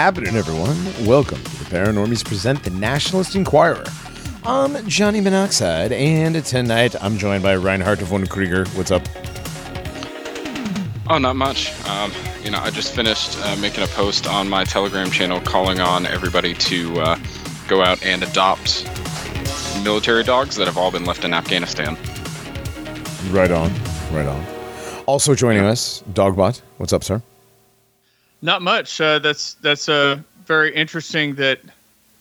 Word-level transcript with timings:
Happening, 0.00 0.34
everyone? 0.34 1.06
Welcome 1.06 1.44
to 1.44 1.58
the 1.58 1.64
Paranormies 1.66 2.24
Present 2.24 2.64
the 2.64 2.70
Nationalist 2.70 3.36
Inquirer. 3.36 3.84
I'm 4.44 4.88
Johnny 4.88 5.20
Monoxide, 5.20 5.92
and 5.92 6.42
tonight 6.42 6.96
I'm 7.02 7.18
joined 7.18 7.42
by 7.42 7.54
Reinhardt 7.54 7.98
von 7.98 8.26
Krieger. 8.26 8.64
What's 8.68 8.90
up? 8.90 9.02
Oh, 11.10 11.18
not 11.18 11.36
much. 11.36 11.78
Um, 11.86 12.12
you 12.42 12.50
know, 12.50 12.60
I 12.60 12.70
just 12.70 12.94
finished 12.94 13.38
uh, 13.44 13.56
making 13.56 13.84
a 13.84 13.88
post 13.88 14.26
on 14.26 14.48
my 14.48 14.64
Telegram 14.64 15.10
channel 15.10 15.38
calling 15.38 15.80
on 15.80 16.06
everybody 16.06 16.54
to 16.54 16.98
uh, 16.98 17.18
go 17.68 17.82
out 17.82 18.02
and 18.02 18.22
adopt 18.22 18.86
military 19.84 20.24
dogs 20.24 20.56
that 20.56 20.66
have 20.66 20.78
all 20.78 20.90
been 20.90 21.04
left 21.04 21.26
in 21.26 21.34
Afghanistan. 21.34 21.98
Right 23.30 23.50
on, 23.50 23.70
right 24.14 24.26
on. 24.26 24.46
Also 25.04 25.34
joining 25.34 25.64
us, 25.64 26.02
Dogbot. 26.14 26.62
What's 26.78 26.94
up, 26.94 27.04
sir? 27.04 27.20
Not 28.42 28.62
much. 28.62 29.00
Uh, 29.00 29.18
that's 29.18 29.54
that's 29.54 29.88
uh, 29.88 30.18
very 30.46 30.74
interesting 30.74 31.34
that 31.36 31.60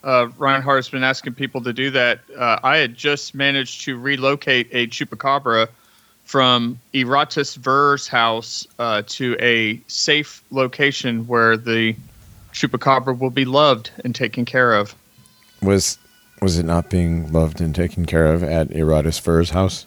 uh, 0.04 0.28
Reinhardt 0.38 0.78
has 0.78 0.90
been 0.90 1.04
asking 1.04 1.34
people 1.34 1.62
to 1.64 1.74
do 1.74 1.92
that. 1.92 2.20
Uh, 2.38 2.60
I 2.64 2.78
had 2.78 2.96
just 2.96 3.36
managed 3.36 3.82
to 3.82 3.98
relocate 3.98 4.68
a 4.72 4.88
chupacabra 4.88 5.68
from 6.26 6.80
Iratus 6.94 7.58
Vir's 7.58 8.08
house 8.08 8.68
uh, 8.78 9.02
to 9.08 9.36
a 9.40 9.82
safe 9.88 10.44
location 10.52 11.26
where 11.26 11.58
the 11.58 11.96
chupacabra 12.54 13.18
will 13.18 13.32
be 13.32 13.46
loved 13.46 13.92
and 14.04 14.14
taken 14.14 14.46
care 14.46 14.74
of. 14.74 14.96
Was 15.62 15.98
was 16.42 16.58
it 16.58 16.66
not 16.66 16.90
being 16.90 17.32
loved 17.34 17.60
and 17.60 17.76
taken 17.76 18.06
care 18.06 18.28
of 18.28 18.44
at 18.44 18.70
Iratus 18.70 19.20
Vir's 19.22 19.50
house? 19.50 19.86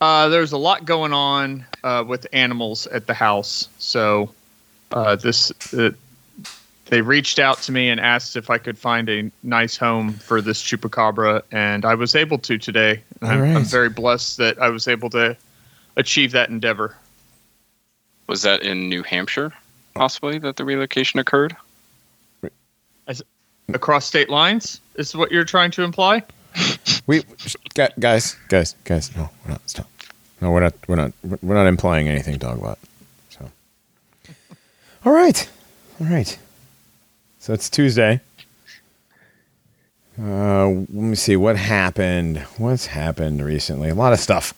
Uh, 0.00 0.28
there's 0.28 0.52
a 0.52 0.58
lot 0.58 0.84
going 0.84 1.12
on 1.12 1.64
uh, 1.82 2.04
with 2.06 2.26
animals 2.32 2.86
at 2.88 3.06
the 3.06 3.14
house, 3.14 3.68
so 3.78 4.30
uh, 4.92 5.16
this 5.16 5.52
uh, 5.72 5.90
they 6.86 7.00
reached 7.00 7.38
out 7.38 7.58
to 7.62 7.72
me 7.72 7.88
and 7.88 8.00
asked 8.00 8.36
if 8.36 8.48
I 8.48 8.58
could 8.58 8.78
find 8.78 9.08
a 9.08 9.30
nice 9.42 9.76
home 9.76 10.12
for 10.12 10.40
this 10.40 10.62
chupacabra, 10.62 11.42
and 11.50 11.84
I 11.84 11.94
was 11.94 12.14
able 12.14 12.38
to 12.38 12.58
today. 12.58 13.02
I'm, 13.22 13.40
right. 13.40 13.56
I'm 13.56 13.64
very 13.64 13.88
blessed 13.88 14.36
that 14.38 14.58
I 14.60 14.68
was 14.68 14.86
able 14.86 15.10
to 15.10 15.36
achieve 15.96 16.32
that 16.32 16.48
endeavor. 16.48 16.96
Was 18.28 18.42
that 18.42 18.62
in 18.62 18.88
New 18.88 19.02
Hampshire, 19.02 19.52
possibly, 19.94 20.38
that 20.38 20.56
the 20.56 20.64
relocation 20.64 21.20
occurred? 21.20 21.56
Across 23.74 24.06
state 24.06 24.30
lines 24.30 24.80
is 24.94 25.16
what 25.16 25.32
you're 25.32 25.44
trying 25.44 25.72
to 25.72 25.82
imply. 25.82 26.22
We 27.08 27.22
gu- 27.74 27.88
guys, 27.98 28.36
guys, 28.48 28.76
guys. 28.84 29.14
No, 29.16 29.28
we're 29.44 29.52
not. 29.52 29.68
Stop. 29.68 29.88
No, 30.40 30.52
we're 30.52 30.60
not. 30.60 30.74
We're 30.86 30.96
not. 30.96 31.12
We're 31.42 31.54
not 31.54 31.66
implying 31.66 32.08
anything, 32.08 32.38
Dogbot. 32.38 32.76
All 35.06 35.12
right, 35.12 35.48
all 36.00 36.08
right. 36.08 36.36
So 37.38 37.52
it's 37.52 37.70
Tuesday. 37.70 38.20
Uh, 40.20 40.66
let 40.66 40.90
me 40.90 41.14
see 41.14 41.36
what 41.36 41.56
happened. 41.56 42.38
What's 42.58 42.86
happened 42.86 43.40
recently? 43.40 43.88
A 43.88 43.94
lot 43.94 44.12
of 44.12 44.18
stuff. 44.18 44.52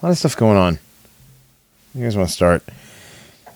A 0.00 0.06
lot 0.06 0.12
of 0.12 0.16
stuff 0.16 0.34
going 0.38 0.56
on. 0.56 0.78
You 1.94 2.04
guys 2.04 2.16
want 2.16 2.30
to 2.30 2.34
start? 2.34 2.62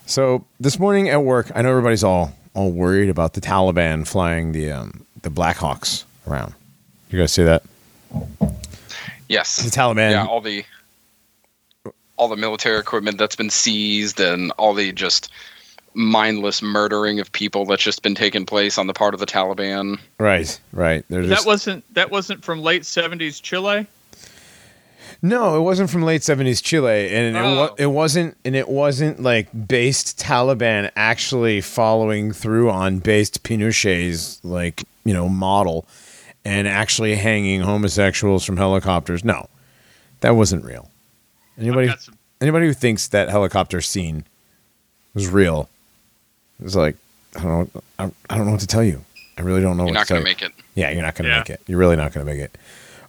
So 0.05 0.45
this 0.59 0.77
morning 0.77 1.09
at 1.09 1.23
work, 1.23 1.51
I 1.55 1.63
know 1.63 1.71
everybody's 1.71 2.03
all 2.03 2.35
all 2.53 2.69
worried 2.69 3.09
about 3.09 3.33
the 3.33 3.41
Taliban 3.41 4.07
flying 4.07 4.51
the 4.51 4.71
um, 4.71 5.03
the 5.23 5.31
Blackhawks 5.31 6.03
around. 6.27 6.53
You 7.09 7.17
guys 7.17 7.33
see 7.33 7.41
that? 7.41 7.63
Yes. 9.27 9.63
The 9.63 9.71
Taliban. 9.71 10.11
Yeah, 10.11 10.27
all 10.27 10.41
the 10.41 10.63
all 12.17 12.27
the 12.27 12.37
military 12.37 12.77
equipment 12.77 13.17
that's 13.17 13.35
been 13.35 13.49
seized 13.49 14.19
and 14.19 14.51
all 14.59 14.75
the 14.75 14.91
just 14.91 15.31
mindless 15.95 16.61
murdering 16.61 17.19
of 17.19 17.31
people 17.31 17.65
that's 17.65 17.83
just 17.83 18.01
been 18.03 18.15
taking 18.15 18.45
place 18.45 18.77
on 18.77 18.87
the 18.87 18.93
part 18.93 19.13
of 19.13 19.19
the 19.19 19.25
Taliban. 19.25 19.99
Right, 20.19 20.59
right. 20.73 21.03
They're 21.09 21.23
just, 21.23 21.43
That 21.43 21.47
wasn't 21.47 21.93
that 21.95 22.11
wasn't 22.11 22.43
from 22.43 22.61
late 22.61 22.83
'70s 22.83 23.41
Chile. 23.41 23.87
no, 25.21 25.55
it 25.57 25.61
wasn't 25.61 25.89
from 25.89 26.03
late 26.03 26.23
seventies 26.23 26.61
Chile, 26.61 27.09
and 27.13 27.35
it, 27.35 27.39
Oh. 27.39 27.75
it 27.77 27.85
wasn't, 27.87 28.37
and 28.45 28.55
it 28.55 28.67
wasn't 28.69 29.21
like 29.21 29.47
based 29.67 30.19
Taliban 30.19 30.91
actually 30.95 31.61
following 31.61 32.31
through 32.31 32.69
on 32.69 32.99
based 32.99 33.43
Pinochet's 33.43 34.43
like 34.43 34.83
you 35.03 35.13
know 35.13 35.29
model, 35.29 35.85
and 36.43 36.67
actually 36.67 37.15
hanging 37.15 37.61
homosexuals 37.61 38.43
from 38.43 38.57
helicopters. 38.57 39.23
No, 39.23 39.47
that 40.21 40.35
wasn't 40.35 40.65
real. 40.65 40.89
Anybody, 41.57 41.93
some- 41.99 42.17
anybody 42.41 42.67
who 42.67 42.73
thinks 42.73 43.07
that 43.07 43.29
helicopter 43.29 43.79
scene 43.81 44.25
was 45.13 45.29
real 45.29 45.69
is 46.63 46.75
like, 46.75 46.95
I 47.37 47.41
don't 47.43 47.73
know, 47.75 47.81
I, 47.99 48.11
I 48.29 48.37
don't 48.37 48.45
know 48.45 48.51
what 48.51 48.61
to 48.61 48.67
tell 48.67 48.83
you. 48.83 49.03
I 49.37 49.41
really 49.41 49.61
don't 49.61 49.75
know 49.77 49.83
You're 49.83 49.93
what 49.93 49.99
not 49.99 50.07
to 50.07 50.13
going 50.13 50.25
tell 50.25 50.33
to 50.35 50.43
you. 50.45 50.49
make 50.49 50.57
it. 50.59 50.65
Yeah, 50.75 50.89
you're 50.91 51.01
not 51.01 51.15
going 51.15 51.25
to 51.25 51.29
Yeah. 51.31 51.39
make 51.39 51.49
it. 51.49 51.61
You're 51.67 51.77
really 51.79 51.95
not 51.97 52.13
going 52.13 52.25
to 52.25 52.31
make 52.31 52.41
it. 52.41 52.57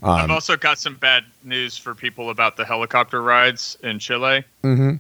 I've 0.03 0.31
also 0.31 0.57
got 0.57 0.79
some 0.79 0.95
bad 0.95 1.25
news 1.43 1.77
for 1.79 1.95
people 1.95 2.31
about 2.31 2.57
the 2.57 2.65
helicopter 2.65 3.23
rides 3.23 3.77
in 3.83 3.99
Chile. 3.99 4.45
Mm-hmm. 4.62 4.97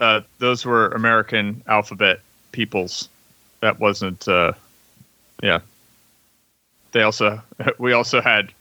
Uh, 0.00 0.20
those 0.38 0.64
were 0.64 0.88
American 0.88 1.62
alphabet 1.66 2.20
peoples. 2.52 3.08
That 3.60 3.80
wasn't. 3.80 4.26
Uh, 4.28 4.52
yeah. 5.42 5.60
They 6.92 7.02
also 7.02 7.42
we 7.78 7.92
also 7.92 8.20
had, 8.20 8.52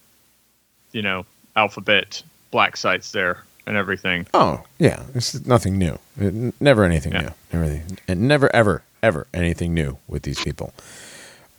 you 0.91 1.01
know, 1.01 1.25
alphabet 1.55 2.23
black 2.51 2.75
sites 2.77 3.11
there 3.11 3.43
and 3.67 3.77
everything. 3.77 4.27
Oh, 4.33 4.63
yeah. 4.79 5.03
It's 5.13 5.45
nothing 5.45 5.77
new. 5.77 5.97
It- 6.19 6.53
never 6.61 6.83
anything 6.83 7.13
Yeah. 7.13 7.21
new. 7.21 7.59
Never, 7.59 7.81
and 8.07 8.21
never, 8.27 8.53
ever, 8.55 8.81
ever 9.03 9.27
anything 9.33 9.73
new 9.75 9.97
with 10.07 10.23
these 10.23 10.43
people. 10.43 10.73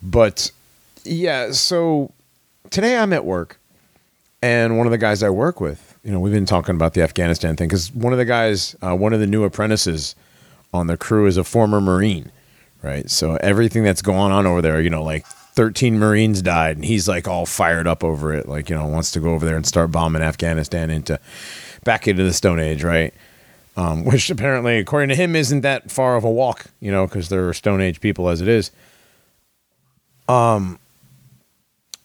But 0.03 0.51
yeah, 1.05 1.51
so 1.51 2.11
today 2.71 2.97
I'm 2.97 3.13
at 3.13 3.23
work, 3.23 3.57
and 4.41 4.77
one 4.77 4.87
of 4.87 4.91
the 4.91 4.97
guys 4.97 5.23
I 5.23 5.29
work 5.29 5.61
with, 5.61 5.97
you 6.03 6.11
know, 6.11 6.19
we've 6.19 6.33
been 6.33 6.45
talking 6.45 6.75
about 6.75 6.93
the 6.93 7.01
Afghanistan 7.01 7.55
thing 7.55 7.67
because 7.69 7.93
one 7.93 8.11
of 8.11 8.19
the 8.19 8.25
guys, 8.25 8.75
uh, 8.81 8.95
one 8.95 9.13
of 9.13 9.19
the 9.19 9.27
new 9.27 9.43
apprentices 9.43 10.15
on 10.73 10.87
the 10.87 10.97
crew 10.97 11.25
is 11.25 11.37
a 11.37 11.43
former 11.43 11.79
Marine, 11.79 12.31
right? 12.83 13.09
So 13.09 13.37
everything 13.37 13.83
that's 13.83 14.01
going 14.01 14.31
on 14.31 14.45
over 14.45 14.61
there, 14.61 14.81
you 14.81 14.89
know, 14.89 15.03
like 15.03 15.25
13 15.25 15.97
Marines 15.97 16.41
died, 16.41 16.75
and 16.75 16.85
he's 16.85 17.07
like 17.07 17.27
all 17.27 17.45
fired 17.45 17.87
up 17.87 18.03
over 18.03 18.33
it, 18.33 18.47
like, 18.47 18.69
you 18.69 18.75
know, 18.75 18.85
wants 18.85 19.11
to 19.11 19.19
go 19.19 19.29
over 19.29 19.45
there 19.45 19.55
and 19.55 19.65
start 19.65 19.91
bombing 19.91 20.21
Afghanistan 20.21 20.89
into 20.89 21.19
back 21.83 22.07
into 22.07 22.23
the 22.23 22.33
Stone 22.33 22.59
Age, 22.59 22.83
right? 22.83 23.13
Um, 23.77 24.05
which 24.05 24.29
apparently, 24.29 24.77
according 24.77 25.09
to 25.09 25.15
him, 25.15 25.35
isn't 25.35 25.61
that 25.61 25.91
far 25.91 26.15
of 26.15 26.23
a 26.23 26.31
walk, 26.31 26.65
you 26.79 26.91
know, 26.91 27.05
because 27.07 27.29
they're 27.29 27.53
Stone 27.53 27.81
Age 27.81 27.99
people 28.01 28.29
as 28.29 28.41
it 28.41 28.47
is. 28.47 28.71
Um, 30.27 30.79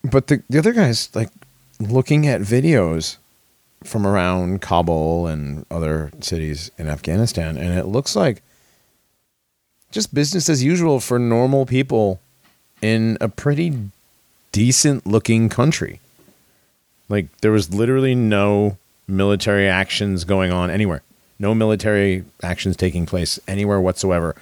but 0.02 0.26
the 0.26 0.42
the 0.50 0.58
other 0.58 0.72
guys 0.72 1.14
like 1.14 1.30
looking 1.78 2.26
at 2.26 2.40
videos 2.40 3.16
from 3.84 4.06
around 4.06 4.60
Kabul 4.60 5.26
and 5.26 5.64
other 5.70 6.10
cities 6.20 6.70
in 6.76 6.86
Afghanistan, 6.86 7.56
and 7.56 7.78
it 7.78 7.86
looks 7.86 8.14
like 8.14 8.42
just 9.90 10.14
business 10.14 10.48
as 10.48 10.62
usual 10.62 11.00
for 11.00 11.18
normal 11.18 11.66
people 11.66 12.20
in 12.82 13.16
a 13.20 13.28
pretty 13.28 13.90
decent 14.52 15.06
looking 15.06 15.48
country. 15.48 16.00
Like 17.08 17.34
there 17.38 17.52
was 17.52 17.74
literally 17.74 18.14
no 18.14 18.76
military 19.08 19.68
actions 19.68 20.24
going 20.24 20.52
on 20.52 20.70
anywhere. 20.70 21.02
No 21.40 21.54
military 21.54 22.24
actions 22.42 22.76
taking 22.76 23.06
place 23.06 23.40
anywhere 23.48 23.80
whatsoever 23.80 24.36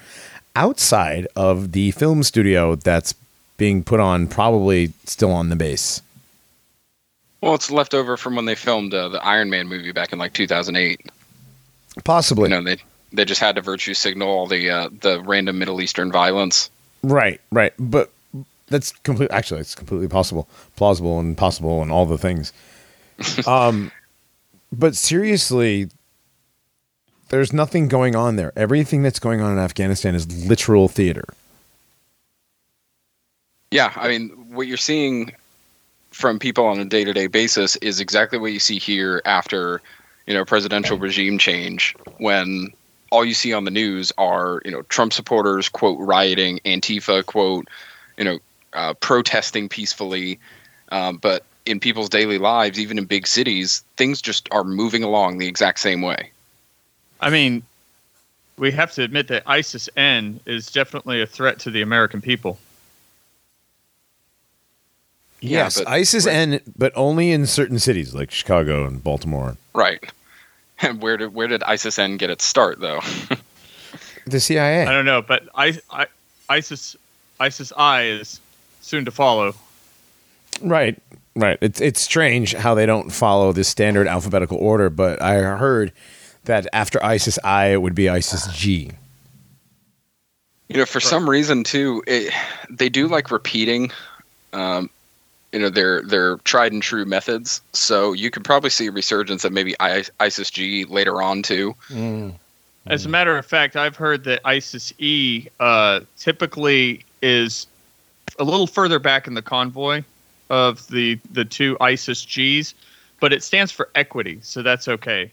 outside 0.58 1.28
of 1.36 1.70
the 1.70 1.92
film 1.92 2.24
studio 2.24 2.74
that's 2.74 3.14
being 3.56 3.84
put 3.84 4.00
on 4.00 4.26
probably 4.26 4.92
still 5.04 5.30
on 5.30 5.48
the 5.48 5.56
base. 5.56 6.02
Well, 7.40 7.54
it's 7.54 7.70
left 7.70 7.94
over 7.94 8.16
from 8.16 8.34
when 8.34 8.46
they 8.46 8.56
filmed 8.56 8.92
uh, 8.92 9.08
the 9.08 9.24
Iron 9.24 9.48
Man 9.48 9.68
movie 9.68 9.92
back 9.92 10.12
in 10.12 10.18
like 10.18 10.32
2008. 10.32 11.00
Possibly. 12.02 12.50
You 12.50 12.56
know, 12.56 12.62
they 12.62 12.78
they 13.12 13.24
just 13.24 13.40
had 13.40 13.54
to 13.54 13.62
virtue 13.62 13.94
signal 13.94 14.28
all 14.28 14.46
the 14.46 14.68
uh, 14.68 14.88
the 15.00 15.20
random 15.22 15.58
Middle 15.58 15.80
Eastern 15.80 16.10
violence. 16.10 16.68
Right, 17.04 17.40
right. 17.52 17.72
But 17.78 18.10
that's 18.66 18.90
complete. 19.04 19.30
Actually, 19.30 19.60
it's 19.60 19.76
completely 19.76 20.08
possible, 20.08 20.48
plausible, 20.74 21.20
and 21.20 21.36
possible, 21.36 21.80
and 21.82 21.92
all 21.92 22.06
the 22.06 22.18
things. 22.18 22.52
um, 23.46 23.92
but 24.72 24.96
seriously, 24.96 25.88
there's 27.28 27.52
nothing 27.52 27.88
going 27.88 28.16
on 28.16 28.36
there. 28.36 28.52
Everything 28.56 29.02
that's 29.02 29.18
going 29.18 29.40
on 29.40 29.52
in 29.52 29.58
Afghanistan 29.58 30.14
is 30.14 30.48
literal 30.48 30.88
theater. 30.88 31.24
Yeah, 33.70 33.92
I 33.96 34.08
mean, 34.08 34.30
what 34.50 34.66
you're 34.66 34.76
seeing 34.76 35.32
from 36.10 36.38
people 36.38 36.64
on 36.64 36.80
a 36.80 36.84
day-to-day 36.84 37.26
basis 37.26 37.76
is 37.76 38.00
exactly 38.00 38.38
what 38.38 38.52
you 38.52 38.58
see 38.60 38.78
here 38.78 39.20
after, 39.24 39.82
you 40.26 40.34
know, 40.34 40.44
presidential 40.44 40.98
regime 40.98 41.38
change 41.38 41.94
when 42.16 42.72
all 43.10 43.24
you 43.24 43.34
see 43.34 43.52
on 43.52 43.64
the 43.64 43.70
news 43.70 44.12
are, 44.18 44.62
you 44.64 44.70
know, 44.70 44.82
Trump 44.82 45.12
supporters 45.12 45.68
quote 45.68 45.98
rioting, 46.00 46.60
Antifa 46.64 47.24
quote, 47.24 47.68
you 48.16 48.24
know, 48.24 48.38
uh, 48.72 48.94
protesting 48.94 49.68
peacefully, 49.68 50.38
um, 50.90 51.18
but 51.18 51.44
in 51.66 51.78
people's 51.78 52.08
daily 52.08 52.38
lives, 52.38 52.80
even 52.80 52.98
in 52.98 53.04
big 53.04 53.26
cities, 53.26 53.84
things 53.96 54.22
just 54.22 54.48
are 54.50 54.64
moving 54.64 55.02
along 55.02 55.38
the 55.38 55.46
exact 55.46 55.78
same 55.78 56.00
way. 56.02 56.30
I 57.20 57.30
mean, 57.30 57.62
we 58.56 58.70
have 58.72 58.92
to 58.92 59.02
admit 59.02 59.28
that 59.28 59.42
ISIS 59.46 59.88
N 59.96 60.40
is 60.46 60.70
definitely 60.70 61.22
a 61.22 61.26
threat 61.26 61.58
to 61.60 61.70
the 61.70 61.82
American 61.82 62.20
people. 62.20 62.58
Yeah, 65.40 65.64
yes, 65.64 65.78
but- 65.78 65.88
ISIS 65.88 66.26
N, 66.26 66.60
but 66.76 66.92
only 66.96 67.30
in 67.30 67.46
certain 67.46 67.78
cities 67.78 68.14
like 68.14 68.30
Chicago 68.30 68.84
and 68.86 69.02
Baltimore. 69.02 69.56
Right. 69.74 70.04
And 70.80 71.00
where 71.02 71.16
did 71.16 71.34
where 71.34 71.48
did 71.48 71.62
ISIS 71.62 71.98
N 71.98 72.16
get 72.16 72.30
its 72.30 72.44
start 72.44 72.80
though? 72.80 73.00
The 74.28 74.40
CIA. 74.40 74.82
I 74.82 74.92
don't 74.92 75.06
know, 75.06 75.22
but 75.22 75.48
I, 75.54 75.78
I, 75.90 76.06
ISIS 76.50 76.96
ISIS 77.40 77.72
I 77.76 78.02
is 78.02 78.40
soon 78.82 79.04
to 79.06 79.10
follow. 79.10 79.54
Right, 80.60 81.00
right. 81.34 81.56
It's 81.60 81.80
it's 81.80 82.00
strange 82.00 82.52
how 82.52 82.74
they 82.74 82.84
don't 82.84 83.10
follow 83.10 83.52
the 83.52 83.64
standard 83.64 84.06
alphabetical 84.06 84.58
order, 84.58 84.90
but 84.90 85.22
I 85.22 85.34
heard 85.56 85.92
that 86.48 86.66
after 86.72 87.02
ISIS 87.02 87.38
I, 87.44 87.68
it 87.68 87.80
would 87.80 87.94
be 87.94 88.08
ISIS 88.08 88.46
G. 88.48 88.90
You 90.68 90.76
know, 90.76 90.84
for 90.84 91.00
some 91.00 91.30
reason 91.30 91.64
too, 91.64 92.02
it, 92.06 92.34
they 92.68 92.90
do 92.90 93.06
like 93.06 93.30
repeating, 93.30 93.90
um, 94.52 94.90
you 95.52 95.60
know, 95.60 95.70
their 95.70 96.02
their 96.02 96.36
tried 96.38 96.72
and 96.72 96.82
true 96.82 97.06
methods. 97.06 97.62
So 97.72 98.12
you 98.12 98.30
could 98.30 98.44
probably 98.44 98.68
see 98.68 98.88
a 98.88 98.92
resurgence 98.92 99.44
of 99.44 99.52
maybe 99.52 99.74
I, 99.80 100.04
ISIS 100.20 100.50
G 100.50 100.84
later 100.84 101.22
on 101.22 101.42
too. 101.42 101.74
As 102.86 103.06
a 103.06 103.08
matter 103.08 103.36
of 103.36 103.46
fact, 103.46 103.76
I've 103.76 103.96
heard 103.96 104.24
that 104.24 104.40
ISIS 104.44 104.92
E 104.98 105.46
uh, 105.60 106.00
typically 106.18 107.04
is 107.22 107.66
a 108.38 108.44
little 108.44 108.66
further 108.66 108.98
back 108.98 109.26
in 109.26 109.34
the 109.34 109.42
convoy 109.42 110.02
of 110.50 110.86
the 110.88 111.18
the 111.30 111.44
two 111.44 111.76
ISIS 111.80 112.24
Gs, 112.24 112.74
but 113.20 113.32
it 113.32 113.42
stands 113.42 113.72
for 113.72 113.88
equity, 113.94 114.38
so 114.42 114.62
that's 114.62 114.88
okay. 114.88 115.30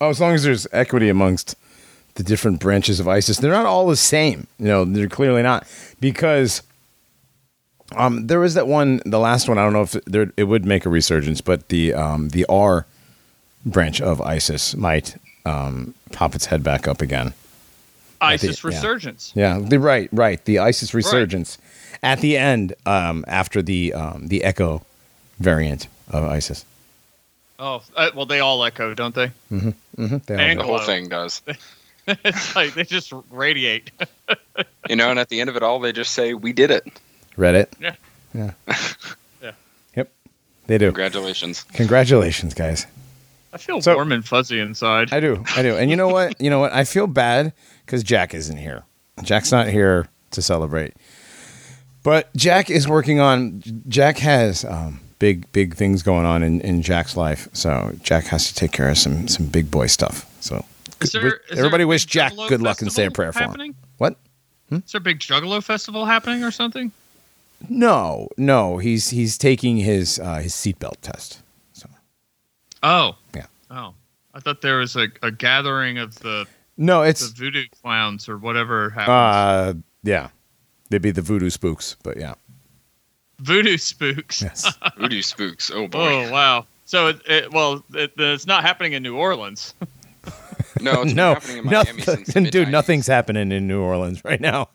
Oh, 0.00 0.10
as 0.10 0.20
long 0.20 0.34
as 0.34 0.44
there's 0.44 0.66
equity 0.72 1.08
amongst 1.08 1.56
the 2.14 2.22
different 2.22 2.60
branches 2.60 3.00
of 3.00 3.08
ISIS, 3.08 3.38
they're 3.38 3.52
not 3.52 3.66
all 3.66 3.86
the 3.86 3.96
same. 3.96 4.46
You 4.58 4.66
know, 4.66 4.84
they're 4.84 5.08
clearly 5.08 5.42
not 5.42 5.66
because 6.00 6.62
um, 7.96 8.26
there 8.26 8.40
was 8.40 8.54
that 8.54 8.66
one, 8.66 9.00
the 9.04 9.18
last 9.18 9.48
one. 9.48 9.58
I 9.58 9.64
don't 9.64 9.72
know 9.72 9.82
if 9.82 9.92
there, 10.04 10.32
it 10.36 10.44
would 10.44 10.64
make 10.64 10.84
a 10.84 10.88
resurgence, 10.88 11.40
but 11.40 11.68
the 11.68 11.94
um, 11.94 12.28
the 12.30 12.44
R 12.48 12.86
branch 13.64 14.00
of 14.00 14.20
ISIS 14.20 14.76
might 14.76 15.16
um, 15.44 15.94
pop 16.12 16.34
its 16.34 16.46
head 16.46 16.62
back 16.62 16.86
up 16.86 17.00
again. 17.00 17.34
ISIS 18.20 18.62
yeah. 18.62 18.68
resurgence. 18.68 19.32
Yeah, 19.34 19.58
the, 19.60 19.78
right, 19.78 20.08
right. 20.12 20.44
The 20.44 20.58
ISIS 20.58 20.92
resurgence 20.92 21.56
at 22.02 22.20
the 22.20 22.36
end 22.36 22.74
um, 22.84 23.24
after 23.28 23.62
the 23.62 23.94
um, 23.94 24.28
the 24.28 24.44
Echo 24.44 24.82
variant 25.38 25.88
of 26.08 26.24
ISIS. 26.24 26.64
Oh, 27.58 27.82
uh, 27.96 28.10
well, 28.14 28.26
they 28.26 28.40
all 28.40 28.62
echo, 28.64 28.94
don't 28.94 29.14
they? 29.14 29.32
Mm-hmm. 29.50 29.70
They 30.26 30.34
all 30.34 30.40
And- 30.40 30.60
The 30.60 30.64
whole 30.64 30.78
thing 30.78 31.08
does. 31.08 31.42
it's 32.06 32.54
like 32.56 32.74
they 32.74 32.84
just 32.84 33.12
radiate. 33.30 33.90
You 34.88 34.96
know, 34.96 35.10
and 35.10 35.18
at 35.18 35.28
the 35.28 35.40
end 35.40 35.50
of 35.50 35.56
it 35.56 35.62
all, 35.62 35.80
they 35.80 35.92
just 35.92 36.14
say, 36.14 36.34
"We 36.34 36.52
did 36.52 36.70
it. 36.70 36.86
Read 37.36 37.54
it. 37.54 37.74
Yeah. 37.80 37.94
Yeah. 38.34 38.52
Yeah. 39.42 39.52
Yep. 39.96 40.10
They 40.66 40.78
do. 40.78 40.86
Congratulations." 40.86 41.64
Congratulations, 41.72 42.54
guys. 42.54 42.86
I 43.52 43.58
feel 43.58 43.80
So- 43.82 43.94
warm 43.94 44.12
and 44.12 44.24
fuzzy 44.26 44.60
inside. 44.60 45.12
I 45.12 45.20
do. 45.20 45.42
I 45.56 45.62
do. 45.62 45.76
And 45.76 45.90
you 45.90 45.96
know 45.96 46.08
what? 46.08 46.40
You 46.40 46.50
know 46.50 46.60
what? 46.60 46.72
I 46.72 46.84
feel 46.84 47.06
bad 47.06 47.52
because 47.84 48.02
Jack 48.02 48.34
isn't 48.34 48.56
here. 48.56 48.84
Jack's 49.22 49.50
not 49.50 49.66
here 49.68 50.08
to 50.30 50.40
celebrate. 50.42 50.94
But 52.04 52.34
Jack 52.36 52.70
is 52.70 52.86
working 52.88 53.20
on. 53.20 53.62
Jack 53.88 54.18
has 54.18 54.64
um, 54.64 55.00
big, 55.18 55.50
big 55.52 55.74
things 55.74 56.02
going 56.02 56.24
on 56.26 56.42
in, 56.42 56.60
in 56.60 56.82
Jack's 56.82 57.16
life. 57.16 57.48
So 57.52 57.92
Jack 58.02 58.24
has 58.26 58.48
to 58.48 58.54
take 58.54 58.72
care 58.72 58.88
of 58.88 58.98
some 58.98 59.28
some 59.28 59.46
big 59.46 59.70
boy 59.70 59.86
stuff. 59.86 60.24
So 60.40 60.64
Is 61.00 61.12
there- 61.12 61.22
wi- 61.22 61.38
everybody 61.52 61.84
wish 61.84 62.06
Jack 62.06 62.32
Juggalo 62.32 62.48
good 62.48 62.62
luck 62.62 62.82
and 62.82 62.92
say 62.92 63.06
a 63.06 63.10
prayer 63.10 63.32
for 63.32 63.40
him. 63.40 63.48
happening? 63.48 63.74
What? 63.98 64.16
Is 64.70 64.92
there 64.92 64.98
a 64.98 65.00
big 65.02 65.18
Juggalo 65.20 65.62
festival 65.62 66.04
happening 66.04 66.44
or 66.44 66.50
something? 66.50 66.92
No, 67.68 68.28
no. 68.36 68.78
He's 68.78 69.10
he's 69.10 69.36
taking 69.38 69.78
his 69.78 70.18
uh, 70.20 70.36
his 70.38 70.52
seatbelt 70.54 71.00
test. 71.02 71.40
So 71.72 71.88
Oh. 72.82 73.16
Yeah. 73.34 73.46
Oh. 73.70 73.94
I 74.34 74.40
thought 74.40 74.60
there 74.60 74.78
was 74.78 74.94
a, 74.94 75.08
a 75.22 75.32
gathering 75.32 75.98
of 75.98 76.16
the, 76.20 76.46
no, 76.76 77.02
it's 77.02 77.28
the 77.28 77.34
voodoo 77.34 77.64
clowns 77.82 78.28
or 78.28 78.36
whatever 78.38 78.90
happens. 78.90 79.08
uh 79.08 79.74
yeah. 80.04 80.28
They'd 80.90 81.02
be 81.02 81.10
the 81.10 81.22
voodoo 81.22 81.50
spooks, 81.50 81.96
but 82.04 82.16
yeah. 82.18 82.34
Voodoo 83.40 83.76
spooks. 83.76 84.42
Yes. 84.42 84.72
Voodoo 84.98 85.22
spooks. 85.22 85.70
Oh 85.72 85.86
boy. 85.86 86.26
Oh, 86.26 86.30
wow. 86.32 86.66
So, 86.84 87.08
it, 87.08 87.20
it, 87.26 87.52
well, 87.52 87.84
it, 87.92 88.12
it's 88.16 88.46
not 88.46 88.62
happening 88.62 88.94
in 88.94 89.02
New 89.02 89.16
Orleans. 89.16 89.74
No, 90.80 91.02
it's 91.02 91.06
been 91.06 91.16
no, 91.16 91.34
happening 91.34 91.56
in 91.58 91.64
Miami 91.64 92.02
since 92.02 92.32
the 92.32 92.40
nothing, 92.40 92.50
dude, 92.52 92.68
nothing's 92.68 93.06
happening 93.06 93.50
in 93.50 93.66
New 93.66 93.80
Orleans 93.80 94.24
right 94.24 94.40
now. 94.40 94.68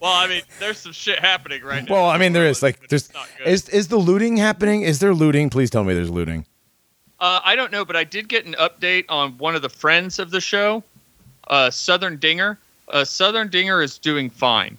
Well, 0.00 0.12
I 0.12 0.26
mean, 0.26 0.42
there's 0.58 0.78
some 0.78 0.92
shit 0.92 1.18
happening 1.20 1.62
right 1.62 1.88
now. 1.88 1.94
well, 1.94 2.10
I 2.10 2.18
mean, 2.18 2.32
New 2.32 2.40
there 2.40 2.48
is 2.48 2.62
Orleans, 2.62 2.80
like 2.80 2.88
there's 2.88 3.06
it's 3.06 3.14
not 3.14 3.28
good. 3.38 3.46
is 3.46 3.68
is 3.68 3.88
the 3.88 3.98
looting 3.98 4.36
happening? 4.36 4.82
Is 4.82 4.98
there 4.98 5.14
looting? 5.14 5.50
Please 5.50 5.70
tell 5.70 5.84
me 5.84 5.94
there's 5.94 6.10
looting. 6.10 6.44
Uh, 7.20 7.40
I 7.44 7.56
don't 7.56 7.72
know, 7.72 7.84
but 7.84 7.96
I 7.96 8.04
did 8.04 8.28
get 8.28 8.46
an 8.46 8.54
update 8.54 9.04
on 9.08 9.36
one 9.38 9.54
of 9.54 9.62
the 9.62 9.68
friends 9.68 10.18
of 10.18 10.30
the 10.30 10.40
show, 10.40 10.82
uh, 11.48 11.70
Southern 11.70 12.16
Dinger. 12.16 12.58
Uh, 12.88 13.04
Southern 13.04 13.48
Dinger 13.48 13.82
is 13.82 13.98
doing 13.98 14.30
fine. 14.30 14.78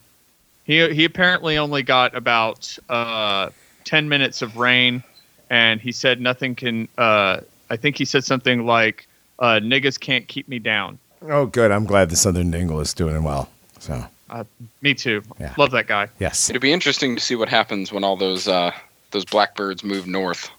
He 0.70 0.88
he 0.94 1.04
apparently 1.04 1.58
only 1.58 1.82
got 1.82 2.16
about 2.16 2.78
uh, 2.90 3.50
ten 3.86 4.08
minutes 4.08 4.44
of 4.44 4.56
rain, 4.58 5.04
and 5.50 5.82
he 5.82 5.92
said 5.92 6.22
nothing 6.22 6.54
can. 6.54 6.88
Uh, 6.96 7.40
I 7.72 7.76
think 7.76 7.98
he 7.98 8.06
said 8.06 8.24
something 8.24 8.68
like, 8.68 9.08
uh, 9.40 9.60
"Niggas 9.64 10.00
can't 10.00 10.28
keep 10.28 10.48
me 10.48 10.60
down." 10.60 11.00
Oh, 11.28 11.48
good. 11.48 11.72
I'm 11.72 11.86
glad 11.86 12.12
the 12.12 12.16
Southern 12.16 12.52
Dingle 12.52 12.80
is 12.82 12.94
doing 12.94 13.24
well. 13.24 13.50
So 13.80 14.06
Uh, 14.30 14.44
me 14.84 14.94
too. 14.94 15.24
Yeah. 15.40 15.56
Love 15.58 15.72
that 15.72 15.88
guy. 15.88 16.08
yes, 16.20 16.52
It'd 16.52 16.62
be 16.62 16.72
interesting 16.72 17.16
to 17.16 17.22
see 17.22 17.34
what 17.36 17.50
happens 17.50 17.92
when 17.92 18.04
all 18.04 18.16
those 18.16 18.48
uh, 18.48 18.72
those 19.10 19.26
blackbirds 19.26 19.84
move 19.84 20.06
north. 20.06 20.52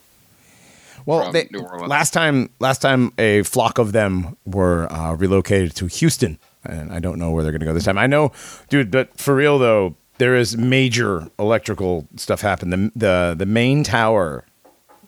well, 1.07 1.31
they, 1.31 1.47
New 1.52 1.61
Orleans. 1.61 1.88
last 1.88 2.12
time 2.12 2.50
last 2.59 2.83
time 2.83 3.12
a 3.17 3.45
flock 3.45 3.79
of 3.79 3.93
them 3.93 4.37
were 4.45 4.93
uh, 4.93 5.14
relocated 5.14 5.76
to 5.76 5.87
Houston, 5.87 6.37
and 6.64 6.93
I 6.93 6.99
don't 6.99 7.21
know 7.21 7.31
where 7.31 7.45
they're 7.45 7.52
going 7.52 7.61
to 7.61 7.67
go 7.67 7.73
this 7.75 7.85
time. 7.85 7.97
I 7.97 8.09
know, 8.09 8.33
dude, 8.69 8.90
but 8.90 9.17
for 9.17 9.37
real 9.37 9.57
though, 9.61 9.95
there 10.21 10.37
is 10.37 10.55
major 10.55 11.27
electrical 11.39 12.07
stuff 12.17 12.43
happen. 12.43 12.69
The 12.69 12.93
the 12.95 13.35
the 13.39 13.47
main 13.47 13.83
tower, 13.83 14.45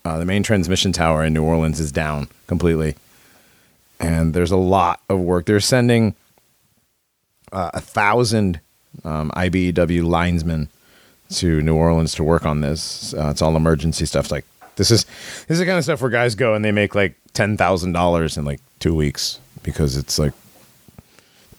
uh, 0.07 0.19
the 0.19 0.25
main 0.25 0.43
transmission 0.43 0.91
tower 0.91 1.23
in 1.23 1.35
New 1.35 1.45
Orleans 1.45 1.79
is 1.79 1.93
down 1.93 2.29
completely, 2.47 2.97
and 4.01 4.33
there's 4.33 4.51
a 4.51 4.57
lot 4.57 5.01
of 5.11 5.21
work. 5.21 5.45
They're 5.45 5.61
sending 5.61 6.15
uh, 7.53 7.73
a 7.75 7.81
thousand 7.81 8.59
um, 9.05 9.31
IBEW 9.37 10.03
linesmen 10.03 10.69
to 11.35 11.61
New 11.61 11.77
Orleans 11.77 12.15
to 12.15 12.25
work 12.25 12.47
on 12.47 12.63
this. 12.63 13.13
Uh, 13.13 13.29
it's 13.29 13.43
all 13.43 13.55
emergency 13.55 14.07
stuff. 14.07 14.31
Like 14.31 14.47
this 14.77 14.91
is 14.91 15.05
this 15.05 15.51
is 15.51 15.59
the 15.59 15.67
kind 15.67 15.77
of 15.77 15.85
stuff 15.85 16.01
where 16.01 16.11
guys 16.11 16.35
go 16.35 16.55
and 16.55 16.65
they 16.65 16.73
make 16.73 16.95
like 16.95 17.17
ten 17.35 17.59
thousand 17.59 17.93
dollars 17.93 18.39
in 18.39 18.47
like 18.47 18.61
two 18.79 18.95
weeks 18.95 19.39
because 19.63 19.99
it's 19.99 20.19
like 20.19 20.33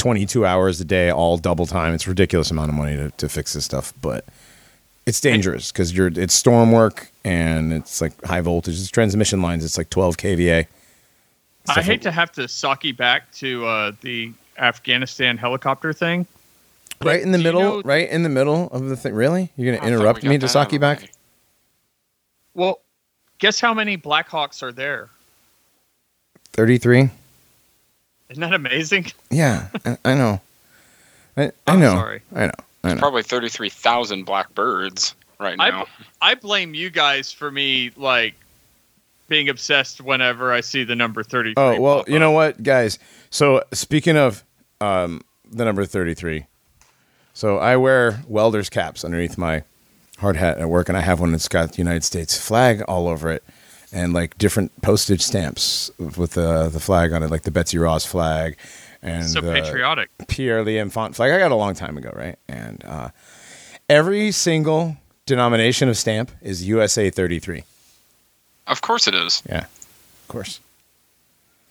twenty 0.04 0.26
two 0.26 0.46
hours 0.46 0.82
a 0.82 0.86
day, 0.86 1.10
all 1.10 1.38
double 1.38 1.66
time. 1.66 1.94
It's 1.94 2.06
a 2.06 2.10
ridiculous 2.10 2.52
amount 2.52 2.68
of 2.70 2.76
money 2.76 2.98
to, 2.98 3.10
to 3.12 3.30
fix 3.30 3.54
this 3.54 3.64
stuff, 3.64 3.94
but 4.02 4.26
it's 5.06 5.22
dangerous 5.22 5.72
because 5.72 5.96
you're 5.96 6.08
it's 6.14 6.34
storm 6.34 6.74
work 6.74 7.10
and 7.24 7.72
it's 7.72 8.02
like 8.02 8.22
high 8.26 8.42
voltage. 8.42 8.78
It's 8.80 8.90
transmission 8.92 9.42
lines. 9.42 9.64
It's 9.64 9.78
like 9.78 9.90
twelve 9.90 10.18
kVA. 10.18 10.66
I 11.70 11.72
Stuff- 11.72 11.86
hate 11.86 12.02
to 12.02 12.12
have 12.12 12.34
to 12.34 12.50
sock 12.50 12.84
you 12.84 12.94
back 12.94 13.32
to 13.36 13.66
uh, 13.66 13.92
the 14.02 14.34
Afghanistan 14.58 15.38
helicopter 15.38 15.94
thing. 15.94 16.28
right 17.02 17.22
in 17.22 17.32
the 17.32 17.38
do 17.38 17.44
you 17.46 17.54
middle, 17.54 17.62
know- 17.78 17.82
right 17.86 18.10
in 18.10 18.24
the 18.24 18.30
middle 18.30 18.68
of 18.72 18.90
the 18.90 18.98
thing. 18.98 19.14
Really, 19.14 19.52
you're 19.56 19.74
gonna 19.74 19.88
interrupt 19.88 20.24
me 20.24 20.38
to 20.38 20.40
that 20.40 20.50
sock 20.50 20.74
you 20.74 20.80
back? 20.80 21.10
Well, 22.54 22.82
guess 23.40 23.62
how 23.62 23.74
many 23.74 23.98
Blackhawks 23.98 24.62
are 24.62 24.74
there? 24.74 25.08
Thirty 26.52 26.78
three. 26.78 27.10
Isn't 28.34 28.42
that 28.42 28.54
amazing? 28.56 29.12
Yeah, 29.30 29.68
I, 29.86 29.98
I 30.04 30.16
know. 30.16 30.42
I, 31.38 31.44
I 31.44 31.52
I'm 31.68 31.80
know. 31.80 31.92
sorry. 31.92 32.22
I 32.34 32.48
know. 32.48 32.52
I 32.84 32.94
know. 32.96 33.00
Probably 33.00 33.22
thirty 33.22 33.48
three 33.48 33.70
thousand 33.70 34.24
black 34.24 34.56
birds 34.56 35.14
right 35.40 35.56
now. 35.56 35.86
I 36.20 36.34
blame 36.34 36.74
you 36.74 36.90
guys 36.90 37.32
for 37.32 37.52
me 37.52 37.92
like 37.96 38.34
being 39.28 39.50
obsessed 39.50 40.02
whenever 40.02 40.52
I 40.52 40.62
see 40.62 40.84
the 40.84 40.96
number 40.96 41.22
33. 41.24 41.54
Oh 41.64 41.80
well, 41.80 42.04
you 42.08 42.18
know 42.18 42.32
what, 42.32 42.64
guys? 42.64 42.98
So 43.30 43.62
speaking 43.72 44.18
of 44.18 44.44
um, 44.82 45.22
the 45.52 45.64
number 45.64 45.86
thirty-three, 45.86 46.48
so 47.36 47.60
I 47.60 47.78
wear 47.78 48.24
welder's 48.28 48.72
caps 48.72 49.06
underneath 49.06 49.38
my 49.38 49.62
hard 50.18 50.38
hat 50.38 50.58
at 50.58 50.70
work, 50.70 50.90
and 50.90 50.98
I 50.98 51.02
have 51.02 51.20
one 51.20 51.34
that's 51.34 51.48
got 51.48 51.74
the 51.74 51.78
United 51.78 52.04
States 52.04 52.36
flag 52.36 52.82
all 52.88 53.08
over 53.08 53.30
it, 53.30 53.44
and 53.94 54.12
like 54.12 54.38
different 54.38 54.82
postage 54.82 55.22
stamps 55.22 55.92
with 56.00 56.32
the 56.32 56.70
the 56.70 56.80
flag 56.80 57.14
on 57.14 57.24
it, 57.24 57.30
like 57.32 57.44
the 57.44 57.52
Betsy 57.52 57.78
Ross 57.78 58.06
flag, 58.06 58.58
and 59.02 59.26
so 59.26 59.40
the 59.40 59.54
patriotic. 59.54 60.10
Pierre 60.28 60.64
L'Enfant 60.64 61.16
flag. 61.16 61.32
I 61.32 61.38
got 61.40 61.52
a 61.52 61.56
long 61.56 61.76
time 61.76 61.98
ago, 61.98 62.12
right? 62.16 62.38
And 62.48 62.84
uh, 62.86 63.10
every 63.90 64.32
single 64.32 64.98
denomination 65.26 65.88
of 65.88 65.98
stamp 65.98 66.32
is 66.42 66.68
USA 66.68 67.10
thirty-three. 67.10 67.64
Of 68.68 68.82
course 68.82 69.08
it 69.08 69.14
is. 69.14 69.44
Yeah, 69.48 69.60
of 69.66 70.28
course. 70.28 70.60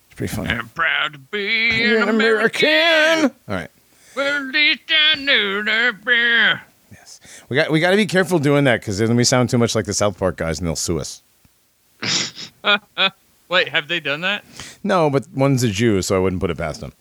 It's 0.06 0.16
pretty 0.16 0.34
funny. 0.34 0.50
I'm 0.50 0.68
proud 0.68 1.14
to 1.14 1.18
be 1.18 1.70
You're 1.74 2.02
an 2.02 2.08
American. 2.08 2.68
All 2.68 3.30
right. 3.48 3.70
Well, 4.14 4.46
at 4.46 4.52
least 4.54 4.82
I 4.90 5.14
knew 5.16 5.62
that. 5.64 6.04
bear. 6.04 6.62
Yes. 6.92 7.18
We 7.48 7.56
got 7.56 7.70
we 7.70 7.80
got 7.80 7.90
to 7.92 7.96
be 7.96 8.06
careful 8.06 8.38
doing 8.38 8.64
that 8.64 8.80
because 8.80 8.98
then 8.98 9.16
we 9.16 9.24
sound 9.24 9.48
too 9.50 9.58
much 9.58 9.74
like 9.74 9.86
the 9.86 9.94
South 9.94 10.18
Park 10.18 10.36
guys 10.36 10.58
and 10.58 10.68
they'll 10.68 10.76
sue 10.76 11.00
us. 11.00 11.22
Wait, 13.48 13.68
have 13.68 13.88
they 13.88 14.00
done 14.00 14.22
that? 14.22 14.44
No, 14.82 15.10
but 15.10 15.26
one's 15.34 15.62
a 15.62 15.68
Jew, 15.68 16.00
so 16.02 16.16
I 16.16 16.18
wouldn't 16.18 16.40
put 16.40 16.50
it 16.50 16.56
past 16.58 16.80
them. 16.80 16.92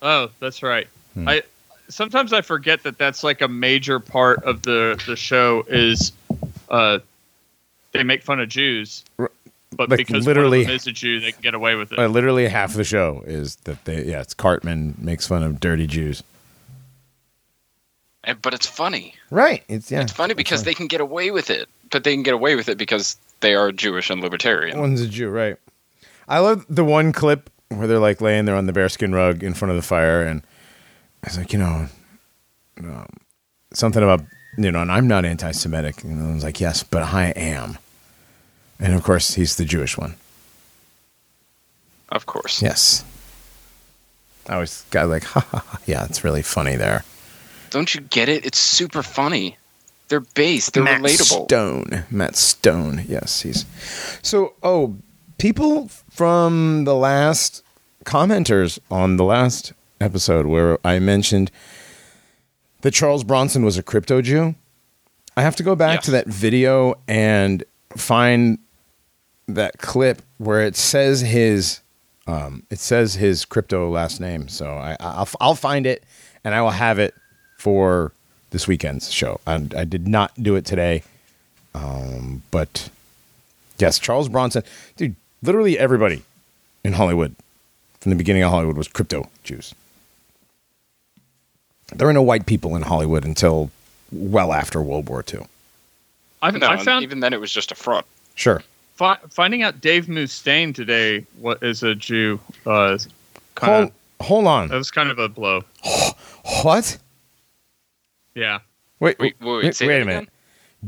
Oh, 0.00 0.30
that's 0.40 0.62
right. 0.62 0.86
Hmm. 1.14 1.28
I 1.28 1.42
sometimes 1.88 2.32
I 2.32 2.40
forget 2.40 2.82
that 2.84 2.98
that's 2.98 3.22
like 3.22 3.40
a 3.40 3.48
major 3.48 4.00
part 4.00 4.42
of 4.44 4.62
the 4.62 5.00
the 5.06 5.16
show 5.16 5.64
is 5.68 6.12
uh 6.68 6.98
they 7.92 8.02
make 8.02 8.22
fun 8.22 8.40
of 8.40 8.48
Jews, 8.48 9.04
but 9.16 9.90
like 9.90 9.98
because 9.98 10.26
literally- 10.26 10.58
one 10.58 10.62
of 10.62 10.66
them 10.68 10.76
is 10.76 10.86
a 10.86 10.92
Jew, 10.92 11.20
they 11.20 11.32
can 11.32 11.42
get 11.42 11.54
away 11.54 11.74
with 11.74 11.92
it. 11.92 11.98
Uh, 11.98 12.06
literally 12.06 12.48
half 12.48 12.70
of 12.70 12.76
the 12.76 12.84
show 12.84 13.22
is 13.26 13.56
that 13.64 13.84
they 13.84 14.04
yeah, 14.04 14.20
it's 14.20 14.34
Cartman 14.34 14.94
makes 14.98 15.26
fun 15.26 15.42
of 15.42 15.60
dirty 15.60 15.86
Jews. 15.86 16.22
And, 18.24 18.40
but 18.40 18.54
it's 18.54 18.66
funny. 18.66 19.14
Right. 19.30 19.64
It's 19.68 19.90
yeah. 19.90 20.02
It's 20.02 20.12
funny 20.12 20.34
because 20.34 20.62
they 20.62 20.74
can 20.74 20.86
get 20.86 21.00
away 21.00 21.32
with 21.32 21.50
it, 21.50 21.68
but 21.90 22.04
they 22.04 22.14
can 22.14 22.22
get 22.22 22.34
away 22.34 22.54
with 22.54 22.68
it 22.68 22.78
because 22.78 23.16
they 23.42 23.54
are 23.54 23.70
Jewish 23.70 24.08
and 24.08 24.20
libertarian. 24.20 24.80
One's 24.80 25.00
a 25.00 25.08
Jew, 25.08 25.28
right? 25.28 25.56
I 26.26 26.38
love 26.38 26.64
the 26.68 26.84
one 26.84 27.12
clip 27.12 27.50
where 27.68 27.86
they're 27.86 27.98
like 27.98 28.20
laying 28.20 28.46
there 28.46 28.56
on 28.56 28.66
the 28.66 28.72
bearskin 28.72 29.14
rug 29.14 29.42
in 29.42 29.54
front 29.54 29.70
of 29.70 29.76
the 29.76 29.82
fire, 29.82 30.22
and 30.22 30.42
it's 31.22 31.36
like 31.36 31.52
you 31.52 31.58
know, 31.58 31.88
um, 32.78 33.06
something 33.72 34.02
about 34.02 34.22
you 34.56 34.70
know, 34.70 34.82
and 34.82 34.92
I'm 34.92 35.08
not 35.08 35.24
anti-Semitic. 35.24 36.04
And 36.04 36.22
I 36.22 36.34
was 36.34 36.44
like, 36.44 36.60
yes, 36.60 36.82
but 36.82 37.02
I 37.02 37.26
am. 37.36 37.78
And 38.78 38.94
of 38.94 39.02
course, 39.02 39.34
he's 39.34 39.56
the 39.56 39.64
Jewish 39.64 39.96
one. 39.96 40.14
Of 42.10 42.26
course. 42.26 42.60
Yes. 42.60 43.04
I 44.48 44.58
was 44.58 44.84
got 44.90 45.08
like, 45.08 45.24
ha 45.32 45.40
ha 45.40 45.64
ha. 45.66 45.78
Yeah, 45.86 46.04
it's 46.04 46.24
really 46.24 46.42
funny 46.42 46.76
there. 46.76 47.04
Don't 47.70 47.94
you 47.94 48.02
get 48.02 48.28
it? 48.28 48.44
It's 48.44 48.58
super 48.58 49.02
funny. 49.02 49.56
They're 50.12 50.20
base. 50.20 50.68
They're 50.68 50.82
Matt 50.82 51.00
relatable. 51.00 51.46
Stone. 51.46 52.04
Matt 52.10 52.36
Stone. 52.36 53.06
Yes, 53.08 53.40
he's. 53.40 53.64
So, 54.20 54.52
oh, 54.62 54.96
people 55.38 55.88
from 56.10 56.84
the 56.84 56.94
last 56.94 57.64
commenters 58.04 58.78
on 58.90 59.16
the 59.16 59.24
last 59.24 59.72
episode 60.02 60.44
where 60.44 60.78
I 60.84 60.98
mentioned 60.98 61.50
that 62.82 62.90
Charles 62.90 63.24
Bronson 63.24 63.64
was 63.64 63.78
a 63.78 63.82
crypto 63.82 64.20
Jew. 64.20 64.54
I 65.34 65.40
have 65.40 65.56
to 65.56 65.62
go 65.62 65.74
back 65.74 66.02
to 66.02 66.10
that 66.10 66.26
video 66.26 66.96
and 67.08 67.64
find 67.96 68.58
that 69.48 69.78
clip 69.78 70.20
where 70.36 70.60
it 70.60 70.76
says 70.76 71.22
his 71.22 71.80
um, 72.26 72.64
it 72.68 72.80
says 72.80 73.14
his 73.14 73.46
crypto 73.46 73.88
last 73.88 74.20
name. 74.20 74.48
So 74.48 74.74
I, 74.74 74.94
I'll, 75.00 75.28
I'll 75.40 75.54
find 75.54 75.86
it 75.86 76.04
and 76.44 76.54
I 76.54 76.60
will 76.60 76.68
have 76.68 76.98
it 76.98 77.14
for 77.56 78.12
this 78.52 78.68
weekend's 78.68 79.10
show. 79.12 79.40
I, 79.46 79.54
I 79.76 79.84
did 79.84 80.06
not 80.06 80.30
do 80.40 80.54
it 80.54 80.64
today, 80.64 81.02
um, 81.74 82.42
but 82.50 82.88
yes, 83.78 83.98
Charles 83.98 84.28
Bronson, 84.28 84.62
dude. 84.96 85.16
Literally 85.42 85.76
everybody 85.78 86.22
in 86.84 86.92
Hollywood 86.92 87.34
from 88.00 88.10
the 88.10 88.16
beginning 88.16 88.42
of 88.44 88.50
Hollywood 88.52 88.76
was 88.76 88.86
crypto 88.86 89.28
Jews. 89.42 89.74
There 91.94 92.06
were 92.06 92.12
no 92.12 92.22
white 92.22 92.46
people 92.46 92.76
in 92.76 92.82
Hollywood 92.82 93.24
until 93.24 93.70
well 94.12 94.52
after 94.52 94.80
World 94.80 95.08
War 95.08 95.24
II. 95.32 95.40
I, 96.42 96.50
No, 96.52 96.66
I 96.68 96.76
found 96.76 97.02
even 97.02 97.20
then 97.20 97.32
it 97.32 97.40
was 97.40 97.52
just 97.52 97.72
a 97.72 97.74
front. 97.74 98.06
Sure. 98.34 98.62
fi- 98.94 99.18
finding 99.30 99.62
out 99.62 99.80
Dave 99.80 100.06
Mustaine 100.06 100.74
today 100.74 101.26
what 101.40 101.62
is 101.62 101.82
a 101.82 101.94
Jew 101.94 102.40
uh, 102.66 102.98
kind 103.56 103.72
Hold, 103.72 103.92
of 104.20 104.26
hold 104.26 104.46
on. 104.46 104.68
that 104.68 104.76
was 104.76 104.90
kind 104.90 105.10
of 105.10 105.18
a 105.18 105.28
blow. 105.28 105.64
What? 106.62 106.98
Yeah. 108.34 108.60
Wait, 109.00 109.18
Wait, 109.18 109.34
wait, 109.40 109.46
wait, 109.46 109.64
wait, 109.64 109.74
say 109.74 109.86
wait 109.86 110.02
a 110.02 110.04
minute. 110.04 110.28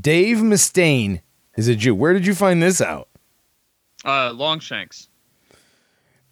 Dave 0.01 0.39
Mustaine 0.39 1.21
is 1.57 1.69
a 1.69 1.75
Jew. 1.75 1.95
Where 1.95 2.13
did 2.13 2.27
you 2.27 2.35
find 2.35 2.63
this 2.63 2.81
out? 2.81 3.09
Uh, 4.05 4.33
Longshanks. 4.33 5.09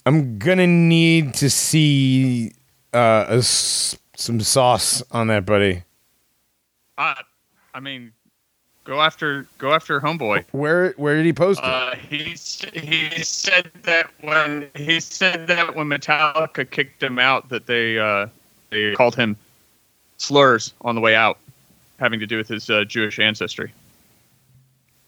I'm 0.05 0.39
gonna 0.39 0.67
need 0.67 1.35
to 1.35 1.49
see 1.51 2.53
uh, 2.93 3.27
a 3.29 3.37
s- 3.39 3.97
some 4.17 4.41
sauce 4.41 5.03
on 5.13 5.29
that, 5.29 5.47
buddy. 5.47 5.85
Uh, 6.99 7.15
I 7.73 7.81
mean, 7.81 8.13
go 8.85 9.01
after 9.01 9.47
go 9.59 9.73
after 9.73 10.01
homeboy. 10.01 10.45
Where 10.51 10.93
where 10.97 11.15
did 11.17 11.25
he 11.25 11.33
post 11.33 11.61
it? 11.61 11.67
Uh, 11.67 11.95
he 11.95 12.35
he 12.75 13.23
said 13.23 13.71
that 13.83 14.11
when 14.23 14.69
he 14.75 14.99
said 15.01 15.47
that 15.47 15.75
when 15.77 15.87
Metallica 15.89 16.69
kicked 16.69 17.03
him 17.03 17.19
out, 17.21 17.49
that 17.51 17.67
they 17.67 17.99
uh, 17.99 18.27
they 18.71 18.95
called 18.95 19.15
him 19.15 19.37
slurs 20.23 20.73
on 20.83 20.95
the 20.95 21.01
way 21.01 21.15
out, 21.15 21.39
having 21.99 22.21
to 22.21 22.27
do 22.27 22.37
with 22.37 22.49
his 22.49 22.71
uh, 22.71 22.85
Jewish 22.85 23.19
ancestry. 23.19 23.73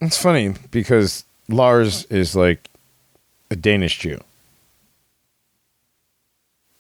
It's 0.01 0.19
funny 0.21 0.55
because 0.71 1.25
Lars 1.49 2.05
is 2.07 2.35
like 2.37 2.69
a 3.51 3.57
Danish 3.57 3.99
Jew. 3.99 4.21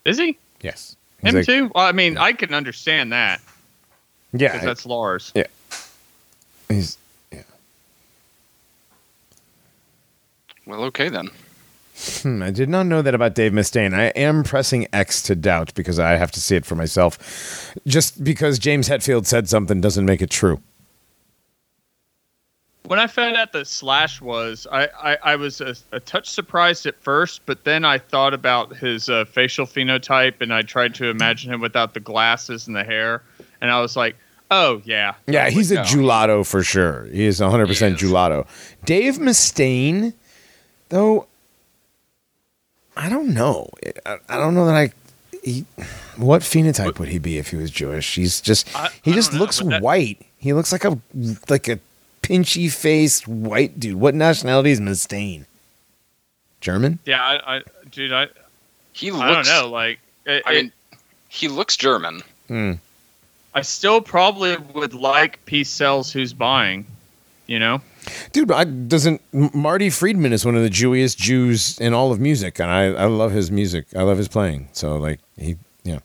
Is 0.05 0.19
he 0.19 0.37
Yes. 0.61 0.97
He's 1.23 1.31
him 1.31 1.37
like- 1.37 1.47
too? 1.47 1.71
Well, 1.75 1.85
I 1.87 1.93
mean, 1.93 2.19
I 2.19 2.33
can 2.33 2.53
understand 2.53 3.13
that 3.13 3.41
Yeah. 4.33 4.53
because 4.53 4.65
that's 4.67 4.87
Lars. 4.87 5.33
Yeah. 5.35 5.47
He's 6.69 6.99
yeah. 7.33 7.43
Well, 10.67 10.85
okay 10.85 11.09
then. 11.09 11.31
Hmm, 12.23 12.43
I 12.43 12.51
did 12.51 12.69
not 12.69 12.87
know 12.87 13.03
that 13.03 13.15
about 13.15 13.35
Dave 13.35 13.53
Mustaine. 13.53 13.95
I 13.95 14.07
am 14.09 14.43
pressing 14.45 14.87
X 14.93 15.23
to 15.23 15.35
doubt 15.35 15.73
because 15.75 15.99
I 15.99 16.13
have 16.13 16.31
to 16.33 16.41
see 16.41 16.57
it 16.57 16.67
for 16.67 16.75
myself. 16.75 17.75
Just 17.87 18.23
because 18.25 18.59
James 18.59 18.89
Hetfield 18.89 19.27
said 19.27 19.49
something 19.49 19.81
doesn't 19.81 20.05
make 20.05 20.21
it 20.23 20.31
true. 20.31 20.61
When 22.87 22.99
I 22.99 23.07
found 23.07 23.37
out 23.37 23.53
that 23.53 23.67
Slash 23.67 24.21
was, 24.21 24.67
I, 24.71 24.89
I, 25.03 25.17
I 25.23 25.37
was 25.37 25.63
a, 25.63 25.75
a 25.93 26.01
touch 26.01 26.29
surprised 26.29 26.85
at 26.85 27.01
first, 27.01 27.41
but 27.47 27.65
then 27.65 27.83
I 27.83 27.97
thought 27.97 28.35
about 28.35 28.77
his 28.77 29.09
uh, 29.09 29.25
facial 29.25 29.65
phenotype 29.65 30.43
and 30.43 30.53
I 30.53 30.61
tried 30.63 30.95
to 30.97 31.09
imagine 31.09 31.51
him 31.53 31.63
without 31.63 31.95
the 31.95 32.01
glasses 32.01 32.67
and 32.67 32.77
the 32.77 32.85
hair, 32.85 33.23
and 33.63 33.71
I 33.71 33.81
was 33.81 33.97
like, 33.97 34.17
oh 34.51 34.83
yeah, 34.85 35.15
Yeah, 35.27 35.49
he's 35.49 35.73
a 35.73 35.77
gelato 35.79 36.47
for 36.47 36.63
sure. 36.63 37.07
He 37.07 37.25
is 37.25 37.41
100% 37.41 37.67
He 37.69 37.73
is. 37.95 38.03
gelato. 38.03 38.47
Dave 38.85 39.15
Mustaine, 39.17 40.13
though, 40.91 41.27
I 42.97 43.09
don't 43.09 43.35
know. 43.35 43.71
I, 44.07 44.19
I 44.29 44.37
don't 44.37 44.55
know 44.55 44.67
that 44.67 44.75
I. 44.77 44.91
He, 45.43 45.65
what 46.17 46.41
phenotype 46.43 46.99
would 46.99 47.09
he 47.09 47.19
be 47.19 47.37
if 47.39 47.49
he 47.49 47.57
was 47.57 47.71
Jewish? 47.71 48.15
He's 48.15 48.41
just 48.41 48.75
I- 48.75 48.89
he 49.03 49.13
I 49.13 49.15
just 49.15 49.31
don't 49.31 49.39
know, 49.39 49.45
looks 49.45 49.59
that- 49.59 49.83
white. 49.83 50.25
He 50.39 50.53
looks 50.53 50.73
like 50.73 50.85
a 50.85 50.99
like 51.49 51.69
a 51.69 51.79
pinchy 52.23 52.71
faced 52.73 53.27
white 53.29 53.79
dude. 53.81 53.97
What 53.97 54.15
nationality 54.15 54.71
is 54.71 54.81
Mustaine? 54.81 55.45
German? 56.61 56.99
yeah, 57.05 57.23
I, 57.23 57.57
I 57.57 57.63
dude, 57.91 58.13
I, 58.13 58.29
He 58.93 59.11
looks, 59.11 59.23
I 59.23 59.27
don't 59.27 59.37
looks. 59.37 59.49
know, 59.51 59.69
like, 59.71 59.99
it, 60.25 60.43
I 60.47 60.53
it- 60.53 60.63
mean, 60.63 60.73
he 61.29 61.49
looks 61.49 61.77
German. 61.77 62.23
Hmm. 62.49 62.73
I 63.55 63.61
still 63.63 64.01
probably 64.01 64.57
would 64.75 64.95
like 64.95 65.45
Peace 65.47 65.69
Cells 65.71 66.11
who's 66.11 66.33
buying, 66.33 66.87
you 67.47 67.59
know. 67.59 67.81
Dude, 68.33 68.51
I 68.51 68.65
doesn't 68.65 69.21
Marty 69.55 69.91
Friedman 69.91 70.33
is 70.33 70.45
one 70.45 70.55
of 70.57 70.63
the 70.63 70.71
Jewiest 70.71 71.19
Jews 71.19 71.79
in 71.79 71.95
all 71.95 72.13
of 72.13 72.21
music, 72.21 72.61
and 72.61 72.71
I, 72.71 72.85
I 72.87 73.05
love 73.07 73.33
his 73.33 73.51
music. 73.51 73.87
I 73.97 74.03
love 74.03 74.19
his 74.19 74.29
playing. 74.29 74.69
So 74.73 74.97
like 74.97 75.21
he, 75.37 75.57
yeah. 75.85 76.01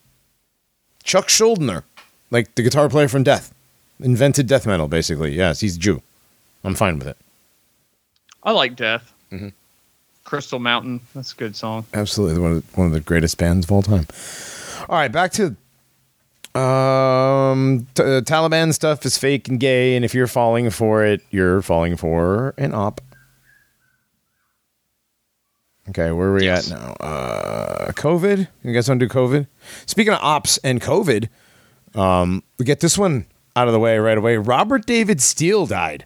Chuck 1.03 1.27
Schuldiner, 1.27 1.83
like 2.31 2.53
the 2.55 2.61
guitar 2.63 2.89
player 2.89 3.07
from 3.07 3.23
Death, 3.23 3.53
invented 3.99 4.47
death 4.47 4.65
metal 4.65 4.87
basically. 4.87 5.35
Yes, 5.35 5.59
he's 5.59 5.77
Jew. 5.77 6.01
I'm 6.63 6.75
fine 6.75 6.99
with 6.99 7.07
it. 7.07 7.17
I 8.43 8.51
like 8.51 8.75
Death. 8.75 9.11
Mhm. 9.31 9.53
Crystal 10.23 10.59
Mountain, 10.59 11.01
that's 11.15 11.33
a 11.33 11.35
good 11.35 11.55
song. 11.55 11.85
Absolutely, 11.93 12.39
one 12.39 12.51
of, 12.57 12.77
one 12.77 12.87
of 12.87 12.93
the 12.93 12.99
greatest 12.99 13.37
bands 13.37 13.65
of 13.65 13.71
all 13.71 13.81
time. 13.81 14.05
All 14.87 14.95
right, 14.97 15.11
back 15.11 15.31
to 15.33 15.55
um 16.55 17.87
t- 17.93 18.01
uh, 18.03 18.21
Taliban 18.21 18.73
stuff 18.73 19.05
is 19.05 19.17
fake 19.17 19.47
and 19.47 19.59
gay, 19.59 19.95
and 19.95 20.03
if 20.03 20.13
you're 20.13 20.27
falling 20.27 20.69
for 20.69 21.03
it, 21.05 21.21
you're 21.29 21.61
falling 21.61 21.95
for 21.95 22.53
an 22.57 22.73
op. 22.73 23.01
Okay, 25.89 26.11
where 26.11 26.29
are 26.29 26.33
we 26.33 26.43
Yes. 26.45 26.71
at 26.71 26.79
now? 26.79 26.91
Uh, 26.93 27.91
COVID. 27.93 28.47
You 28.63 28.73
guys 28.73 28.87
want 28.87 28.99
to 28.99 29.07
do 29.07 29.13
COVID? 29.13 29.47
Speaking 29.87 30.13
of 30.13 30.19
ops 30.21 30.57
and 30.63 30.79
COVID, 30.81 31.29
um, 31.95 32.43
we 32.59 32.65
get 32.65 32.79
this 32.79 32.97
one 32.97 33.25
out 33.55 33.67
of 33.67 33.73
the 33.73 33.79
way 33.79 33.97
right 33.97 34.17
away. 34.17 34.37
Robert 34.37 34.85
David 34.85 35.19
Steele 35.19 35.65
died. 35.65 36.05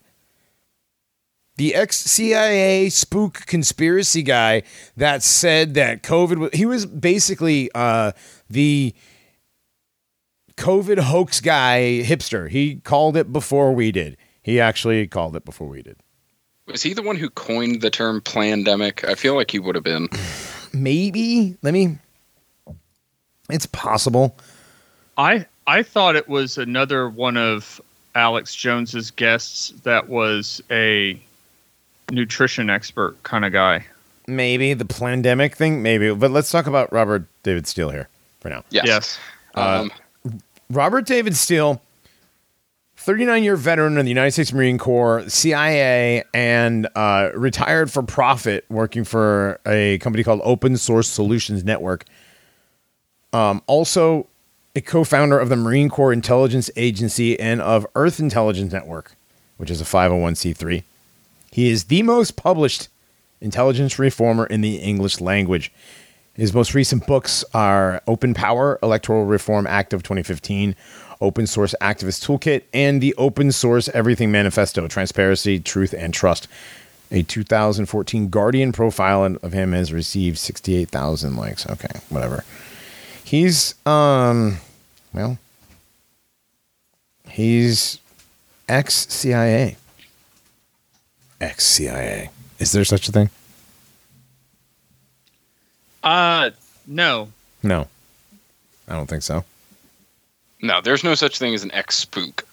The 1.57 1.75
ex 1.75 1.97
CIA 1.97 2.89
spook 2.89 3.45
conspiracy 3.45 4.23
guy 4.23 4.63
that 4.97 5.21
said 5.21 5.73
that 5.75 6.01
COVID 6.01 6.37
was, 6.37 6.49
he 6.53 6.65
was 6.65 6.85
basically 6.85 7.69
uh, 7.75 8.13
the 8.49 8.95
COVID 10.57 10.99
hoax 10.99 11.39
guy 11.41 12.01
hipster. 12.03 12.49
He 12.49 12.75
called 12.77 13.17
it 13.17 13.31
before 13.31 13.73
we 13.73 13.91
did. 13.91 14.17
He 14.41 14.59
actually 14.59 15.07
called 15.07 15.35
it 15.35 15.45
before 15.45 15.67
we 15.67 15.81
did. 15.81 15.97
Was 16.67 16.81
he 16.81 16.93
the 16.93 17.01
one 17.01 17.17
who 17.17 17.29
coined 17.29 17.81
the 17.81 17.89
term 17.89 18.21
"plandemic"? 18.21 19.07
I 19.07 19.15
feel 19.15 19.35
like 19.35 19.51
he 19.51 19.59
would 19.59 19.75
have 19.75 19.83
been. 19.83 20.07
maybe. 20.73 21.57
Let 21.61 21.73
me. 21.73 21.97
It's 23.49 23.65
possible. 23.65 24.37
I 25.17 25.45
I 25.67 25.83
thought 25.83 26.15
it 26.15 26.27
was 26.27 26.57
another 26.57 27.09
one 27.09 27.37
of 27.37 27.81
Alex 28.15 28.55
Jones's 28.55 29.11
guests 29.11 29.69
that 29.83 30.09
was 30.09 30.61
a 30.71 31.19
nutrition 32.11 32.69
expert 32.69 33.21
kind 33.23 33.45
of 33.45 33.51
guy. 33.51 33.85
Maybe 34.27 34.73
the 34.73 34.85
pandemic 34.85 35.55
thing. 35.55 35.81
Maybe, 35.81 36.13
but 36.13 36.31
let's 36.31 36.51
talk 36.51 36.67
about 36.67 36.91
Robert 36.93 37.25
David 37.43 37.67
Steele 37.67 37.89
here 37.89 38.07
for 38.39 38.49
now. 38.49 38.63
Yes. 38.69 38.85
Yes. 38.85 39.19
Um, 39.55 39.91
Robert 40.73 41.05
David 41.05 41.35
Steele, 41.35 41.81
39 42.97 43.43
year 43.43 43.55
veteran 43.55 43.97
of 43.97 44.05
the 44.05 44.09
United 44.09 44.31
States 44.31 44.53
Marine 44.53 44.77
Corps, 44.77 45.27
CIA, 45.27 46.23
and 46.33 46.87
uh, 46.95 47.29
retired 47.35 47.91
for 47.91 48.03
profit 48.03 48.65
working 48.69 49.03
for 49.03 49.59
a 49.65 49.97
company 49.99 50.23
called 50.23 50.41
Open 50.43 50.77
Source 50.77 51.07
Solutions 51.07 51.63
Network. 51.63 52.05
Um, 53.31 53.61
also, 53.67 54.27
a 54.75 54.81
co 54.81 55.03
founder 55.03 55.39
of 55.39 55.49
the 55.49 55.55
Marine 55.55 55.89
Corps 55.89 56.13
Intelligence 56.13 56.69
Agency 56.75 57.39
and 57.39 57.61
of 57.61 57.85
Earth 57.95 58.19
Intelligence 58.19 58.71
Network, 58.71 59.15
which 59.57 59.69
is 59.69 59.81
a 59.81 59.85
501c3. 59.85 60.83
He 61.51 61.69
is 61.69 61.85
the 61.85 62.01
most 62.03 62.35
published 62.35 62.89
intelligence 63.41 63.99
reformer 63.99 64.45
in 64.45 64.61
the 64.61 64.77
English 64.77 65.21
language. 65.21 65.71
His 66.35 66.51
most 66.53 66.73
recent 66.73 67.05
books 67.05 67.45
are 67.53 68.01
Open 68.07 68.33
Power, 68.33 68.79
Electoral 68.81 69.25
Reform 69.25 69.67
Act 69.67 69.93
of 69.93 70.01
2015, 70.01 70.75
Open 71.21 71.45
Source 71.45 71.75
Activist 71.79 72.25
Toolkit, 72.25 72.63
and 72.73 73.01
the 73.01 73.13
Open 73.19 73.51
Source 73.51 73.87
Everything 73.89 74.31
Manifesto 74.31 74.87
Transparency, 74.87 75.59
Truth, 75.59 75.93
and 75.93 76.11
Trust. 76.11 76.47
A 77.11 77.21
2014 77.21 78.29
Guardian 78.29 78.71
profile 78.71 79.23
of 79.43 79.53
him 79.53 79.73
has 79.73 79.93
received 79.93 80.39
68,000 80.39 81.35
likes. 81.35 81.69
Okay, 81.69 81.99
whatever. 82.09 82.43
He's, 83.23 83.75
um, 83.85 84.57
well, 85.13 85.37
he's 87.29 87.99
ex 88.67 89.07
CIA. 89.07 89.77
Ex 91.39 91.63
CIA. 91.63 92.31
Is 92.57 92.71
there 92.71 92.83
such 92.83 93.07
a 93.07 93.11
thing? 93.11 93.29
Uh 96.03 96.51
no. 96.85 97.29
No. 97.61 97.87
I 98.87 98.93
don't 98.95 99.07
think 99.09 99.23
so. 99.23 99.45
no, 100.61 100.81
there's 100.81 101.03
no 101.03 101.15
such 101.15 101.39
thing 101.39 101.53
as 101.53 101.63
an 101.63 101.71
ex 101.71 101.95
spook. 101.95 102.45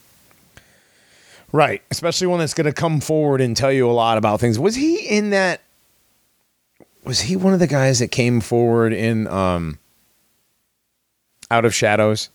Right. 1.53 1.83
Especially 1.91 2.29
one 2.29 2.39
that's 2.39 2.55
going 2.55 2.67
to 2.67 2.73
come 2.73 3.01
forward 3.01 3.41
and 3.41 3.57
tell 3.57 3.73
you 3.73 3.91
a 3.91 3.93
lot 3.93 4.19
about 4.19 4.39
things. 4.41 4.57
Was 4.59 4.77
he 4.77 5.01
in 5.09 5.31
that? 5.31 5.61
Was 7.05 7.23
he 7.23 7.35
one 7.35 7.53
of 7.53 7.59
the 7.59 7.67
guys 7.67 7.99
that 7.99 8.09
came 8.13 8.41
forward 8.41 8.93
in 8.93 9.27
um, 9.27 9.79
Out 11.51 11.65
of 11.65 11.75
Shadows? 11.75 12.29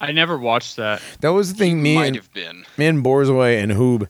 I 0.00 0.12
never 0.12 0.36
watched 0.36 0.76
that. 0.76 1.00
That 1.20 1.32
was 1.32 1.52
the 1.52 1.58
thing. 1.58 1.82
Me 1.82 1.94
Might 1.94 2.06
and, 2.08 2.16
have 2.16 2.32
been. 2.34 2.66
me 2.76 2.86
and 2.86 3.02
Borzoi 3.04 3.62
and 3.62 3.72
Hoob 3.72 4.08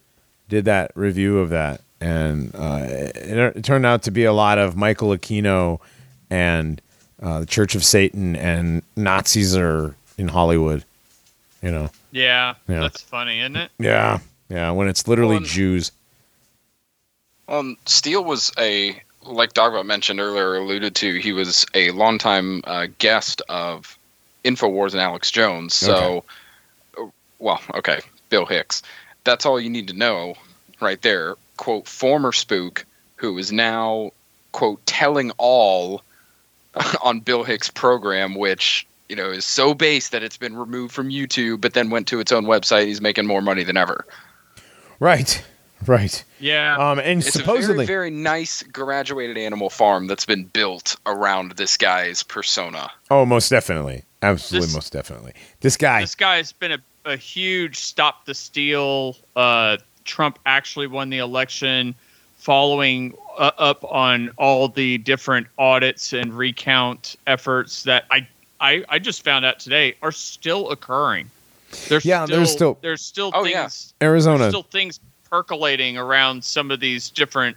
did 0.49 0.65
that 0.65 0.91
review 0.97 1.39
of 1.39 1.51
that, 1.51 1.81
and 2.03 2.55
uh, 2.55 2.81
it, 2.89 3.57
it 3.57 3.65
turned 3.65 3.87
out 3.87 4.03
to 4.03 4.11
be 4.11 4.25
a 4.25 4.33
lot 4.33 4.59
of 4.59 4.77
Michael 4.77 5.11
Aquino 5.11 5.79
and 6.31 6.81
uh, 7.23 7.41
the 7.41 7.47
Church 7.47 7.75
of 7.75 7.85
Satan 7.85 8.35
and 8.37 8.83
Nazis 8.97 9.57
are 9.57 9.95
in 10.19 10.29
Hollywood. 10.29 10.85
You 11.63 11.71
know. 11.71 11.91
Yeah, 12.11 12.55
Yeah. 12.69 12.81
that's 12.81 13.01
funny, 13.03 13.39
isn't 13.41 13.55
it? 13.57 13.71
Yeah. 13.79 14.19
Yeah. 14.49 14.73
When 14.73 14.89
it's 14.89 15.07
literally 15.07 15.37
Well, 15.37 15.45
Jews. 15.45 15.93
Um, 17.49 17.77
Steele 17.87 18.25
was 18.25 18.53
a, 18.59 19.01
like 19.25 19.53
Dogbot 19.53 19.87
mentioned 19.87 20.19
earlier, 20.21 20.57
alluded 20.57 20.95
to, 20.97 21.19
he 21.21 21.33
was 21.33 21.65
a 21.75 21.91
longtime 21.93 22.63
uh, 22.65 22.89
guest 22.99 23.43
of 23.49 23.97
InfoWars 24.45 24.93
and 24.93 25.01
Alex 25.01 25.31
Jones. 25.31 25.75
So, 25.75 26.25
uh, 26.99 27.05
well, 27.39 27.61
okay, 27.75 28.01
Bill 28.29 28.47
Hicks. 28.47 28.83
That's 29.25 29.47
all 29.47 29.61
you 29.61 29.71
need 29.71 29.87
to 29.89 29.95
know 29.95 30.35
right 30.81 31.01
there. 31.03 31.37
Quote, 31.57 31.87
former 31.87 32.33
spook 32.33 32.85
who 33.17 33.39
is 33.39 33.53
now, 33.53 34.11
quote, 34.53 34.85
telling 34.87 35.31
all 35.39 36.03
on 37.03 37.21
Bill 37.21 37.45
Hicks' 37.45 37.71
program, 37.71 38.35
which, 38.35 38.87
you 39.09 39.17
know, 39.17 39.31
is 39.31 39.45
so 39.45 39.75
base 39.75 40.09
that 40.11 40.23
it's 40.23 40.37
been 40.37 40.57
removed 40.57 40.93
from 40.93 41.09
YouTube, 41.11 41.61
but 41.61 41.75
then 41.75 41.91
went 41.91 42.09
to 42.09 42.21
its 42.21 42.33
own 42.33 42.45
website. 42.47 42.87
He's 42.87 43.01
making 43.01 43.27
more 43.27 43.43
money 43.43 43.63
than 43.65 43.77
ever. 43.77 44.05
Right. 44.99 45.43
Right. 45.87 46.23
Yeah. 46.39 46.77
Um, 46.77 46.99
and 47.01 47.21
It's 47.21 47.33
supposedly, 47.33 47.85
a 47.85 47.87
very, 47.87 48.09
very 48.09 48.11
nice 48.11 48.63
graduated 48.63 49.37
animal 49.37 49.69
farm 49.69 50.07
that's 50.07 50.25
been 50.25 50.45
built 50.45 50.97
around 51.07 51.53
this 51.53 51.77
guy's 51.77 52.23
persona. 52.23 52.91
oh, 53.11 53.27
most 53.27 53.49
definitely, 53.49 54.05
absolutely, 54.23 54.67
This- 54.67 54.75
most 54.75 54.93
definitely. 54.93 55.33
This 55.61 55.77
guy, 55.77 56.01
this 56.03 56.15
guy's 56.15 56.53
been 56.53 56.73
a, 56.73 56.79
a 57.05 57.17
huge 57.17 57.79
stop 57.79 58.27
the 58.27 58.35
steal. 58.35 59.17
Uh, 59.35 59.79
Trump 60.05 60.39
actually 60.47 60.87
won 60.87 61.11
the 61.11 61.19
election, 61.19 61.95
following 62.37 63.15
uh, 63.39 63.51
up 63.59 63.85
on 63.85 64.31
all 64.37 64.69
the 64.69 64.99
different 64.99 65.47
audits 65.59 66.13
and 66.13 66.37
recount 66.37 67.17
efforts 67.27 67.83
that 67.85 68.05
I, 68.11 68.27
I 68.61 68.85
I 68.89 68.99
just 68.99 69.23
found 69.25 69.45
out 69.45 69.59
today 69.61 69.95
are 70.03 70.13
still 70.13 70.71
occurring. 70.71 71.31
There's 71.89 72.05
Yeah, 72.05 72.25
still, 72.27 72.37
there's 72.37 72.51
still- 72.53 72.79
there's 72.83 73.03
still 73.03 73.31
Oh, 73.35 73.43
things 73.45 73.53
yeah. 73.55 73.63
there's 73.63 73.95
Arizona. 74.03 74.49
still 74.49 74.63
things 74.65 75.01
percolating 75.31 75.97
around 75.97 76.45
some 76.45 76.71
of 76.71 76.81
these 76.81 77.09
different 77.11 77.57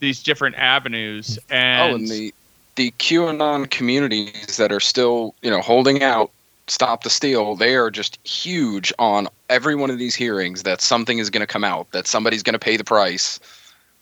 these 0.00 0.20
different 0.20 0.56
avenues 0.56 1.38
and, 1.48 1.92
oh, 1.92 1.94
and 1.94 2.08
the 2.08 2.34
the 2.74 2.90
QAnon 2.98 3.70
communities 3.70 4.56
that 4.56 4.72
are 4.72 4.80
still, 4.80 5.34
you 5.42 5.50
know, 5.50 5.60
holding 5.60 6.02
out, 6.02 6.30
stop 6.72 7.04
the 7.04 7.10
steal. 7.10 7.54
They 7.54 7.74
are 7.76 7.90
just 7.90 8.18
huge 8.26 8.92
on 8.98 9.28
every 9.50 9.74
one 9.74 9.90
of 9.90 9.98
these 9.98 10.14
hearings. 10.14 10.62
That 10.62 10.80
something 10.80 11.18
is 11.18 11.28
going 11.28 11.42
to 11.42 11.46
come 11.46 11.64
out. 11.64 11.90
That 11.92 12.06
somebody's 12.06 12.42
going 12.42 12.54
to 12.54 12.58
pay 12.58 12.76
the 12.76 12.84
price. 12.84 13.38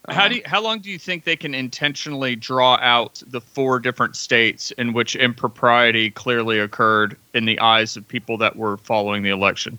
How 0.09 0.25
Um, 0.25 0.31
do 0.31 0.37
you, 0.37 0.43
how 0.47 0.63
long 0.63 0.79
do 0.79 0.91
you 0.91 0.99
think 0.99 1.25
they 1.25 1.37
can 1.37 1.55
intentionally 1.55 2.37
draw 2.37 2.77
out 2.77 3.23
the 3.27 3.41
four 3.41 3.81
different 3.81 4.17
states 4.17 4.71
in 4.73 4.93
which 4.93 5.15
impropriety 5.17 6.11
clearly 6.11 6.59
occurred 6.59 7.17
in 7.35 7.45
the 7.45 7.59
eyes 7.61 7.97
of 7.97 8.07
people 8.09 8.39
that 8.39 8.57
were 8.57 8.77
following 8.79 9.23
the 9.23 9.31
election? 9.31 9.79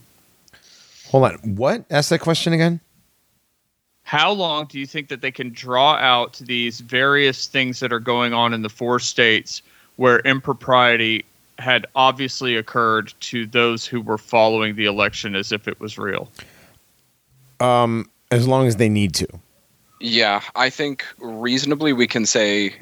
hold 1.08 1.26
on. 1.26 1.36
What? 1.56 1.84
Ask 1.90 2.10
that 2.10 2.20
question 2.20 2.54
again. 2.54 2.80
How 4.04 4.32
long 4.32 4.66
do 4.66 4.80
you 4.80 4.86
think 4.86 5.08
that 5.10 5.22
they 5.22 5.32
can 5.32 5.52
draw 5.52 5.96
out 5.96 6.34
these 6.44 6.82
various 6.82 7.48
things 7.48 7.80
that 7.80 7.92
are 7.94 8.00
going 8.00 8.34
on 8.34 8.54
in 8.54 8.62
the 8.62 8.70
four 8.70 9.00
states 9.00 9.62
where 9.96 10.20
impropriety 10.20 11.26
had 11.62 11.86
obviously 11.96 12.56
occurred 12.58 13.14
to 13.22 13.46
those 13.46 13.86
who 13.86 14.02
were 14.02 14.18
following 14.18 14.76
the 14.76 14.86
election 14.86 15.36
as 15.36 15.52
if 15.52 15.68
it 15.68 15.80
was 15.80 15.98
real? 15.98 16.30
Um, 17.60 18.10
As 18.32 18.48
long 18.48 18.68
as 18.68 18.76
they 18.78 18.90
need 18.90 19.14
to. 19.16 19.28
Yeah, 20.00 20.42
I 20.56 20.70
think 20.70 21.06
reasonably 21.20 21.94
we 21.94 22.08
can 22.08 22.26
say 22.26 22.74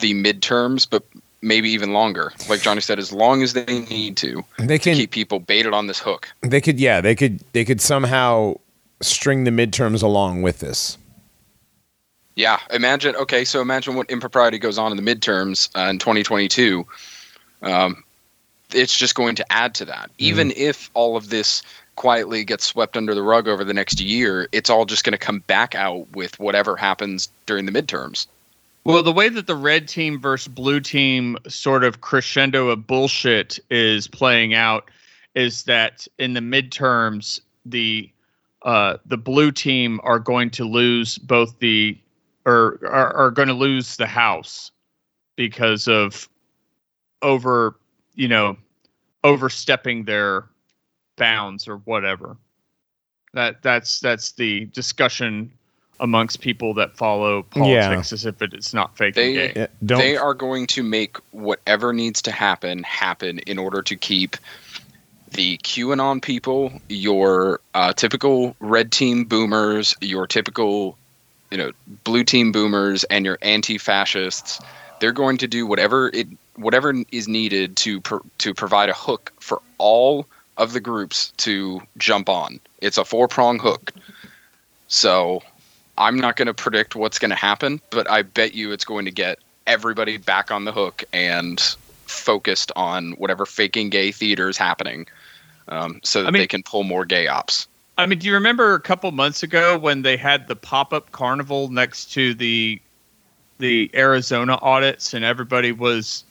the 0.00 0.12
midterms, 0.14 0.86
but 0.88 1.04
maybe 1.42 1.70
even 1.70 1.92
longer. 1.92 2.32
Like 2.48 2.60
Johnny 2.60 2.80
said, 2.80 2.98
as 2.98 3.12
long 3.12 3.42
as 3.42 3.52
they 3.52 3.80
need 3.80 4.16
to, 4.18 4.42
They 4.58 4.78
to 4.78 4.82
can. 4.84 4.96
keep 4.96 5.10
people 5.12 5.38
baited 5.38 5.72
on 5.72 5.86
this 5.86 6.00
hook. 6.00 6.28
They 6.40 6.60
could. 6.60 6.80
Yeah. 6.80 7.00
They 7.00 7.14
could. 7.14 7.40
They 7.52 7.64
could 7.64 7.80
somehow 7.80 8.54
string 9.00 9.44
the 9.44 9.50
midterms 9.52 10.02
along 10.02 10.42
with 10.42 10.58
this. 10.58 10.98
Yeah, 12.36 12.58
imagine. 12.72 13.14
Okay, 13.14 13.44
so 13.44 13.60
imagine 13.60 13.94
what 13.94 14.10
impropriety 14.10 14.58
goes 14.58 14.76
on 14.76 14.90
in 14.90 15.02
the 15.02 15.14
midterms 15.14 15.68
uh, 15.76 15.88
in 15.88 16.00
2022. 16.00 16.84
Um, 17.64 18.04
it's 18.72 18.96
just 18.96 19.14
going 19.14 19.34
to 19.36 19.52
add 19.52 19.74
to 19.76 19.84
that. 19.86 20.10
Even 20.18 20.52
if 20.56 20.90
all 20.94 21.16
of 21.16 21.30
this 21.30 21.62
quietly 21.96 22.44
gets 22.44 22.64
swept 22.64 22.96
under 22.96 23.14
the 23.14 23.22
rug 23.22 23.48
over 23.48 23.64
the 23.64 23.74
next 23.74 24.00
year, 24.00 24.48
it's 24.52 24.70
all 24.70 24.84
just 24.84 25.04
going 25.04 25.12
to 25.12 25.18
come 25.18 25.40
back 25.40 25.74
out 25.74 26.10
with 26.12 26.38
whatever 26.38 26.76
happens 26.76 27.28
during 27.46 27.66
the 27.66 27.72
midterms. 27.72 28.26
Well, 28.84 29.02
the 29.02 29.12
way 29.12 29.30
that 29.30 29.46
the 29.46 29.56
red 29.56 29.88
team 29.88 30.20
versus 30.20 30.48
blue 30.48 30.80
team 30.80 31.38
sort 31.48 31.84
of 31.84 32.02
crescendo 32.02 32.68
of 32.68 32.86
bullshit 32.86 33.58
is 33.70 34.06
playing 34.06 34.54
out 34.54 34.90
is 35.34 35.62
that 35.64 36.06
in 36.18 36.34
the 36.34 36.40
midterms, 36.40 37.40
the 37.64 38.10
uh, 38.62 38.96
the 39.04 39.16
blue 39.18 39.52
team 39.52 40.00
are 40.04 40.18
going 40.18 40.50
to 40.50 40.64
lose 40.64 41.18
both 41.18 41.58
the 41.58 41.96
or 42.46 42.78
are, 42.82 43.14
are 43.14 43.30
going 43.30 43.48
to 43.48 43.54
lose 43.54 43.96
the 43.96 44.06
house 44.06 44.70
because 45.36 45.88
of 45.88 46.28
over 47.24 47.74
you 48.14 48.28
know 48.28 48.56
overstepping 49.24 50.04
their 50.04 50.44
bounds 51.16 51.66
or 51.66 51.78
whatever. 51.78 52.36
That 53.32 53.62
that's 53.62 53.98
that's 53.98 54.32
the 54.32 54.66
discussion 54.66 55.50
amongst 56.00 56.40
people 56.40 56.74
that 56.74 56.96
follow 56.96 57.46
Yeah. 57.54 57.88
politics 57.88 58.12
as 58.12 58.26
if 58.26 58.42
it 58.42 58.52
is 58.54 58.74
not 58.74 58.96
fake 58.96 59.14
They- 59.14 59.46
and 59.46 59.54
gay. 59.54 59.60
Yeah, 59.60 59.66
don't. 59.84 59.98
They 59.98 60.16
are 60.16 60.34
going 60.34 60.66
to 60.68 60.82
make 60.82 61.16
whatever 61.32 61.92
needs 61.92 62.22
to 62.22 62.30
happen 62.32 62.82
happen 62.82 63.38
in 63.40 63.58
order 63.58 63.82
to 63.82 63.96
keep 63.96 64.36
the 65.32 65.56
QAnon 65.58 66.22
people, 66.22 66.72
your 66.88 67.60
uh, 67.74 67.92
typical 67.92 68.54
red 68.60 68.92
team 68.92 69.24
boomers, 69.24 69.96
your 70.00 70.26
typical 70.28 70.96
you 71.50 71.58
know 71.58 71.72
blue 72.04 72.24
team 72.24 72.50
boomers 72.52 73.04
and 73.04 73.24
your 73.24 73.38
anti-fascists 73.42 74.60
they're 75.00 75.12
going 75.12 75.36
to 75.38 75.46
do 75.46 75.66
whatever 75.66 76.10
it 76.12 76.26
whatever 76.56 76.94
is 77.12 77.28
needed 77.28 77.76
to 77.78 78.00
pro- 78.00 78.24
to 78.38 78.54
provide 78.54 78.88
a 78.88 78.94
hook 78.94 79.32
for 79.40 79.60
all 79.78 80.26
of 80.56 80.72
the 80.72 80.80
groups 80.80 81.32
to 81.38 81.80
jump 81.98 82.28
on. 82.28 82.60
It's 82.80 82.98
a 82.98 83.04
four 83.04 83.28
prong 83.28 83.58
hook. 83.58 83.92
So 84.88 85.42
i'm 85.96 86.16
not 86.16 86.36
going 86.36 86.46
to 86.46 86.54
predict 86.54 86.96
what's 86.96 87.18
going 87.18 87.30
to 87.30 87.36
happen 87.36 87.80
but 87.90 88.10
i 88.10 88.20
bet 88.22 88.52
you 88.54 88.72
it's 88.72 88.84
going 88.84 89.04
to 89.04 89.10
get 89.10 89.38
everybody 89.66 90.16
back 90.16 90.50
on 90.50 90.64
the 90.64 90.72
hook 90.72 91.04
and 91.12 91.60
focused 92.06 92.72
on 92.76 93.12
whatever 93.12 93.46
faking 93.46 93.90
gay 93.90 94.10
theater 94.10 94.48
is 94.48 94.58
happening 94.58 95.06
um, 95.68 96.00
so 96.02 96.22
that 96.22 96.28
I 96.28 96.30
mean- 96.32 96.42
they 96.42 96.46
can 96.46 96.62
pull 96.62 96.82
more 96.84 97.04
gay 97.04 97.26
ops. 97.26 97.68
I 97.96 98.06
mean, 98.06 98.18
do 98.18 98.26
you 98.26 98.34
remember 98.34 98.74
a 98.74 98.80
couple 98.80 99.10
months 99.12 99.42
ago 99.44 99.78
when 99.78 100.02
they 100.02 100.16
had 100.16 100.48
the 100.48 100.56
pop-up 100.56 101.12
carnival 101.12 101.68
next 101.68 102.12
to 102.14 102.34
the 102.34 102.80
the 103.58 103.88
Arizona 103.94 104.58
audits, 104.60 105.14
and 105.14 105.24
everybody 105.24 105.70
was, 105.70 106.24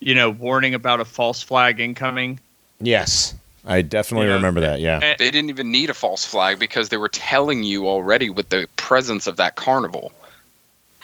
you 0.00 0.14
know, 0.14 0.30
warning 0.30 0.74
about 0.74 1.00
a 1.00 1.04
false 1.04 1.42
flag 1.42 1.80
incoming? 1.80 2.38
Yes, 2.80 3.34
I 3.66 3.82
definitely 3.82 4.28
Yeah. 4.28 4.34
remember 4.34 4.60
that. 4.60 4.80
Yeah. 4.80 5.00
And- 5.02 5.18
They 5.18 5.30
didn't 5.30 5.50
even 5.50 5.70
need 5.70 5.90
a 5.90 5.94
false 5.94 6.24
flag 6.24 6.58
because 6.58 6.88
they 6.90 6.96
were 6.96 7.08
telling 7.08 7.64
you 7.64 7.88
already 7.88 8.30
with 8.30 8.48
the 8.50 8.68
presence 8.76 9.26
of 9.26 9.36
that 9.36 9.56
carnival. 9.56 10.12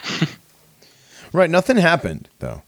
Right. 1.33 1.49
Nothing 1.49 1.75
happened 1.75 2.29
though. 2.39 2.61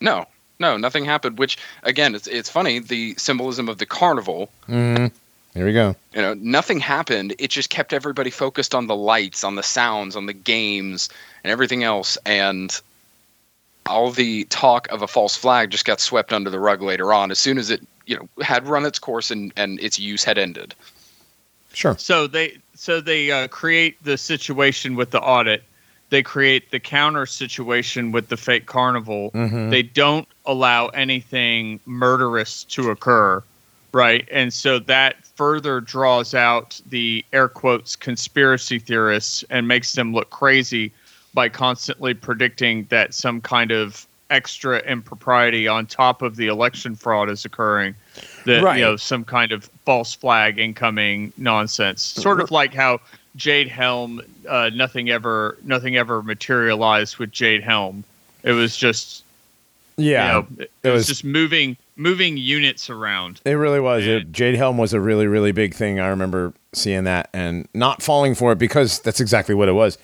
No, 0.00 0.26
no, 0.58 0.76
nothing 0.76 1.06
happened. 1.06 1.38
Which 1.38 1.56
again, 1.84 2.14
it's 2.14 2.26
it's 2.26 2.50
funny 2.50 2.80
the 2.80 3.14
symbolism 3.16 3.66
of 3.68 3.78
the 3.78 3.86
carnival. 3.86 4.50
Mm-hmm. 4.68 5.06
Here 5.54 5.64
we 5.64 5.72
go. 5.72 5.96
You 6.14 6.20
know, 6.20 6.34
nothing 6.34 6.80
happened. 6.80 7.34
It 7.38 7.48
just 7.48 7.70
kept 7.70 7.94
everybody 7.94 8.28
focused 8.30 8.74
on 8.74 8.88
the 8.88 8.94
lights, 8.96 9.42
on 9.42 9.54
the 9.54 9.62
sounds, 9.62 10.16
on 10.16 10.26
the 10.26 10.34
games, 10.34 11.08
and 11.42 11.50
everything 11.50 11.82
else. 11.82 12.18
And 12.26 12.78
all 13.88 14.10
the 14.10 14.44
talk 14.44 14.88
of 14.88 15.02
a 15.02 15.08
false 15.08 15.36
flag 15.36 15.70
just 15.70 15.84
got 15.84 16.00
swept 16.00 16.32
under 16.32 16.50
the 16.50 16.60
rug 16.60 16.82
later 16.82 17.12
on, 17.12 17.30
as 17.30 17.38
soon 17.38 17.58
as 17.58 17.70
it 17.70 17.80
you 18.06 18.16
know 18.16 18.28
had 18.42 18.66
run 18.66 18.84
its 18.84 18.98
course 18.98 19.30
and 19.30 19.52
and 19.56 19.80
its 19.80 19.98
use 19.98 20.24
had 20.24 20.38
ended. 20.38 20.74
Sure. 21.72 21.96
So 21.98 22.26
they 22.26 22.58
so 22.74 23.00
they 23.00 23.30
uh, 23.30 23.48
create 23.48 24.02
the 24.04 24.16
situation 24.16 24.94
with 24.94 25.10
the 25.10 25.20
audit. 25.20 25.64
They 26.10 26.22
create 26.22 26.70
the 26.70 26.80
counter 26.80 27.26
situation 27.26 28.12
with 28.12 28.28
the 28.28 28.36
fake 28.38 28.64
carnival. 28.64 29.30
They 29.68 29.82
don't 29.82 30.26
allow 30.46 30.86
anything 30.86 31.80
murderous 31.84 32.64
to 32.64 32.90
occur, 32.90 33.42
right? 33.92 34.26
And 34.32 34.52
so 34.52 34.78
that 34.78 35.16
further 35.36 35.82
draws 35.82 36.34
out 36.34 36.80
the 36.88 37.24
air 37.34 37.48
quotes 37.48 37.94
conspiracy 37.94 38.78
theorists 38.78 39.44
and 39.50 39.68
makes 39.68 39.92
them 39.92 40.14
look 40.14 40.30
crazy 40.30 40.92
by 41.34 41.48
constantly 41.48 42.14
predicting 42.14 42.84
that 42.90 43.14
some 43.14 43.40
kind 43.40 43.70
of 43.70 44.06
extra 44.30 44.78
impropriety 44.80 45.66
on 45.66 45.86
top 45.86 46.20
of 46.20 46.36
the 46.36 46.48
election 46.48 46.94
fraud 46.94 47.30
is 47.30 47.44
occurring 47.46 47.94
that 48.44 48.62
Right. 48.62 48.78
you 48.78 48.84
know 48.84 48.96
some 48.96 49.24
kind 49.24 49.52
of 49.52 49.64
false 49.86 50.14
flag 50.14 50.58
incoming 50.58 51.32
nonsense 51.38 52.02
sort 52.02 52.40
of 52.40 52.50
like 52.50 52.74
how 52.74 53.00
jade 53.36 53.68
helm 53.68 54.20
uh, 54.46 54.70
nothing 54.74 55.08
ever 55.08 55.56
nothing 55.62 55.96
ever 55.96 56.22
materialized 56.22 57.16
with 57.16 57.30
jade 57.32 57.62
helm 57.62 58.04
it 58.42 58.52
was 58.52 58.76
just 58.76 59.24
Yeah. 59.96 60.26
you 60.26 60.32
know 60.42 60.46
it, 60.58 60.70
it 60.82 60.90
was, 60.90 61.06
just 61.06 61.24
moving 61.24 61.78
moving 61.96 62.36
units 62.36 62.90
around 62.90 63.40
It 63.46 63.52
really 63.52 63.80
was. 63.80 64.06
It, 64.06 64.30
Jade 64.30 64.54
Helm 64.54 64.78
was 64.78 64.92
a 64.92 65.00
really, 65.00 65.26
really 65.26 65.50
big 65.50 65.74
thing. 65.74 65.98
I 65.98 66.06
remember 66.06 66.52
seeing 66.72 67.02
that 67.04 67.28
and 67.32 67.66
not 67.74 68.02
falling 68.02 68.36
for 68.36 68.52
it 68.52 68.58
because 68.58 69.00
that's 69.00 69.18
exactly 69.20 69.52
what 69.54 69.68
it 69.68 69.72
was. 69.72 69.98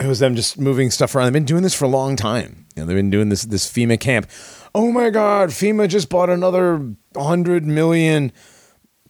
It 0.00 0.06
was 0.06 0.18
them 0.18 0.36
just 0.36 0.58
moving 0.58 0.90
stuff 0.90 1.14
around. 1.14 1.26
They've 1.26 1.32
been 1.32 1.44
doing 1.44 1.62
this 1.62 1.74
for 1.74 1.86
a 1.86 1.88
long 1.88 2.16
time. 2.16 2.66
You 2.76 2.82
know, 2.82 2.86
they've 2.86 2.96
been 2.96 3.10
doing 3.10 3.28
this 3.30 3.42
this 3.42 3.70
FEMA 3.70 3.98
camp. 3.98 4.28
Oh 4.74 4.92
my 4.92 5.08
God, 5.10 5.48
FEMA 5.50 5.88
just 5.88 6.10
bought 6.10 6.28
another 6.28 6.86
hundred 7.16 7.64
million 7.64 8.30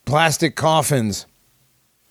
plastic 0.05 0.55
coffins. 0.55 1.25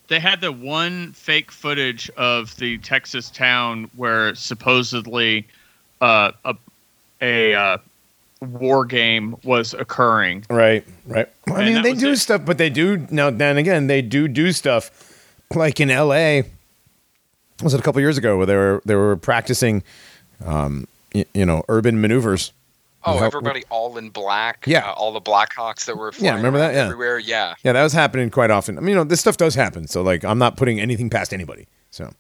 They 0.09 0.21
had 0.21 0.41
the 0.41 0.53
one 0.53 1.13
fake 1.13 1.51
footage 1.51 2.11
of 2.17 2.55
the 2.59 2.79
Texas 2.79 3.31
town 3.31 3.91
where 3.97 4.35
supposedly 4.35 5.47
uh, 6.01 6.33
a 6.45 6.55
a 7.23 7.55
uh, 7.55 7.79
war 8.43 8.85
game 8.85 9.37
was 9.43 9.73
occurring. 9.73 10.45
Right, 10.51 10.85
right. 11.07 11.29
I 11.49 11.63
And 11.63 11.75
mean, 11.75 11.83
they 11.83 11.95
do 11.95 12.11
it. 12.11 12.19
stuff, 12.19 12.45
but 12.45 12.59
they 12.59 12.69
do 12.69 13.07
now. 13.11 13.31
Then 13.31 13.57
again, 13.57 13.87
they 13.87 14.03
do 14.03 14.29
do 14.29 14.53
stuff 14.53 14.91
like 15.55 15.81
in 15.81 15.91
L.A. 15.91 16.45
Was 17.63 17.73
it 17.75 17.81
a 17.81 17.83
couple 17.83 18.01
years 18.01 18.19
ago 18.19 18.37
where 18.37 18.47
they 18.47 18.55
were 18.57 18.83
they 18.85 18.95
were 18.95 19.17
practicing, 19.17 19.83
um, 20.45 20.87
y- 21.15 21.25
you 21.35 21.47
know, 21.47 21.65
urban 21.69 22.01
maneuvers. 22.01 22.53
Oh, 23.05 23.19
How- 23.19 23.27
everybody 23.27 23.63
all 23.71 23.97
in 23.99 24.11
black. 24.11 24.65
Yeah. 24.67 24.89
uh, 24.91 24.93
all 24.93 25.13
the 25.13 25.21
Blackhawks 25.21 25.85
that 25.85 25.97
were 25.97 26.11
flying 26.11 26.35
remember 26.37 26.59
that? 26.59 26.75
Yeah. 26.75 26.85
everywhere. 26.87 27.19
Yeah, 27.21 27.55
Yeah, 27.63 27.73
that 27.73 27.83
was 27.85 27.93
happening 27.93 28.31
quite 28.31 28.51
often. 28.51 28.77
I 28.77 28.81
mean, 28.81 28.91
you 28.91 28.95
know, 28.97 29.05
this 29.05 29.21
stuff 29.21 29.37
does 29.37 29.55
happen. 29.55 29.87
So, 29.87 30.03
like, 30.03 30.25
I'm 30.25 30.39
not 30.39 30.57
putting 30.57 30.81
anything 30.81 31.09
past 31.09 31.33
anybody. 31.33 31.69
So, 31.93 32.13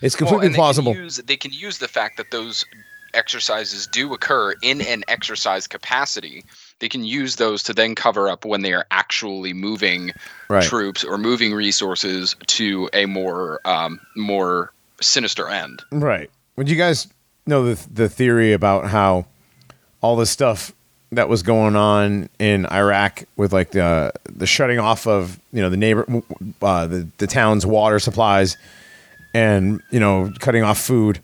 it's 0.00 0.14
Well, 0.20 0.28
completely 0.30 0.48
they 0.50 0.54
plausible. 0.54 0.94
Can 0.94 1.02
use, 1.02 1.16
they 1.16 1.36
can 1.36 1.52
use 1.52 1.78
the 1.78 1.88
fact 1.88 2.16
that 2.16 2.30
those 2.30 2.64
exercises 3.12 3.88
do 3.88 4.14
occur 4.14 4.54
in 4.62 4.80
an 4.82 5.02
exercise 5.08 5.66
capacity. 5.66 6.44
They 6.80 6.88
can 6.88 7.04
use 7.04 7.36
those 7.36 7.62
to 7.64 7.72
then 7.74 7.94
cover 7.94 8.28
up 8.28 8.44
when 8.44 8.62
they 8.62 8.72
are 8.72 8.86
actually 8.90 9.52
moving 9.52 10.12
Right. 10.48 10.64
troops 10.64 11.04
or 11.04 11.16
moving 11.16 11.54
resources 11.54 12.34
to 12.48 12.90
a 12.92 13.06
more 13.06 13.60
um, 13.64 14.00
more 14.16 14.72
sinister 15.00 15.48
end. 15.48 15.82
Right. 15.92 16.28
Would 16.56 16.68
you 16.68 16.76
guys 16.76 17.06
know 17.46 17.64
the 17.74 17.88
the 17.92 18.08
theory 18.08 18.52
about 18.52 18.86
how 18.86 19.26
all 20.00 20.16
the 20.16 20.26
stuff 20.26 20.72
that 21.12 21.28
was 21.28 21.42
going 21.42 21.74
on 21.76 22.28
in 22.38 22.66
Iraq 22.66 23.24
with 23.36 23.52
like 23.52 23.70
the 23.72 24.12
the 24.28 24.46
shutting 24.46 24.78
off 24.78 25.06
of 25.06 25.38
you 25.52 25.60
know 25.62 25.68
the 25.70 25.76
neighbor 25.76 26.04
uh, 26.62 26.86
the 26.86 27.06
the 27.18 27.26
town's 27.26 27.64
water 27.66 27.98
supplies 27.98 28.56
and 29.34 29.80
you 29.90 30.00
know 30.00 30.32
cutting 30.40 30.62
off 30.62 30.78
food 30.78 31.20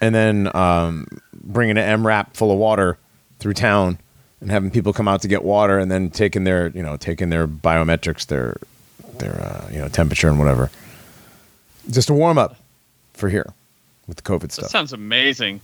and 0.00 0.14
then 0.14 0.54
um, 0.56 1.06
bringing 1.34 1.76
an 1.78 2.00
MRAP 2.00 2.34
full 2.34 2.50
of 2.52 2.58
water 2.58 2.96
through 3.38 3.54
town 3.54 3.98
and 4.40 4.50
having 4.50 4.70
people 4.70 4.92
come 4.92 5.08
out 5.08 5.22
to 5.22 5.28
get 5.28 5.42
water 5.44 5.78
and 5.78 5.90
then 5.90 6.10
taking 6.10 6.44
their 6.44 6.68
you 6.68 6.82
know 6.82 6.96
taking 6.96 7.30
their 7.30 7.46
biometrics 7.48 8.26
their 8.26 8.56
their 9.18 9.34
uh, 9.40 9.68
you 9.72 9.78
know 9.78 9.88
temperature 9.88 10.28
and 10.28 10.38
whatever 10.38 10.70
just 11.90 12.10
a 12.10 12.14
warm 12.14 12.38
up 12.38 12.56
for 13.14 13.28
here 13.28 13.52
with 14.06 14.16
the 14.18 14.22
COVID 14.22 14.50
stuff 14.52 14.64
That 14.64 14.68
stuff. 14.68 14.70
sounds 14.70 14.92
amazing. 14.92 15.60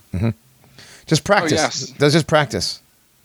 Just 1.07 1.25
practice. 1.25 1.53
yes. 1.53 1.91
That's 1.99 2.15
just 2.15 2.27
practice. 2.27 2.81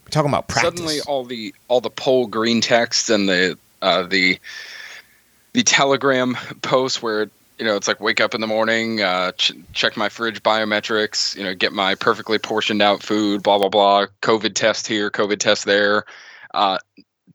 We're 0.06 0.10
talking 0.12 0.30
about 0.30 0.48
practice. 0.50 0.70
Suddenly, 0.72 1.00
all 1.08 1.24
the 1.24 1.54
all 1.70 1.80
the 1.82 1.90
poll 1.90 2.28
green 2.28 2.60
text 2.62 3.10
and 3.10 3.28
the 3.30 3.58
uh, 3.82 4.04
the 4.04 4.38
the 5.54 5.64
telegram 5.64 6.38
posts 6.62 7.02
where 7.02 7.30
you 7.60 7.66
know 7.66 7.76
it's 7.76 7.88
like 7.88 8.00
wake 8.00 8.22
up 8.22 8.34
in 8.34 8.42
the 8.42 8.48
morning, 8.48 9.02
uh, 9.02 9.32
ch- 9.34 9.52
check 9.74 9.96
my 9.98 10.10
fridge 10.10 10.42
biometrics, 10.42 11.36
you 11.36 11.44
know, 11.44 11.54
get 11.54 11.74
my 11.74 11.94
perfectly 11.96 12.40
portioned 12.40 12.82
out 12.82 13.04
food, 13.04 13.44
blah 13.44 13.58
blah 13.60 13.70
blah. 13.70 14.06
COVID 14.22 14.56
test 14.56 14.88
here, 14.88 15.12
COVID 15.12 15.38
test 15.40 15.66
there. 15.66 16.06
Uh, 16.54 16.78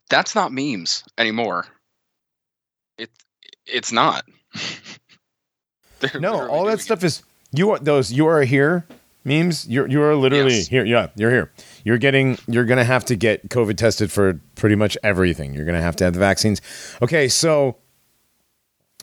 that's 0.09 0.35
not 0.35 0.51
memes 0.51 1.03
anymore. 1.17 1.65
It 2.97 3.09
it's 3.65 3.91
not. 3.91 4.25
No, 6.19 6.47
all 6.47 6.65
that 6.65 6.81
stuff 6.81 7.03
is 7.03 7.23
you 7.51 7.71
are 7.71 7.79
those 7.79 8.11
you 8.11 8.27
are 8.27 8.43
here 8.43 8.85
memes. 9.23 9.67
You're 9.67 9.87
you 9.87 10.03
are 10.03 10.15
literally 10.15 10.53
Yes. 10.57 10.67
here. 10.67 10.85
Yeah, 10.85 11.07
you're 11.15 11.31
here. 11.31 11.51
You're 11.83 11.97
getting. 11.97 12.37
You're 12.47 12.65
gonna 12.65 12.83
have 12.83 13.05
to 13.05 13.15
get 13.15 13.49
COVID 13.49 13.75
tested 13.77 14.11
for 14.11 14.39
pretty 14.55 14.75
much 14.75 14.97
everything. 15.03 15.55
You're 15.55 15.65
gonna 15.65 15.81
have 15.81 15.95
to 15.95 16.03
have 16.03 16.13
the 16.13 16.19
vaccines. 16.19 16.61
Okay, 17.01 17.27
so 17.27 17.77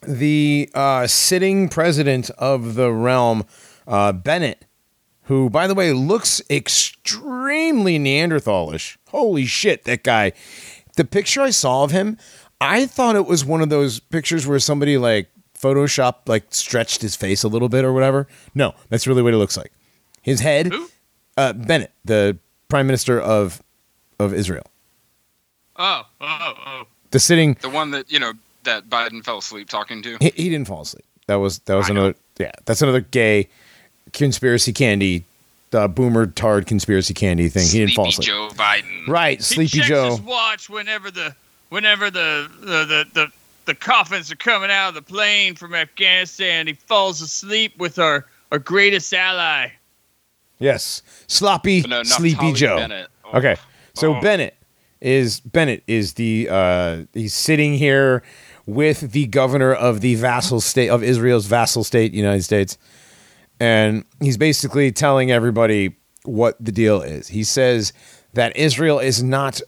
the 0.07 0.69
uh, 0.75 1.07
sitting 1.07 1.69
president 1.69 2.31
of 2.39 2.75
the 2.75 2.93
realm, 2.93 3.45
uh, 3.87 4.13
Bennett, 4.13 4.65
who 5.25 5.49
by 5.51 5.67
the 5.67 5.75
way 5.75 5.93
looks 5.93 6.41
extremely 6.51 7.99
Neanderthalish. 7.99 8.97
Holy 9.09 9.47
shit, 9.47 9.85
that 9.85 10.03
guy! 10.03 10.33
The 10.97 11.05
picture 11.05 11.41
I 11.41 11.51
saw 11.51 11.85
of 11.85 11.91
him, 11.91 12.19
I 12.61 12.87
thought 12.87 13.17
it 13.17 13.27
was 13.27 13.45
one 13.45 13.61
of 13.63 13.69
those 13.71 13.99
pictures 14.01 14.47
where 14.47 14.59
somebody 14.59 14.99
like 14.99 15.29
Photoshop 15.59 16.29
like 16.29 16.45
stretched 16.51 17.03
his 17.03 17.17
face 17.17 17.43
a 17.43 17.49
little 17.49 17.69
bit 17.69 17.85
or 17.85 17.93
whatever. 17.93 18.27
No, 18.55 18.75
that's 18.89 19.07
really 19.07 19.23
what 19.23 19.33
it 19.33 19.39
looks 19.39 19.57
like. 19.57 19.73
His 20.23 20.41
head, 20.41 20.73
Who? 20.73 20.89
uh, 21.37 21.53
Bennett, 21.53 21.93
the 22.05 22.39
prime 22.69 22.87
minister 22.87 23.21
of 23.21 23.63
of 24.19 24.35
Israel, 24.35 24.67
Oh, 25.77 26.03
oh, 26.21 26.55
oh. 26.67 26.83
the 27.11 27.19
sitting. 27.19 27.57
The 27.61 27.71
one 27.71 27.91
that 27.93 28.11
you 28.13 28.19
know 28.21 28.33
that 28.65 28.89
Biden 28.89 29.25
fell 29.25 29.39
asleep 29.39 29.69
talking 29.69 30.03
to. 30.03 30.17
He, 30.21 30.31
he 30.35 30.49
didn't 30.51 30.69
fall 30.69 30.83
asleep. 30.83 31.05
That 31.27 31.37
was 31.37 31.61
that 31.61 31.75
was 31.75 31.91
I 31.91 31.95
know. 31.95 32.01
another. 32.05 32.19
Yeah, 32.39 32.51
that's 32.65 32.83
another 32.83 33.01
gay 33.01 33.49
conspiracy 34.13 34.73
candy, 34.73 35.25
uh, 35.73 35.89
boomer 35.89 36.27
tard 36.27 36.67
conspiracy 36.67 37.15
candy 37.15 37.49
thing. 37.49 37.67
he 37.69 37.79
didn't 37.79 37.95
fall 37.95 38.09
asleep. 38.09 38.27
Joe 38.27 38.49
Biden. 38.55 39.07
Right, 39.07 39.39
He 39.39 39.43
Sleepy 39.43 39.81
Joe. 39.81 40.11
his 40.11 40.21
watch 40.21 40.69
whenever 40.69 41.11
the 41.11 41.35
whenever 41.69 42.11
the 42.11 42.51
the 42.61 42.85
the, 42.85 43.05
the 43.15 43.33
the 43.65 43.75
coffins 43.77 44.33
are 44.33 44.37
coming 44.37 44.71
out 44.71 44.89
of 44.89 44.95
the 44.95 45.03
plane 45.03 45.55
from 45.55 45.75
Afghanistan. 45.75 46.67
He 46.67 46.73
falls 46.73 47.21
asleep 47.21 47.79
with 47.79 47.99
our, 48.01 48.27
our 48.51 48.59
greatest 48.59 49.13
ally. 49.15 49.69
Yes, 50.59 51.03
sloppy, 51.29 51.83
No, 51.83 52.03
sleepy 52.03 52.53
Joe. 52.53 52.77
Bennett. 52.79 53.09
Oh. 53.25 53.39
Okay, 53.39 53.57
so 53.95 54.17
Oh. 54.17 54.21
Bennett 54.21 54.57
is 55.01 55.41
Bennett 55.41 55.83
is 55.87 56.15
the 56.15 56.49
uh, 56.51 57.03
he's 57.15 57.35
sitting 57.35 57.75
here 57.75 58.23
with 58.67 59.13
the 59.13 59.27
governor 59.27 59.73
of 59.73 60.01
the 60.01 60.15
vassal 60.15 60.61
state 60.61 60.89
of 60.89 61.03
Israel's 61.03 61.47
vassal 61.47 61.85
state, 61.85 62.13
United 62.13 62.43
States, 62.43 62.79
and 63.61 64.05
he's 64.21 64.37
basically 64.37 64.93
telling 64.93 65.31
everybody 65.31 65.97
what 66.25 66.57
the 66.65 66.73
deal 66.73 67.03
is. 67.03 67.29
He 67.29 67.45
says 67.45 67.93
that 68.35 68.57
Israel 68.57 68.99
is 68.99 69.23
not 69.23 69.61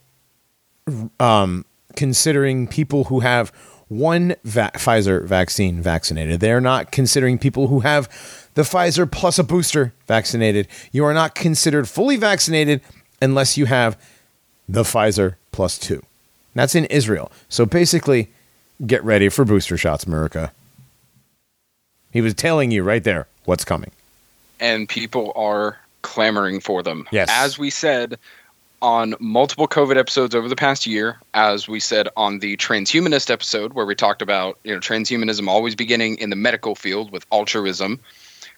um, 1.21 1.65
considering 1.97 2.67
people 2.67 3.05
who 3.05 3.21
have 3.21 3.53
one 3.89 4.35
va- 4.45 4.73
Pfizer 4.75 5.25
vaccine 5.25 5.81
vaccinated. 5.81 6.41
They're 6.41 6.61
not 6.61 6.91
considering 6.91 7.39
people 7.39 7.69
who 7.69 7.81
have 7.81 8.09
the 8.55 8.63
Pfizer 8.63 9.11
plus 9.11 9.39
a 9.39 9.45
booster 9.45 9.93
vaccinated. 10.07 10.69
You 10.93 11.05
are 11.05 11.15
not 11.15 11.35
considered 11.35 11.89
fully 11.89 12.17
vaccinated 12.17 12.81
unless 13.21 13.57
you 13.57 13.67
have 13.67 14.01
the 14.69 14.83
Pfizer 14.83 15.37
plus 15.53 15.79
two. 15.79 16.03
That's 16.55 16.75
in 16.75 16.85
Israel. 16.87 17.31
So 17.49 17.67
basically, 17.67 18.31
get 18.87 19.03
ready 19.05 19.29
for 19.29 19.45
booster 19.45 19.77
shots, 19.77 20.05
America. 20.05 20.53
He 22.13 22.21
was 22.21 22.35
telling 22.35 22.71
you 22.71 22.83
right 22.83 23.03
there 23.03 23.27
what's 23.45 23.65
coming. 23.65 23.91
and 24.61 24.89
people 24.89 25.33
are 25.35 25.79
clamoring 26.03 26.61
for 26.61 26.83
them. 26.83 27.07
Yes. 27.11 27.29
As 27.31 27.59
we 27.59 27.71
said 27.71 28.19
on 28.81 29.15
multiple 29.19 29.67
COVID 29.67 29.97
episodes 29.97 30.35
over 30.35 30.49
the 30.49 30.57
past 30.57 30.87
year, 30.87 31.19
as 31.35 31.67
we 31.69 31.81
said 31.81 32.09
on 32.17 32.39
the 32.39 32.57
transhumanist 32.57 33.31
episode 33.31 33.73
where 33.73 33.85
we 33.87 33.95
talked 33.95 34.23
about, 34.23 34.59
you 34.63 34.73
know, 34.73 34.79
transhumanism 34.81 35.49
always 35.49 35.75
beginning 35.75 36.17
in 36.19 36.31
the 36.31 36.37
medical 36.37 36.75
field 36.75 37.11
with 37.11 37.27
altruism, 37.33 37.99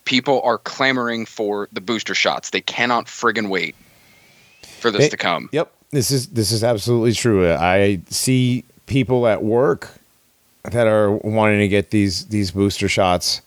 people 0.04 0.42
are 0.42 0.58
clamoring 0.58 1.24
for 1.24 1.68
the 1.72 1.80
booster 1.80 2.14
shots. 2.14 2.50
They 2.50 2.60
cannot 2.60 3.06
friggin' 3.06 3.48
wait 3.48 3.74
for 4.80 4.90
this 4.90 5.08
to 5.08 5.16
come. 5.16 5.48
Yep, 5.52 5.72
this 5.90 6.10
is 6.10 6.28
this 6.28 6.52
is 6.52 6.62
absolutely 6.62 7.12
true. 7.14 7.50
I 7.52 8.00
see 8.10 8.64
people 8.86 9.26
at 9.26 9.42
work 9.42 9.90
that 10.70 10.86
are 10.86 11.10
wanting 11.10 11.60
to 11.60 11.68
get 11.68 11.90
these 11.90 12.26
these 12.26 12.50
booster 12.50 12.88
shots, 12.88 13.42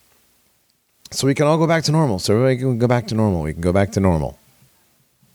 so 1.12 1.28
we 1.28 1.36
can 1.36 1.48
all 1.48 1.58
go 1.58 1.68
back 1.68 1.84
to 1.86 1.92
normal. 1.92 2.20
So 2.20 2.34
everybody 2.36 2.58
can 2.58 2.78
go 2.80 2.88
back 2.88 3.08
to 3.08 3.16
normal. 3.16 3.42
We 3.44 3.54
can 3.54 3.62
go 3.62 3.74
back 3.74 3.92
to 3.94 4.00
normal. 4.00 4.38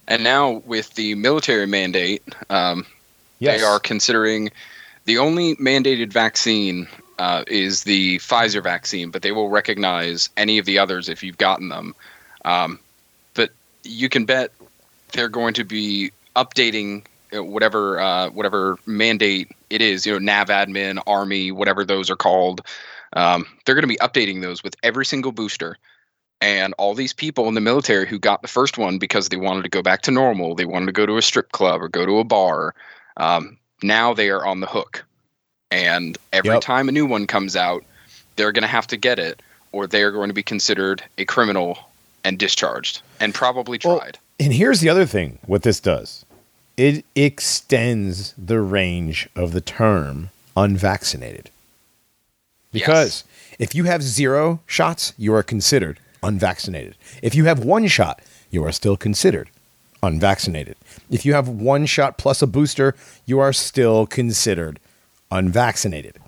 And 0.07 0.23
now 0.23 0.63
with 0.67 0.95
the 0.95 1.15
military 1.15 1.67
mandate, 1.67 2.23
um, 2.51 2.85
Yes. 3.45 3.61
They 3.61 3.67
are 3.67 3.79
considering 3.79 4.51
the 5.05 5.19
only 5.19 5.55
mandated 5.57 6.13
vaccine 6.13 6.89
uh, 7.19 7.45
is 7.47 7.85
the 7.85 8.19
Pfizer 8.19 8.63
vaccine, 8.63 9.11
but 9.11 9.23
they 9.23 9.33
will 9.33 9.49
recognize 9.51 10.31
any 10.37 10.59
of 10.59 10.67
the 10.67 10.79
others 10.79 11.09
if 11.09 11.23
you've 11.23 11.39
gotten 11.39 11.69
them. 11.69 11.95
Um, 12.45 12.79
but 13.35 13.51
you 13.83 14.09
can 14.09 14.25
bet 14.25 14.51
they're 15.13 15.29
going 15.29 15.55
to 15.55 15.65
be 15.65 16.11
updating 16.37 17.05
whatever 17.43 18.01
uh, 18.01 18.31
whatever 18.31 18.79
mandate 18.87 19.51
it 19.71 19.83
is. 19.83 20.07
You 20.07 20.13
know, 20.13 20.19
nav 20.19 20.49
admin, 20.49 21.03
army, 21.07 21.51
whatever 21.51 21.85
those 21.85 22.11
are 22.11 22.17
called. 22.17 22.63
Um, 23.15 23.47
they're 23.65 23.75
going 23.75 23.83
to 23.83 23.89
be 23.89 23.97
updating 23.97 24.43
those 24.43 24.63
with 24.63 24.77
every 24.83 25.07
single 25.07 25.33
booster. 25.33 25.77
And 26.41 26.75
all 26.79 26.95
these 26.95 27.13
people 27.13 27.49
in 27.49 27.55
the 27.55 27.61
military 27.61 28.07
who 28.07 28.19
got 28.19 28.43
the 28.43 28.49
first 28.49 28.77
one 28.77 28.99
because 28.99 29.29
they 29.29 29.37
wanted 29.37 29.63
to 29.63 29.71
go 29.71 29.83
back 29.83 30.03
to 30.03 30.11
normal, 30.11 30.55
they 30.55 30.67
wanted 30.67 30.87
to 30.87 30.93
go 30.93 31.07
to 31.07 31.17
a 31.17 31.23
strip 31.23 31.53
club 31.53 31.81
or 31.81 31.89
go 31.89 32.05
to 32.05 32.19
a 32.19 32.25
bar, 32.25 32.75
um, 33.17 33.57
now 33.83 34.13
they 34.13 34.31
are 34.31 34.45
on 34.45 34.61
the 34.61 34.67
hook. 34.67 35.05
And 35.71 36.19
every 36.33 36.51
Yep. 36.55 36.63
time 36.63 36.89
a 36.89 36.93
new 36.93 37.07
one 37.07 37.27
comes 37.27 37.57
out, 37.57 37.85
they're 38.37 38.53
going 38.53 38.63
to 38.63 38.69
have 38.69 38.87
to 38.89 38.97
get 38.97 39.19
it, 39.19 39.41
or 39.73 39.87
they 39.87 40.03
are 40.03 40.11
going 40.11 40.29
to 40.29 40.35
be 40.35 40.43
considered 40.43 41.03
a 41.19 41.25
criminal 41.25 41.79
and 42.25 42.39
discharged, 42.39 43.01
and 43.21 43.35
probably 43.35 43.79
Well, 43.85 43.99
tried. 43.99 44.19
And 44.41 44.53
here's 44.53 44.81
the 44.81 44.89
other 44.89 45.07
thing: 45.07 45.39
what 45.47 45.63
this 45.63 45.81
does, 45.81 46.24
it 46.77 47.05
extends 47.15 48.35
the 48.37 48.61
range 48.61 49.29
of 49.37 49.53
the 49.53 49.61
term 49.61 50.31
unvaccinated. 50.57 51.51
Because 52.73 53.25
if 53.59 53.75
you 53.75 53.85
have 53.85 54.03
zero 54.03 54.61
shots, 54.67 55.13
you 55.17 55.33
are 55.35 55.43
considered 55.43 56.01
unvaccinated. 56.23 56.97
If 57.23 57.35
you 57.35 57.45
have 57.45 57.63
one 57.65 57.87
shot, 57.87 58.21
you 58.51 58.65
are 58.65 58.73
still 58.73 58.97
considered 58.97 59.51
unvaccinated. 60.03 60.77
If 61.11 61.25
you 61.25 61.35
have 61.35 61.49
one 61.49 61.87
shot 61.87 62.19
plus 62.19 62.43
a 62.43 62.47
booster, 62.47 62.95
you 63.27 63.39
are 63.39 63.53
still 63.53 64.07
considered 64.07 64.81
unvaccinated. 65.31 66.19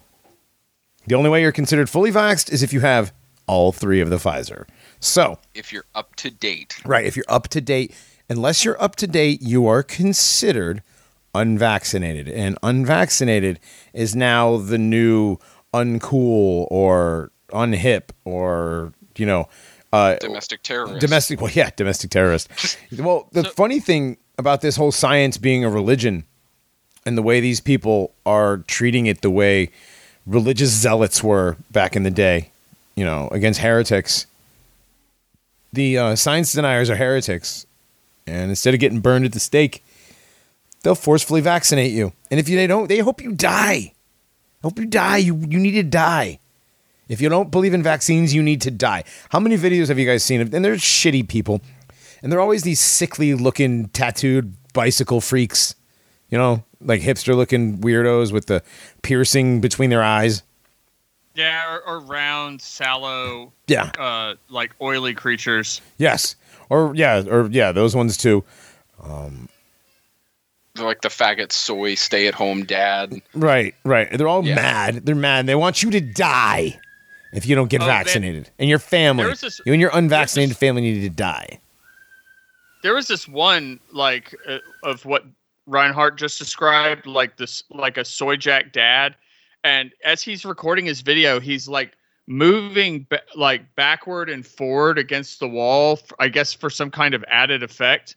The 1.07 1.15
only 1.15 1.31
way 1.31 1.43
you're 1.43 1.53
considered 1.53 1.91
fully 1.91 2.11
vaxxed 2.11 2.53
is 2.53 2.63
if 2.63 2.73
you 2.73 2.81
have 2.81 3.13
all 3.47 3.73
three 3.73 4.01
of 4.01 4.11
the 4.11 4.17
Pfizer. 4.17 4.67
So, 4.99 5.39
if 5.55 5.73
you're 5.73 5.85
up 5.95 6.17
to 6.17 6.31
date. 6.31 6.81
Right. 6.85 7.05
If 7.05 7.17
you're 7.17 7.27
up 7.29 7.49
to 7.49 7.61
date, 7.61 7.95
unless 8.29 8.65
you're 8.65 8.81
up 8.83 8.97
to 8.97 9.07
date, 9.07 9.43
you 9.43 9.67
are 9.67 9.83
considered 9.83 10.83
unvaccinated. 11.35 12.29
And 12.29 12.59
unvaccinated 12.63 13.61
is 13.93 14.17
now 14.17 14.57
the 14.57 14.79
new 14.79 15.39
uncool 15.73 16.67
or 16.71 17.31
unhip 17.51 18.11
or, 18.25 18.93
you 19.17 19.27
know, 19.27 19.49
uh, 19.93 20.17
Domestic 20.17 20.63
terrorist. 20.63 21.01
domestic. 21.01 21.41
Well, 21.41 21.51
yeah, 21.53 21.71
domestic 21.77 22.11
terrorist. 22.11 22.49
well, 22.99 23.29
the 23.33 23.45
funny 23.45 23.81
thing 23.81 24.19
about 24.39 24.61
this 24.61 24.77
whole 24.77 24.93
science 24.93 25.39
being 25.39 25.65
a 25.65 25.71
religion 25.71 26.25
and 27.05 27.17
the 27.17 27.23
way 27.23 27.41
these 27.41 27.61
people 27.61 28.13
are 28.27 28.59
treating 28.67 29.07
it 29.07 29.23
the 29.23 29.31
way 29.31 29.71
religious 30.27 30.71
zealots 30.71 31.23
were 31.23 31.57
back 31.71 31.97
in 31.97 32.03
the 32.03 32.11
day, 32.11 32.51
you 32.97 33.05
know, 33.05 33.29
against 33.29 33.61
heretics. 33.61 34.27
The 35.73 35.99
uh, 35.99 36.17
science 36.17 36.53
deniers 36.53 36.91
are 36.91 36.97
heretics, 36.97 37.66
and 38.27 38.51
instead 38.51 38.75
of 38.75 38.81
getting 38.81 39.01
burned 39.01 39.25
at 39.25 39.33
the 39.33 39.41
stake, 39.41 39.85
they'll 40.83 40.95
forcefully 40.95 41.41
vaccinate 41.41 41.93
you. 41.93 42.13
And 42.31 42.41
if 42.41 42.49
you, 42.49 42.57
they 42.57 42.67
don't, 42.67 42.89
they 42.89 42.99
hope 42.99 43.23
you 43.23 43.33
die. 43.33 43.93
Hope 44.63 44.79
you 44.79 44.87
die. 44.87 45.19
You 45.19 45.37
you 45.49 45.59
need 45.59 45.73
to 45.73 45.83
die. 45.83 46.41
If 47.09 47.21
you 47.21 47.29
don't 47.29 47.53
believe 47.53 47.73
in 47.73 47.83
vaccines, 47.83 48.35
you 48.35 48.43
need 48.43 48.61
to 48.63 48.71
die. 48.71 49.05
How 49.31 49.39
many 49.39 49.57
videos 49.57 49.89
have 49.89 49.99
you 49.99 50.07
guys 50.07 50.25
seen? 50.25 50.41
And 50.41 50.65
they're 50.65 50.75
shitty 50.75 51.29
people, 51.29 51.61
and 52.21 52.33
they're 52.33 52.41
always 52.41 52.63
these 52.63 52.81
sickly 52.81 53.35
looking 53.35 53.89
tattooed 53.91 54.57
bicycle 54.73 55.21
freaks. 55.21 55.77
You 56.31 56.39
know, 56.39 56.65
like 56.81 57.03
hipster 57.03 57.37
looking 57.37 57.79
weirdos 57.79 58.33
with 58.33 58.47
the 58.47 58.63
piercing 59.03 59.61
between 59.61 59.91
their 59.91 60.03
eyes. 60.03 60.43
Yeah, 61.37 61.75
or, 61.75 61.81
or 61.87 62.01
round, 62.01 62.63
sallow, 62.63 63.53
Yeah. 63.67 63.91
uh, 63.99 64.35
like 64.49 64.73
oily 64.81 65.13
creatures. 65.15 65.81
Yes. 65.99 66.35
Or 66.71 66.93
yeah, 66.97 67.23
or 67.29 67.47
yeah, 67.51 67.73
those 67.73 67.95
ones 67.95 68.17
too. 68.17 68.43
They're 70.75 70.85
like 70.85 71.01
the 71.03 71.09
faggot 71.09 71.53
soy 71.53 71.95
stay 71.95 72.27
at 72.27 72.35
home 72.35 72.65
dad. 72.65 73.15
Right, 73.35 73.75
right. 73.85 74.11
They're 74.11 74.29
all 74.29 74.45
Yeah. 74.45 74.57
mad. 74.57 75.07
They're 75.07 75.15
mad. 75.15 75.47
They 75.47 75.55
want 75.55 75.83
you 75.83 75.91
to 75.91 76.01
die 76.01 76.79
if 77.33 77.47
you 77.47 77.55
don't 77.55 77.69
get 77.69 77.81
Oh, 77.83 77.87
man. 77.87 78.05
vaccinated. 78.05 78.51
And 78.59 78.69
your 78.69 78.79
family, 78.79 79.23
There 79.23 79.31
was 79.31 79.41
this- 79.41 79.61
you 79.65 79.73
and 79.73 79.81
your 79.81 79.91
unvaccinated 79.95 80.51
this- 80.51 80.59
family 80.59 80.83
need 80.83 81.01
to 81.03 81.09
die. 81.11 81.61
There 82.83 82.95
was 82.95 83.09
this 83.09 83.27
one 83.27 83.81
like 83.93 84.35
uh, 84.47 84.59
of 84.85 85.05
what 85.07 85.25
Reinhardt 85.67 86.17
just 86.17 86.39
described, 86.39 87.07
like 87.07 87.37
this, 87.37 87.63
like 87.71 87.97
a 87.97 88.05
soy 88.05 88.37
jack 88.37 88.71
dad, 88.73 89.17
and 89.67 89.91
as 90.05 90.23
he's 90.23 90.45
recording 90.45 90.87
his 90.87 91.01
video, 91.01 91.41
he's 91.41 91.67
like 91.67 91.97
moving 92.29 93.05
ba- 93.11 93.23
like 93.35 93.75
backward 93.75 94.31
and 94.31 94.47
forward 94.47 94.97
against 94.97 95.41
the 95.41 95.49
wall, 95.49 95.95
f- 95.95 96.13
I 96.21 96.29
guess 96.29 96.53
for 96.55 96.71
some 96.71 96.89
kind 96.89 97.15
of 97.15 97.25
added 97.27 97.65
effect. 97.65 98.15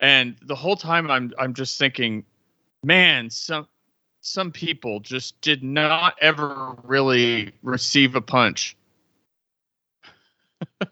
And 0.00 0.34
the 0.42 0.56
whole 0.56 0.74
time, 0.74 1.08
I'm 1.08 1.32
I'm 1.38 1.54
just 1.54 1.78
thinking, 1.78 2.24
man, 2.82 3.30
some 3.30 3.68
some 4.22 4.50
people 4.50 4.98
just 4.98 5.40
did 5.40 5.62
not 5.62 6.16
ever 6.20 6.74
really 6.82 7.52
receive 7.62 8.16
a 8.16 8.20
punch. 8.20 8.76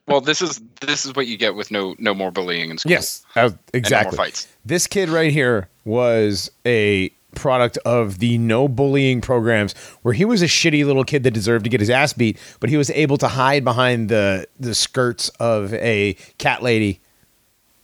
Well, 0.06 0.20
this 0.20 0.40
is 0.40 0.60
this 0.80 1.04
is 1.04 1.16
what 1.16 1.26
you 1.26 1.36
get 1.36 1.56
with 1.56 1.72
no 1.72 1.96
no 1.98 2.14
more 2.14 2.30
bullying 2.30 2.70
in 2.70 2.78
school. 2.78 2.92
Yes, 2.92 3.26
uh, 3.34 3.40
And 3.40 3.52
no 3.52 3.56
more 3.64 3.74
exactly. 3.74 4.16
fights. 4.16 4.48
This 4.64 4.86
kid 4.86 5.08
right 5.08 5.32
here 5.32 5.68
was 5.84 6.48
a 6.64 7.10
product 7.36 7.78
of 7.84 8.18
the 8.18 8.38
no 8.38 8.66
bullying 8.66 9.20
programs 9.20 9.74
where 10.02 10.14
he 10.14 10.24
was 10.24 10.42
a 10.42 10.46
shitty 10.46 10.84
little 10.84 11.04
kid 11.04 11.22
that 11.22 11.30
deserved 11.30 11.64
to 11.64 11.70
get 11.70 11.78
his 11.80 11.90
ass 11.90 12.12
beat, 12.12 12.36
but 12.58 12.68
he 12.70 12.76
was 12.76 12.90
able 12.90 13.16
to 13.18 13.28
hide 13.28 13.62
behind 13.62 14.08
the 14.08 14.48
the 14.58 14.74
skirts 14.74 15.28
of 15.38 15.72
a 15.74 16.14
cat 16.38 16.62
lady 16.62 17.00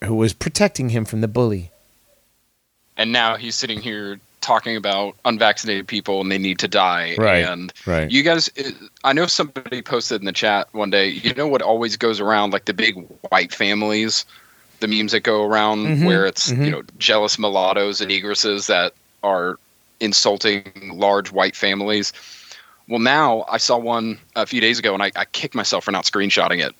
who 0.02 0.14
was 0.16 0.32
protecting 0.32 0.88
him 0.88 1.04
from 1.04 1.20
the 1.20 1.28
bully. 1.28 1.70
And 2.96 3.12
now 3.12 3.36
he's 3.36 3.54
sitting 3.54 3.80
here 3.80 4.18
talking 4.40 4.76
about 4.76 5.14
unvaccinated 5.24 5.86
people 5.86 6.20
and 6.20 6.30
they 6.30 6.38
need 6.38 6.58
to 6.58 6.68
die. 6.68 7.14
Right, 7.16 7.44
And 7.44 7.72
right. 7.86 8.10
you 8.10 8.22
guys, 8.24 8.50
I 9.04 9.12
know 9.12 9.26
somebody 9.26 9.80
posted 9.82 10.20
in 10.20 10.26
the 10.26 10.32
chat 10.32 10.68
one 10.72 10.90
day. 10.90 11.08
You 11.08 11.32
know 11.34 11.46
what 11.46 11.62
always 11.62 11.96
goes 11.96 12.18
around, 12.20 12.52
like 12.52 12.64
the 12.64 12.74
big 12.74 12.96
white 13.30 13.54
families, 13.54 14.24
the 14.80 14.88
memes 14.88 15.12
that 15.12 15.20
go 15.20 15.44
around 15.44 15.86
Mhm, 15.86 16.06
where 16.06 16.26
it's 16.26 16.50
mhm. 16.50 16.64
you 16.64 16.70
know 16.72 16.82
jealous 16.98 17.38
mulattoes 17.38 18.00
and 18.00 18.10
egresses 18.10 18.66
that 18.66 18.92
are 19.22 19.58
insulting 20.00 20.64
large 20.92 21.30
white 21.30 21.56
families. 21.56 22.12
Well, 22.88 22.98
now 22.98 23.44
I 23.48 23.58
saw 23.58 23.78
one 23.78 24.18
a 24.34 24.46
few 24.46 24.60
days 24.60 24.78
ago, 24.78 24.94
and 24.94 25.02
I, 25.02 25.12
I 25.16 25.24
kicked 25.24 25.54
myself 25.54 25.84
for 25.84 25.92
not 25.92 26.04
screenshotting 26.04 26.64
it. 26.64 26.74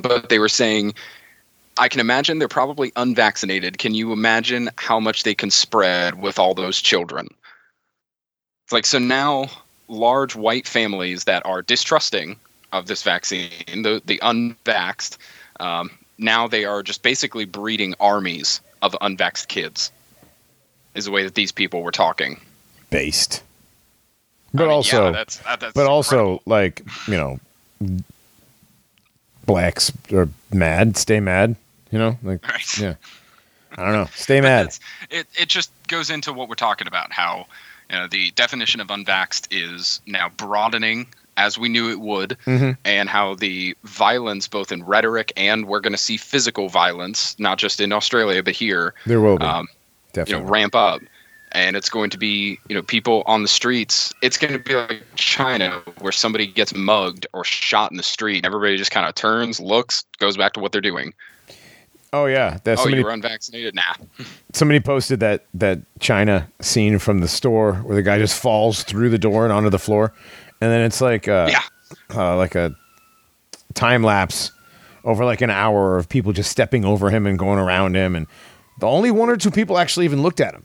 But 0.00 0.28
they 0.28 0.38
were 0.38 0.48
saying, 0.48 0.94
I 1.76 1.88
can 1.88 2.00
imagine 2.00 2.38
they're 2.38 2.48
probably 2.48 2.92
unvaccinated. 2.96 3.78
Can 3.78 3.94
you 3.94 4.12
imagine 4.12 4.70
how 4.76 5.00
much 5.00 5.24
they 5.24 5.34
can 5.34 5.50
spread 5.50 6.20
with 6.20 6.38
all 6.38 6.54
those 6.54 6.80
children? 6.80 7.28
It's 8.64 8.72
like 8.72 8.86
so 8.86 8.98
now 8.98 9.46
large 9.88 10.34
white 10.36 10.66
families 10.66 11.24
that 11.24 11.44
are 11.44 11.62
distrusting 11.62 12.36
of 12.72 12.86
this 12.86 13.02
vaccine, 13.02 13.82
the 13.82 14.02
the 14.04 14.18
unvaxxed, 14.22 15.18
um, 15.60 15.90
now 16.18 16.48
they 16.48 16.64
are 16.64 16.82
just 16.82 17.02
basically 17.02 17.44
breeding 17.44 17.94
armies 18.00 18.60
of 18.82 18.92
unvaxxed 19.00 19.48
kids. 19.48 19.90
Is 20.94 21.04
the 21.06 21.10
way 21.10 21.24
that 21.24 21.34
these 21.34 21.52
people 21.52 21.82
were 21.82 21.90
talking. 21.90 22.40
Based. 22.90 23.42
I 23.42 24.56
But 24.58 24.62
mean, 24.64 24.72
also, 24.72 25.04
yeah, 25.06 25.10
that's, 25.10 25.36
that- 25.38 25.60
that's 25.60 25.72
but 25.74 25.86
also 25.86 26.40
incredible. 26.40 26.42
like 26.46 26.82
you 27.08 27.16
know, 27.16 27.40
blacks 29.46 29.92
are 30.12 30.28
mad. 30.52 30.96
Stay 30.96 31.20
mad. 31.20 31.56
You 31.90 31.98
know, 31.98 32.18
like 32.22 32.46
Right. 32.48 32.78
yeah. 32.78 32.94
I 33.76 33.84
don't 33.84 33.92
know. 33.92 34.08
Stay 34.14 34.40
mad. 34.40 34.76
It 35.10 35.26
it 35.34 35.48
just 35.48 35.70
goes 35.88 36.10
into 36.10 36.32
what 36.32 36.48
we're 36.48 36.54
talking 36.54 36.86
about. 36.86 37.12
How 37.12 37.46
you 37.90 37.96
know 37.96 38.06
the 38.06 38.30
definition 38.32 38.80
of 38.80 38.88
unvaxxed 38.88 39.48
is 39.50 40.00
now 40.06 40.28
broadening 40.36 41.06
as 41.36 41.58
we 41.58 41.68
knew 41.68 41.90
it 41.90 41.98
would, 41.98 42.36
Mhm. 42.46 42.76
and 42.84 43.08
how 43.08 43.34
the 43.34 43.76
violence, 43.82 44.46
both 44.46 44.70
in 44.70 44.84
rhetoric 44.84 45.32
and 45.36 45.66
we're 45.66 45.80
going 45.80 45.92
to 45.92 45.98
see 45.98 46.16
physical 46.16 46.68
violence, 46.68 47.34
not 47.40 47.58
just 47.58 47.80
in 47.80 47.92
Australia 47.92 48.40
but 48.40 48.54
here, 48.54 48.94
There 49.04 49.20
will 49.20 49.38
be 49.38 49.44
um, 49.44 49.66
you 50.16 50.24
know, 50.38 50.42
ramp 50.42 50.74
up. 50.74 51.00
And 51.52 51.76
it's 51.76 51.88
going 51.88 52.10
to 52.10 52.18
be, 52.18 52.58
you 52.68 52.74
know, 52.74 52.82
people 52.82 53.22
on 53.26 53.42
the 53.42 53.48
streets. 53.48 54.12
It's 54.22 54.36
going 54.36 54.52
to 54.54 54.58
be 54.58 54.74
like 54.74 55.02
China, 55.14 55.80
where 56.00 56.10
somebody 56.10 56.48
gets 56.48 56.74
mugged 56.74 57.28
or 57.32 57.44
shot 57.44 57.92
in 57.92 57.96
the 57.96 58.02
street. 58.02 58.44
Everybody 58.44 58.76
just 58.76 58.90
kind 58.90 59.06
of 59.08 59.14
turns, 59.14 59.60
looks, 59.60 60.04
goes 60.18 60.36
back 60.36 60.52
to 60.54 60.60
what 60.60 60.72
they're 60.72 60.80
doing. 60.80 61.14
oh 62.12 62.26
yeah, 62.26 62.58
that 62.64 62.72
oh, 62.72 62.82
somebody 62.82 62.98
you 62.98 63.04
were 63.04 63.12
unvaccinated? 63.12 63.72
Nah. 63.72 63.82
somebody 64.52 64.80
posted 64.80 65.20
that 65.20 65.44
that 65.54 65.78
China 66.00 66.48
scene 66.60 66.98
from 66.98 67.20
the 67.20 67.28
store 67.28 67.74
where 67.74 67.94
the 67.94 68.02
guy 68.02 68.18
just 68.18 68.36
falls 68.40 68.82
through 68.82 69.10
the 69.10 69.18
door 69.18 69.44
and 69.44 69.52
onto 69.52 69.70
the 69.70 69.78
floor, 69.78 70.12
and 70.60 70.72
then 70.72 70.80
it's 70.80 71.00
like 71.00 71.28
uh, 71.28 71.48
Yeah. 71.50 71.62
uh, 72.16 72.36
like 72.36 72.56
a 72.56 72.74
time 73.74 74.02
lapse 74.02 74.50
over 75.04 75.24
like 75.24 75.40
an 75.40 75.50
hour 75.50 75.98
of 75.98 76.08
people 76.08 76.32
just 76.32 76.50
stepping 76.50 76.84
over 76.84 77.10
him 77.10 77.26
and 77.28 77.38
going 77.38 77.60
around 77.60 77.94
him, 77.94 78.16
and 78.16 78.26
the 78.78 78.86
only 78.86 79.10
one 79.10 79.28
or 79.28 79.36
two 79.36 79.50
people 79.50 79.78
actually 79.78 80.04
even 80.04 80.22
looked 80.22 80.40
at 80.40 80.54
him. 80.54 80.64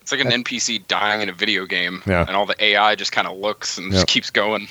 It's 0.00 0.10
like 0.12 0.20
an 0.20 0.30
NPC 0.30 0.86
dying 0.88 1.20
in 1.22 1.28
a 1.28 1.32
video 1.32 1.64
game, 1.64 2.02
Yeah. 2.06 2.24
and 2.26 2.36
all 2.36 2.44
the 2.46 2.62
AI 2.62 2.94
just 2.96 3.12
kind 3.12 3.26
of 3.28 3.36
looks 3.36 3.78
and 3.78 3.86
Yeah. 3.92 3.98
just 3.98 4.08
keeps 4.08 4.30
going. 4.30 4.66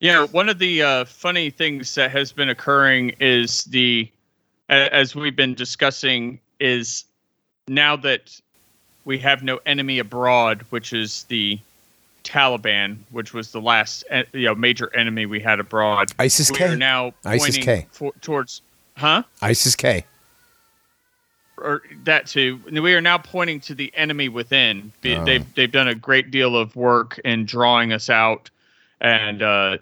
Yeah, 0.00 0.26
one 0.26 0.48
of 0.48 0.58
the 0.58 0.82
uh, 0.82 1.04
funny 1.06 1.48
things 1.50 1.94
that 1.94 2.10
has 2.10 2.32
been 2.32 2.48
occurring 2.48 3.14
is 3.20 3.64
the, 3.64 4.10
as 4.68 5.14
we've 5.14 5.36
been 5.36 5.54
discussing, 5.54 6.38
is 6.60 7.04
now 7.68 7.96
that 7.96 8.38
we 9.04 9.18
have 9.18 9.42
no 9.42 9.60
enemy 9.64 9.98
abroad, 10.00 10.64
which 10.70 10.92
is 10.92 11.22
the 11.24 11.58
Taliban, 12.24 12.98
which 13.12 13.32
was 13.32 13.52
the 13.52 13.60
last 13.60 14.04
eh, 14.10 14.24
you 14.32 14.46
know 14.46 14.54
major 14.56 14.94
enemy 14.96 15.26
we 15.26 15.38
had 15.38 15.60
abroad. 15.60 16.10
ISIS 16.18 16.50
we 16.50 16.58
K. 16.58 16.64
are 16.64 16.76
now 16.76 17.12
ISIS 17.24 17.42
pointing 17.44 17.62
K. 17.64 17.86
for, 17.92 18.12
towards, 18.20 18.62
huh? 18.96 19.22
ISIS 19.40 19.76
K. 19.76 20.04
or 21.58 21.82
that 22.04 22.26
too. 22.26 22.60
We 22.70 22.94
are 22.94 23.00
now 23.00 23.18
pointing 23.18 23.60
to 23.60 23.74
the 23.74 23.92
enemy 23.94 24.28
within. 24.28 24.92
Oh. 25.04 25.24
They've 25.24 25.54
they've 25.54 25.72
done 25.72 25.88
a 25.88 25.94
great 25.94 26.30
deal 26.30 26.56
of 26.56 26.76
work 26.76 27.18
in 27.24 27.46
drawing 27.46 27.92
us 27.92 28.10
out, 28.10 28.50
and 29.00 29.42
uh, 29.42 29.78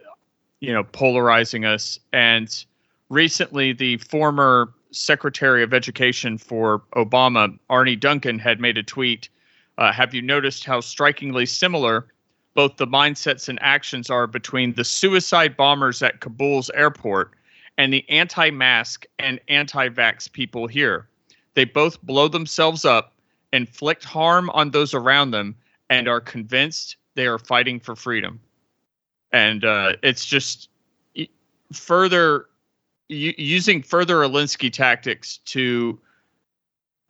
you 0.60 0.72
know 0.72 0.84
polarizing 0.84 1.64
us. 1.64 1.98
And 2.12 2.64
recently, 3.08 3.72
the 3.72 3.98
former 3.98 4.72
Secretary 4.90 5.62
of 5.62 5.74
Education 5.74 6.38
for 6.38 6.82
Obama, 6.94 7.58
Arne 7.68 7.98
Duncan, 7.98 8.38
had 8.38 8.60
made 8.60 8.78
a 8.78 8.82
tweet. 8.82 9.28
Uh, 9.76 9.92
have 9.92 10.14
you 10.14 10.22
noticed 10.22 10.64
how 10.64 10.80
strikingly 10.80 11.46
similar 11.46 12.06
both 12.54 12.76
the 12.76 12.86
mindsets 12.86 13.48
and 13.48 13.58
actions 13.60 14.08
are 14.08 14.28
between 14.28 14.72
the 14.74 14.84
suicide 14.84 15.56
bombers 15.56 16.00
at 16.02 16.20
Kabul's 16.20 16.70
airport 16.70 17.32
and 17.76 17.92
the 17.92 18.08
anti-mask 18.08 19.06
and 19.18 19.40
anti-vax 19.48 20.30
people 20.30 20.68
here? 20.68 21.08
They 21.54 21.64
both 21.64 22.02
blow 22.02 22.28
themselves 22.28 22.84
up, 22.84 23.14
inflict 23.52 24.04
harm 24.04 24.50
on 24.50 24.70
those 24.70 24.94
around 24.94 25.30
them, 25.30 25.54
and 25.90 26.08
are 26.08 26.20
convinced 26.20 26.96
they 27.14 27.26
are 27.26 27.38
fighting 27.38 27.80
for 27.80 27.94
freedom. 27.94 28.40
And 29.32 29.64
uh, 29.64 29.94
it's 30.02 30.24
just 30.24 30.68
further 31.72 32.46
using 33.08 33.82
further 33.82 34.16
Alinsky 34.16 34.72
tactics 34.72 35.38
to, 35.38 35.98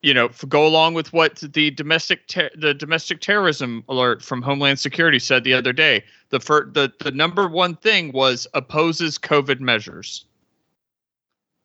you 0.02 0.14
know, 0.14 0.28
go 0.48 0.66
along 0.66 0.94
with 0.94 1.12
what 1.12 1.36
the 1.36 1.70
domestic 1.70 2.26
ter- 2.26 2.50
the 2.56 2.74
domestic 2.74 3.20
terrorism 3.20 3.84
alert 3.88 4.22
from 4.22 4.42
Homeland 4.42 4.78
Security 4.78 5.18
said 5.18 5.44
the 5.44 5.54
other 5.54 5.72
day. 5.72 6.04
The 6.30 6.40
fir- 6.40 6.70
the 6.70 6.92
the 7.00 7.10
number 7.10 7.48
one 7.48 7.76
thing 7.76 8.12
was 8.12 8.46
opposes 8.54 9.18
COVID 9.18 9.60
measures, 9.60 10.26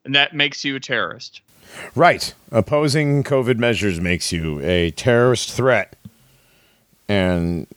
and 0.05 0.15
that 0.15 0.33
makes 0.33 0.63
you 0.65 0.75
a 0.75 0.79
terrorist. 0.79 1.41
Right. 1.95 2.33
Opposing 2.51 3.23
COVID 3.23 3.57
measures 3.57 3.99
makes 3.99 4.31
you 4.31 4.59
a 4.62 4.91
terrorist 4.91 5.51
threat. 5.51 5.95
And 7.07 7.67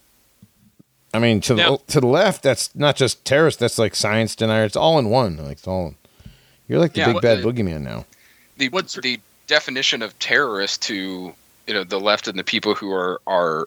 I 1.14 1.18
mean 1.18 1.40
to 1.42 1.54
the 1.54 1.62
Now- 1.62 1.80
to 1.88 2.00
the 2.00 2.06
left, 2.06 2.42
that's 2.42 2.74
not 2.74 2.96
just 2.96 3.24
terrorist, 3.24 3.58
that's 3.58 3.78
like 3.78 3.94
science 3.94 4.34
denier. 4.34 4.64
It's 4.64 4.76
all 4.76 4.98
in 4.98 5.10
one. 5.10 5.36
Like 5.36 5.52
it's 5.58 5.68
all 5.68 5.94
You're 6.68 6.78
like 6.78 6.92
the 6.94 7.00
Yeah, 7.00 7.06
big 7.06 7.14
what- 7.16 7.22
bad 7.22 7.38
uh, 7.38 7.42
boogeyman 7.42 7.82
now. 7.82 8.06
the 8.56 8.68
What's- 8.70 8.94
the 8.94 9.20
definition 9.46 10.00
of 10.02 10.18
terrorist 10.18 10.80
to 10.82 11.34
you 11.66 11.74
know 11.74 11.84
the 11.84 12.00
left 12.00 12.28
and 12.28 12.38
the 12.38 12.44
people 12.44 12.74
who 12.74 12.92
are 12.92 13.20
are 13.26 13.66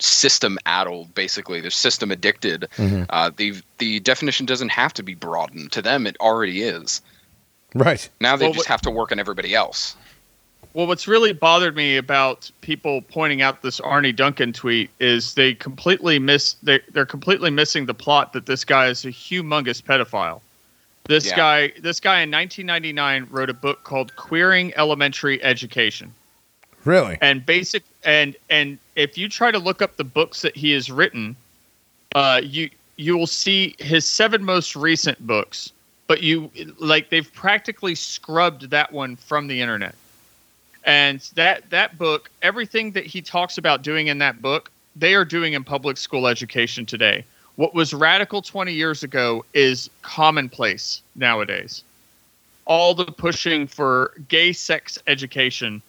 system 0.00 0.58
addled 0.66 1.14
basically 1.14 1.60
they're 1.60 1.70
system 1.70 2.10
addicted 2.10 2.66
Mhm. 2.76 3.06
uh, 3.10 3.30
the 3.36 3.54
the 3.78 4.00
definition 4.00 4.46
doesn't 4.46 4.70
have 4.70 4.92
to 4.94 5.02
be 5.02 5.14
broadened 5.14 5.72
to 5.72 5.82
them 5.82 6.06
it 6.06 6.16
already 6.20 6.62
is 6.62 7.00
Right. 7.74 8.08
now 8.20 8.36
they 8.36 8.46
Well, 8.46 8.52
just 8.54 8.66
what- 8.66 8.72
have 8.72 8.82
to 8.82 8.90
work 8.90 9.12
on 9.12 9.18
everybody 9.18 9.54
else 9.54 9.96
Well, 10.72 10.86
what's 10.86 11.08
really 11.08 11.32
bothered 11.32 11.74
me 11.74 11.96
about 11.96 12.48
people 12.60 13.02
pointing 13.02 13.42
out 13.42 13.60
this 13.62 13.80
Arne 13.80 14.14
Duncan 14.14 14.52
tweet 14.52 14.88
is 15.00 15.34
they 15.34 15.52
completely 15.54 16.18
miss 16.20 16.54
they 16.62 16.80
they're 16.92 17.06
completely 17.06 17.50
missing 17.50 17.86
the 17.86 17.94
plot 17.94 18.32
that 18.34 18.46
this 18.46 18.64
guy 18.64 18.86
is 18.86 19.04
a 19.04 19.08
humongous 19.08 19.82
pedophile. 19.82 20.40
This 21.08 21.26
Yeah. 21.26 21.36
guy 21.36 21.72
this 21.80 21.98
guy 21.98 22.20
in 22.20 22.30
1999 22.30 23.26
wrote 23.30 23.50
a 23.50 23.54
book 23.54 23.82
called 23.82 24.14
Queering 24.14 24.72
Elementary 24.76 25.42
Education. 25.42 26.14
Really? 26.84 27.18
And 27.20 27.44
basic 27.44 27.82
and 28.04 28.36
and 28.48 28.78
if 28.94 29.18
you 29.18 29.28
try 29.28 29.50
to 29.50 29.58
look 29.58 29.82
up 29.82 29.96
the 29.96 30.04
books 30.04 30.42
that 30.42 30.56
he 30.56 30.70
has 30.72 30.88
written, 30.88 31.34
uh 32.14 32.40
you 32.44 32.70
you 32.96 33.16
will 33.18 33.26
see 33.26 33.74
his 33.80 34.06
seven 34.06 34.44
most 34.44 34.76
recent 34.76 35.18
books, 35.26 35.72
but 36.10 36.24
you 36.24 36.50
like 36.80 37.08
they've 37.08 37.32
practically 37.32 37.94
scrubbed 37.94 38.70
that 38.70 38.90
one 38.90 39.14
from 39.14 39.46
the 39.46 39.60
internet. 39.60 39.94
And 40.82 41.20
that 41.36 41.70
that 41.70 41.98
book 41.98 42.28
everything 42.42 42.90
that 42.92 43.06
he 43.06 43.22
talks 43.22 43.58
about 43.58 43.82
doing 43.82 44.08
in 44.08 44.18
that 44.18 44.42
book 44.42 44.72
they 44.96 45.14
are 45.14 45.24
doing 45.24 45.52
in 45.52 45.62
public 45.62 45.96
school 45.96 46.26
education 46.26 46.84
today. 46.84 47.24
What 47.54 47.74
was 47.76 47.94
radical 47.94 48.42
20 48.42 48.72
years 48.72 49.04
ago 49.04 49.44
is 49.54 49.88
commonplace 50.02 51.00
nowadays. 51.14 51.84
All 52.64 52.92
the 52.92 53.04
pushing 53.04 53.68
for 53.68 54.12
gay 54.26 54.52
sex 54.52 54.98
education 55.06 55.80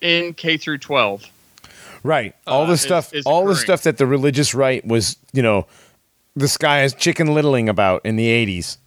in 0.00 0.32
K 0.32 0.56
through 0.56 0.78
12 0.78 1.26
Right. 2.02 2.34
All 2.46 2.62
uh, 2.62 2.68
the 2.68 2.78
stuff 2.78 3.12
is 3.12 3.26
all 3.26 3.44
the 3.44 3.54
stuff 3.54 3.82
that 3.82 3.98
the 3.98 4.06
religious 4.06 4.54
right 4.54 4.82
was, 4.86 5.18
you 5.34 5.42
know, 5.42 5.66
the 6.34 6.48
sky 6.48 6.84
is 6.84 6.94
chicken 6.94 7.34
littling 7.34 7.68
about 7.68 8.00
in 8.06 8.16
the 8.16 8.28
80s 8.28 8.78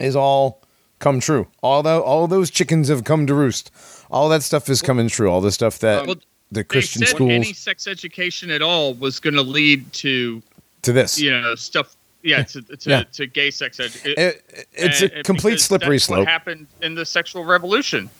is 0.00 0.16
all 0.16 0.60
come 0.98 1.20
true. 1.20 1.46
All 1.62 1.82
the, 1.82 2.00
all 2.00 2.26
those 2.28 2.50
chickens 2.50 2.88
have 2.88 3.04
come 3.04 3.26
to 3.26 3.34
roost. 3.34 3.70
All 4.10 4.28
that 4.28 4.42
stuff 4.42 4.68
is 4.68 4.82
coming 4.82 5.08
true. 5.08 5.30
All 5.30 5.40
the 5.40 5.50
stuff 5.52 5.78
that 5.80 6.06
Well, 6.06 6.16
the 6.52 6.62
Christian 6.64 7.00
they 7.00 7.06
said 7.06 7.14
schools 7.16 7.30
any 7.32 7.52
sex 7.54 7.86
education 7.86 8.50
at 8.50 8.62
all 8.62 8.94
was 8.94 9.18
going 9.20 9.34
to 9.34 9.42
lead 9.42 9.90
to 9.94 10.42
to 10.82 10.92
this. 10.92 11.18
you 11.18 11.30
know 11.30 11.54
stuff 11.54 11.96
yeah 12.22 12.42
to 12.42 12.60
to, 12.62 12.90
Yeah. 12.90 13.02
to 13.14 13.26
gay 13.26 13.50
sex 13.50 13.80
education 13.80 14.14
It- 14.18 14.66
it's 14.74 15.00
And- 15.02 15.12
a 15.12 15.22
complete 15.22 15.60
slippery 15.60 15.96
that's 15.96 16.04
slope. 16.04 16.18
What 16.20 16.28
happened 16.28 16.66
in 16.82 16.94
the 16.94 17.06
sexual 17.06 17.44
revolution? 17.44 18.10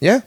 Yeah. 0.00 0.20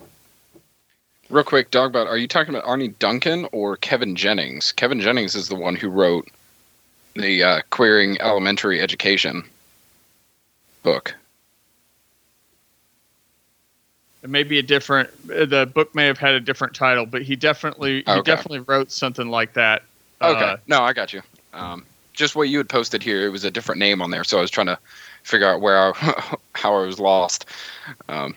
real 1.30 1.44
quick 1.44 1.72
dogbot 1.72 2.06
are 2.08 2.18
you 2.18 2.28
talking 2.28 2.54
about 2.54 2.68
arne 2.68 2.94
duncan 3.00 3.48
or 3.52 3.78
kevin 3.78 4.16
jennings 4.16 4.72
kevin 4.74 5.00
jennings 5.00 5.36
is 5.36 5.48
the 5.48 5.56
one 5.56 5.76
who 5.76 5.88
wrote 5.90 6.28
the 7.16 7.42
uh, 7.44 7.62
queering 7.70 8.20
elementary 8.22 8.82
education 8.82 9.44
book 10.84 11.16
It 14.24 14.30
may 14.30 14.44
be 14.44 14.58
a 14.58 14.64
different. 14.64 15.10
The 15.28 15.70
book 15.74 15.94
may 15.94 16.06
have 16.06 16.18
had 16.18 16.34
a 16.34 16.40
different 16.40 16.74
title, 16.74 17.06
but 17.06 17.24
he 17.24 17.36
definitely 17.36 18.04
he 18.04 18.12
Okay. 18.12 18.22
definitely 18.22 18.60
wrote 18.62 18.90
something 18.90 19.28
like 19.28 19.54
that. 19.54 19.84
Okay. 20.22 20.46
Uh, 20.46 20.58
no, 20.66 20.82
I 20.82 20.94
got 20.94 21.12
you. 21.12 21.22
Um, 21.54 21.86
just 22.14 22.36
what 22.36 22.48
you 22.48 22.58
had 22.58 22.70
posted 22.70 23.04
here, 23.04 23.26
it 23.26 23.30
was 23.30 23.44
a 23.44 23.52
different 23.52 23.80
name 23.80 24.02
on 24.02 24.12
there, 24.12 24.24
so 24.24 24.38
I 24.38 24.42
was 24.42 24.50
trying 24.50 24.68
to 24.68 24.80
figure 25.24 25.48
out 25.48 25.60
where 25.60 25.78
I, 25.78 26.36
how 26.56 26.74
I 26.76 26.86
was 26.86 27.00
lost. 27.00 27.46
Um, 28.08 28.34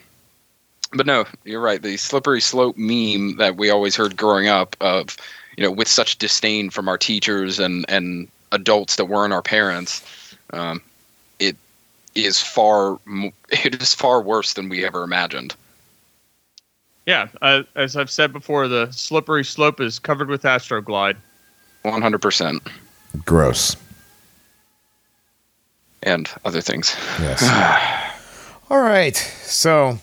but 0.92 1.06
no, 1.06 1.24
you're 1.44 1.60
right. 1.60 1.80
The 1.80 1.96
slippery 1.96 2.40
slope 2.40 2.76
meme 2.76 3.36
that 3.36 3.56
we 3.56 3.70
always 3.70 3.94
heard 3.94 4.16
growing 4.16 4.48
up 4.48 4.74
of, 4.80 5.16
you 5.56 5.62
know, 5.62 5.70
with 5.70 5.88
such 5.88 6.18
disdain 6.18 6.70
from 6.70 6.88
our 6.88 6.98
teachers 6.98 7.60
and 7.60 7.84
and 7.88 8.26
adults 8.50 8.96
that 8.96 9.04
weren't 9.04 9.32
our 9.32 9.42
parents, 9.42 10.34
um, 10.52 10.82
is 12.24 12.40
far 12.40 12.98
it 13.50 13.80
is 13.80 13.94
far 13.94 14.22
worse 14.22 14.54
than 14.54 14.68
we 14.68 14.84
ever 14.84 15.02
imagined. 15.02 15.54
yeah, 17.06 17.28
uh, 17.42 17.62
as 17.74 17.96
I've 17.96 18.10
said 18.10 18.32
before, 18.32 18.68
the 18.68 18.90
slippery 18.90 19.44
slope 19.44 19.80
is 19.80 19.98
covered 19.98 20.28
with 20.28 20.42
Astroglide. 20.42 21.16
One 21.82 22.02
hundred 22.02 22.22
percent, 22.22 22.62
Gross. 23.24 23.76
and 26.02 26.28
other 26.44 26.60
things. 26.60 26.96
Yes. 27.20 27.42
All 28.70 28.80
right. 28.80 29.14
So, 29.14 29.98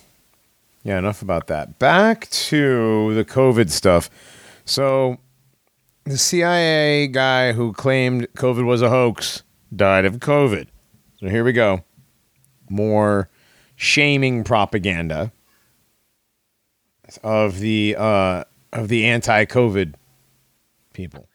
yeah, 0.83 0.97
enough 0.97 1.21
about 1.21 1.47
that. 1.47 1.79
Back 1.79 2.29
to 2.29 3.13
the 3.13 3.25
COVID 3.25 3.69
stuff. 3.69 4.09
So, 4.63 5.17
the 6.05 6.17
CIA 6.17 7.07
guy 7.07 7.51
who 7.51 7.73
claimed 7.73 8.27
COVID 8.37 8.63
was 8.65 8.81
a 8.81 8.89
hoax 8.89 9.43
died 9.75 10.05
of 10.05 10.19
COVID. 10.19 10.67
So, 11.19 11.27
here 11.27 11.43
we 11.43 11.51
go. 11.51 11.83
More 12.73 13.29
shaming 13.75 14.43
propaganda 14.43 15.31
of 17.23 17.59
the 17.59 17.95
uh, 17.97 18.43
of 18.71 18.87
the 18.87 19.05
anti-COVID 19.05 19.93
people. 20.93 21.27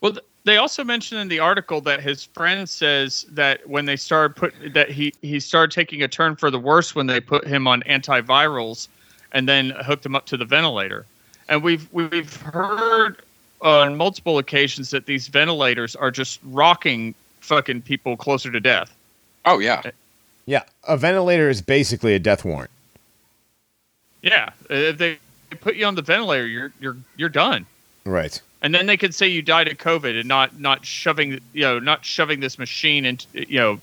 Well, 0.00 0.12
th- 0.12 0.24
they 0.44 0.56
also 0.56 0.84
mentioned 0.84 1.20
in 1.20 1.28
the 1.28 1.40
article 1.40 1.80
that 1.82 2.00
his 2.00 2.24
friend 2.24 2.68
says 2.68 3.26
that 3.30 3.68
when 3.68 3.84
they 3.84 3.96
started 3.96 4.36
put 4.36 4.54
that 4.72 4.90
he 4.90 5.12
he 5.22 5.40
started 5.40 5.74
taking 5.74 6.02
a 6.02 6.08
turn 6.08 6.36
for 6.36 6.50
the 6.50 6.58
worse 6.58 6.94
when 6.94 7.06
they 7.06 7.20
put 7.20 7.46
him 7.46 7.66
on 7.66 7.82
antivirals 7.82 8.88
and 9.32 9.48
then 9.48 9.70
hooked 9.70 10.06
him 10.06 10.14
up 10.14 10.26
to 10.26 10.36
the 10.36 10.44
ventilator. 10.44 11.04
And 11.48 11.62
we've 11.62 11.88
we've 11.92 12.36
heard 12.36 13.22
on 13.60 13.96
multiple 13.96 14.38
occasions 14.38 14.90
that 14.90 15.06
these 15.06 15.28
ventilators 15.28 15.96
are 15.96 16.10
just 16.10 16.40
rocking 16.44 17.14
fucking 17.40 17.82
people 17.82 18.16
closer 18.16 18.50
to 18.50 18.60
death. 18.60 18.94
Oh 19.44 19.58
yeah, 19.58 19.82
Yeah, 20.46 20.62
a 20.88 20.96
ventilator 20.96 21.48
is 21.48 21.62
basically 21.62 22.14
a 22.14 22.18
death 22.18 22.44
warrant. 22.44 22.70
Yeah, 24.22 24.50
if 24.68 24.98
they 24.98 25.18
put 25.60 25.76
you 25.76 25.86
on 25.86 25.94
the 25.94 26.02
ventilator, 26.02 26.46
you're 26.46 26.72
you're 26.80 26.96
you're 27.16 27.28
done. 27.28 27.66
Right. 28.04 28.40
and 28.62 28.74
then 28.74 28.86
they 28.86 28.96
could 28.96 29.14
say 29.14 29.26
you 29.28 29.42
died 29.42 29.68
of 29.68 29.76
COVID 29.78 30.18
and 30.18 30.26
not 30.28 30.58
not 30.58 30.84
shoving 30.84 31.40
you 31.52 31.62
know 31.62 31.78
not 31.78 32.04
shoving 32.04 32.40
this 32.40 32.58
machine 32.58 33.04
into 33.04 33.26
you 33.32 33.58
know 33.58 33.80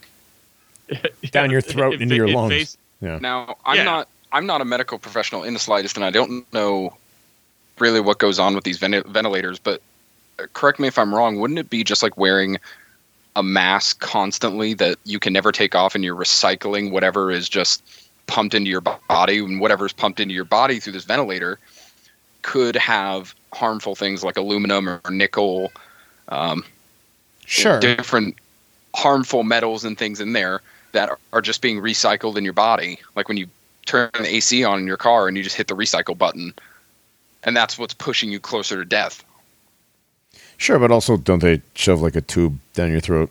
Down 1.32 1.52
your 1.52 1.62
throat 1.62 1.96
inv- 1.96 2.02
into 2.02 2.16
your 2.16 2.28
invas- 2.28 2.34
lungs. 2.36 2.78
Yeah. 3.02 3.20
Now, 3.20 3.58
I'm 3.66 3.78
Yeah. 3.78 3.84
not 3.84 4.08
I'm 4.32 4.46
not 4.46 4.62
a 4.62 4.66
medical 4.66 4.98
professional 5.00 5.44
in 5.44 5.54
the 5.54 5.60
slightest, 5.60 5.96
and 5.98 6.04
I 6.06 6.10
don't 6.12 6.52
know 6.54 6.96
really 7.80 8.00
what 8.02 8.18
goes 8.20 8.40
on 8.40 8.56
with 8.56 8.64
these 8.64 8.78
venti- 8.78 9.04
ventilators. 9.08 9.60
But 9.60 9.82
uh, 10.40 10.44
correct 10.54 10.80
me 10.80 10.88
if 10.88 10.98
I'm 10.98 11.14
wrong. 11.14 11.40
Wouldn't 11.40 11.60
it 11.60 11.70
be 11.70 11.84
just 11.84 12.02
like 12.04 12.18
wearing 12.18 12.58
a 13.38 13.44
mask 13.44 14.00
constantly 14.00 14.74
that 14.74 14.98
you 15.06 15.20
can 15.20 15.32
never 15.32 15.52
take 15.52 15.76
off, 15.76 15.94
and 15.94 16.04
you're 16.04 16.16
recycling 16.16 16.90
whatever 16.90 17.30
is 17.30 17.48
just 17.48 17.84
pumped 18.26 18.56
into 18.56 18.70
your 18.70 18.82
body, 18.82 19.38
and 19.38 19.62
whatever's 19.62 19.94
pumped 19.94 20.20
into 20.20 20.34
your 20.34 20.44
body 20.44 20.80
through 20.80 20.94
this 20.94 21.06
ventilator 21.06 21.60
could 22.42 22.76
have 22.76 23.36
harmful 23.54 23.96
things 23.96 24.24
like 24.24 24.38
aluminum 24.38 24.90
or 24.90 25.02
nickel, 25.12 25.72
um, 26.30 26.66
Sure. 27.46 27.80
different 27.80 28.36
harmful 28.96 29.44
metals 29.44 29.86
and 29.86 29.98
things 30.00 30.20
in 30.20 30.34
there 30.34 30.62
that 30.94 31.08
are- 31.10 31.20
are 31.32 31.42
just 31.42 31.62
being 31.62 31.80
recycled 31.80 32.38
in 32.38 32.44
your 32.44 32.54
body. 32.54 33.00
Like 33.16 33.28
when 33.28 33.38
you 33.38 33.48
turn 33.86 34.10
the 34.14 34.36
AC 34.36 34.64
on 34.64 34.80
in 34.80 34.88
your 34.88 34.98
car 34.98 35.28
and 35.28 35.38
you 35.38 35.44
just 35.44 35.56
hit 35.56 35.68
the 35.68 35.76
recycle 35.76 36.18
button, 36.18 36.54
and 37.44 37.56
that's 37.56 37.78
what's 37.78 37.94
pushing 37.94 38.32
you 38.32 38.40
closer 38.40 38.78
to 38.78 38.86
death. 38.86 39.24
Sure, 40.58 40.80
but 40.80 40.92
also 40.92 41.18
don't 41.18 41.40
they 41.40 41.62
shove 41.76 42.02
like 42.02 42.16
a 42.16 42.22
tube 42.22 42.58
down 42.74 42.92
your 42.92 43.00
throat? 43.00 43.30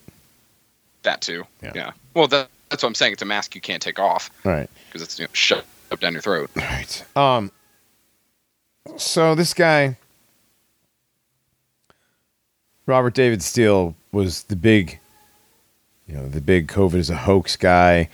That 1.03 1.21
too. 1.21 1.45
Yeah. 1.63 1.91
Well, 2.15 2.27
that, 2.29 2.49
that's 2.71 2.83
what 2.83 2.89
I'm 2.89 2.95
saying. 2.95 3.13
It's 3.15 3.23
a 3.23 3.27
mask 3.27 3.55
you 3.55 3.61
can't 3.61 3.83
take 3.83 3.99
off 3.99 4.31
Right. 4.45 4.69
because 4.89 5.03
it's 5.03 5.19
you 5.19 5.25
know, 5.25 5.31
shoved 5.33 5.67
up 5.93 6.01
down 6.01 6.13
your 6.13 6.23
throat. 6.23 6.51
Right. 6.55 7.05
Um 7.17 7.51
so 8.97 9.35
this 9.35 9.53
guy 9.55 9.97
Robert 12.87 13.15
David 13.15 13.43
Steele 13.43 13.95
was 14.13 14.45
the 14.45 14.57
big 14.57 14.99
you 16.09 16.15
know, 16.15 16.29
the 16.29 16.41
big 16.41 16.69
COVID 16.69 16.95
is 16.95 17.11
a 17.11 17.17
hoax 17.17 17.57
guy. 17.57 18.09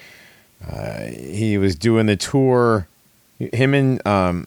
Uh, 0.66 1.02
he 1.08 1.58
was 1.58 1.76
doing 1.76 2.06
the 2.06 2.16
tour 2.16 2.86
him 3.38 3.74
and 3.74 4.04
um 4.06 4.46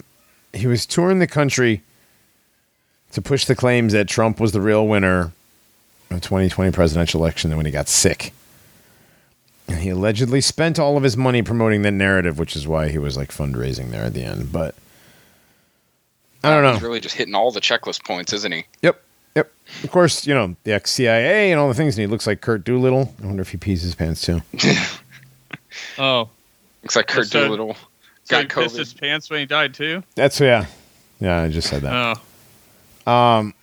he 0.54 0.66
was 0.68 0.86
touring 0.86 1.20
the 1.20 1.28
country 1.28 1.82
to 3.16 3.22
push 3.22 3.46
the 3.46 3.56
claims 3.56 3.94
that 3.94 4.08
Trump 4.08 4.40
was 4.40 4.52
the 4.52 4.62
real 4.62 4.88
winner 4.88 5.32
of 6.10 6.10
the 6.10 6.20
2020 6.20 6.72
presidential 6.72 7.20
election 7.22 7.50
and 7.52 7.58
when 7.58 7.66
he 7.66 7.72
got 7.72 7.88
sick. 7.90 8.32
And 9.68 9.80
he 9.80 9.90
allegedly 9.90 10.42
spent 10.42 10.78
all 10.78 10.96
of 10.96 11.04
his 11.04 11.18
money 11.18 11.42
promoting 11.42 11.82
that 11.82 11.92
narrative, 11.92 12.38
which 12.38 12.56
is 12.56 12.68
why 12.68 12.90
he 12.90 12.98
was 13.00 13.18
like 13.18 13.32
fundraising 13.32 13.90
there 13.90 14.04
at 14.04 14.14
the 14.14 14.24
end. 14.24 14.52
But 14.52 14.76
I 16.44 16.52
don't 16.52 16.62
know. 16.64 16.74
He's 16.74 16.84
really 16.84 17.00
just 17.00 17.16
hitting 17.16 17.34
all 17.34 17.52
the 17.52 17.62
checklist 17.62 18.06
points, 18.06 18.32
isn't 18.34 18.52
he? 18.52 18.66
Yep. 18.84 19.02
Yep. 19.36 19.52
Of 19.84 19.92
course, 19.92 20.28
you 20.28 20.34
know, 20.36 20.56
the 20.64 20.74
ex 20.74 20.92
CIA 20.92 21.52
and 21.52 21.60
all 21.60 21.68
the 21.68 21.74
things, 21.74 21.98
and 21.98 22.02
he 22.02 22.08
looks 22.08 22.28
like 22.28 22.42
Curt 22.42 22.64
Doolittle. 22.64 23.14
I 23.24 23.26
wonder 23.26 23.42
if 23.42 23.50
he 23.50 23.58
pees 23.58 23.82
his 23.82 23.96
pants 23.96 24.22
too. 24.22 24.42
Oh, 25.98 26.30
Looks 26.84 26.96
like 26.96 27.08
Curt 27.08 27.28
So- 27.28 27.46
Doolittle 27.46 27.76
so 28.24 28.36
got 28.42 28.42
he 28.44 28.48
pissed 28.48 28.78
his 28.78 28.94
pants 28.94 29.30
when 29.30 29.40
he 29.42 29.46
died 29.46 29.74
too. 29.74 30.04
That's 30.16 30.40
yeah. 30.40 30.66
Yeah, 31.20 31.42
I 31.42 31.50
just 31.50 31.70
said 31.70 31.82
that. 31.84 31.94
Oh, 32.18 32.22
Um 33.06 33.54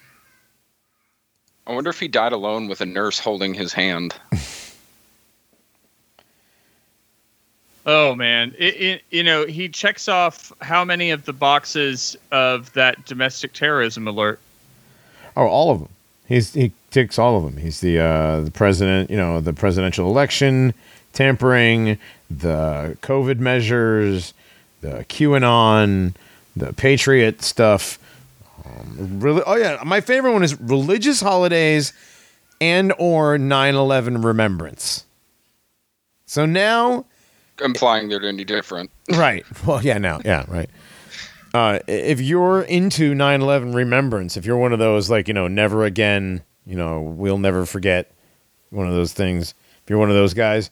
I 1.66 1.72
wonder 1.74 1.90
if 1.90 2.00
he 2.00 2.08
died 2.08 2.32
alone 2.32 2.68
with 2.68 2.80
a 2.80 2.86
nurse 2.86 3.18
holding 3.18 3.54
his 3.54 3.72
hand. 3.72 4.14
oh 7.86 8.14
man, 8.14 8.54
it, 8.58 8.80
it, 8.80 9.02
you 9.10 9.22
know 9.22 9.46
he 9.46 9.68
checks 9.68 10.08
off 10.08 10.52
how 10.60 10.84
many 10.84 11.10
of 11.10 11.24
the 11.24 11.32
boxes 11.32 12.16
of 12.30 12.72
that 12.72 13.04
domestic 13.06 13.52
terrorism 13.52 14.08
alert. 14.08 14.40
Oh, 15.36 15.46
all 15.46 15.70
of 15.70 15.78
them. 15.80 15.88
He's 16.26 16.52
he 16.54 16.72
ticks 16.90 17.18
all 17.18 17.36
of 17.36 17.44
them. 17.44 17.56
He's 17.62 17.80
the 17.80 17.98
uh, 17.98 18.40
the 18.40 18.50
president. 18.50 19.10
You 19.10 19.16
know, 19.16 19.40
the 19.40 19.52
presidential 19.52 20.08
election, 20.08 20.74
tampering, 21.12 21.98
the 22.30 22.96
COVID 23.02 23.38
measures, 23.38 24.34
the 24.80 25.04
QAnon, 25.08 26.14
the 26.56 26.72
Patriot 26.72 27.42
stuff. 27.42 27.98
Um, 28.72 29.20
really, 29.20 29.42
oh 29.46 29.56
yeah, 29.56 29.82
my 29.84 30.00
favorite 30.00 30.32
one 30.32 30.42
is 30.42 30.58
religious 30.60 31.20
holidays 31.20 31.92
and 32.60 32.92
or 32.98 33.36
9/11 33.38 34.24
remembrance. 34.24 35.04
So 36.26 36.46
now 36.46 37.04
implying 37.62 38.08
they're 38.08 38.24
any 38.24 38.44
different. 38.44 38.90
right. 39.12 39.44
Well, 39.66 39.82
yeah, 39.82 39.98
now, 39.98 40.20
yeah, 40.24 40.44
right. 40.48 40.70
Uh, 41.54 41.80
if 41.86 42.20
you're 42.20 42.62
into 42.62 43.14
9/11 43.14 43.74
remembrance, 43.74 44.36
if 44.36 44.46
you're 44.46 44.56
one 44.56 44.72
of 44.72 44.78
those 44.78 45.10
like 45.10 45.28
you 45.28 45.34
know, 45.34 45.48
never 45.48 45.84
again, 45.84 46.42
you 46.64 46.76
know, 46.76 47.00
we'll 47.00 47.38
never 47.38 47.66
forget, 47.66 48.12
one 48.70 48.86
of 48.86 48.94
those 48.94 49.12
things. 49.12 49.54
If 49.82 49.90
you're 49.90 49.98
one 49.98 50.10
of 50.10 50.16
those 50.16 50.34
guys, 50.34 50.70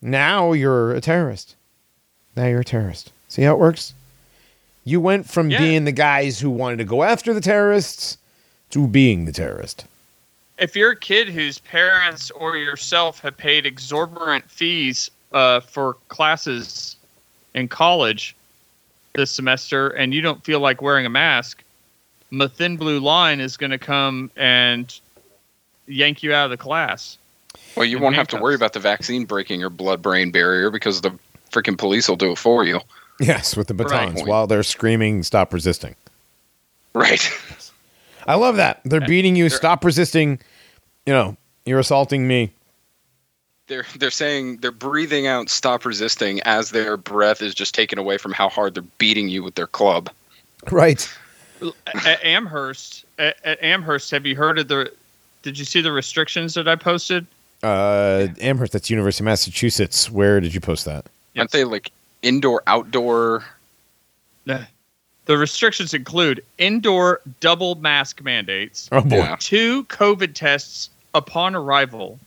now 0.00 0.52
you're 0.52 0.92
a 0.94 1.00
terrorist. 1.00 1.56
Now 2.36 2.46
you're 2.46 2.60
a 2.60 2.64
terrorist. 2.64 3.12
See 3.28 3.42
how 3.42 3.54
it 3.54 3.58
works? 3.58 3.92
You 4.86 5.00
went 5.00 5.28
from 5.28 5.50
Yeah. 5.50 5.58
being 5.58 5.84
the 5.84 5.90
guys 5.92 6.38
who 6.38 6.48
wanted 6.48 6.78
to 6.78 6.84
go 6.84 7.02
after 7.02 7.34
the 7.34 7.40
terrorists 7.40 8.18
to 8.70 8.86
being 8.86 9.24
the 9.24 9.32
terrorist. 9.32 9.84
If 10.58 10.76
you're 10.76 10.92
a 10.92 10.96
kid 10.96 11.28
whose 11.28 11.58
parents 11.58 12.30
or 12.30 12.56
yourself 12.56 13.20
have 13.20 13.36
paid 13.36 13.66
exorbitant 13.66 14.48
fees 14.48 15.10
uh, 15.32 15.58
for 15.58 15.94
classes 16.08 16.94
in 17.52 17.66
college 17.66 18.36
this 19.14 19.32
semester, 19.32 19.88
and 19.88 20.14
you 20.14 20.20
don't 20.20 20.42
feel 20.44 20.60
like 20.60 20.80
wearing 20.80 21.04
a 21.04 21.10
mask, 21.10 21.64
the 22.30 22.48
thin 22.48 22.76
blue 22.76 23.00
line 23.00 23.40
is 23.40 23.56
going 23.56 23.72
to 23.72 23.78
come 23.78 24.30
and 24.36 25.00
yank 25.88 26.22
you 26.22 26.32
out 26.32 26.44
of 26.44 26.50
the 26.50 26.56
class. 26.56 27.18
Well, 27.74 27.86
you 27.86 27.98
won't 27.98 28.14
have 28.14 28.28
to 28.28 28.36
worry 28.36 28.54
about 28.54 28.72
the 28.72 28.80
vaccine 28.80 29.24
breaking 29.24 29.58
your 29.58 29.70
blood-brain 29.70 30.30
barrier 30.30 30.70
because 30.70 31.00
the 31.00 31.10
freaking 31.50 31.76
police 31.76 32.08
will 32.08 32.16
do 32.16 32.30
it 32.32 32.38
for 32.38 32.64
you. 32.64 32.80
Yes, 33.20 33.56
with 33.56 33.68
the 33.68 33.74
Right. 33.74 33.88
batons 34.08 34.22
while 34.24 34.46
they're 34.46 34.62
screaming, 34.62 35.22
"Stop 35.22 35.52
resisting." 35.54 35.94
Right. 36.94 37.28
I 38.26 38.34
love 38.34 38.56
that. 38.56 38.80
They're 38.84 39.00
beating 39.00 39.36
you. 39.36 39.48
Stop 39.48 39.84
resisting. 39.84 40.38
You 41.06 41.12
know, 41.12 41.36
you're 41.64 41.78
assaulting 41.78 42.26
me. 42.28 42.52
they're 43.68 43.86
they're 43.98 44.10
saying 44.12 44.58
they're 44.58 44.70
breathing 44.70 45.26
out 45.26 45.50
stop 45.50 45.84
resisting 45.84 46.40
as 46.42 46.70
their 46.70 46.96
breath 46.96 47.42
is 47.42 47.52
just 47.52 47.74
taken 47.74 47.98
away 47.98 48.16
from 48.16 48.30
how 48.32 48.48
hard 48.48 48.74
they're 48.74 48.82
beating 48.98 49.28
you 49.28 49.42
with 49.42 49.56
their 49.56 49.66
club. 49.66 50.08
Right. 50.70 51.08
at 52.04 52.24
Amherst, 52.24 53.04
at, 53.18 53.36
at 53.44 53.60
Amherst, 53.64 54.10
have 54.12 54.24
you 54.26 54.36
heard 54.36 54.58
of 54.60 54.68
the? 54.68 54.92
Did 55.42 55.58
you 55.58 55.64
see 55.64 55.80
the 55.80 55.90
restrictions 55.92 56.54
that 56.54 56.68
I 56.68 56.76
posted? 56.76 57.26
Uh, 57.62 58.28
Amherst, 58.40 58.72
that's 58.72 58.88
University 58.90 59.22
of 59.22 59.26
Massachusetts. 59.26 60.10
Where 60.10 60.38
did 60.40 60.54
you 60.54 60.60
post 60.60 60.84
that? 60.84 61.06
Aren't 61.36 61.50
they 61.50 61.64
like 61.64 61.90
indoor, 62.26 62.62
outdoor? 62.66 63.44
The 64.46 65.36
restrictions 65.36 65.92
include 65.92 66.44
indoor 66.58 67.20
double 67.40 67.74
mask 67.76 68.22
mandates, 68.22 68.88
Oh 68.92 69.00
boy. 69.00 69.16
Yeah. 69.16 69.36
two 69.40 69.84
COVID 69.86 70.34
tests 70.34 70.90
upon 71.14 71.56
arrival, 71.56 72.20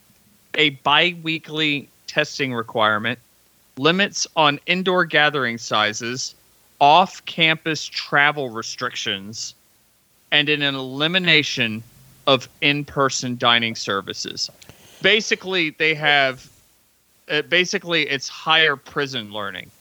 a 0.56 0.72
bi-weekly 0.72 1.88
testing 2.08 2.54
requirement, 2.54 3.18
limits 3.78 4.28
on 4.36 4.60
indoor 4.66 5.06
gathering 5.06 5.58
sizes, 5.58 6.36
off-campus 6.82 7.86
travel 7.86 8.50
restrictions, 8.50 9.54
and 10.32 10.50
an 10.50 10.62
elimination 10.62 11.82
of 12.28 12.50
in-person 12.60 13.38
dining 13.38 13.76
services. 13.76 14.50
Basically, 15.02 15.70
they 15.70 15.94
have 15.96 16.50
uh, 17.30 17.44
basically 17.44 18.10
it's 18.10 18.28
higher 18.28 18.76
prison 18.76 19.32
learning. 19.32 19.72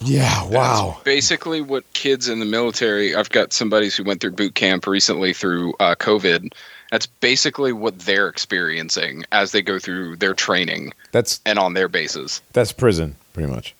Yeah. 0.00 0.44
Wow. 0.48 0.92
That's 0.92 1.04
basically 1.04 1.60
what 1.60 1.90
kids 1.92 2.28
in 2.28 2.38
the 2.38 2.44
military. 2.44 3.14
I've 3.14 3.30
got 3.30 3.52
somebody 3.52 3.88
who 3.90 4.04
went 4.04 4.20
through 4.20 4.32
boot 4.32 4.54
camp 4.54 4.86
recently 4.86 5.32
through 5.32 5.74
uh, 5.80 5.94
COVID. 5.94 6.52
That's 6.90 7.06
basically 7.06 7.72
what 7.72 7.98
they're 8.00 8.28
experiencing 8.28 9.24
as 9.32 9.52
they 9.52 9.62
go 9.62 9.78
through 9.78 10.16
their 10.16 10.34
training 10.34 10.92
That's 11.12 11.40
and 11.44 11.58
on 11.58 11.74
their 11.74 11.88
bases. 11.88 12.40
that's 12.52 12.70
prison, 12.72 13.16
pretty 13.32 13.50
much. 13.50 13.74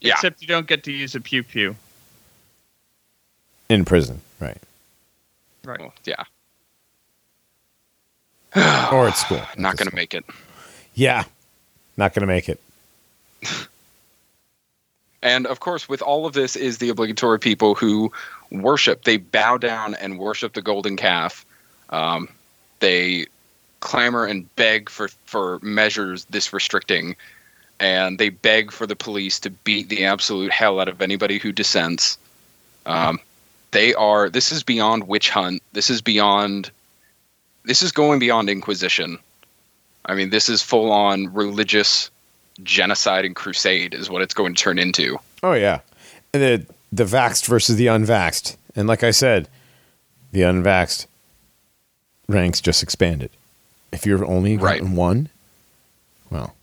Yeah. 0.00 0.14
Except 0.14 0.40
you 0.40 0.48
don't 0.48 0.66
get 0.66 0.84
to 0.84 0.92
use 0.92 1.14
a 1.14 1.20
pew 1.20 1.42
pew. 1.42 1.76
In 3.68 3.84
prison, 3.84 4.22
right? 4.40 4.56
Right. 5.64 5.80
Well, 5.80 5.92
yeah. 6.04 6.24
Or 8.90 9.08
at 9.08 9.16
school. 9.16 9.42
Not 9.58 9.76
going 9.76 9.90
to 9.90 9.94
make 9.94 10.14
it. 10.14 10.24
Yeah. 10.94 11.24
Not 11.98 12.14
gonna 12.14 12.26
make 12.26 12.48
it. 12.48 12.60
And 15.22 15.46
of 15.46 15.60
course, 15.60 15.88
with 15.88 16.02
all 16.02 16.26
of 16.26 16.32
this 16.32 16.54
is 16.56 16.78
the 16.78 16.90
obligatory 16.90 17.38
people 17.38 17.74
who 17.74 18.12
worship. 18.50 19.04
They 19.04 19.16
bow 19.16 19.58
down 19.58 19.94
and 19.94 20.18
worship 20.18 20.54
the 20.54 20.62
golden 20.62 20.96
calf. 20.96 21.44
Um, 21.90 22.28
they 22.80 23.26
clamor 23.80 24.24
and 24.24 24.54
beg 24.56 24.88
for, 24.88 25.08
for 25.26 25.58
measures 25.62 26.24
this 26.26 26.52
restricting. 26.52 27.16
And 27.80 28.18
they 28.18 28.28
beg 28.28 28.72
for 28.72 28.86
the 28.86 28.96
police 28.96 29.38
to 29.40 29.50
beat 29.50 29.88
the 29.88 30.04
absolute 30.04 30.52
hell 30.52 30.80
out 30.80 30.88
of 30.88 31.00
anybody 31.00 31.38
who 31.38 31.52
dissents. 31.52 32.18
Um, 32.86 33.20
they 33.70 33.94
are, 33.94 34.28
this 34.28 34.50
is 34.50 34.62
beyond 34.62 35.06
witch 35.08 35.30
hunt. 35.30 35.62
This 35.72 35.90
is 35.90 36.00
beyond, 36.00 36.70
this 37.64 37.82
is 37.82 37.92
going 37.92 38.18
beyond 38.18 38.50
Inquisition. 38.50 39.18
I 40.06 40.14
mean, 40.14 40.30
this 40.30 40.48
is 40.48 40.62
full 40.62 40.90
on 40.90 41.32
religious 41.32 42.10
genocide 42.62 43.24
and 43.24 43.34
crusade, 43.36 43.94
is 43.94 44.10
what 44.10 44.22
it's 44.22 44.34
going 44.34 44.54
to 44.54 44.62
turn 44.62 44.78
into. 44.78 45.18
Oh 45.42 45.52
yeah. 45.54 45.80
And 46.34 46.42
the 46.42 46.66
the 46.92 47.04
vaxxed 47.04 47.46
versus 47.46 47.76
the 47.76 47.86
unvaxxed. 47.86 48.56
And 48.74 48.88
like 48.88 49.02
I 49.02 49.10
said, 49.10 49.48
the 50.32 50.40
unvaxxed 50.42 51.06
ranks 52.28 52.60
just 52.60 52.82
expanded. 52.82 53.30
If 53.92 54.04
you're 54.06 54.24
only 54.24 54.56
Right. 54.56 54.80
gotten 54.80 54.96
one, 54.96 55.28
well, 56.30 56.54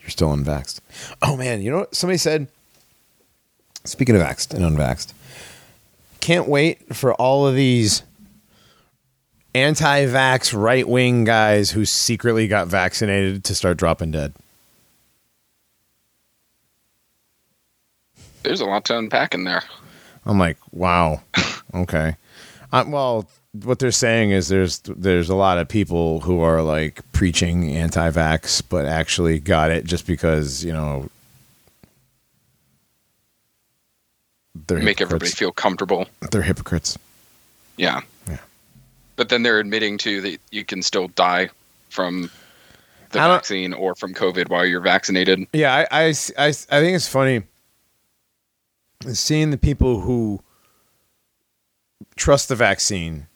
you're 0.00 0.10
still 0.10 0.28
unvaxxed. 0.30 0.80
Oh 1.22 1.36
man, 1.36 1.62
you 1.62 1.70
know 1.70 1.78
what 1.78 1.94
somebody 1.94 2.18
said? 2.18 2.48
Speaking 3.84 4.16
of 4.16 4.22
vaxxed 4.22 4.52
and 4.52 4.64
unvaxxed, 4.64 5.12
can't 6.20 6.48
wait 6.48 6.94
for 6.96 7.14
all 7.14 7.46
of 7.46 7.54
these 7.54 8.02
anti-vax 9.54 10.52
right-wing 10.60 11.24
guys 11.24 11.70
who 11.70 11.84
secretly 11.84 12.46
got 12.48 12.66
vaccinated 12.66 13.42
to 13.44 13.54
start 13.54 13.76
dropping 13.78 14.10
dead. 14.10 14.34
There's 18.46 18.60
a 18.60 18.64
lot 18.64 18.84
to 18.84 18.96
unpack 18.96 19.34
in 19.34 19.42
there. 19.42 19.64
I'm 20.24 20.38
like, 20.38 20.56
wow, 20.70 21.20
okay. 21.74 22.14
Uh, 22.72 22.84
well, 22.86 23.28
what 23.64 23.80
they're 23.80 23.90
saying 23.90 24.30
is 24.30 24.46
there's 24.46 24.78
there's 24.86 25.28
a 25.28 25.34
lot 25.34 25.58
of 25.58 25.66
people 25.66 26.20
who 26.20 26.40
are 26.40 26.62
like 26.62 27.00
preaching 27.10 27.68
anti-vax, 27.74 28.62
but 28.68 28.86
actually 28.86 29.40
got 29.40 29.72
it 29.72 29.84
just 29.84 30.06
because 30.06 30.64
you 30.64 30.72
know 30.72 31.10
they're 34.68 34.78
Make 34.78 35.00
everybody 35.00 35.30
feel 35.30 35.50
comfortable. 35.50 36.06
They're 36.30 36.42
hypocrites. 36.42 36.96
Yeah. 37.76 38.02
Yeah. 38.28 38.38
But 39.16 39.28
then 39.28 39.42
they're 39.42 39.58
admitting 39.58 39.98
to 39.98 40.20
that 40.20 40.38
you 40.52 40.64
can 40.64 40.82
still 40.82 41.08
die 41.08 41.50
from 41.88 42.30
the 43.10 43.18
vaccine 43.18 43.72
or 43.72 43.96
from 43.96 44.14
COVID 44.14 44.50
while 44.50 44.64
you're 44.64 44.80
vaccinated. 44.80 45.48
Yeah, 45.52 45.74
I, 45.90 46.04
I, 46.04 46.04
I, 46.38 46.46
I 46.46 46.52
think 46.52 46.94
it's 46.94 47.08
funny 47.08 47.42
seeing 49.12 49.50
the 49.50 49.58
people 49.58 50.00
who 50.00 50.40
trust 52.16 52.48
the 52.48 52.56
vaccine 52.56 53.26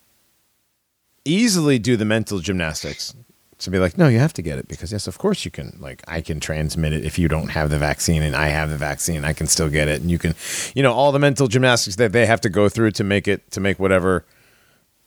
easily 1.25 1.79
do 1.79 1.97
the 1.97 2.05
mental 2.05 2.39
gymnastics 2.39 3.15
to 3.59 3.71
be 3.71 3.79
like, 3.79 3.99
no, 3.99 4.09
you 4.09 4.19
have 4.19 4.33
to 4.33 4.43
get 4.43 4.59
it 4.59 4.69
because 4.69 4.91
yes, 4.91 5.07
of 5.07 5.19
course 5.19 5.45
you 5.45 5.51
can. 5.51 5.77
Like, 5.81 6.03
I 6.09 6.23
can 6.23 6.41
transmit 6.41 6.93
it 6.93 7.05
if 7.05 7.19
you 7.19 7.29
don't 7.29 7.51
have 7.51 7.71
the 7.71 7.79
vaccine, 7.79 8.23
and 8.23 8.35
I 8.35 8.49
have 8.49 8.71
the 8.71 8.77
vaccine, 8.77 9.25
I 9.25 9.35
can 9.35 9.47
still 9.47 9.69
get 9.69 9.87
it, 9.87 10.01
and 10.01 10.11
you 10.11 10.19
can, 10.19 10.35
you 10.75 10.83
know, 10.83 10.93
all 10.93 11.13
the 11.13 11.19
mental 11.19 11.47
gymnastics 11.47 11.97
that 11.97 12.13
they 12.13 12.27
have 12.27 12.41
to 12.41 12.49
go 12.49 12.69
through 12.69 12.93
to 12.93 13.05
make 13.05 13.29
it 13.29 13.51
to 13.53 13.61
make 13.61 13.79
whatever 13.79 14.25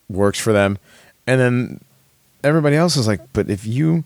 works 0.08 0.40
for 0.40 0.54
them, 0.54 0.78
and 1.26 1.42
then 1.42 1.82
everybody 2.44 2.76
else 2.76 2.96
is 2.96 3.08
like, 3.08 3.22
but 3.34 3.50
if 3.50 3.66
you 3.66 4.04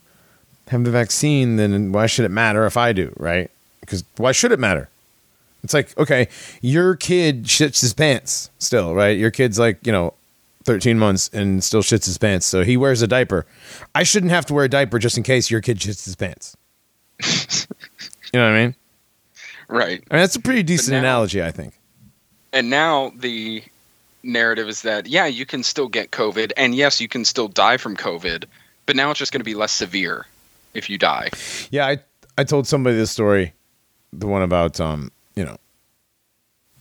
have 0.69 0.83
the 0.83 0.91
vaccine, 0.91 1.57
then 1.57 1.91
why 1.91 2.05
should 2.07 2.25
it 2.25 2.31
matter 2.31 2.65
if 2.65 2.77
I 2.77 2.93
do, 2.93 3.13
right? 3.17 3.51
Because 3.81 4.03
why 4.15 4.31
should 4.31 4.51
it 4.51 4.59
matter? 4.59 4.89
It's 5.67 5.73
like, 5.73 5.97
okay, 5.97 6.29
your 6.61 6.95
kid 6.95 7.43
shits 7.43 7.81
his 7.81 7.93
pants 7.93 8.49
still, 8.57 8.95
right? 8.95 9.17
Your 9.17 9.31
kid's 9.31 9.59
like, 9.59 9.85
you 9.85 9.91
know, 9.91 10.13
13 10.63 10.97
months 10.97 11.29
and 11.33 11.61
still 11.61 11.81
shits 11.81 12.05
his 12.05 12.17
pants. 12.17 12.45
So 12.45 12.63
he 12.63 12.77
wears 12.77 13.01
a 13.01 13.07
diaper. 13.07 13.45
I 13.93 14.03
shouldn't 14.03 14.31
have 14.31 14.45
to 14.45 14.53
wear 14.53 14.63
a 14.63 14.69
diaper 14.69 14.97
just 14.97 15.17
in 15.17 15.23
case 15.23 15.51
your 15.51 15.59
kid 15.59 15.79
shits 15.79 16.05
his 16.05 16.15
pants. 16.15 16.55
you 17.21 18.39
know 18.39 18.45
what 18.49 18.55
I 18.55 18.61
mean? 18.61 18.75
Right. 19.67 20.01
I 20.09 20.13
mean, 20.15 20.21
that's 20.21 20.37
a 20.37 20.39
pretty 20.39 20.63
decent 20.63 20.93
now- 20.93 20.99
analogy, 20.99 21.43
I 21.43 21.51
think. 21.51 21.73
And 22.53 22.69
now 22.69 23.11
the 23.13 23.61
narrative 24.23 24.69
is 24.69 24.83
that, 24.83 25.07
yeah, 25.07 25.25
you 25.25 25.45
can 25.45 25.63
still 25.63 25.89
get 25.89 26.11
COVID. 26.11 26.53
And 26.55 26.75
yes, 26.75 27.01
you 27.01 27.09
can 27.09 27.25
still 27.25 27.49
die 27.49 27.75
from 27.75 27.97
COVID. 27.97 28.45
But 28.85 28.95
now 28.95 29.11
it's 29.11 29.19
just 29.19 29.33
going 29.33 29.41
to 29.41 29.45
be 29.45 29.53
less 29.53 29.73
severe 29.73 30.27
if 30.73 30.89
you 30.89 30.97
die. 30.97 31.29
Yeah, 31.71 31.87
I 31.87 31.97
I 32.37 32.45
told 32.45 32.67
somebody 32.67 32.95
this 32.95 33.11
story, 33.11 33.53
the 34.13 34.27
one 34.27 34.43
about 34.43 34.79
um, 34.79 35.11
you 35.37 35.45
know, 35.45 35.57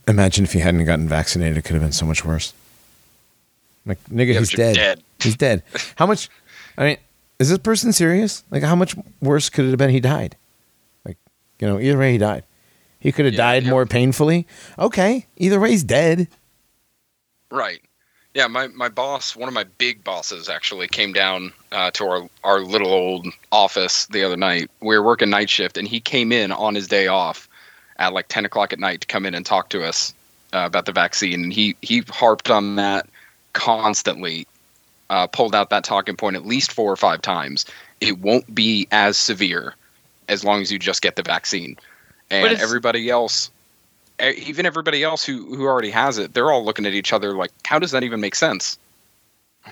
imagine 0.07 0.43
if 0.43 0.53
he 0.53 0.59
hadn't 0.59 0.83
gotten 0.85 1.07
vaccinated, 1.07 1.57
it 1.57 1.61
could 1.63 1.73
have 1.73 1.83
been 1.83 1.91
so 1.91 2.05
much 2.05 2.25
worse. 2.25 2.53
Like 3.85 4.03
nigga, 4.05 4.33
Yeah, 4.33 4.39
he's 4.39 4.51
dead. 4.51 4.75
dead. 4.75 5.03
He's 5.19 5.35
dead. 5.37 5.63
How 5.95 6.05
much? 6.05 6.29
I 6.77 6.83
mean, 6.83 6.97
is 7.39 7.49
this 7.49 7.59
person 7.59 7.93
serious? 7.93 8.43
Like, 8.51 8.63
how 8.63 8.75
much 8.75 8.95
worse 9.21 9.49
could 9.49 9.65
it 9.65 9.69
have 9.69 9.77
been? 9.77 9.89
He 9.91 9.99
died. 9.99 10.35
Like, 11.05 11.17
you 11.59 11.67
know, 11.67 11.79
either 11.79 11.97
way, 11.97 12.11
he 12.13 12.17
died. 12.17 12.43
He 12.99 13.11
could 13.11 13.25
have 13.25 13.33
Yeah, 13.35 13.37
died 13.51 13.63
yeah. 13.63 13.69
more 13.69 13.85
painfully. 13.85 14.47
Okay, 14.79 15.25
either 15.37 15.59
way, 15.59 15.69
he's 15.71 15.83
dead. 15.83 16.27
Right. 17.51 17.79
Yeah, 18.33 18.47
my, 18.47 18.67
my 18.67 18.89
boss, 18.89 19.35
one 19.35 19.47
of 19.47 19.53
my 19.53 19.63
big 19.63 20.03
bosses, 20.03 20.49
actually 20.49 20.87
came 20.87 21.13
down 21.13 21.51
uh, 21.71 21.89
to 21.91 22.05
our, 22.05 22.29
our 22.43 22.59
little 22.61 22.89
old 22.91 23.27
office 23.51 24.05
the 24.07 24.23
other 24.23 24.37
night. 24.37 24.69
We 24.81 24.97
were 24.97 25.03
working 25.03 25.29
night 25.31 25.49
shift, 25.49 25.77
and 25.77 25.87
he 25.87 25.99
came 25.99 26.31
in 26.31 26.51
on 26.51 26.75
his 26.75 26.87
day 26.87 27.07
off 27.07 27.46
at 27.99 28.13
like 28.13 28.27
10 28.27 28.45
o'clock 28.45 28.73
at 28.73 28.79
night 28.79 29.01
to 29.01 29.07
come 29.07 29.25
in 29.25 29.33
and 29.33 29.45
talk 29.45 29.69
to 29.69 29.83
us 29.83 30.13
uh, 30.53 30.63
about 30.65 30.85
the 30.85 30.91
vaccine. 30.91 31.43
And 31.43 31.53
he, 31.53 31.75
he 31.81 32.03
harped 32.09 32.49
on 32.49 32.75
that 32.75 33.07
constantly, 33.53 34.47
uh, 35.09 35.27
pulled 35.27 35.55
out 35.55 35.69
that 35.69 35.83
talking 35.83 36.15
point 36.15 36.35
at 36.35 36.45
least 36.45 36.71
four 36.71 36.91
or 36.91 36.97
five 36.97 37.21
times. 37.21 37.65
It 38.01 38.19
won't 38.19 38.53
be 38.53 38.87
as 38.91 39.17
severe 39.17 39.75
as 40.29 40.43
long 40.43 40.61
as 40.61 40.71
you 40.71 40.79
just 40.79 41.01
get 41.01 41.15
the 41.15 41.23
vaccine. 41.23 41.77
And 42.29 42.59
everybody 42.59 43.09
else 43.09 43.51
even 44.21 44.65
everybody 44.65 45.03
else 45.03 45.23
who 45.23 45.55
who 45.55 45.65
already 45.65 45.91
has 45.91 46.17
it, 46.17 46.33
they're 46.33 46.51
all 46.51 46.65
looking 46.65 46.85
at 46.85 46.93
each 46.93 47.13
other 47.13 47.33
like, 47.33 47.51
how 47.65 47.79
does 47.79 47.91
that 47.91 48.03
even 48.03 48.19
make 48.19 48.35
sense? 48.35 48.77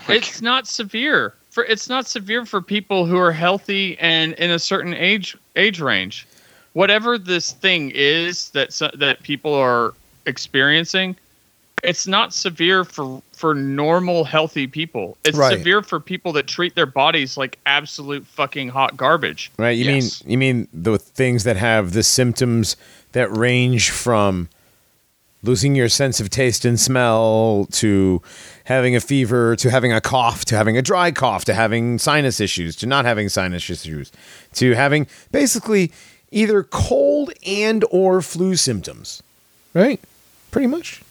Like, 0.08 0.28
it's 0.28 0.42
not 0.42 0.68
severe 0.68 1.34
for 1.50 1.64
it's 1.64 1.90
not 1.90 2.06
severe 2.06 2.46
for 2.46 2.62
people 2.62 3.06
who 3.06 3.18
are 3.18 3.32
healthy 3.32 3.98
and 4.00 4.34
in 4.34 4.52
a 4.52 4.60
certain 4.60 4.94
age 4.94 5.38
age 5.56 5.80
range 5.80 6.28
whatever 6.76 7.18
this 7.18 7.54
thing 7.54 7.92
is 7.96 8.50
that 8.52 8.70
that 9.00 9.24
people 9.24 9.54
are 9.54 9.94
experiencing 10.28 11.16
it's 11.84 12.06
not 12.08 12.34
severe 12.34 12.84
for 12.84 13.22
for 13.34 13.54
normal 13.56 14.24
healthy 14.24 14.68
people 14.68 15.18
it's 15.24 15.38
Right. 15.38 15.58
severe 15.58 15.82
for 15.82 16.00
people 16.00 16.32
that 16.34 16.48
treat 16.48 16.76
their 16.76 16.86
bodies 16.86 17.38
like 17.38 17.58
absolute 17.66 18.26
fucking 18.28 18.70
hot 18.70 18.96
garbage 18.98 19.52
Right? 19.58 19.78
You 19.78 19.86
Yes. 19.86 20.24
mean 20.24 20.32
you 20.32 20.38
mean 20.38 20.68
the 20.74 20.98
things 20.98 21.44
that 21.46 21.58
have 21.58 21.94
the 21.94 22.04
symptoms 22.04 22.76
that 23.14 23.32
range 23.36 23.90
from 23.92 24.50
losing 25.44 25.76
your 25.76 25.90
sense 25.90 26.20
of 26.20 26.30
taste 26.32 26.66
and 26.66 26.80
smell 26.80 27.68
to 27.72 28.20
having 28.64 28.96
a 28.96 29.00
fever 29.00 29.56
to 29.58 29.70
having 29.70 29.94
a 29.94 30.02
cough 30.02 30.44
to 30.46 30.56
having 30.56 30.76
a 30.76 30.82
dry 30.82 31.12
cough 31.12 31.46
to 31.46 31.54
having 31.54 32.00
sinus 32.00 32.40
issues 32.40 32.76
to 32.76 32.88
not 32.88 33.06
having 33.06 33.30
sinus 33.30 33.70
issues 33.70 34.12
to 34.54 34.74
having 34.74 35.06
basically 35.32 35.92
either 36.32 36.64
cold 36.64 37.32
and 37.46 37.84
or 37.92 38.22
flu 38.22 38.56
symptoms. 38.56 39.22
Right? 39.74 40.00
Pretty 40.52 40.68
much. 40.68 41.02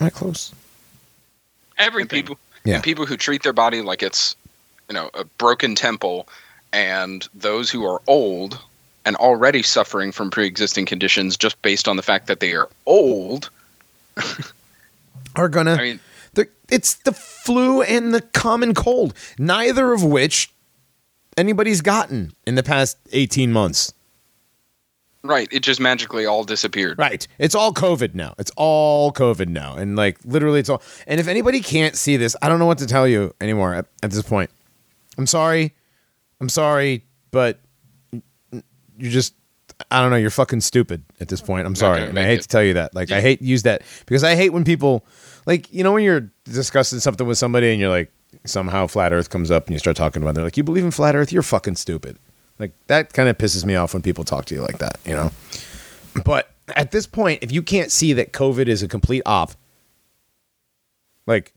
Am 0.00 0.06
i 0.06 0.10
close 0.10 0.52
Everything. 1.78 2.08
people 2.08 2.38
Yeah. 2.64 2.74
and 2.76 2.84
people 2.84 3.06
who 3.06 3.16
treat 3.16 3.42
their 3.42 3.52
body 3.52 3.80
like 3.82 4.02
it's 4.02 4.34
you 4.88 4.94
know 4.94 5.10
a 5.14 5.24
broken 5.24 5.74
temple 5.74 6.28
and 6.72 7.26
those 7.34 7.70
who 7.70 7.84
are 7.86 8.02
old 8.06 8.58
and 9.04 9.16
already 9.16 9.62
suffering 9.62 10.12
from 10.12 10.30
pre-existing 10.30 10.84
conditions 10.86 11.36
just 11.36 11.60
based 11.62 11.88
on 11.88 11.96
the 11.96 12.02
fact 12.02 12.26
that 12.26 12.40
they 12.40 12.52
are 12.54 12.68
old 12.86 13.50
are 15.36 15.48
gonna 15.48 15.74
i 15.74 15.78
mean 15.78 16.00
it's 16.70 16.96
the 16.96 17.12
flu 17.12 17.80
and 17.80 18.12
the 18.14 18.20
common 18.20 18.74
cold. 18.74 19.14
Neither 19.38 19.94
of 19.94 20.04
which 20.04 20.52
anybody's 21.34 21.80
gotten 21.80 22.34
in 22.46 22.56
the 22.56 22.62
past 22.62 22.98
18 23.12 23.50
months 23.52 23.94
right 25.24 25.48
it 25.50 25.60
just 25.60 25.80
magically 25.80 26.26
all 26.26 26.44
disappeared 26.44 26.98
Right. 26.98 27.26
It's 27.38 27.54
all 27.54 27.72
COVID 27.72 28.14
now. 28.14 28.34
It's 28.38 28.52
all 28.56 29.12
COVID 29.12 29.48
now. 29.48 29.76
And 29.76 29.96
like 29.96 30.18
literally 30.24 30.60
it's 30.60 30.68
all 30.68 30.82
and 31.06 31.18
if 31.20 31.26
anybody 31.28 31.60
can't 31.60 31.96
see 31.96 32.16
this, 32.16 32.36
I 32.40 32.48
don't 32.48 32.58
know 32.58 32.66
what 32.66 32.78
to 32.78 32.86
tell 32.86 33.06
you 33.08 33.34
anymore 33.40 33.74
at, 33.74 33.86
at 34.02 34.10
this 34.10 34.22
point. 34.22 34.50
I'm 35.16 35.26
sorry. 35.26 35.74
I'm 36.40 36.48
sorry, 36.48 37.04
but 37.32 37.58
you 38.52 39.10
just 39.10 39.34
I 39.90 40.00
don't 40.00 40.10
know, 40.10 40.16
you're 40.16 40.30
fucking 40.30 40.60
stupid 40.60 41.04
at 41.20 41.28
this 41.28 41.40
point. 41.40 41.66
I'm 41.66 41.74
sorry. 41.74 42.02
And 42.02 42.18
I 42.18 42.24
hate 42.24 42.40
it. 42.40 42.42
to 42.42 42.48
tell 42.48 42.62
you 42.62 42.74
that. 42.74 42.94
Like 42.94 43.10
I 43.10 43.20
hate 43.20 43.42
use 43.42 43.62
that 43.64 43.82
because 44.06 44.24
I 44.24 44.34
hate 44.36 44.50
when 44.52 44.64
people 44.64 45.04
like 45.46 45.72
you 45.72 45.82
know 45.82 45.92
when 45.92 46.04
you're 46.04 46.30
discussing 46.44 47.00
something 47.00 47.26
with 47.26 47.38
somebody 47.38 47.70
and 47.70 47.80
you're 47.80 47.90
like 47.90 48.12
somehow 48.44 48.86
flat 48.86 49.12
earth 49.12 49.30
comes 49.30 49.50
up 49.50 49.66
and 49.66 49.74
you 49.74 49.78
start 49.78 49.96
talking 49.96 50.22
about 50.22 50.30
it. 50.30 50.34
They're 50.34 50.44
like, 50.44 50.56
You 50.56 50.64
believe 50.64 50.84
in 50.84 50.90
flat 50.90 51.16
earth? 51.16 51.32
You're 51.32 51.42
fucking 51.42 51.76
stupid. 51.76 52.18
Like 52.58 52.72
that 52.86 53.12
kind 53.12 53.28
of 53.28 53.38
pisses 53.38 53.64
me 53.64 53.76
off 53.76 53.94
when 53.94 54.02
people 54.02 54.24
talk 54.24 54.46
to 54.46 54.54
you 54.54 54.62
like 54.62 54.78
that, 54.78 54.98
you 55.04 55.14
know? 55.14 55.30
But 56.24 56.50
at 56.74 56.90
this 56.90 57.06
point, 57.06 57.42
if 57.42 57.52
you 57.52 57.62
can't 57.62 57.92
see 57.92 58.12
that 58.14 58.32
COVID 58.32 58.66
is 58.66 58.82
a 58.82 58.88
complete 58.88 59.22
op, 59.24 59.52
like, 61.26 61.52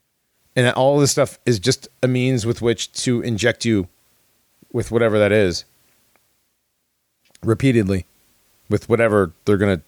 and 0.56 0.72
all 0.74 0.99
this 0.99 1.12
stuff 1.12 1.39
is 1.45 1.60
just 1.60 1.88
a 2.04 2.08
means 2.08 2.45
with 2.45 2.62
which 2.62 2.91
to 2.93 3.22
inject 3.22 3.66
you 3.66 3.88
with 4.72 4.91
whatever 4.91 5.18
that 5.18 5.32
is 5.32 5.66
repeatedly 7.43 8.06
with 8.70 8.89
whatever 8.89 9.32
they're 9.45 9.58
going 9.58 9.78
to 9.78 9.84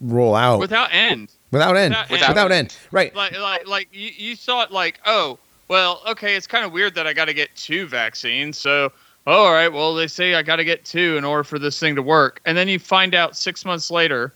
roll 0.00 0.34
out 0.34 0.60
without 0.60 0.92
end. 0.92 1.32
without 1.50 1.76
end. 1.76 1.96
without 2.10 2.28
Without, 2.28 2.52
end. 2.52 2.52
end. 2.52 2.76
Right. 2.92 3.14
Like, 3.14 3.36
like, 3.38 3.66
like 3.66 3.88
you, 3.92 4.10
you 4.16 4.36
thought, 4.36 4.72
like, 4.72 5.00
oh, 5.06 5.38
well, 5.68 6.02
okay, 6.06 6.36
it's 6.36 6.46
kind 6.46 6.64
of 6.64 6.72
weird 6.72 6.94
that 6.94 7.06
I 7.06 7.14
got 7.14 7.24
to 7.24 7.34
get 7.34 7.54
two 7.56 7.86
vaccines. 7.86 8.58
So, 8.58 8.92
all 9.26 9.52
right, 9.52 9.68
well, 9.68 9.94
they 9.94 10.06
say 10.06 10.34
I 10.34 10.42
got 10.42 10.56
to 10.56 10.64
get 10.64 10.84
two 10.84 11.16
in 11.16 11.24
order 11.24 11.44
for 11.44 11.58
this 11.58 11.78
thing 11.78 11.94
to 11.96 12.02
work, 12.02 12.40
and 12.44 12.56
then 12.56 12.68
you 12.68 12.78
find 12.78 13.14
out 13.14 13.36
six 13.36 13.64
months 13.64 13.90
later, 13.90 14.32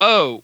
oh, 0.00 0.42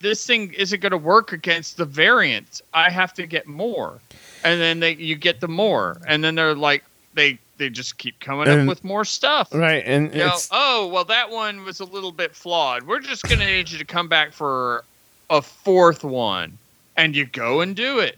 this 0.00 0.26
thing 0.26 0.52
isn't 0.54 0.80
going 0.80 0.92
to 0.92 0.96
work 0.98 1.32
against 1.32 1.76
the 1.76 1.84
variant. 1.84 2.62
I 2.72 2.88
have 2.90 3.12
to 3.14 3.26
get 3.26 3.46
more, 3.46 3.98
and 4.44 4.60
then 4.60 4.80
they 4.80 4.92
you 4.94 5.14
get 5.16 5.40
the 5.40 5.48
more, 5.48 6.00
and 6.06 6.24
then 6.24 6.34
they're 6.34 6.54
like 6.54 6.84
they 7.14 7.38
they 7.58 7.68
just 7.68 7.98
keep 7.98 8.18
coming 8.20 8.48
And- 8.48 8.62
up 8.62 8.66
with 8.68 8.82
more 8.84 9.04
stuff. 9.04 9.52
Right. 9.52 9.82
And 9.84 10.10
You 10.14 10.20
know, 10.20 10.36
oh 10.52 10.86
well, 10.86 11.04
that 11.04 11.28
one 11.30 11.64
was 11.64 11.80
a 11.80 11.84
little 11.84 12.12
bit 12.12 12.34
flawed. 12.34 12.84
We're 12.84 13.00
just 13.00 13.24
gonna 13.24 13.44
need 13.44 13.70
you 13.70 13.76
to 13.78 13.84
come 13.84 14.08
back 14.08 14.32
for 14.32 14.84
a 15.28 15.42
fourth 15.42 16.02
one, 16.02 16.56
and 16.96 17.14
you 17.14 17.26
go 17.26 17.60
and 17.60 17.76
do 17.76 17.98
it. 17.98 18.16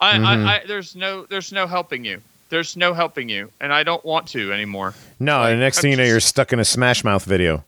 I, 0.00 0.16
Mhm. 0.16 0.24
I, 0.46 0.54
I 0.60 0.62
there's 0.66 0.96
no 0.96 1.26
there's 1.26 1.52
no 1.52 1.66
helping 1.66 2.06
you. 2.06 2.22
There's 2.50 2.76
no 2.76 2.94
helping 2.94 3.28
you, 3.28 3.50
and 3.60 3.72
I 3.72 3.82
don't 3.82 4.04
want 4.04 4.26
to 4.28 4.52
anymore. 4.52 4.94
no, 5.18 5.42
and 5.42 5.58
the 5.60 5.64
next 5.64 5.78
I'm 5.78 5.82
thing 5.82 5.90
you 5.92 5.96
know, 5.98 6.02
just- 6.04 6.10
you're 6.10 6.20
stuck 6.20 6.52
in 6.52 6.58
a 6.60 6.64
Smash 6.64 7.04
Mouth 7.04 7.24
video. 7.24 7.64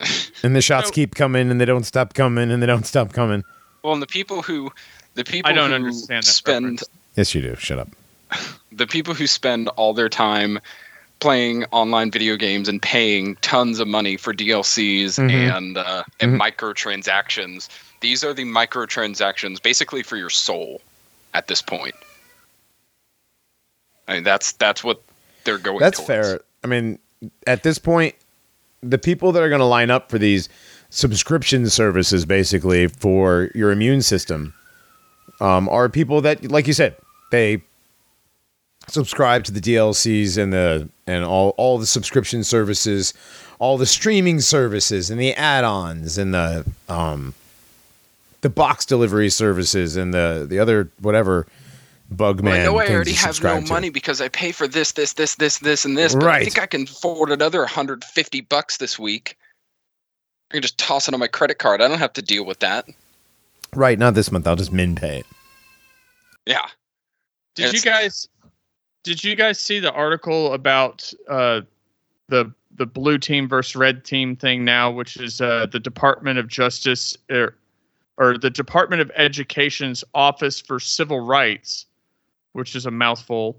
and 0.42 0.54
the 0.56 0.60
shots 0.62 0.88
So- 0.88 0.92
keep 0.94 1.14
coming 1.14 1.50
and 1.50 1.60
they 1.60 1.64
don't 1.64 1.84
stop 1.84 2.14
coming 2.14 2.50
and 2.50 2.62
they 2.62 2.66
don't 2.66 2.86
stop 2.86 3.12
coming. 3.12 3.44
well 3.82 3.92
and 3.94 4.02
the 4.02 4.06
people 4.06 4.42
who 4.42 4.70
the 5.14 5.24
people 5.24 5.50
I 5.50 5.54
don't 5.54 5.70
who 5.70 5.76
understand 5.76 6.24
that 6.24 6.30
spend 6.30 6.64
reference. 6.64 6.84
Yes, 7.16 7.34
you 7.34 7.40
do. 7.42 7.56
Shut 7.56 7.78
up. 7.78 7.88
the 8.72 8.86
people 8.86 9.14
who 9.14 9.26
spend 9.26 9.68
all 9.70 9.94
their 9.94 10.08
time 10.10 10.58
playing 11.20 11.64
online 11.70 12.10
video 12.10 12.36
games 12.36 12.68
and 12.68 12.82
paying 12.82 13.36
tons 13.36 13.78
of 13.80 13.88
money 13.88 14.18
for 14.18 14.34
DLCs 14.34 15.18
Mhm. 15.18 15.56
and 15.56 15.78
uh, 15.78 16.04
and 16.20 16.38
microtransactions. 16.38 17.68
These 18.00 18.22
are 18.22 18.34
the 18.34 18.44
microtransactions, 18.44 19.62
basically 19.62 20.02
for 20.02 20.16
your 20.18 20.28
soul, 20.28 20.82
at 21.32 21.48
this 21.48 21.62
point. 21.62 21.94
I 24.08 24.14
mean, 24.14 24.24
that's 24.24 24.52
that's 24.52 24.84
what 24.84 25.02
they're 25.44 25.58
going. 25.58 25.78
That's 25.78 25.98
towards. 25.98 26.06
fair. 26.06 26.40
I 26.64 26.66
mean, 26.66 26.98
at 27.46 27.62
this 27.62 27.78
point, 27.78 28.14
the 28.82 28.98
people 28.98 29.32
that 29.32 29.42
are 29.42 29.48
going 29.48 29.60
to 29.60 29.66
line 29.66 29.90
up 29.90 30.10
for 30.10 30.18
these 30.18 30.48
subscription 30.90 31.68
services, 31.68 32.24
basically 32.24 32.88
for 32.88 33.50
your 33.54 33.70
immune 33.70 34.02
system, 34.02 34.54
um, 35.40 35.68
are 35.68 35.88
people 35.88 36.20
that, 36.22 36.50
like 36.50 36.66
you 36.66 36.72
said, 36.72 36.96
they 37.30 37.62
subscribe 38.88 39.44
to 39.44 39.52
the 39.52 39.60
DLCs 39.60 40.38
and 40.38 40.52
the 40.52 40.88
and 41.06 41.24
all 41.24 41.50
all 41.56 41.78
the 41.78 41.86
subscription 41.86 42.44
services, 42.44 43.12
all 43.58 43.76
the 43.78 43.86
streaming 43.86 44.40
services 44.40 45.10
and 45.10 45.20
the 45.20 45.34
add-ons 45.34 46.18
and 46.18 46.34
the 46.34 46.64
um, 46.88 47.34
the 48.42 48.50
box 48.50 48.86
delivery 48.86 49.30
services 49.30 49.96
and 49.96 50.14
the 50.14 50.46
the 50.48 50.58
other 50.58 50.90
whatever 51.00 51.46
bug 52.10 52.40
Well, 52.40 52.52
man. 52.52 52.62
I 52.62 52.64
know 52.64 52.78
I 52.78 52.86
already 52.88 53.12
have 53.12 53.42
no 53.42 53.60
to. 53.60 53.66
money 53.66 53.90
because 53.90 54.20
I 54.20 54.28
pay 54.28 54.52
for 54.52 54.68
this, 54.68 54.92
this, 54.92 55.14
this, 55.14 55.34
this, 55.36 55.58
this, 55.58 55.84
and 55.84 55.96
this. 55.96 56.14
But 56.14 56.28
I 56.28 56.44
think 56.44 56.58
I 56.58 56.66
can 56.66 56.82
afford 56.82 57.30
another 57.30 57.60
150 57.60 58.40
bucks 58.42 58.76
this 58.76 58.98
week. 58.98 59.36
I 60.50 60.54
can 60.54 60.62
just 60.62 60.78
toss 60.78 61.08
it 61.08 61.14
on 61.14 61.20
my 61.20 61.26
credit 61.26 61.58
card. 61.58 61.82
I 61.82 61.88
don't 61.88 61.98
have 61.98 62.12
to 62.14 62.22
deal 62.22 62.44
with 62.44 62.60
that. 62.60 62.86
Right, 63.74 63.98
not 63.98 64.14
this 64.14 64.30
month. 64.30 64.46
I'll 64.46 64.56
just 64.56 64.72
min 64.72 64.94
pay 64.94 65.20
it. 65.20 65.26
Yeah. 66.46 66.66
Did 67.54 67.72
you 67.72 67.80
guys 67.80 68.28
did 69.02 69.22
you 69.22 69.34
guys 69.34 69.60
see 69.60 69.80
the 69.80 69.92
article 69.92 70.52
about 70.52 71.12
uh, 71.28 71.60
the 72.28 72.52
the 72.76 72.86
blue 72.86 73.18
team 73.18 73.48
versus 73.48 73.76
red 73.76 74.04
team 74.04 74.36
thing 74.36 74.64
now, 74.64 74.90
which 74.90 75.16
is 75.16 75.40
uh, 75.40 75.66
the 75.70 75.80
Department 75.80 76.38
of 76.38 76.48
Justice 76.48 77.16
or, 77.30 77.54
or 78.18 78.36
the 78.36 78.50
Department 78.50 79.00
of 79.00 79.10
Education's 79.14 80.04
Office 80.14 80.60
for 80.60 80.78
Civil 80.78 81.20
Rights, 81.20 81.86
which 82.56 82.74
is 82.74 82.86
a 82.86 82.90
mouthful. 82.90 83.56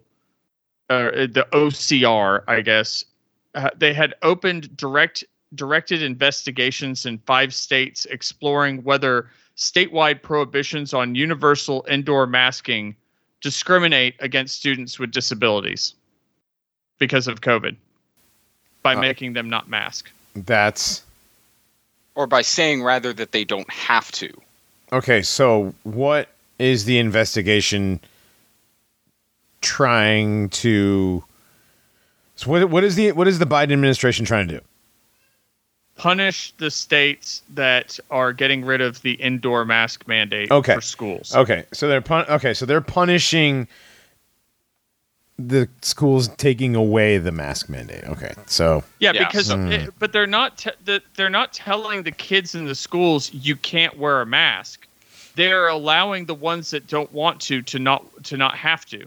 Uh, 0.89 1.11
the 1.11 1.45
OCR, 1.51 2.43
I 2.47 2.61
guess. 2.61 3.05
Uh, 3.53 3.69
they 3.77 3.93
had 3.93 4.15
opened 4.23 4.75
direct 4.75 5.23
directed 5.55 6.01
investigations 6.01 7.05
in 7.05 7.17
five 7.19 7.53
states 7.53 8.05
exploring 8.05 8.83
whether 8.83 9.29
statewide 9.55 10.21
prohibitions 10.21 10.93
on 10.93 11.15
universal 11.15 11.85
indoor 11.89 12.27
masking 12.27 12.93
discriminate 13.41 14.15
against 14.19 14.57
students 14.57 14.99
with 14.99 15.11
disabilities 15.11 15.93
because 16.99 17.27
of 17.27 17.39
COVID 17.41 17.75
by 18.83 18.95
Uh, 18.95 18.99
making 18.99 19.33
them 19.33 19.49
not 19.49 19.69
mask. 19.69 20.11
That's 20.35 21.03
Or 22.15 22.27
by 22.27 22.41
saying 22.41 22.83
rather 22.83 23.13
that 23.13 23.31
they 23.31 23.45
don't 23.45 23.69
have 23.71 24.11
to. 24.13 24.29
okay. 24.91 25.21
So, 25.21 25.73
what 25.83 26.29
is 26.59 26.85
the 26.85 26.97
investigation 26.97 27.99
trying 29.67 30.49
to? 30.49 31.23
So, 32.35 32.49
what 32.49 32.69
what 32.69 32.83
is 32.83 32.95
the 32.95 33.11
what 33.11 33.27
is 33.27 33.39
the 33.39 33.45
Biden 33.45 33.73
administration 33.73 34.25
trying 34.25 34.47
to 34.47 34.59
do? 34.59 34.61
Punish 35.95 36.53
the 36.59 36.69
states 36.69 37.41
that 37.55 37.99
are 38.11 38.31
getting 38.31 38.63
rid 38.63 38.81
of 38.81 39.01
the 39.01 39.13
indoor 39.13 39.65
mask 39.65 40.07
mandate 40.07 40.51
Okay. 40.51 40.75
for 40.75 40.81
schools. 40.81 41.35
Okay, 41.35 41.65
so 41.73 41.87
they're 41.87 42.01
pun- 42.01 42.25
okay, 42.29 42.53
so 42.53 42.65
they're 42.67 42.81
punishing 42.81 43.67
the 45.39 45.67
schools 45.81 46.27
taking 46.37 46.75
away 46.75 47.17
the 47.17 47.31
mask 47.31 47.67
mandate. 47.69 48.03
Okay, 48.05 48.33
so 48.45 48.83
Yeah, 48.99 49.11
Yeah. 49.13 49.25
because 49.27 49.51
Hmm. 49.51 49.71
it- 49.71 49.93
but 49.99 50.11
they're 50.13 50.27
not 50.27 50.57
te- 50.57 50.71
the- 50.85 51.01
they're 51.15 51.29
not 51.31 51.51
telling 51.53 52.03
the 52.03 52.11
kids 52.11 52.53
in 52.55 52.65
the 52.65 52.75
schools 52.75 53.31
you 53.33 53.55
can't 53.55 53.97
wear 53.97 54.21
a 54.21 54.25
mask. 54.25 54.87
They're 55.35 55.67
allowing 55.67 56.25
the 56.25 56.33
ones 56.35 56.69
that 56.71 56.87
don't 56.87 57.11
want 57.11 57.39
to 57.41 57.61
to 57.63 57.79
not 57.79 58.03
to 58.25 58.37
not 58.37 58.55
have 58.57 58.85
to. 58.87 59.05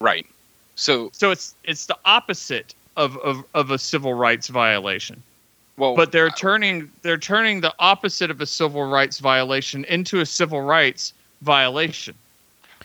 Right. 0.00 0.26
So, 0.74 1.10
So 1.12 1.30
it's 1.30 1.54
it's 1.64 1.86
the 1.86 1.96
opposite 2.04 2.74
of 2.96 3.16
of, 3.18 3.44
of 3.54 3.70
a 3.70 3.78
civil 3.78 4.14
rights 4.14 4.48
violation. 4.48 5.22
well, 5.76 5.96
But 5.96 6.12
they're 6.12 6.30
turning 6.30 6.90
they're 7.02 7.18
turning 7.18 7.60
the 7.60 7.74
opposite 7.78 8.30
of 8.30 8.40
a 8.40 8.46
civil 8.46 8.84
rights 8.84 9.18
violation 9.18 9.84
into 9.84 10.20
a 10.20 10.26
civil 10.26 10.60
rights 10.60 11.12
violation. 11.42 12.14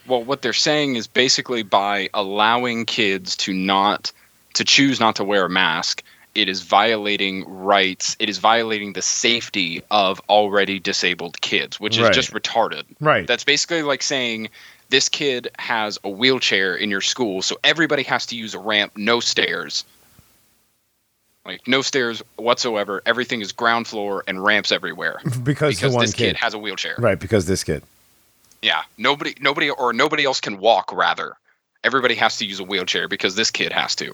well, 0.08 0.24
what 0.24 0.42
they're 0.42 0.54
saying 0.54 0.96
is 0.96 1.08
basically 1.08 1.64
by 1.64 2.10
allowing 2.14 2.86
kids 2.86 3.36
to 3.38 3.54
not 3.54 4.12
to 4.56 4.64
choose 4.64 5.00
not 5.00 5.16
to 5.18 5.24
wear 5.24 5.46
a 5.46 5.50
mask 5.50 6.04
it 6.36 6.50
is 6.50 6.62
violating 6.64 7.48
rights. 7.48 8.16
It 8.20 8.28
is 8.28 8.40
violating 8.40 8.94
the 8.94 9.02
safety 9.04 9.84
of 9.92 10.20
already 10.30 10.80
disabled 10.80 11.40
kids, 11.42 11.80
which 11.80 11.98
is 11.98 12.04
Right. 12.06 12.14
just 12.14 12.34
retarded. 12.34 12.86
Right. 13.00 13.28
That's 13.28 13.44
basically 13.44 13.84
like 13.84 14.02
saying 14.02 14.50
this 14.94 15.10
kid 15.10 15.50
has 15.58 15.98
a 16.04 16.10
wheelchair 16.10 16.76
in 16.76 16.92
your 16.92 17.02
school, 17.02 17.42
so 17.42 17.58
everybody 17.64 18.04
has 18.04 18.28
to 18.28 18.36
use 18.36 18.54
a 18.54 18.60
ramp, 18.60 18.92
no 18.96 19.20
stairs. 19.20 19.86
Like 21.48 21.68
no 21.68 21.82
stairs 21.82 22.22
whatsoever. 22.36 23.02
Everything 23.08 23.42
is 23.42 23.52
ground 23.52 23.88
floor 23.88 24.24
and 24.28 24.44
ramps 24.44 24.72
everywhere 24.72 25.20
because, 25.44 25.76
because 25.76 25.98
this 25.98 26.14
kid. 26.14 26.28
kid 26.28 26.36
has 26.36 26.54
a 26.54 26.60
wheelchair. 26.60 26.94
right. 27.00 27.20
Because 27.20 27.48
this 27.48 27.64
kid. 27.64 27.82
Yeah, 28.62 28.84
nobody, 29.00 29.34
nobody, 29.42 29.72
or 29.72 29.94
nobody 29.94 30.26
else 30.26 30.40
can 30.40 30.60
walk. 30.60 30.94
Rather, 30.94 31.38
everybody 31.84 32.14
has 32.14 32.38
to 32.38 32.46
use 32.46 32.60
a 32.60 32.64
wheelchair 32.64 33.08
because 33.08 33.34
this 33.34 33.50
kid 33.50 33.74
has 33.74 33.96
to. 33.96 34.12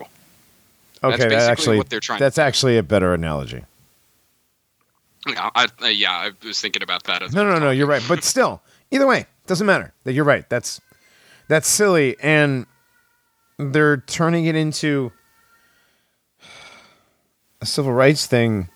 Okay. 1.03 1.17
basically 1.17 1.35
that 1.35 1.51
actually. 1.51 1.77
what 1.77 1.89
they're 1.89 1.99
trying 1.99 2.19
to 2.19 2.23
That's 2.23 2.37
actually 2.37 2.77
a 2.77 2.83
better 2.83 3.13
analogy. 3.13 3.65
Yeah, 5.27 5.49
I, 5.53 5.67
uh, 5.81 5.87
yeah, 5.87 6.11
I 6.13 6.31
was 6.41 6.61
thinking 6.61 6.83
about 6.83 7.03
that. 7.03 7.21
As 7.21 7.35
No, 7.35 7.43
no, 7.43 7.59
no. 7.59 7.69
You're 7.69 7.85
right. 7.85 8.03
But 8.07 8.23
still, 8.23 8.61
either 8.91 9.07
way, 9.07 9.25
doesn't 9.47 9.65
matter. 9.65 9.93
That 10.03 10.13
you're 10.13 10.25
right. 10.25 10.47
That's 10.49 10.81
that's 11.47 11.67
silly, 11.67 12.15
and 12.21 12.65
they're 13.57 13.97
turning 13.97 14.45
it 14.45 14.55
into 14.55 15.11
a 17.61 17.65
civil 17.65 17.91
rights 17.91 18.25
thing, 18.25 18.69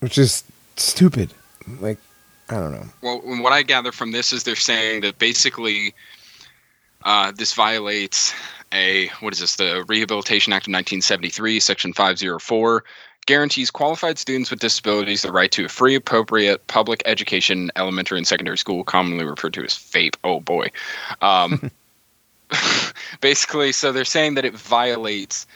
which 0.00 0.18
is 0.18 0.44
stupid. 0.76 1.32
Like, 1.80 1.98
I 2.48 2.54
don't 2.54 2.72
know. 2.72 2.86
Well, 3.02 3.20
what 3.42 3.52
I 3.52 3.62
gather 3.62 3.92
from 3.92 4.12
this 4.12 4.32
is 4.32 4.44
they're 4.44 4.56
saying 4.56 5.02
that 5.02 5.18
basically 5.18 5.94
uh, 7.04 7.32
this 7.32 7.54
violates 7.54 8.34
a 8.72 9.08
what 9.20 9.32
is 9.32 9.40
this? 9.40 9.56
The 9.56 9.84
Rehabilitation 9.86 10.52
Act 10.52 10.66
of 10.66 10.72
1973, 10.72 11.60
Section 11.60 11.92
504, 11.92 12.84
guarantees 13.26 13.70
qualified 13.70 14.18
students 14.18 14.50
with 14.50 14.60
disabilities 14.60 15.22
the 15.22 15.32
right 15.32 15.50
to 15.52 15.66
a 15.66 15.68
free, 15.68 15.94
appropriate 15.94 16.66
public 16.68 17.02
education, 17.04 17.64
in 17.64 17.72
elementary 17.76 18.18
and 18.18 18.26
secondary 18.26 18.58
school, 18.58 18.84
commonly 18.84 19.24
referred 19.24 19.52
to 19.54 19.64
as 19.64 19.74
FAPE. 19.74 20.16
Oh 20.24 20.40
boy. 20.40 20.70
Um, 21.20 21.70
basically, 23.20 23.72
so 23.72 23.92
they're 23.92 24.04
saying 24.04 24.34
that 24.34 24.44
it 24.44 24.54
violates 24.54 25.46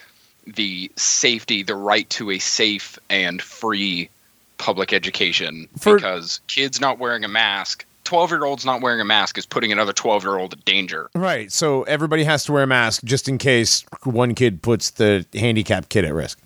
the 0.47 0.91
safety, 0.97 1.63
the 1.63 1.77
right 1.77 2.09
to 2.11 2.31
a 2.31 2.39
safe 2.39 2.99
and 3.09 3.41
free 3.41 4.09
public 4.59 4.93
education 4.93 5.69
For- 5.79 5.97
because 5.97 6.41
kids 6.49 6.81
not 6.81 6.99
wearing 6.99 7.25
a 7.25 7.29
mask, 7.29 7.85
12 8.05 8.31
year 8.31 8.45
olds 8.45 8.65
not 8.65 8.81
wearing 8.81 9.01
a 9.01 9.05
mask 9.05 9.39
is 9.39 9.47
putting 9.47 9.71
another 9.71 9.93
12 9.93 10.25
year 10.25 10.37
old 10.37 10.53
in 10.53 10.61
danger. 10.65 11.11
Right. 11.15 11.53
So 11.53 11.85
everybody 11.85 12.25
has 12.25 12.45
to 12.47 12.53
wear 12.53 12.65
a 12.65 12.67
mask 12.67 13.05
just 13.05 13.29
in 13.29 13.39
case 13.39 13.85
one 14.03 14.35
kid 14.35 14.63
puts 14.63 14.91
the 14.91 15.25
handicapped 15.33 15.89
kid 15.89 16.05
at 16.05 16.13
risk. 16.13 16.41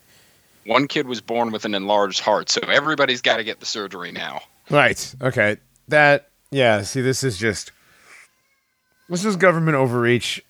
One 0.67 0.89
kid 0.89 1.07
was 1.07 1.21
born 1.21 1.51
with 1.53 1.65
an 1.65 1.75
enlarged 1.75 2.21
heart, 2.21 2.49
so 2.51 2.61
everybody's 2.69 3.21
got 3.21 3.37
to 3.37 3.45
get 3.45 3.61
the 3.61 3.67
surgery 3.67 4.12
now. 4.12 4.41
Right. 4.71 5.15
Okay. 5.21 5.59
That. 5.89 6.29
Yeah. 6.51 6.83
See, 6.83 7.01
this 7.03 7.23
is 7.25 7.37
just. 7.39 7.71
This 9.09 9.25
is 9.25 9.37
government 9.37 9.77
overreach 9.77 10.43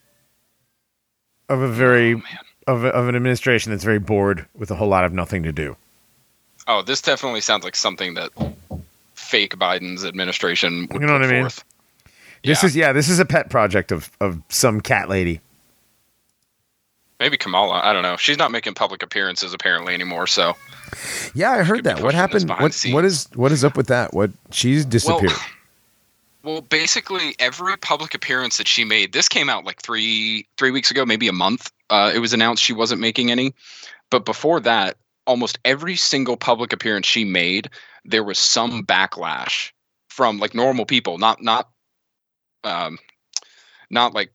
of 1.49 1.61
a 1.61 1.69
very 1.69 2.15
Oh, 2.15 2.73
of, 2.77 2.85
a, 2.85 2.89
of 2.89 3.09
an 3.09 3.17
administration 3.17 3.73
that's 3.73 3.85
very 3.85 3.99
bored 3.99 4.47
with 4.55 4.71
a 4.71 4.75
whole 4.77 4.89
lot 4.89 5.05
of 5.05 5.13
nothing 5.13 5.43
to 5.43 5.53
do. 5.53 5.77
Oh, 6.67 6.81
this 6.81 7.03
definitely 7.03 7.43
sounds 7.43 7.63
like 7.65 7.77
something 7.77 8.15
that 8.15 8.31
fake 9.15 9.57
Biden's 9.59 10.05
administration 10.05 10.89
would 10.93 11.03
You 11.03 11.07
know 11.07 11.15
put 11.15 11.21
what 11.23 11.29
I 11.29 11.33
mean? 11.33 11.43
forth. 11.43 11.65
This 12.45 12.63
Yeah. 12.63 12.67
is 12.67 12.77
yeah, 12.77 12.93
this 12.93 13.09
is 13.09 13.19
a 13.19 13.25
pet 13.25 13.51
project 13.51 13.91
of 13.93 14.11
of 14.21 14.41
some 14.49 14.81
cat 14.81 15.09
lady. 15.09 15.41
Maybe 17.21 17.37
Kamala. 17.37 17.81
I 17.83 17.93
don't 17.93 18.03
know. 18.03 18.17
She's 18.17 18.39
not 18.39 18.51
making 18.51 18.75
public 18.75 19.03
appearances 19.03 19.55
apparently 19.55 19.95
anymore. 19.95 20.27
So 20.27 20.55
Yeah, 21.35 21.53
I 21.53 21.63
heard 21.63 21.85
that. 21.85 22.03
What 22.03 22.15
happened? 22.15 22.49
What 22.49 22.85
what 22.91 23.05
is 23.05 23.29
what 23.35 23.53
is 23.53 23.65
up 23.65 23.77
with 23.77 23.87
that? 23.89 24.15
What 24.15 24.31
she's 24.51 24.85
disappeared. 24.85 25.33
Well, 26.43 26.61
basically 26.61 27.35
every 27.39 27.75
public 27.79 28.15
appearance 28.15 28.59
that 28.59 28.69
she 28.69 28.85
made, 28.85 29.15
this 29.15 29.31
came 29.31 29.49
out 29.49 29.65
like 29.65 29.81
three 29.81 30.47
three 30.59 30.71
weeks 30.71 30.91
ago, 30.91 31.07
maybe 31.07 31.27
a 31.27 31.33
month. 31.33 31.73
Uh, 31.89 32.13
it 32.15 32.19
was 32.19 32.35
announced 32.35 32.63
she 32.63 32.75
wasn't 32.75 33.01
making 33.01 33.31
any, 33.31 33.55
but 34.11 34.27
before 34.27 34.61
that, 34.61 34.99
almost 35.27 35.59
every 35.65 35.97
single 35.97 36.37
public 36.37 36.75
appearance 36.75 37.07
she 37.07 37.25
made, 37.25 37.71
there 38.05 38.23
was 38.23 38.39
some 38.39 38.85
backlash 38.85 39.73
from 40.09 40.39
like 40.39 40.55
normal 40.55 40.85
people, 40.85 41.17
not 41.17 41.43
not 41.43 41.71
um, 42.63 42.99
not 43.91 44.13
like 44.13 44.31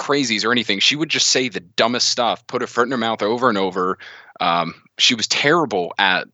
crazies 0.00 0.44
or 0.44 0.50
anything. 0.50 0.80
She 0.80 0.96
would 0.96 1.10
just 1.10 1.28
say 1.28 1.48
the 1.48 1.60
dumbest 1.60 2.08
stuff, 2.08 2.44
put 2.46 2.62
her 2.62 2.66
foot 2.66 2.86
in 2.86 2.90
her 2.90 2.96
mouth 2.96 3.22
over 3.22 3.48
and 3.48 3.58
over. 3.58 3.98
Um, 4.40 4.74
she 4.98 5.14
was 5.14 5.28
terrible 5.28 5.92
at 5.98 6.26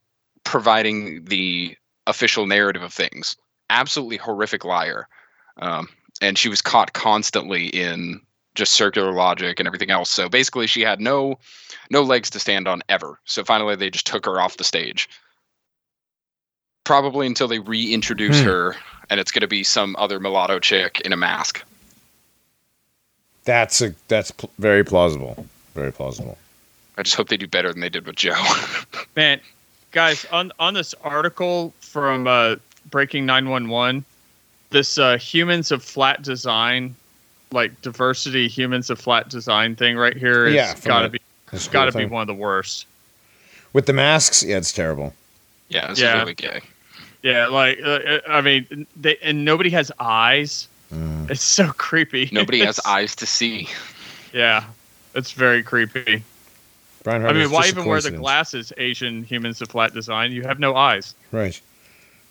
providing 0.45 1.25
the 1.25 1.77
official 2.07 2.47
narrative 2.47 2.83
of 2.83 2.93
things. 2.93 3.37
Absolutely 3.69 4.17
horrific 4.17 4.64
liar. 4.64 5.09
Um, 5.61 5.89
and 6.23 6.39
she 6.39 6.49
was 6.49 6.62
caught 6.62 6.93
constantly 6.93 7.67
in 7.67 8.21
just 8.55 8.73
circular 8.73 9.12
logic 9.12 9.59
and 9.59 9.67
everything 9.67 9.91
else. 9.91 10.11
So 10.11 10.29
basically, 10.29 10.67
she 10.69 10.83
had 10.83 11.01
no 11.01 11.39
no 11.91 12.03
legs 12.03 12.31
to 12.31 12.41
stand 12.41 12.69
on 12.69 12.83
ever. 12.89 13.19
So 13.25 13.45
finally, 13.45 13.77
they 13.77 13.91
just 13.91 14.07
took 14.07 14.25
her 14.27 14.41
off 14.41 14.57
the 14.57 14.64
stage. 14.64 15.09
Probably 16.85 17.27
until 17.27 17.49
they 17.49 17.59
reintroduce 17.59 18.41
Hmm. 18.41 18.47
her, 18.47 18.77
and 19.11 19.19
it's 19.19 19.33
going 19.33 19.41
to 19.41 19.49
be 19.49 19.64
some 19.64 19.97
other 19.99 20.21
mulatto 20.21 20.61
chick 20.61 21.01
in 21.01 21.12
a 21.12 21.17
mask. 21.17 21.64
That's 23.47 23.81
a 23.81 23.95
that's 24.09 24.31
pl- 24.31 24.51
very 24.59 24.85
plausible. 24.85 25.47
Very 25.75 25.93
plausible. 25.93 26.37
I 26.99 27.03
just 27.03 27.17
hope 27.17 27.29
they 27.29 27.37
do 27.39 27.47
better 27.47 27.73
than 27.73 27.81
they 27.81 27.89
did 27.89 28.05
with 28.07 28.17
Joe. 28.17 28.35
Man, 29.17 29.41
guys, 29.93 30.27
on 30.27 30.53
on 30.59 30.75
this 30.75 30.95
article 31.03 31.73
from 31.81 32.27
uh, 32.27 32.57
Breaking 32.91 33.25
Nine 33.25 33.49
One 33.49 33.69
One, 33.69 34.05
this 34.71 34.99
uh, 34.99 35.17
humans 35.17 35.71
of 35.73 35.83
flat 35.83 36.23
design, 36.23 36.95
like 37.53 37.81
diversity 37.83 38.49
humans 38.49 38.91
of 38.91 38.99
flat 39.01 39.29
design 39.29 39.77
thing 39.77 39.97
right 39.97 40.17
here, 40.17 40.49
Yeah, 40.49 40.73
is 40.75 40.81
from 40.81 40.89
gotta 40.89 41.03
that- 41.05 41.13
be 41.13 41.21
That's 41.53 41.69
gotta 41.69 41.93
cool 41.93 42.01
be 42.01 42.07
one 42.07 42.23
of 42.23 42.27
the 42.29 42.35
worst. 42.35 42.87
With 43.73 43.87
the 43.87 43.93
masks, 43.93 44.43
yeah, 44.43 44.57
it's 44.57 44.73
terrible. 44.73 45.15
yeah, 45.69 45.89
this 45.89 46.01
Yeah. 46.01 46.19
really 46.19 46.35
gay. 46.35 46.61
Yeah, 47.23 47.47
like 47.49 47.79
uh, 47.85 48.19
I 48.29 48.41
mean, 48.41 48.87
they 48.97 49.17
and 49.19 49.45
nobody 49.45 49.71
has 49.71 49.93
eyes. 50.01 50.67
Mm. 50.93 51.30
It's 51.30 51.43
so 51.43 51.72
creepy. 51.72 52.28
Nobody 52.32 52.61
has 52.64 52.78
eyes 52.87 53.16
to 53.16 53.26
see. 53.26 53.68
Yeah, 54.32 54.64
it's 55.14 55.32
very 55.32 55.62
creepy. 55.62 56.22
Brian 57.03 57.24
I 57.24 57.32
mean, 57.32 57.51
why 57.51 57.66
even 57.68 57.84
wear 57.84 58.01
the 58.01 58.11
glasses? 58.11 58.72
Asian 58.76 59.22
humans 59.24 59.61
of 59.62 59.68
flat 59.68 59.95
design. 59.95 60.32
You 60.32 60.43
have 60.43 60.59
no 60.59 60.74
eyes. 60.76 61.14
Right. 61.32 61.61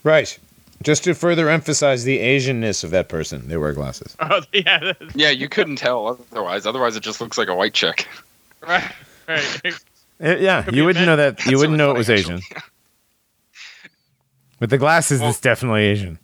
Right. 0.04 0.38
Just 0.84 1.06
to 1.06 1.14
further 1.16 1.50
emphasize 1.50 2.04
the 2.04 2.20
Asianness 2.20 2.84
of 2.84 2.92
that 2.92 3.08
person, 3.08 3.48
they 3.48 3.56
wear 3.58 3.72
glasses. 3.74 4.16
Oh 4.22 4.42
yeah, 4.54 4.92
Yeah, 5.16 5.30
you 5.30 5.48
couldn't 5.48 5.78
tell 5.78 6.08
otherwise. 6.08 6.66
Otherwise, 6.66 6.96
it 6.98 7.04
just 7.04 7.22
looks 7.22 7.38
like 7.38 7.48
a 7.48 7.56
white 7.56 7.74
chick. 7.74 8.08
right, 8.68 8.92
right. 9.28 9.60
Uh, 10.24 10.34
yeah, 10.38 10.64
you 10.72 10.86
wouldn't 10.86 11.06
man. 11.06 11.08
know 11.08 11.16
that. 11.18 11.40
You 11.40 11.52
That's 11.52 11.60
wouldn't 11.60 11.78
really 11.78 11.78
know 11.78 11.92
it 11.92 11.98
was 11.98 12.08
funny, 12.08 12.20
Asian. 12.20 12.36
actually. 12.36 12.62
With 14.62 14.70
the 14.70 14.78
glasses, 14.78 15.20
Well- 15.20 15.30
it's 15.30 15.42
definitely 15.42 15.82
Asian. 15.84 16.20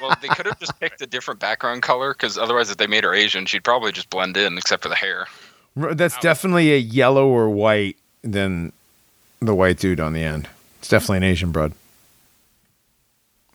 Well, 0.00 0.16
they 0.20 0.28
could 0.28 0.46
have 0.46 0.58
just 0.58 0.78
picked 0.80 1.00
a 1.00 1.06
different 1.06 1.40
background 1.40 1.82
color 1.82 2.12
because 2.12 2.38
otherwise, 2.38 2.70
if 2.70 2.76
they 2.76 2.86
made 2.86 3.04
her 3.04 3.14
Asian, 3.14 3.46
she'd 3.46 3.64
probably 3.64 3.92
just 3.92 4.10
blend 4.10 4.36
in, 4.36 4.58
except 4.58 4.82
for 4.82 4.88
the 4.88 4.94
hair. 4.94 5.26
That's 5.76 6.16
definitely 6.18 6.72
a 6.72 6.78
yellow 6.78 7.26
or 7.26 7.50
white 7.50 7.96
than 8.22 8.72
the 9.40 9.54
white 9.54 9.78
dude 9.78 10.00
on 10.00 10.12
the 10.12 10.22
end. 10.22 10.48
It's 10.78 10.88
definitely 10.88 11.18
an 11.18 11.24
Asian 11.24 11.50
broad. 11.50 11.72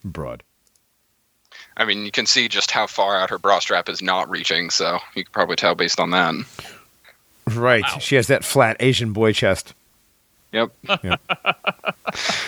Broad. 0.04 0.44
I 1.78 1.86
mean, 1.86 2.06
you 2.06 2.12
can 2.12 2.26
see 2.26 2.50
just 2.50 2.72
how 2.72 2.88
far 2.88 3.16
out 3.16 3.30
her 3.30 3.38
bra 3.38 3.60
strap 3.60 3.88
is 3.88 4.02
not 4.02 4.30
reaching, 4.30 4.70
so 4.70 5.00
you 5.16 5.24
could 5.24 5.32
probably 5.32 5.56
tell 5.56 5.76
based 5.76 6.00
on 6.00 6.12
that. 6.12 6.36
Right. 7.48 7.84
Wow. 7.84 8.00
She 8.00 8.16
has 8.16 8.28
that 8.28 8.44
flat 8.44 8.78
Asian 8.80 9.14
boy 9.14 9.32
chest. 9.34 9.74
Yep. 10.52 10.72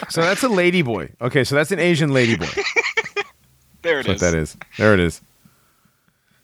So 0.10 0.22
that's 0.22 0.44
a 0.44 0.50
lady 0.50 0.82
boy. 0.82 1.10
Okay, 1.22 1.46
so 1.46 1.56
that's 1.56 1.72
an 1.72 1.80
Asian 1.80 2.14
lady 2.14 2.36
boy. 2.36 2.46
There 3.82 4.00
it 4.00 4.06
That's 4.08 4.22
what 4.22 4.28
is. 4.28 4.32
that 4.34 4.38
is. 4.38 4.58
There 4.78 4.94
it 4.94 5.00
is. 5.00 5.22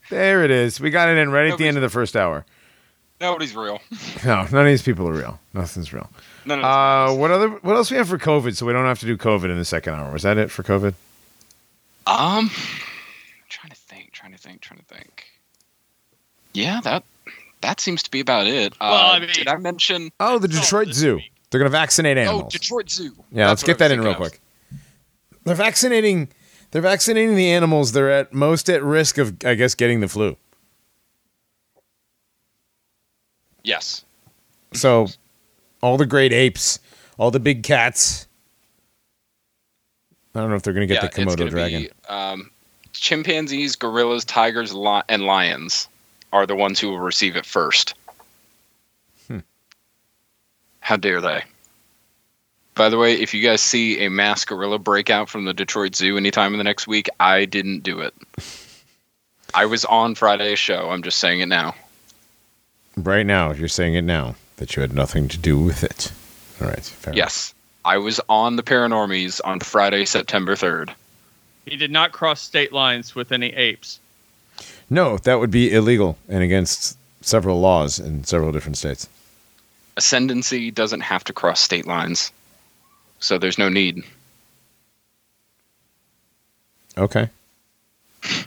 There 0.09 0.43
it 0.43 0.51
is. 0.51 0.79
We 0.79 0.89
got 0.89 1.09
it 1.09 1.17
in 1.17 1.31
right 1.31 1.51
at 1.51 1.57
the 1.57 1.67
end 1.67 1.77
of 1.77 1.81
the 1.83 1.89
first 1.89 2.15
hour. 2.15 2.45
Nobody's 3.19 3.55
real. 3.55 3.81
No, 4.25 4.43
none 4.51 4.55
of 4.61 4.65
these 4.65 4.81
people 4.81 5.07
are 5.07 5.13
real. 5.13 5.39
Nothing's 5.53 5.91
real. 5.93 6.09
None 6.45 6.59
of 6.59 6.65
Uh, 6.65 7.15
what 7.15 7.29
other? 7.31 7.49
What 7.49 7.75
else 7.75 7.91
we 7.91 7.97
have 7.97 8.07
for 8.07 8.17
COVID? 8.17 8.55
So 8.55 8.65
we 8.65 8.73
don't 8.73 8.85
have 8.85 8.99
to 8.99 9.05
do 9.05 9.15
COVID 9.17 9.49
in 9.51 9.57
the 9.57 9.65
second 9.65 9.93
hour. 9.95 10.11
Was 10.11 10.23
that 10.23 10.37
it 10.37 10.49
for 10.49 10.63
COVID? 10.63 10.93
Um, 12.07 12.49
trying 13.49 13.69
to 13.69 13.75
think, 13.75 14.11
trying 14.11 14.31
to 14.31 14.37
think, 14.37 14.61
trying 14.61 14.79
to 14.79 14.85
think. 14.85 15.25
Yeah, 16.53 16.79
that 16.83 17.03
that 17.61 17.79
seems 17.79 18.01
to 18.03 18.11
be 18.11 18.19
about 18.19 18.47
it. 18.47 18.73
Well, 18.79 18.93
uh, 18.93 19.13
I 19.13 19.19
mean- 19.19 19.29
did 19.33 19.47
I 19.47 19.57
mention? 19.57 20.11
Oh, 20.19 20.39
the 20.39 20.47
Detroit 20.47 20.93
Zoo. 20.93 21.15
week. 21.17 21.31
They're 21.49 21.59
going 21.59 21.71
to 21.71 21.77
vaccinate 21.77 22.17
animals. 22.17 22.43
Oh. 22.45 22.49
Detroit 22.49 22.89
Zoo. 22.89 23.13
yeah, 23.31 23.47
let's 23.49 23.63
get 23.63 23.77
that 23.79 23.91
in 23.91 23.99
real 24.01 24.13
thinking 24.13 24.25
of. 24.25 24.31
quick. 24.31 24.41
They're 25.43 25.55
vaccinating. 25.55 26.27
They're 26.71 26.81
vaccinating 26.81 27.35
the 27.35 27.49
animals. 27.49 27.93
They're 27.93 28.11
at 28.11 28.33
most 28.33 28.69
at 28.69 28.83
risk 28.83 29.17
of, 29.17 29.37
I 29.45 29.55
guess, 29.55 29.75
getting 29.75 29.99
the 29.99 30.07
flu. 30.07 30.37
Yes. 33.63 34.03
So, 34.73 35.07
all 35.81 35.97
the 35.97 36.05
great 36.05 36.33
apes, 36.33 36.79
all 37.17 37.31
the 37.31 37.39
big 37.39 37.63
cats. 37.63 38.27
I 40.35 40.41
don't 40.41 40.49
know 40.49 40.55
if 40.55 40.63
they're 40.63 40.73
going 40.73 40.87
to 40.87 40.93
get 40.93 41.03
yeah, 41.03 41.09
the 41.09 41.31
Komodo 41.31 41.49
dragon. 41.49 41.83
Be, 41.83 41.89
um, 42.09 42.51
chimpanzees, 42.93 43.75
gorillas, 43.75 44.23
tigers, 44.25 44.73
li- 44.73 45.01
and 45.09 45.23
lions 45.23 45.87
are 46.33 46.45
the 46.45 46.55
ones 46.55 46.79
who 46.79 46.89
will 46.89 46.99
receive 46.99 47.35
it 47.35 47.45
first. 47.45 47.95
Hmm. 49.27 49.39
How 50.79 50.97
dare 50.97 51.21
they? 51.21 51.43
By 52.77 52.89
the 52.89 52.97
way, 52.97 53.13
if 53.15 53.33
you 53.33 53.41
guys 53.41 53.61
see 53.61 54.05
a 54.05 54.09
mass 54.09 54.45
gorilla 54.45 54.77
breakout 54.77 55.29
from 55.29 55.45
the 55.45 55.53
Detroit 55.53 55.95
Zoo 55.95 56.15
anytime 56.15 56.53
in 56.53 56.59
the 56.59 56.63
next 56.63 56.87
week, 56.87 57.09
I 57.19 57.45
didn't 57.45 57.81
do 57.81 58.01
it. 58.01 58.13
I 59.53 59.65
was 59.65 59.83
on 59.85 60.13
Friday's 60.13 60.59
show. 60.59 60.91
I'm 60.91 61.01
just 61.01 61.17
saying 61.17 61.39
it 61.39 61.47
now. 61.47 61.73
right 62.95 63.25
now, 63.25 63.51
you're 63.51 63.67
saying 63.67 63.95
it 63.95 64.03
now 64.03 64.35
that 64.57 64.75
you 64.75 64.81
had 64.81 64.93
nothing 64.93 65.27
to 65.29 65.37
do 65.37 65.57
with 65.57 65.83
it. 65.83 66.11
All 66.61 66.67
right. 66.67 66.83
Fair 66.83 67.13
enough. 67.13 67.17
Yes, 67.17 67.53
I 67.83 67.97
was 67.97 68.21
on 68.29 68.57
the 68.57 68.63
Paranormies 68.63 69.41
on 69.43 69.59
Friday, 69.59 70.05
September 70.05 70.55
3rd. 70.55 70.91
He 71.65 71.77
did 71.77 71.91
not 71.91 72.11
cross 72.11 72.41
state 72.41 72.71
lines 72.73 73.15
with 73.15 73.31
any 73.31 73.53
apes. 73.53 73.99
No, 74.89 75.17
that 75.19 75.39
would 75.39 75.51
be 75.51 75.73
illegal 75.73 76.17
and 76.29 76.43
against 76.43 76.97
several 77.21 77.59
laws 77.59 77.99
in 77.99 78.23
several 78.23 78.51
different 78.51 78.77
states. 78.77 79.07
Ascendancy 79.97 80.69
doesn't 80.71 81.01
have 81.01 81.23
to 81.25 81.33
cross 81.33 81.59
state 81.59 81.87
lines, 81.87 82.31
so 83.19 83.37
there's 83.37 83.57
no 83.57 83.69
need. 83.69 84.03
Okay. 86.97 87.29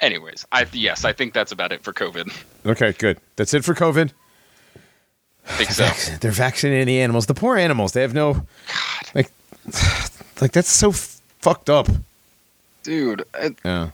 Anyways, 0.00 0.46
I 0.52 0.66
yes, 0.72 1.04
I 1.04 1.12
think 1.12 1.34
that's 1.34 1.50
about 1.52 1.72
it 1.72 1.82
for 1.82 1.92
COVID. 1.92 2.32
Okay, 2.66 2.92
good. 2.92 3.18
That's 3.36 3.52
it 3.54 3.64
for 3.64 3.74
COVID. 3.74 4.12
I 5.46 5.50
think 5.52 5.70
so. 5.70 5.84
Vac- 5.84 6.20
They're 6.20 6.30
vaccinating 6.30 6.86
the 6.86 7.00
animals. 7.00 7.26
The 7.26 7.34
poor 7.34 7.56
animals. 7.56 7.92
They 7.92 8.02
have 8.02 8.14
no 8.14 8.34
God. 8.34 8.44
like, 9.14 9.30
like 10.40 10.52
that's 10.52 10.68
so 10.70 10.90
f- 10.90 11.20
fucked 11.40 11.68
up. 11.70 11.88
Dude, 12.84 13.24
I, 13.34 13.50
Yeah. 13.64 13.90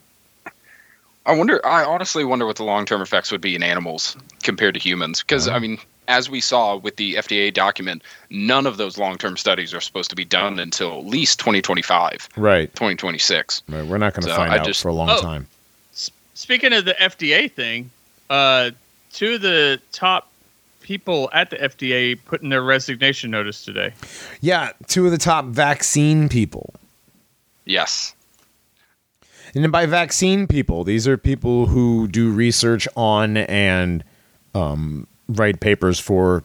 I 1.26 1.34
wonder. 1.34 1.64
I 1.64 1.84
honestly 1.84 2.22
wonder 2.24 2.44
what 2.44 2.56
the 2.56 2.64
long 2.64 2.84
term 2.84 3.00
effects 3.00 3.32
would 3.32 3.40
be 3.40 3.54
in 3.54 3.62
animals 3.62 4.14
compared 4.42 4.74
to 4.74 4.80
humans. 4.80 5.22
Because 5.22 5.48
I 5.48 5.58
mean, 5.58 5.78
as 6.08 6.28
we 6.30 6.40
saw 6.40 6.76
with 6.76 6.96
the 6.96 7.14
FDA 7.14 7.52
document, 7.52 8.02
none 8.30 8.66
of 8.66 8.76
those 8.76 8.98
long 8.98 9.16
term 9.18 9.36
studies 9.36 9.72
are 9.74 9.80
supposed 9.80 10.10
to 10.10 10.16
be 10.16 10.24
done 10.24 10.58
until 10.58 10.98
at 10.98 11.06
least 11.06 11.38
2025, 11.38 12.28
Right. 12.36 12.68
2026. 12.74 13.62
right. 13.68 13.84
We're 13.86 13.98
not 13.98 14.14
going 14.14 14.24
to 14.24 14.30
So 14.30 14.36
find 14.36 14.52
I 14.52 14.58
out 14.58 14.66
just- 14.66 14.82
for 14.82 14.88
a 14.88 14.92
long 14.94 15.10
Oh. 15.10 15.20
time. 15.20 15.46
Speaking 16.36 16.72
of 16.72 16.84
the 16.84 17.00
FDA 17.00 17.48
thing, 17.48 17.90
uh, 18.28 18.70
two 19.12 19.34
of 19.34 19.40
the 19.42 19.80
top 19.92 20.30
people 20.82 21.30
at 21.32 21.48
the 21.50 21.56
FDA 21.62 22.16
put 22.16 22.42
in 22.42 22.48
their 22.48 22.62
resignation 22.62 23.30
notice 23.30 23.64
today. 23.64 23.92
Yeah, 24.40 24.72
two 24.88 25.06
of 25.06 25.12
the 25.12 25.18
top 25.18 25.46
vaccine 25.46 26.28
people. 26.28 26.74
Yes. 27.64 28.14
And 29.54 29.70
by 29.70 29.86
vaccine 29.86 30.46
people, 30.48 30.82
these 30.84 31.06
are 31.06 31.16
people 31.16 31.66
who 31.66 32.08
do 32.08 32.30
research 32.32 32.88
on 32.96 33.36
and 33.36 34.02
um, 34.54 35.06
write 35.28 35.60
papers 35.60 35.98
for 35.98 36.42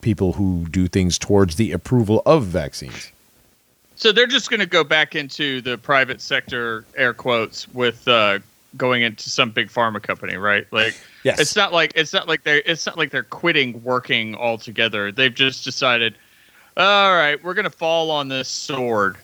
people 0.00 0.32
who 0.34 0.66
do 0.70 0.88
things 0.88 1.18
towards 1.18 1.56
the 1.56 1.72
approval 1.72 2.22
of 2.24 2.44
vaccines. 2.44 3.12
So 3.96 4.12
they're 4.12 4.26
just 4.26 4.48
going 4.48 4.60
to 4.60 4.66
go 4.66 4.82
back 4.82 5.14
into 5.14 5.60
the 5.60 5.76
private 5.76 6.22
sector, 6.22 6.86
air 6.96 7.12
quotes, 7.12 7.68
with 7.68 8.08
uh, 8.08 8.38
going 8.78 9.02
into 9.02 9.28
some 9.28 9.50
big 9.50 9.68
pharma 9.68 10.02
company, 10.02 10.36
right? 10.36 10.66
Like, 10.72 10.96
Yes. 11.22 11.38
it's 11.38 11.54
not 11.54 11.70
like 11.74 11.92
it's 11.96 12.14
not 12.14 12.26
like 12.28 12.44
they're 12.44 12.62
it's 12.64 12.86
not 12.86 12.96
like 12.96 13.10
they're 13.10 13.22
quitting 13.22 13.82
working 13.84 14.34
altogether. 14.36 15.12
They've 15.12 15.34
just 15.34 15.64
decided, 15.64 16.14
all 16.78 17.12
right, 17.12 17.42
we're 17.44 17.52
going 17.52 17.64
to 17.64 17.70
fall 17.70 18.10
on 18.10 18.28
this 18.28 18.48
sword. 18.48 19.16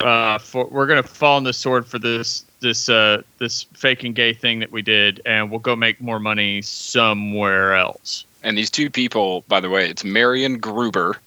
Uh, 0.00 0.38
for 0.38 0.64
we're 0.68 0.86
going 0.86 1.02
to 1.02 1.06
fall 1.06 1.36
on 1.36 1.44
the 1.44 1.52
sword 1.52 1.86
for 1.86 1.98
this 1.98 2.46
this 2.60 2.88
uh 2.88 3.22
this 3.38 3.64
fake 3.74 4.04
and 4.04 4.14
gay 4.14 4.32
thing 4.32 4.60
that 4.60 4.70
we 4.70 4.82
did, 4.82 5.20
and 5.24 5.50
we'll 5.50 5.60
go 5.60 5.76
make 5.76 6.00
more 6.00 6.20
money 6.20 6.62
somewhere 6.62 7.74
else. 7.74 8.24
And 8.42 8.56
these 8.56 8.70
two 8.70 8.90
people, 8.90 9.44
by 9.48 9.60
the 9.60 9.68
way, 9.68 9.88
it's 9.88 10.04
Marion 10.04 10.58
Gruber, 10.58 11.18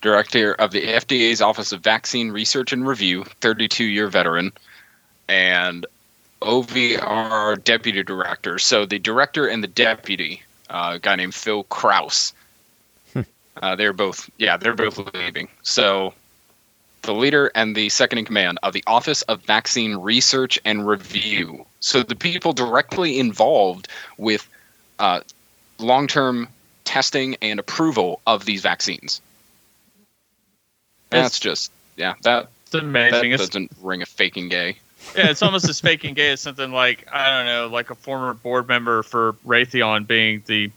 director 0.00 0.54
of 0.54 0.70
the 0.70 0.82
FDA's 0.82 1.42
Office 1.42 1.72
of 1.72 1.82
Vaccine 1.82 2.30
Research 2.30 2.72
and 2.72 2.86
Review, 2.86 3.24
32 3.40 3.84
year 3.84 4.08
veteran, 4.08 4.52
and 5.28 5.86
OVR 6.42 7.62
deputy 7.62 8.02
director. 8.02 8.58
So 8.58 8.86
the 8.86 8.98
director 8.98 9.46
and 9.46 9.62
the 9.62 9.68
deputy, 9.68 10.42
uh, 10.70 10.92
a 10.94 10.98
guy 10.98 11.16
named 11.16 11.34
Phil 11.34 11.64
Krause, 11.64 12.32
uh, 13.62 13.76
they're 13.76 13.92
both, 13.92 14.30
yeah, 14.38 14.56
they're 14.56 14.74
both 14.74 14.98
leaving. 15.14 15.48
So 15.62 16.14
the 17.06 17.14
leader 17.14 17.50
and 17.54 17.74
the 17.74 17.88
second 17.88 18.18
in 18.18 18.24
command 18.24 18.58
of 18.62 18.72
the 18.72 18.84
Office 18.86 19.22
of 19.22 19.40
Vaccine 19.42 19.96
Research 19.96 20.58
and 20.64 20.86
Review. 20.86 21.64
So 21.80 22.02
the 22.02 22.14
people 22.16 22.52
directly 22.52 23.18
involved 23.18 23.88
with 24.18 24.46
uh, 24.98 25.20
long-term 25.78 26.48
testing 26.84 27.36
and 27.40 27.58
approval 27.58 28.20
of 28.26 28.44
these 28.44 28.60
vaccines. 28.62 29.20
That's 31.10 31.38
just 31.40 31.70
yeah, 31.96 32.14
that 32.22 32.48
It's 32.66 32.74
amazing. 32.74 33.12
that 33.30 33.34
It's- 33.34 33.48
doesn't 33.48 33.70
ring 33.80 34.02
a 34.02 34.06
faking 34.06 34.48
gay. 34.48 34.76
yeah, 35.16 35.30
it's 35.30 35.42
almost 35.42 35.68
as 35.68 35.80
faking 35.80 36.14
gay 36.14 36.30
as 36.30 36.40
something 36.40 36.72
like 36.72 37.06
I 37.12 37.28
don't 37.30 37.46
know, 37.46 37.68
like 37.68 37.90
a 37.90 37.94
former 37.94 38.34
board 38.34 38.68
member 38.68 39.02
for 39.02 39.34
Raytheon 39.46 40.06
being 40.06 40.42
the 40.46 40.70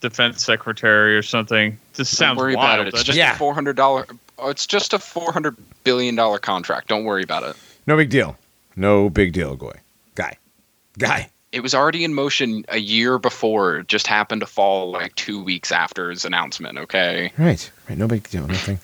defense 0.00 0.44
secretary 0.44 1.16
or 1.16 1.22
something. 1.22 1.78
This 1.94 2.10
Don't 2.10 2.16
sounds 2.16 2.38
worry 2.38 2.56
wild. 2.56 2.80
about 2.80 2.86
it. 2.88 2.94
It's 2.94 3.04
just 3.04 3.18
Yeah. 3.18 3.34
a 3.34 3.36
four 3.36 3.54
hundred 3.54 3.76
dollar. 3.76 4.06
Oh, 4.38 4.50
it's 4.50 4.66
just 4.66 4.92
a 4.92 4.98
four 4.98 5.32
hundred 5.32 5.56
billion 5.84 6.14
dollar 6.16 6.38
contract. 6.38 6.88
Don't 6.88 7.04
worry 7.04 7.22
about 7.22 7.42
it. 7.42 7.56
No 7.86 7.96
big 7.96 8.10
deal. 8.10 8.36
No 8.76 9.08
big 9.08 9.32
deal, 9.32 9.56
Goy. 9.56 9.78
Guy. 10.14 10.36
Guy. 10.98 11.30
It 11.52 11.60
was 11.62 11.74
already 11.74 12.02
in 12.02 12.14
motion 12.14 12.64
a 12.68 12.78
year 12.78 13.18
before. 13.18 13.78
It 13.78 13.88
just 13.88 14.08
happened 14.08 14.40
to 14.40 14.46
fall 14.46 14.90
like 14.90 15.14
two 15.14 15.42
weeks 15.42 15.70
after 15.70 16.10
his 16.10 16.24
announcement. 16.24 16.78
Okay. 16.78 17.32
Right. 17.38 17.70
Right. 17.88 17.96
No 17.96 18.08
big 18.08 18.28
deal. 18.28 18.46
Nothing. 18.46 18.80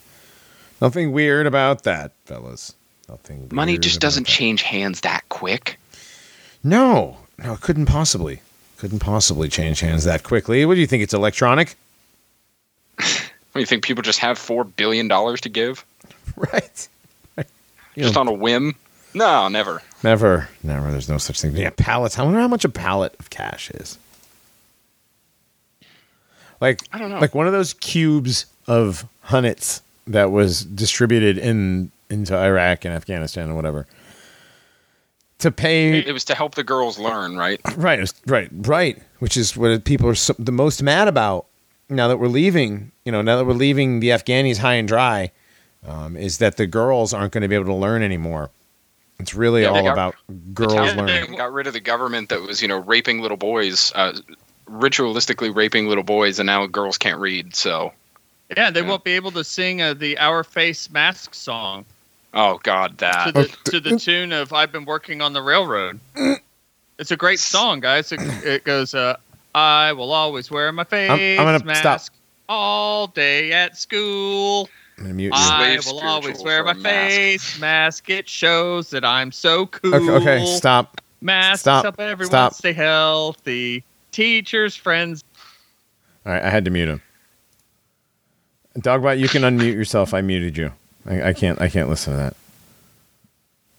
Nothing 0.80 1.12
weird 1.12 1.46
about 1.46 1.82
that, 1.82 2.12
fellas. 2.26 2.74
Nothing. 3.08 3.48
Money 3.50 3.76
just 3.76 4.00
doesn't 4.00 4.26
that. 4.26 4.32
change 4.32 4.62
hands 4.62 5.00
that 5.00 5.28
quick. 5.28 5.78
No. 6.62 7.16
No, 7.42 7.54
it 7.54 7.60
couldn't 7.60 7.86
possibly. 7.86 8.40
Couldn't 8.78 9.00
possibly 9.00 9.48
change 9.48 9.80
hands 9.80 10.04
that 10.04 10.22
quickly. 10.22 10.64
What 10.64 10.74
do 10.74 10.80
you 10.80 10.86
think? 10.86 11.02
It's 11.02 11.12
electronic? 11.14 11.74
What, 13.52 13.60
you 13.60 13.66
think 13.66 13.82
people 13.84 14.02
just 14.02 14.18
have 14.20 14.38
four 14.38 14.64
billion 14.64 15.08
dollars 15.08 15.40
to 15.42 15.48
give 15.48 15.84
Right. 16.36 16.88
Just 17.96 18.14
know, 18.14 18.20
on 18.20 18.28
a 18.28 18.32
whim? 18.32 18.76
No, 19.14 19.48
never. 19.48 19.82
never. 20.04 20.48
Never. 20.62 20.90
There's 20.92 21.08
no 21.08 21.18
such 21.18 21.40
thing. 21.40 21.56
Yeah, 21.56 21.70
pallets. 21.76 22.18
I 22.18 22.22
wonder 22.22 22.38
how 22.38 22.46
much 22.48 22.64
a 22.64 22.68
pallet 22.68 23.14
of 23.18 23.30
cash 23.30 23.70
is. 23.72 23.98
Like 26.60 26.82
I 26.92 26.98
don't 26.98 27.10
know. 27.10 27.18
like 27.18 27.34
one 27.34 27.46
of 27.46 27.52
those 27.52 27.74
cubes 27.74 28.46
of 28.66 29.06
hunnits 29.26 29.80
that 30.06 30.30
was 30.30 30.64
distributed 30.64 31.38
in 31.38 31.90
into 32.10 32.36
Iraq 32.36 32.84
and 32.84 32.94
Afghanistan 32.94 33.46
and 33.46 33.56
whatever. 33.56 33.86
To 35.38 35.50
pay 35.50 35.98
It 35.98 36.12
was 36.12 36.24
to 36.26 36.34
help 36.34 36.54
the 36.54 36.64
girls 36.64 36.98
learn, 36.98 37.36
right? 37.36 37.60
Right, 37.76 37.98
was- 37.98 38.14
right, 38.26 38.48
right. 38.52 38.98
Which 39.20 39.36
is 39.38 39.56
what 39.56 39.84
people 39.84 40.08
are 40.08 40.14
so, 40.14 40.34
the 40.38 40.52
most 40.52 40.82
mad 40.82 41.08
about 41.08 41.46
now 41.90 42.08
that 42.08 42.18
we're 42.18 42.28
leaving. 42.28 42.92
You 43.04 43.12
know, 43.12 43.22
now 43.22 43.36
that 43.36 43.44
we're 43.44 43.52
leaving 43.52 44.00
the 44.00 44.08
Afghanis 44.10 44.58
high 44.58 44.74
and 44.74 44.86
dry, 44.88 45.30
um, 45.86 46.16
is 46.16 46.38
that 46.38 46.56
the 46.56 46.66
girls 46.66 47.12
aren't 47.12 47.32
going 47.32 47.42
to 47.42 47.48
be 47.48 47.54
able 47.54 47.66
to 47.66 47.74
learn 47.74 48.02
anymore. 48.02 48.50
It's 49.18 49.34
really 49.34 49.62
Yeah, 49.62 49.68
all 49.68 49.82
got- 49.82 49.92
about 49.92 50.14
girls 50.54 50.72
Taliban 50.74 50.96
learning. 50.96 51.36
got 51.36 51.52
rid 51.52 51.66
of 51.66 51.72
the 51.74 51.80
government 51.80 52.28
that 52.30 52.40
was, 52.40 52.62
you 52.62 52.68
know, 52.68 52.78
raping 52.78 53.20
little 53.20 53.36
boys, 53.36 53.92
uh, 53.94 54.12
ritualistically 54.70 55.54
raping 55.54 55.88
little 55.88 56.04
boys, 56.04 56.38
and 56.38 56.46
now 56.46 56.64
girls 56.66 56.96
can't 56.96 57.18
read. 57.18 57.54
So, 57.54 57.92
yeah, 58.56 58.70
they 58.70 58.80
Yeah. 58.80 58.88
won't 58.88 59.04
be 59.04 59.12
able 59.12 59.30
to 59.32 59.44
sing 59.44 59.82
uh, 59.82 59.94
the 59.94 60.16
"Our 60.18 60.44
Face 60.44 60.88
Mask" 60.90 61.34
song 61.34 61.84
oh 62.32 62.60
god, 62.62 62.92
to 62.98 63.04
that. 63.04 63.34
the 63.34 63.70
to 63.70 63.80
the 63.80 63.98
tune 63.98 64.32
of 64.32 64.52
"I've 64.52 64.72
Been 64.72 64.84
Working 64.84 65.20
on 65.20 65.32
the 65.32 65.42
Railroad." 65.42 66.00
It's 66.98 67.10
a 67.10 67.16
great 67.16 67.40
song, 67.40 67.80
guys. 67.80 68.12
It, 68.12 68.20
it 68.44 68.64
goes, 68.64 68.92
uh, 68.94 69.16
"I 69.54 69.92
will 69.92 70.12
always 70.12 70.50
wear 70.50 70.70
my 70.72 70.84
face 70.84 71.10
I'm 71.10 71.44
gonna 71.46 71.64
mask 71.64 72.12
stop. 72.12 72.18
all 72.48 73.06
day 73.08 73.52
at 73.52 73.76
school." 73.76 74.68
I'm 74.98 75.04
gonna 75.04 75.14
mute 75.14 75.26
you. 75.28 75.32
I 75.34 75.76
Slave 75.80 75.86
will 75.94 76.00
always 76.00 76.24
spiritual 76.38 76.44
wear 76.44 76.60
for 76.60 76.64
my 76.66 76.70
a 76.72 76.74
mask. 76.74 77.16
face 77.16 77.58
mask. 77.60 78.10
It 78.10 78.28
shows 78.28 78.90
that 78.90 79.04
I'm 79.04 79.32
so 79.32 79.66
cool. 79.66 79.94
Okay, 79.94 80.10
okay, 80.10 80.46
stop. 80.56 81.00
Masks 81.22 81.60
Stop. 81.62 81.84
help 81.84 82.00
everyone 82.00 82.30
Stop. 82.30 82.54
stay 82.54 82.72
healthy. 82.72 83.84
Teachers, 84.12 84.74
friends. 84.76 85.22
All 86.26 86.32
right, 86.32 86.42
I 86.42 86.48
had 86.50 86.64
to 86.66 86.70
mute 86.70 86.88
him. 86.88 87.02
Dogbot, 88.78 89.18
you 89.18 89.28
can 89.28 89.42
unmute 89.42 89.74
yourself. 89.74 90.14
I 90.14 90.20
muted 90.20 90.56
you. 90.56 90.72
I, 91.06 91.28
I 91.28 91.32
can't. 91.32 91.60
I 91.60 91.68
can't 91.68 91.88
listen 91.88 92.12
to 92.12 92.18
that. 92.18 92.36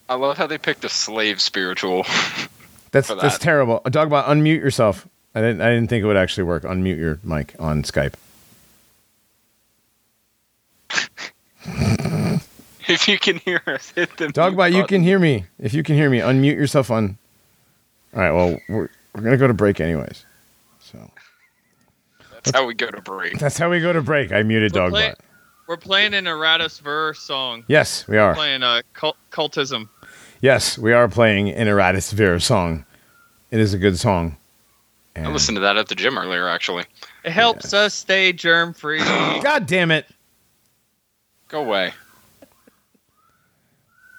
I 0.09 0.15
love 0.15 0.37
how 0.37 0.45
they 0.47 0.57
picked 0.57 0.83
a 0.83 0.89
slave 0.89 1.39
spiritual. 1.39 2.03
That's 2.91 3.07
For 3.07 3.15
that's 3.15 3.37
that. 3.37 3.41
terrible. 3.43 3.79
Dogbot, 3.85 4.25
unmute 4.25 4.59
yourself. 4.59 5.07
I 5.33 5.41
didn't. 5.41 5.61
I 5.61 5.69
didn't 5.69 5.87
think 5.89 6.03
it 6.03 6.07
would 6.07 6.17
actually 6.17 6.43
work. 6.43 6.63
Unmute 6.63 6.97
your 6.97 7.19
mic 7.23 7.55
on 7.59 7.83
Skype. 7.83 8.13
if 12.87 13.07
you 13.07 13.17
can 13.17 13.37
hear 13.37 13.61
us, 13.67 13.91
hit 13.91 14.15
the 14.17 14.27
Dogbot. 14.27 14.73
You 14.73 14.85
can 14.85 15.03
hear 15.03 15.19
me. 15.19 15.45
If 15.57 15.73
you 15.73 15.83
can 15.83 15.95
hear 15.95 16.09
me, 16.09 16.19
unmute 16.19 16.55
yourself 16.55 16.91
on. 16.91 17.17
All 18.13 18.21
right. 18.21 18.31
Well, 18.31 18.59
we're 18.67 18.89
we're 19.15 19.21
gonna 19.21 19.37
go 19.37 19.47
to 19.47 19.53
break 19.53 19.79
anyways. 19.79 20.25
So 20.81 21.09
that's 22.33 22.51
how 22.51 22.65
we 22.65 22.73
go 22.73 22.89
to 22.89 23.01
break. 23.01 23.39
That's 23.39 23.57
how 23.57 23.69
we 23.69 23.79
go 23.79 23.93
to 23.93 24.01
break. 24.01 24.31
I 24.31 24.43
muted 24.43 24.73
dog. 24.73 24.91
Dogbot. 24.91 25.15
We're 25.67 25.77
playing 25.77 26.13
an 26.13 26.25
Iratus 26.25 26.81
Vir 26.81 27.13
song. 27.13 27.63
Yes, 27.69 28.05
we 28.05 28.17
are 28.17 28.31
we're 28.31 28.35
playing 28.35 28.63
uh, 28.63 28.81
cult- 28.93 29.15
cultism. 29.31 29.87
Yes, 30.41 30.77
we 30.77 30.91
are 30.91 31.07
playing 31.07 31.49
an 31.51 31.67
Iratus 31.67 32.11
Vir 32.11 32.39
song. 32.39 32.83
It 33.51 33.61
is 33.61 33.73
a 33.73 33.77
good 33.77 33.97
song. 33.97 34.35
I 35.15 35.29
listened 35.29 35.57
to 35.57 35.61
that 35.61 35.77
at 35.77 35.87
the 35.87 35.95
gym 35.95 36.17
earlier, 36.17 36.47
actually. 36.47 36.85
It 37.23 37.31
helps 37.31 37.73
us 37.73 37.93
stay 37.93 38.33
germ 38.33 38.73
free. 38.73 38.99
God 39.43 39.65
damn 39.65 39.91
it! 39.91 40.05
Go 41.47 41.61
away. 41.61 41.93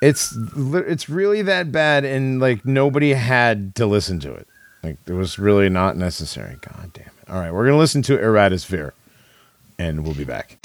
It's 0.03 0.37
it's 0.55 1.09
really 1.09 1.43
that 1.43 1.73
bad, 1.73 2.05
and 2.05 2.41
like 2.41 2.65
nobody 2.65 3.15
had 3.15 3.75
to 3.77 3.87
listen 3.87 4.21
to 4.21 4.35
it. 4.35 4.49
Like 4.83 4.99
it 5.07 5.13
was 5.13 5.39
really 5.39 5.69
not 5.69 5.97
necessary. 5.97 6.57
God 6.61 6.93
damn 6.93 7.07
it! 7.07 7.31
All 7.31 7.39
right, 7.39 7.53
we're 7.53 7.65
gonna 7.65 7.79
listen 7.79 8.03
to 8.03 8.19
Iratus 8.19 8.93
and 9.79 10.05
we'll 10.05 10.15
be 10.15 10.25
back. 10.25 10.59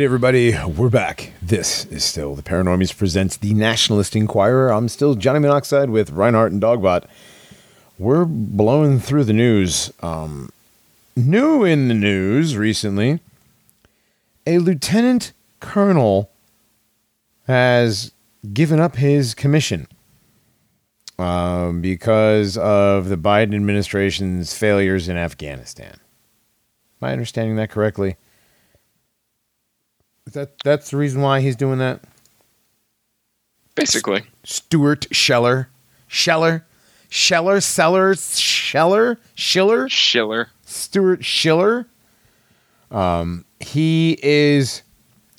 Alright, 0.00 0.06
everybody, 0.06 0.56
we're 0.66 0.88
back. 0.88 1.34
This 1.42 1.84
is 1.84 2.04
still 2.04 2.34
the 2.34 2.42
Paranormies 2.42 2.96
presents 2.96 3.36
the 3.36 3.52
Nationalist 3.52 4.16
Inquirer. 4.16 4.72
I'm 4.72 4.88
still 4.88 5.14
Johnny 5.14 5.40
Monoxide 5.40 5.90
with 5.90 6.08
Reinhardt 6.08 6.52
and 6.52 6.62
Dogbot. 6.62 7.04
We're 7.98 8.24
blowing 8.24 8.98
through 8.98 9.24
the 9.24 9.34
news. 9.34 9.92
Um, 10.00 10.48
new 11.16 11.64
in 11.64 11.88
the 11.88 11.94
news 11.94 12.56
recently, 12.56 13.20
a 14.46 14.56
lieutenant 14.56 15.34
colonel 15.60 16.30
has 17.46 18.12
given 18.54 18.80
up 18.80 18.96
his 18.96 19.34
commission 19.34 19.86
um, 21.18 21.82
because 21.82 22.56
of 22.56 23.10
the 23.10 23.18
Biden 23.18 23.54
administration's 23.54 24.56
failures 24.56 25.10
in 25.10 25.18
Afghanistan. 25.18 25.92
Am 27.02 27.08
I 27.08 27.12
understanding 27.12 27.56
that 27.56 27.68
correctly? 27.68 28.16
That 30.32 30.52
that's 30.62 30.90
the 30.90 30.96
reason 30.96 31.22
why 31.22 31.40
he's 31.40 31.56
doing 31.56 31.78
that? 31.78 32.00
Basically, 33.74 34.24
Stuart 34.44 35.06
Scheller, 35.10 35.68
Scheller, 36.08 36.66
Scheller, 37.08 37.60
Sellers, 37.60 38.38
Scheller, 38.38 39.18
Schiller, 39.34 39.88
Schiller. 39.88 40.48
Stuart 40.64 41.24
Schiller. 41.24 41.86
Um, 42.90 43.44
he 43.58 44.18
is 44.22 44.82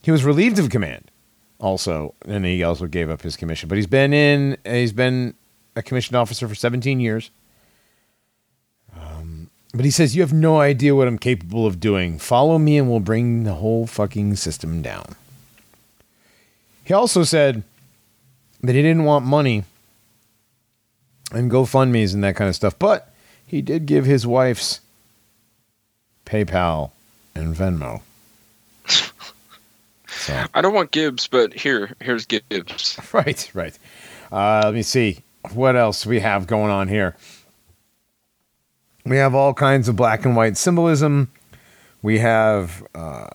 he 0.02 0.12
was 0.12 0.24
relieved 0.24 0.60
of 0.60 0.70
command, 0.70 1.12
also, 1.60 2.14
and 2.26 2.46
he 2.46 2.64
also 2.64 2.88
gave 2.88 3.10
up 3.10 3.22
his 3.22 3.38
commission. 3.38 3.70
But 3.70 3.78
he's 3.78 3.88
been 3.88 4.14
in 4.14 4.58
he's 4.66 4.94
been 4.94 5.36
a 5.76 5.82
commissioned 5.82 6.18
officer 6.18 6.48
for 6.48 6.56
17 6.56 7.00
years. 7.00 7.32
But 9.74 9.86
he 9.86 9.92
says 9.92 10.16
you 10.16 10.22
have 10.22 10.34
no 10.34 10.60
idea 10.60 10.96
what 10.96 11.08
I'm 11.08 11.18
capable 11.18 11.66
of 11.66 11.80
doing. 11.80 12.20
Follow 12.20 12.58
me, 12.58 12.78
and 12.78 12.90
we'll 12.90 13.00
bring 13.00 13.44
the 13.44 13.56
whole 13.56 13.88
fucking 13.88 14.36
system 14.36 14.82
down. 14.82 15.16
He 16.84 16.94
also 16.94 17.24
said 17.24 17.64
that 18.62 18.76
he 18.76 18.82
didn't 18.82 19.06
want 19.06 19.26
money 19.26 19.64
and 21.32 21.50
GoFundMe's 21.50 22.14
and 22.14 22.24
that 22.24 22.36
kind 22.36 22.50
of 22.50 22.56
stuff, 22.56 22.78
but 22.78 23.14
he 23.48 23.62
did 23.62 23.86
give 23.86 24.06
his 24.06 24.28
wife's 24.28 24.82
PayPal 26.26 26.92
and 27.36 27.56
Venmo. 27.56 28.02
so, 30.08 30.46
I 30.54 30.62
don't 30.62 30.74
want 30.74 30.92
Gibbs, 30.92 31.28
but 31.28 31.54
here, 31.54 31.96
here's 32.02 32.26
Gibbs. 32.26 33.00
right, 33.14 33.50
right. 33.54 33.78
Uh, 34.32 34.62
let 34.66 34.74
me 34.74 34.84
see 34.84 35.20
what 35.54 35.76
else 35.76 36.06
we 36.06 36.20
have 36.20 36.48
going 36.48 36.72
on 36.72 36.88
here. 36.88 37.16
We 39.06 39.18
have 39.18 39.34
all 39.34 39.54
kinds 39.54 39.88
of 39.88 39.96
black 39.96 40.26
and 40.26 40.36
white 40.36 40.58
symbolism. 40.58 41.32
We 42.02 42.20
have 42.20 42.84
uh, 42.94 43.28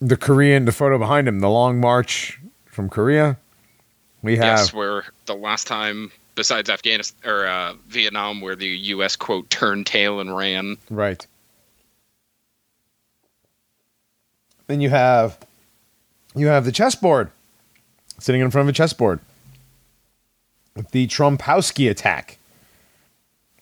the 0.00 0.16
Korean, 0.16 0.64
the 0.64 0.72
photo 0.72 0.98
behind 0.98 1.28
him, 1.28 1.40
the 1.40 1.50
long 1.50 1.80
march 1.80 2.38
from 2.66 2.88
Korea. 2.88 3.36
We 4.22 4.36
have 4.36 4.58
Yes, 4.58 4.72
where 4.72 5.04
the 5.26 5.34
last 5.34 5.66
time, 5.66 6.12
besides 6.34 6.68
Afghanistan 6.70 7.30
or 7.30 7.46
uh, 7.46 7.74
Vietnam, 7.88 8.40
where 8.40 8.56
the 8.56 8.68
U.S. 8.68 9.16
quote 9.16 9.48
turned 9.50 9.86
tail 9.86 10.20
and 10.20 10.36
ran. 10.36 10.76
Right. 10.90 11.26
Then 14.66 14.80
you 14.80 14.90
have 14.90 15.38
you 16.34 16.46
have 16.46 16.64
the 16.64 16.72
chessboard 16.72 17.30
sitting 18.18 18.40
in 18.40 18.50
front 18.50 18.68
of 18.68 18.74
a 18.74 18.76
chessboard. 18.76 19.20
The 20.92 21.08
Trompowsky 21.08 21.90
attack, 21.90 22.38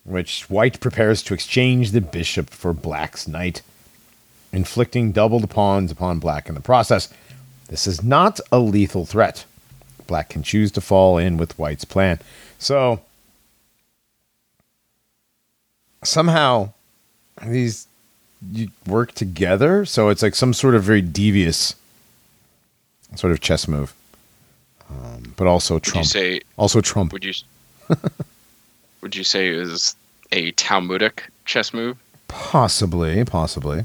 which 0.09 0.49
White 0.49 0.81
prepares 0.81 1.23
to 1.23 1.35
exchange 1.35 1.91
the 1.91 2.01
bishop 2.01 2.49
for 2.49 2.73
Black's 2.73 3.29
knight, 3.29 3.61
inflicting 4.53 5.13
double 5.13 5.39
the 5.39 5.47
pawns 5.47 5.93
upon 5.93 6.19
Black 6.19 6.49
in 6.49 6.55
the 6.55 6.61
process. 6.61 7.13
This 7.69 7.87
is 7.87 8.03
not 8.03 8.41
a 8.51 8.59
lethal 8.59 9.05
threat. 9.05 9.45
Black 10.07 10.31
can 10.31 10.43
choose 10.43 10.73
to 10.73 10.81
fall 10.81 11.19
in 11.19 11.37
with 11.37 11.59
White's 11.59 11.85
plan. 11.85 12.19
So 12.59 13.01
somehow 16.03 16.73
these 17.47 17.87
you 18.53 18.69
work 18.87 19.13
together 19.13 19.85
so 19.85 20.09
it's 20.11 20.23
like 20.23 20.35
some 20.35 20.53
sort 20.55 20.77
of 20.77 20.83
very 20.85 21.03
devious 21.03 21.75
sort 23.17 23.33
of 23.33 23.41
chess 23.41 23.67
move 23.67 23.93
um, 24.89 25.35
but 25.37 25.47
also 25.49 25.81
trump 25.81 26.07
say? 26.07 26.41
also 26.57 26.81
trump 26.81 27.13
Would 27.13 27.25
you? 27.25 27.33
would 29.01 29.17
you 29.17 29.25
say 29.25 29.49
it 29.49 29.57
is 29.57 29.97
a 30.33 30.53
Talmudic 30.53 31.31
chess 31.45 31.73
move? 31.73 31.99
possibly 32.29 33.25
possibly 33.25 33.85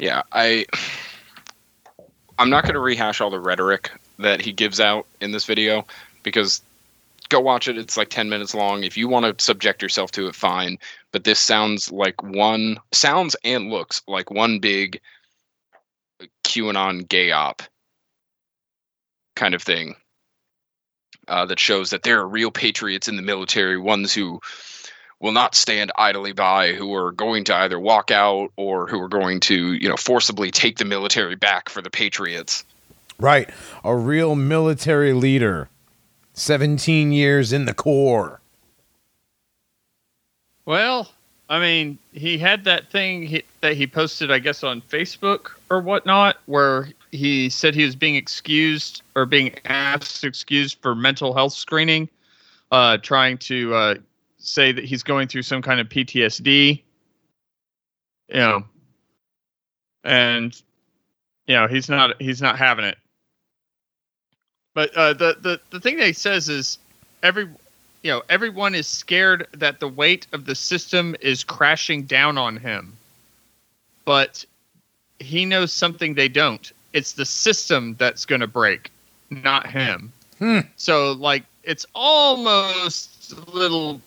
Yeah, 0.00 0.22
I. 0.32 0.64
I'm 2.38 2.48
not 2.48 2.64
going 2.64 2.72
to 2.72 2.80
rehash 2.80 3.20
all 3.20 3.28
the 3.28 3.38
rhetoric 3.38 3.90
that 4.18 4.40
he 4.40 4.50
gives 4.50 4.80
out 4.80 5.06
in 5.20 5.30
this 5.30 5.44
video 5.44 5.86
because 6.22 6.62
go 7.28 7.38
watch 7.38 7.68
it. 7.68 7.76
It's 7.76 7.98
like 7.98 8.08
10 8.08 8.30
minutes 8.30 8.54
long. 8.54 8.82
If 8.82 8.96
you 8.96 9.08
want 9.08 9.26
to 9.38 9.44
subject 9.44 9.82
yourself 9.82 10.10
to 10.12 10.26
it, 10.26 10.34
fine. 10.34 10.78
But 11.12 11.24
this 11.24 11.38
sounds 11.38 11.92
like 11.92 12.22
one, 12.22 12.78
sounds 12.92 13.36
and 13.44 13.68
looks 13.68 14.00
like 14.08 14.30
one 14.30 14.58
big 14.58 15.02
QAnon 16.44 17.06
gay 17.06 17.30
op 17.30 17.62
kind 19.36 19.54
of 19.54 19.62
thing 19.62 19.96
uh, 21.30 21.46
that 21.46 21.58
shows 21.58 21.90
that 21.90 22.02
there 22.02 22.20
are 22.20 22.28
real 22.28 22.50
patriots 22.50 23.08
in 23.08 23.16
the 23.16 23.22
military, 23.22 23.78
ones 23.78 24.12
who 24.12 24.40
will 25.20 25.32
not 25.32 25.54
stand 25.54 25.92
idly 25.96 26.32
by, 26.32 26.72
who 26.72 26.94
are 26.94 27.12
going 27.12 27.44
to 27.44 27.54
either 27.54 27.78
walk 27.78 28.10
out 28.10 28.50
or 28.56 28.86
who 28.86 29.00
are 29.00 29.08
going 29.08 29.40
to, 29.40 29.74
you 29.74 29.88
know, 29.88 29.96
forcibly 29.96 30.50
take 30.50 30.78
the 30.78 30.84
military 30.84 31.36
back 31.36 31.68
for 31.68 31.80
the 31.80 31.90
patriots. 31.90 32.64
right 33.18 33.50
a 33.84 33.94
real 33.94 34.34
military 34.34 35.12
leader 35.12 35.68
17 36.32 37.12
years 37.12 37.52
in 37.52 37.66
the 37.66 37.74
corps 37.74 38.40
Well, 40.64 41.10
I 41.48 41.58
mean, 41.58 41.98
he 42.12 42.38
had 42.38 42.64
that 42.64 42.90
thing 42.90 43.26
he, 43.26 43.42
that 43.60 43.76
he 43.76 43.88
posted, 43.88 44.30
I 44.30 44.38
guess, 44.38 44.62
on 44.62 44.80
Facebook 44.82 45.50
or 45.68 45.80
whatnot, 45.80 46.36
where 46.46 46.90
he 47.12 47.48
said 47.50 47.74
he 47.74 47.84
was 47.84 47.96
being 47.96 48.16
excused 48.16 49.02
or 49.14 49.26
being 49.26 49.54
asked 49.64 50.24
excused 50.24 50.78
for 50.80 50.94
mental 50.94 51.34
health 51.34 51.52
screening, 51.52 52.08
uh, 52.70 52.98
trying 52.98 53.38
to 53.38 53.74
uh, 53.74 53.94
say 54.38 54.72
that 54.72 54.84
he's 54.84 55.02
going 55.02 55.28
through 55.28 55.42
some 55.42 55.62
kind 55.62 55.80
of 55.80 55.88
PTSD. 55.88 56.82
You 58.28 58.36
know, 58.36 58.64
and 60.04 60.60
you 61.46 61.54
know 61.54 61.66
he's 61.66 61.88
not 61.88 62.20
he's 62.20 62.40
not 62.40 62.58
having 62.58 62.84
it. 62.84 62.98
But 64.74 64.94
uh, 64.94 65.14
the 65.14 65.36
the 65.40 65.60
the 65.70 65.80
thing 65.80 65.96
that 65.96 66.06
he 66.06 66.12
says 66.12 66.48
is 66.48 66.78
every 67.22 67.48
you 68.02 68.10
know 68.10 68.22
everyone 68.28 68.74
is 68.74 68.86
scared 68.86 69.46
that 69.52 69.80
the 69.80 69.88
weight 69.88 70.26
of 70.32 70.44
the 70.44 70.54
system 70.54 71.16
is 71.20 71.42
crashing 71.42 72.04
down 72.04 72.38
on 72.38 72.56
him 72.56 72.96
but 74.10 74.44
he 75.20 75.44
knows 75.44 75.72
something 75.72 76.14
they 76.14 76.28
don't 76.28 76.72
it's 76.92 77.12
the 77.12 77.24
system 77.26 77.94
that's 77.98 78.24
going 78.24 78.40
to 78.40 78.46
break 78.46 78.90
not 79.30 79.66
him 79.66 80.12
Hmm. 80.38 80.60
so 80.76 81.12
like 81.12 81.44
it's 81.64 81.84
almost 81.94 83.32
a 83.32 83.50
little 83.50 84.00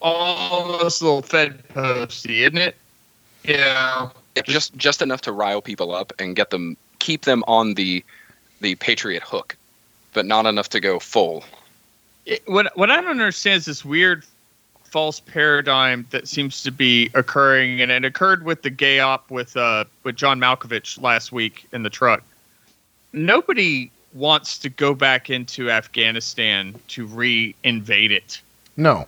almost 0.00 1.02
a 1.02 1.04
little 1.04 1.22
fed 1.22 1.66
posty 1.70 2.44
isn't 2.44 2.58
it 2.58 2.76
yeah 3.44 4.10
It 4.36 4.44
just 4.44 4.76
just 4.76 5.02
enough 5.02 5.22
to 5.22 5.32
rile 5.32 5.60
people 5.62 5.94
up 5.94 6.12
and 6.18 6.36
get 6.36 6.50
them 6.50 6.76
keep 6.98 7.24
them 7.24 7.42
on 7.46 7.74
the 7.74 8.04
the 8.60 8.74
patriot 8.76 9.22
hook, 9.22 9.56
but 10.14 10.24
not 10.24 10.46
enough 10.46 10.68
to 10.70 10.80
go 10.80 10.98
full. 10.98 11.44
it, 12.24 12.42
what 12.46 12.74
what 12.76 12.90
I 12.90 12.96
don't 12.96 13.10
understand 13.10 13.58
is 13.58 13.64
this 13.66 13.84
weird 13.84 14.24
false 14.96 15.20
paradigm 15.20 16.06
that 16.08 16.26
seems 16.26 16.62
to 16.62 16.70
be 16.70 17.10
occurring, 17.12 17.82
and 17.82 17.90
it 17.92 18.02
occurred 18.02 18.42
with 18.44 18.62
the 18.62 18.70
gay 18.70 18.98
op 18.98 19.30
with 19.30 19.54
uh 19.54 19.84
with 20.04 20.16
John 20.16 20.40
Malkovich 20.40 20.98
last 21.02 21.32
week 21.32 21.66
in 21.70 21.82
the 21.82 21.90
truck. 21.90 22.22
Nobody 23.12 23.90
wants 24.14 24.56
to 24.60 24.70
go 24.70 24.94
back 24.94 25.28
into 25.28 25.70
Afghanistan 25.70 26.74
to 26.88 27.04
re-invade 27.04 28.10
it. 28.10 28.40
no 28.78 29.06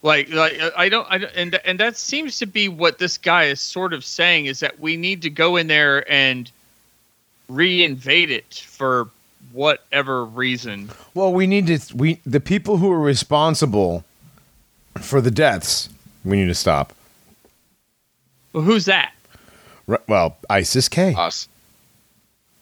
Like, 0.00 0.30
like 0.30 0.58
I 0.74 0.88
don't, 0.88 1.06
I 1.10 1.18
don't, 1.18 1.32
and 1.36 1.60
and 1.66 1.78
that 1.80 1.98
seems 1.98 2.38
to 2.38 2.46
be 2.46 2.68
what 2.68 2.96
this 2.96 3.18
guy 3.18 3.44
is 3.44 3.60
sort 3.60 3.92
of 3.92 4.06
saying 4.06 4.46
is 4.46 4.60
that 4.60 4.80
we 4.80 4.96
need 4.96 5.20
to 5.20 5.28
go 5.28 5.56
in 5.56 5.66
there 5.66 6.10
and 6.10 6.50
re-invade 7.50 8.30
it 8.30 8.54
for 8.66 9.10
whatever 9.52 10.24
reason. 10.24 10.88
well 11.12 11.30
we 11.30 11.46
need 11.46 11.66
to 11.66 11.94
we 11.94 12.20
the 12.24 12.40
people 12.40 12.78
who 12.78 12.90
are 12.90 12.98
responsible 12.98 14.02
for 15.00 15.20
the 15.20 15.30
deaths 15.30 15.88
we 16.24 16.36
need 16.36 16.46
to 16.46 16.54
stop 16.54 16.92
Well, 18.52 18.62
who's 18.62 18.84
that? 18.86 19.12
Ri- 19.86 19.98
well 20.08 20.36
isis 20.48 20.88
k 20.88 21.14
Us. 21.14 21.48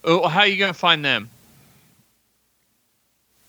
Oh, 0.05 0.27
how 0.27 0.41
are 0.41 0.47
you 0.47 0.57
gonna 0.59 0.75
find 0.75 1.05
them? 1.05 1.31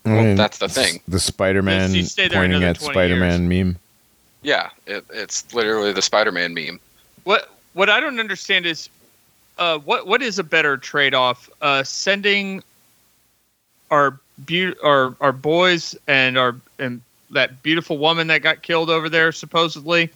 I 0.04 0.10
Well, 0.12 0.36
that's 0.36 0.58
the 0.58 0.68
thing. 0.68 1.00
the 1.08 1.18
spider-man 1.18 1.90
Yes, 1.90 1.94
you 1.94 2.04
stay 2.04 2.28
there 2.28 2.40
pointing 2.40 2.62
at 2.62 2.80
spider-man 2.80 3.48
meme 3.48 3.76
Yeah, 4.42 4.68
it, 4.86 5.04
it's 5.10 5.52
literally 5.54 5.92
the 5.92 6.02
Spider-Man 6.02 6.52
meme. 6.52 6.78
What 7.24 7.48
what 7.72 7.88
I 7.88 7.98
don't 8.00 8.20
understand 8.20 8.66
is 8.66 8.88
uh, 9.58 9.78
what 9.78 10.06
what 10.06 10.20
is 10.22 10.38
a 10.38 10.44
better 10.44 10.76
trade 10.76 11.14
off? 11.14 11.48
Uh, 11.62 11.82
sending 11.82 12.62
our 13.90 14.18
be- 14.44 14.78
our 14.84 15.16
our 15.20 15.32
boys 15.32 15.96
and 16.06 16.36
our 16.36 16.54
and 16.78 17.00
that 17.34 17.62
beautiful 17.62 17.98
woman 17.98 18.26
that 18.28 18.42
got 18.42 18.62
killed 18.62 18.88
over 18.90 19.08
there 19.08 19.30
supposedly. 19.32 20.08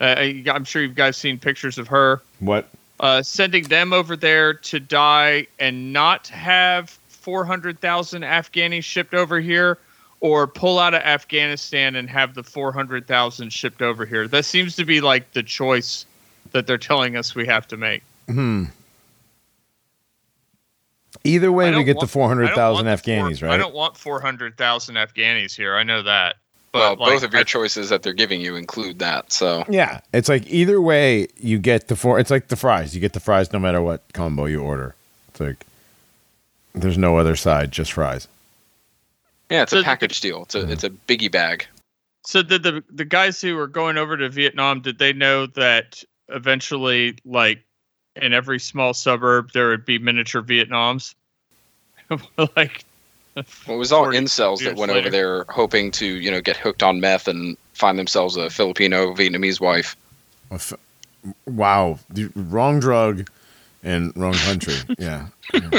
Uh, 0.00 0.14
I'm 0.50 0.64
sure 0.64 0.82
you 0.82 0.88
guys 0.88 1.16
seen 1.16 1.38
pictures 1.38 1.78
of 1.78 1.86
her. 1.88 2.20
What? 2.40 2.68
Uh, 3.00 3.22
sending 3.22 3.64
them 3.64 3.92
over 3.92 4.16
there 4.16 4.54
to 4.54 4.80
die 4.80 5.46
and 5.58 5.92
not 5.92 6.26
have 6.28 6.90
400,000 7.08 8.22
Afghanis 8.22 8.84
shipped 8.84 9.14
over 9.14 9.40
here, 9.40 9.78
or 10.20 10.46
pull 10.46 10.78
out 10.78 10.94
of 10.94 11.02
Afghanistan 11.02 11.96
and 11.96 12.08
have 12.10 12.34
the 12.34 12.42
400,000 12.42 13.52
shipped 13.52 13.82
over 13.82 14.04
here. 14.06 14.26
That 14.26 14.44
seems 14.44 14.76
to 14.76 14.84
be 14.84 15.00
like 15.00 15.32
the 15.32 15.42
choice 15.42 16.06
that 16.52 16.66
they're 16.66 16.78
telling 16.78 17.16
us 17.16 17.34
we 17.34 17.46
have 17.46 17.66
to 17.68 17.76
make. 17.76 18.02
Hmm. 18.26 18.64
Either 21.24 21.50
way, 21.52 21.74
we 21.74 21.84
get 21.84 21.94
the 21.94 21.98
want- 21.98 22.10
four 22.10 22.24
I 22.24 22.28
don't 22.28 22.36
hundred 22.38 22.54
thousand 22.54 22.86
want 22.86 23.02
the 23.02 23.10
Afghanis, 23.12 23.40
four- 23.40 23.48
right? 23.48 23.54
I 23.54 23.58
don't 23.58 23.74
want 23.74 23.96
400,000 23.96 24.94
Afghanis 24.96 25.56
here. 25.56 25.74
I 25.76 25.82
know 25.82 26.02
that. 26.02 26.36
But 26.74 26.98
well, 26.98 27.08
like, 27.08 27.14
both 27.16 27.22
of 27.22 27.32
your 27.32 27.40
I- 27.42 27.44
choices 27.44 27.88
that 27.90 28.02
they're 28.02 28.12
giving 28.12 28.40
you 28.40 28.56
include 28.56 28.98
that. 28.98 29.32
So 29.32 29.64
Yeah, 29.68 30.00
it's 30.12 30.28
like 30.28 30.44
either 30.50 30.80
way, 30.80 31.28
you 31.38 31.58
get 31.58 31.86
the 31.86 31.94
four. 31.94 32.18
It's 32.18 32.32
like 32.32 32.48
the 32.48 32.56
fries. 32.56 32.94
You 32.96 33.00
get 33.00 33.12
the 33.12 33.20
fries 33.20 33.52
no 33.52 33.60
matter 33.60 33.80
what 33.80 34.02
combo 34.12 34.46
you 34.46 34.60
order. 34.60 34.96
It's 35.28 35.38
like 35.40 35.64
there's 36.74 36.98
no 36.98 37.16
other 37.16 37.36
side, 37.36 37.70
just 37.70 37.92
fries. 37.92 38.26
yeah, 39.50 39.62
it's 39.62 39.70
So 39.70 39.78
a 39.80 39.84
package 39.84 40.20
deal. 40.20 40.42
It's 40.42 40.56
a 40.56 40.68
it's 40.70 40.82
a 40.84 40.90
biggie 40.90 41.30
bag. 41.30 41.66
So 42.26 42.42
did 42.42 42.64
the 42.64 42.82
the 42.90 43.04
guys 43.04 43.40
who 43.40 43.54
were 43.54 43.68
going 43.68 43.96
over 43.96 44.16
to 44.16 44.28
Vietnam 44.28 44.80
did 44.80 44.98
they 44.98 45.12
know 45.12 45.46
that 45.46 46.02
eventually 46.28 47.16
like 47.24 47.62
in 48.16 48.32
every 48.32 48.58
small 48.58 48.94
suburb 48.94 49.52
there 49.52 49.68
would 49.68 49.84
be 49.84 49.98
miniature 50.00 50.42
Vietnams? 50.42 51.14
like 52.56 52.84
Well, 53.66 53.76
it 53.76 53.78
was 53.78 53.90
all 53.90 54.06
incels 54.06 54.62
that 54.64 54.76
went 54.76 54.92
later. 54.92 55.00
over 55.00 55.10
there 55.10 55.44
hoping 55.48 55.90
to 55.92 56.06
you 56.06 56.30
know 56.30 56.40
get 56.40 56.56
hooked 56.56 56.82
on 56.82 57.00
meth 57.00 57.26
and 57.26 57.56
find 57.72 57.98
themselves 57.98 58.36
a 58.36 58.48
Filipino 58.48 59.12
Vietnamese 59.12 59.60
wife. 59.60 59.96
Wow, 61.46 61.98
the 62.10 62.30
wrong 62.36 62.78
drug 62.78 63.28
and 63.82 64.12
wrong 64.16 64.34
country. 64.34 64.74
yeah, 64.98 65.26
yeah. 65.52 65.70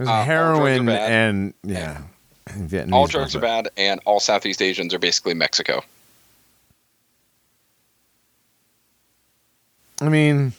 Uh, 0.00 0.04
all 0.06 0.06
drugs 0.06 0.08
are 0.08 0.24
heroin 0.24 0.88
and 0.88 1.54
yeah, 1.62 2.02
and 2.48 2.68
Vietnamese 2.68 2.92
all 2.92 3.06
drugs 3.06 3.36
are 3.36 3.40
bad, 3.40 3.68
and 3.76 4.00
all 4.04 4.18
Southeast 4.18 4.60
Asians 4.60 4.92
are 4.92 4.98
basically 4.98 5.34
Mexico. 5.34 5.82
I 10.00 10.08
mean, 10.08 10.52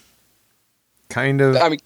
kind 1.09 1.41
of. 1.41 1.57
I 1.57 1.69
mean, 1.69 1.79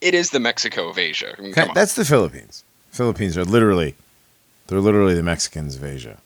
it 0.00 0.14
is 0.14 0.30
the 0.30 0.40
Mexico 0.40 0.88
of 0.88 0.98
Asia. 0.98 1.34
I 1.38 1.40
mean, 1.40 1.52
come 1.52 1.68
on. 1.70 1.74
That's 1.74 1.94
the 1.94 2.04
Philippines. 2.04 2.64
Philippines 2.90 3.36
are 3.38 3.44
literally, 3.44 3.94
they're 4.66 4.80
literally 4.80 5.14
the 5.14 5.22
Mexicans 5.22 5.76
of 5.76 5.84
Asia. 5.84 6.18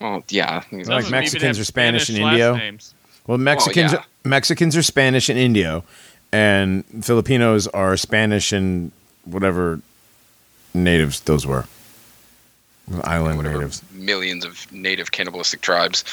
well, 0.00 0.22
yeah. 0.28 0.62
Like 0.72 0.86
some 0.86 0.98
of 0.98 1.10
Mexicans 1.10 1.58
are 1.58 1.64
Spanish 1.64 2.08
and 2.08 2.18
last 2.18 2.32
Indio? 2.32 2.56
names. 2.56 2.94
Well, 3.26 3.38
Mexicans 3.38 3.92
yeah. 3.92 4.02
Mexicans 4.24 4.76
are 4.76 4.82
Spanish 4.82 5.28
and 5.28 5.38
Indio, 5.38 5.84
and 6.32 6.84
Filipinos 7.02 7.66
are 7.68 7.96
Spanish 7.96 8.52
and 8.52 8.90
whatever 9.24 9.80
natives 10.74 11.20
those 11.20 11.46
were. 11.46 11.66
Island 13.04 13.36
Whatever 13.36 13.56
natives. 13.58 13.82
millions 13.92 14.44
of 14.46 14.70
native 14.72 15.12
cannibalistic 15.12 15.60
tribes. 15.60 16.04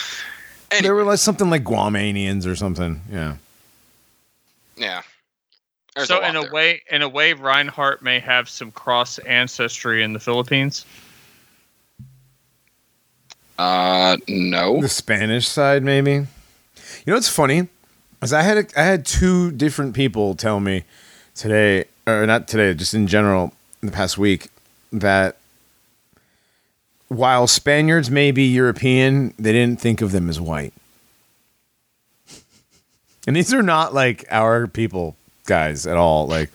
They 0.72 0.78
Anyway, 0.80 0.94
were 0.96 1.04
like 1.06 1.20
something 1.20 1.50
like 1.50 1.64
Guamanians 1.64 2.46
or 2.46 2.56
something. 2.58 3.02
Yeah. 3.10 3.36
yeah. 4.76 5.04
There's 5.96 6.10
so 6.10 6.20
lot 6.20 6.30
in 6.30 6.36
a 6.36 6.42
there. 6.42 6.52
way, 6.52 6.82
in 6.92 7.02
a 7.02 7.10
way, 7.10 7.34
Reinhardt 7.34 8.02
may 8.02 8.20
have 8.20 8.50
some 8.50 8.72
cross 8.72 9.18
ancestry 9.20 10.04
in 10.04 10.14
the 10.14 10.20
Philippines. 10.20 10.86
uh, 13.58 14.18
no. 14.28 14.82
The 14.82 14.90
Spanish 14.90 15.48
side, 15.48 15.84
maybe. 15.84 16.12
You 16.12 16.26
know 17.08 17.14
what's 17.14 17.30
funny? 17.30 17.68
Is 18.22 18.34
I 18.34 18.42
had 18.42 18.58
a, 18.58 18.66
I 18.80 18.84
had 18.84 19.06
two 19.06 19.52
different 19.52 19.94
people 19.96 20.36
tell 20.36 20.60
me 20.60 20.84
today, 21.34 21.86
or 22.06 22.26
not 22.26 22.48
today, 22.48 22.74
just 22.74 22.94
in 22.94 23.08
general, 23.08 23.54
in 23.82 23.86
the 23.88 23.92
past 23.92 24.18
week, 24.18 24.50
that 24.92 25.38
while 27.08 27.48
Spaniards 27.48 28.10
may 28.12 28.32
be 28.32 28.44
European, 28.46 29.34
they 29.38 29.54
didn't 29.54 29.80
think 29.80 30.02
of 30.02 30.12
them 30.12 30.30
as 30.30 30.42
white. 30.42 30.74
And 33.28 33.36
these 33.36 33.52
are 33.56 33.64
not 33.64 33.92
like 33.92 34.24
our 34.30 34.68
people 34.68 35.16
guys 35.46 35.88
at 35.88 35.98
all. 35.98 36.28
Like, 36.28 36.50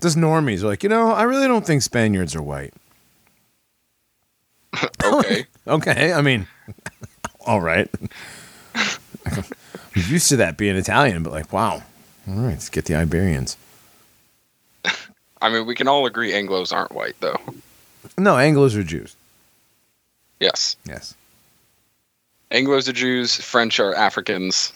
just 0.00 0.16
normies 0.16 0.62
are 0.62 0.66
like, 0.66 0.82
you 0.82 0.88
know, 0.88 1.12
I 1.12 1.22
really 1.22 1.46
don't 1.46 1.64
think 1.66 1.82
Spaniards 1.82 2.34
are 2.34 2.42
white. 2.42 2.74
Okay. 5.04 5.46
Okay, 5.64 6.12
I 6.12 6.22
mean, 6.22 6.48
all 7.46 7.60
right. 7.60 7.88
I'm 9.24 9.44
used 9.94 10.28
to 10.30 10.36
that 10.38 10.56
being 10.56 10.74
Italian, 10.74 11.22
but 11.22 11.32
like, 11.32 11.52
wow. 11.52 11.84
All 12.26 12.34
right, 12.34 12.48
let's 12.48 12.68
get 12.68 12.86
the 12.86 12.96
Iberians. 12.96 13.56
I 15.40 15.50
mean, 15.50 15.66
we 15.66 15.76
can 15.76 15.86
all 15.86 16.04
agree 16.06 16.32
Anglos 16.32 16.72
aren't 16.72 16.90
white, 16.90 17.14
though. 17.20 17.36
No, 18.18 18.34
Anglos 18.34 18.76
are 18.76 18.82
Jews. 18.82 19.14
Yes. 20.40 20.74
Yes. 20.84 21.14
Anglos 22.50 22.88
are 22.88 22.92
Jews. 22.92 23.36
French 23.36 23.78
are 23.78 23.94
Africans. 23.94 24.72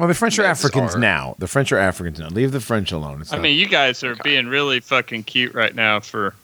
Well, 0.00 0.08
the 0.08 0.14
French 0.14 0.38
are 0.38 0.44
Africans 0.44 0.94
are- 0.94 0.98
now. 0.98 1.34
The 1.38 1.46
French 1.46 1.70
are 1.72 1.78
Africans 1.78 2.18
now. 2.18 2.28
Leave 2.28 2.52
the 2.52 2.60
French 2.60 2.90
alone. 2.90 3.20
It's 3.20 3.34
I 3.34 3.36
not- 3.36 3.42
mean, 3.42 3.58
you 3.58 3.66
guys 3.66 4.02
are 4.02 4.14
being 4.24 4.46
really 4.46 4.80
fucking 4.80 5.24
cute 5.24 5.52
right 5.52 5.74
now 5.74 6.00
for, 6.00 6.34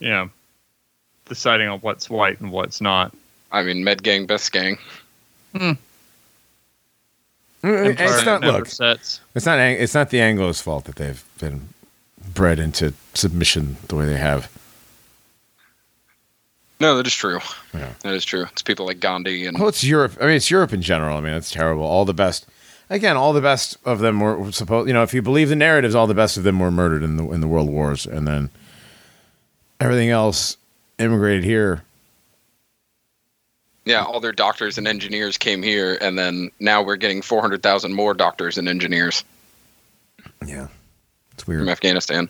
you 0.00 0.10
know, 0.10 0.28
deciding 1.26 1.68
on 1.68 1.78
what's 1.78 2.10
white 2.10 2.38
and 2.40 2.52
what's 2.52 2.82
not. 2.82 3.14
I 3.52 3.62
mean, 3.62 3.82
Med 3.82 4.02
Gang, 4.02 4.26
Best 4.26 4.52
Gang. 4.52 4.76
Mm, 5.54 5.78
it's 7.64 8.24
not. 8.26 8.42
Look, 8.42 8.66
sets. 8.66 9.20
it's 9.34 9.46
not. 9.46 9.58
Ang- 9.58 9.76
It's 9.80 9.94
not 9.94 10.10
the 10.10 10.18
Anglos' 10.18 10.60
fault 10.62 10.84
that 10.84 10.96
they've 10.96 11.24
been 11.38 11.68
bred 12.34 12.58
into 12.58 12.92
submission 13.14 13.78
the 13.88 13.96
way 13.96 14.04
they 14.04 14.16
have. 14.18 14.50
No, 16.82 16.96
that 16.96 17.06
is 17.06 17.14
true. 17.14 17.38
Yeah. 17.72 17.92
That 18.02 18.12
is 18.12 18.24
true. 18.24 18.44
It's 18.50 18.60
people 18.62 18.86
like 18.86 18.98
Gandhi 18.98 19.46
and 19.46 19.56
Well, 19.56 19.68
it's 19.68 19.84
Europe. 19.84 20.16
I 20.20 20.26
mean, 20.26 20.34
it's 20.34 20.50
Europe 20.50 20.72
in 20.72 20.82
general. 20.82 21.16
I 21.16 21.20
mean, 21.20 21.32
it's 21.34 21.52
terrible. 21.52 21.84
All 21.84 22.04
the 22.04 22.12
best. 22.12 22.44
Again, 22.90 23.16
all 23.16 23.32
the 23.32 23.40
best 23.40 23.76
of 23.84 24.00
them 24.00 24.18
were 24.18 24.50
supposed. 24.50 24.88
You 24.88 24.92
know, 24.94 25.04
if 25.04 25.14
you 25.14 25.22
believe 25.22 25.48
the 25.48 25.54
narratives, 25.54 25.94
all 25.94 26.08
the 26.08 26.12
best 26.14 26.36
of 26.36 26.42
them 26.42 26.58
were 26.58 26.72
murdered 26.72 27.04
in 27.04 27.16
the 27.18 27.30
in 27.30 27.40
the 27.40 27.46
world 27.46 27.70
wars, 27.70 28.04
and 28.04 28.26
then 28.26 28.50
everything 29.78 30.10
else 30.10 30.56
immigrated 30.98 31.44
here. 31.44 31.84
yeah, 33.84 34.02
all 34.02 34.18
their 34.18 34.32
doctors 34.32 34.76
and 34.76 34.88
engineers 34.88 35.38
came 35.38 35.62
here, 35.62 35.96
and 36.00 36.18
then 36.18 36.50
now 36.58 36.82
we're 36.82 36.96
getting 36.96 37.22
four 37.22 37.40
hundred 37.40 37.62
thousand 37.62 37.94
more 37.94 38.12
doctors 38.12 38.58
and 38.58 38.68
engineers 38.68 39.24
Yeah, 40.44 40.66
it's 41.32 41.46
weird 41.46 41.60
from. 41.62 41.68
Afghanistan. 41.68 42.28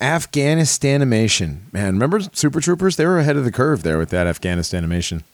Afghanistan 0.00 0.96
animation, 1.02 1.66
man. 1.72 1.94
Remember 1.94 2.20
Super 2.32 2.60
Troopers? 2.60 2.96
They 2.96 3.06
were 3.06 3.18
ahead 3.18 3.36
of 3.36 3.44
the 3.44 3.52
curve 3.52 3.82
there 3.82 3.98
with 3.98 4.10
that 4.10 4.26
Afghanistan 4.26 4.78
animation. 4.78 5.24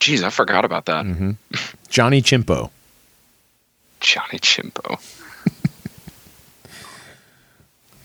Jeez, 0.00 0.22
I 0.22 0.30
forgot 0.30 0.64
about 0.64 0.86
that. 0.86 1.04
Mm-hmm. 1.04 1.32
Johnny 1.88 2.22
Chimpo. 2.22 2.70
Johnny 4.00 4.38
Chimpo. 4.38 4.98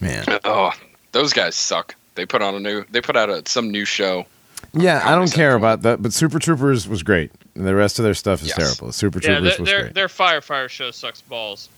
Man. 0.00 0.24
Oh, 0.44 0.72
those 1.12 1.32
guys 1.32 1.54
suck. 1.54 1.94
They 2.16 2.26
put 2.26 2.42
on 2.42 2.54
a 2.54 2.60
new. 2.60 2.84
They 2.90 3.00
put 3.00 3.16
out 3.16 3.30
a, 3.30 3.42
some 3.48 3.70
new 3.70 3.84
show. 3.84 4.26
Yeah, 4.74 5.02
I 5.04 5.14
don't 5.14 5.32
care 5.32 5.54
about 5.54 5.82
that, 5.82 6.02
but 6.02 6.12
Super 6.12 6.38
Troopers 6.38 6.86
was 6.88 7.02
great. 7.02 7.30
And 7.54 7.66
the 7.66 7.74
rest 7.74 7.98
of 7.98 8.04
their 8.04 8.14
stuff 8.14 8.42
is 8.42 8.48
Yes. 8.48 8.56
terrible. 8.56 8.92
Super 8.92 9.20
Yeah, 9.22 9.38
Troopers 9.38 9.42
their, 9.56 9.60
was 9.60 9.68
their, 9.70 9.80
great. 9.82 9.94
their 9.94 10.08
firefighter 10.08 10.68
show 10.68 10.90
sucks 10.90 11.22
balls. 11.22 11.68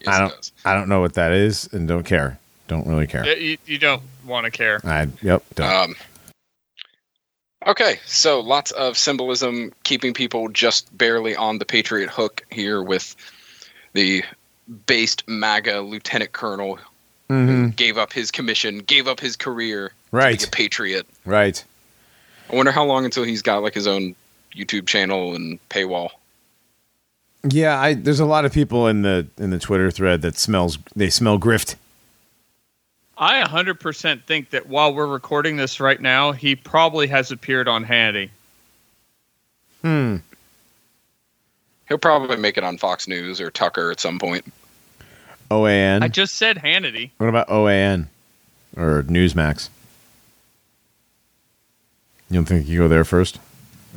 Yes, 0.00 0.14
I 0.14 0.18
don't. 0.20 0.50
I 0.64 0.74
don't 0.74 0.88
know 0.88 1.00
what 1.00 1.14
that 1.14 1.32
is, 1.32 1.68
and 1.72 1.88
don't 1.88 2.04
care. 2.04 2.38
Don't 2.68 2.86
really 2.86 3.06
care. 3.06 3.26
You, 3.26 3.50
you- 3.52 3.58
you 3.66 3.78
don't 3.78 4.02
want 4.26 4.44
to 4.44 4.50
care. 4.50 4.80
I 4.84 5.08
yep. 5.22 5.42
Don't. 5.54 5.72
Um, 5.72 5.96
okay, 7.66 7.98
so 8.06 8.40
lots 8.40 8.70
of 8.72 8.96
symbolism, 8.96 9.72
keeping 9.84 10.14
people 10.14 10.48
just 10.48 10.96
barely 10.96 11.34
on 11.36 11.58
the 11.58 11.64
Patriot 11.64 12.10
hook 12.10 12.44
here 12.50 12.82
with 12.82 13.14
the 13.94 14.22
based 14.86 15.26
MAGA 15.28 15.80
lieutenant 15.80 16.32
colonel 16.32 16.78
who 17.28 17.34
Mhm. 17.34 17.76
gave 17.76 17.98
up 17.98 18.12
his 18.12 18.30
commission, 18.30 18.78
gave 18.78 19.06
up 19.08 19.20
his 19.20 19.36
career 19.36 19.88
to 19.88 19.94
Right. 20.16 20.38
be 20.38 20.44
a 20.44 20.48
patriot. 20.48 21.06
Right. 21.26 21.62
I 22.50 22.56
wonder 22.56 22.72
how 22.72 22.84
long 22.84 23.04
until 23.04 23.24
he's 23.24 23.42
got 23.42 23.62
like 23.62 23.74
his 23.74 23.86
own 23.86 24.14
YouTube 24.54 24.86
channel 24.86 25.34
and 25.34 25.58
paywall. 25.68 26.10
Yeah, 27.44 27.80
I 27.80 27.94
there's 27.94 28.20
a 28.20 28.24
lot 28.24 28.44
of 28.44 28.52
people 28.52 28.86
in 28.86 29.02
the 29.02 29.26
in 29.38 29.50
the 29.50 29.58
Twitter 29.58 29.90
thread 29.90 30.22
that 30.22 30.36
smells 30.36 30.78
they 30.96 31.10
smell 31.10 31.38
grift. 31.38 31.76
I 33.20 33.42
100% 33.42 34.22
think 34.24 34.50
that 34.50 34.68
while 34.68 34.94
we're 34.94 35.08
recording 35.08 35.56
this 35.56 35.80
right 35.80 36.00
now, 36.00 36.30
he 36.30 36.54
probably 36.54 37.08
has 37.08 37.32
appeared 37.32 37.66
on 37.66 37.84
Hannity. 37.84 38.30
Hmm. 39.82 40.16
He'll 41.88 41.98
probably 41.98 42.36
make 42.36 42.56
it 42.56 42.62
on 42.62 42.78
Fox 42.78 43.08
News 43.08 43.40
or 43.40 43.50
Tucker 43.50 43.90
at 43.90 43.98
some 43.98 44.20
point. 44.20 44.44
OAN. 45.50 46.02
I 46.02 46.08
just 46.08 46.36
said 46.36 46.58
Hannity. 46.58 47.10
what 47.18 47.28
about 47.28 47.48
OAN 47.48 48.06
or 48.76 49.02
Newsmax? 49.02 49.68
You 52.30 52.34
don't 52.34 52.44
think 52.44 52.68
you 52.68 52.78
go 52.78 52.88
there 52.88 53.04
first, 53.04 53.40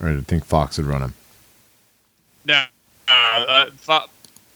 or 0.02 0.10
do 0.10 0.16
you 0.16 0.22
think 0.22 0.46
Fox 0.46 0.78
would 0.78 0.88
run 0.88 1.02
him? 1.02 1.14
No, 2.46 2.64
uh, 3.12 3.46
uh, 3.48 3.66
Fo- 3.78 4.08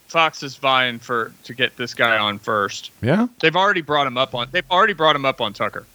Fox 0.08 0.44
is 0.44 0.56
vying 0.56 1.00
for 1.00 1.34
to 1.44 1.54
get 1.54 1.76
this 1.78 1.94
guy 1.94 2.18
on 2.18 2.40
first. 2.40 2.92
Yeah. 3.02 3.28
They've 3.40 3.56
already 3.56 3.82
brought 3.82 4.08
him 4.08 4.18
up 4.18 4.34
on. 4.36 4.48
They've 4.52 4.70
already 4.72 4.94
brought 4.94 5.16
him 5.16 5.26
up 5.26 5.42
on 5.42 5.54
Tucker. 5.54 5.86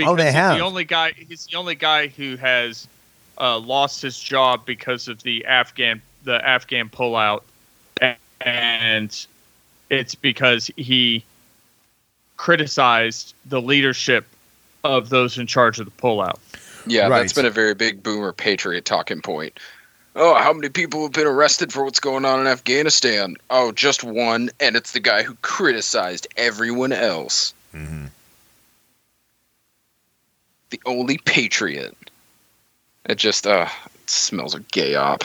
Oh, 0.00 0.14
they 0.14 0.30
have? 0.30 0.56
The 0.56 0.64
only 0.64 0.84
guy. 0.84 1.12
He's 1.12 1.46
the 1.46 1.56
only 1.56 1.74
guy 1.74 2.06
who 2.06 2.36
has 2.36 2.86
uh, 3.40 3.58
lost 3.58 4.00
his 4.02 4.18
job 4.18 4.64
because 4.64 5.08
of 5.08 5.22
the 5.24 5.44
Afghan 5.46 6.00
the 6.24 6.46
Afghan 6.46 6.88
pullout, 6.88 7.42
and 8.40 9.26
it's 9.90 10.14
because 10.14 10.70
he 10.76 11.24
criticized 12.36 13.34
the 13.46 13.60
leadership 13.60 14.26
of 14.84 15.08
those 15.08 15.38
in 15.38 15.46
charge 15.46 15.80
of 15.80 15.86
the 15.86 15.92
pullout. 15.92 16.38
Yeah, 16.86 17.08
Right. 17.08 17.20
that's 17.20 17.32
been 17.32 17.46
a 17.46 17.50
very 17.50 17.74
big 17.74 18.02
boomer 18.02 18.32
patriot 18.32 18.84
talking 18.84 19.20
point. 19.20 19.58
Oh, 20.20 20.34
how 20.34 20.52
many 20.52 20.68
people 20.68 21.02
have 21.02 21.12
been 21.12 21.28
arrested 21.28 21.72
for 21.72 21.84
what's 21.84 22.00
going 22.00 22.24
on 22.24 22.40
in 22.40 22.48
Afghanistan? 22.48 23.36
Oh, 23.50 23.70
just 23.70 24.02
one, 24.02 24.50
and 24.58 24.74
it's 24.74 24.90
the 24.90 24.98
guy 25.00 25.22
who 25.22 25.34
criticized 25.42 26.26
everyone 26.36 26.92
else. 26.92 27.54
The 30.70 30.80
only 30.84 31.18
patriot. 31.18 31.96
It 33.06 33.16
just 33.16 33.46
uh 33.46 33.68
it 33.94 34.10
smells 34.10 34.54
of 34.54 34.68
gay 34.70 34.96
op. 34.96 35.22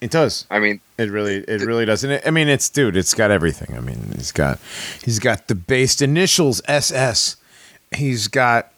It 0.00 0.10
does. 0.10 0.46
I 0.50 0.58
mean, 0.58 0.80
It 0.98 1.10
really, 1.10 1.36
it 1.36 1.60
really 1.62 1.84
does. 1.84 2.02
And 2.04 2.14
it, 2.14 2.22
I 2.26 2.30
mean, 2.30 2.48
it's 2.48 2.68
dude. 2.68 2.96
It's 2.96 3.14
got 3.14 3.30
everything. 3.30 3.76
I 3.76 3.80
mean, 3.80 4.12
he's 4.16 4.32
got, 4.32 4.58
he's 5.02 5.18
got 5.18 5.48
the 5.48 5.54
based 5.54 6.02
initials 6.02 6.60
SS. 6.68 7.36
He's 7.94 8.28
got, 8.28 8.72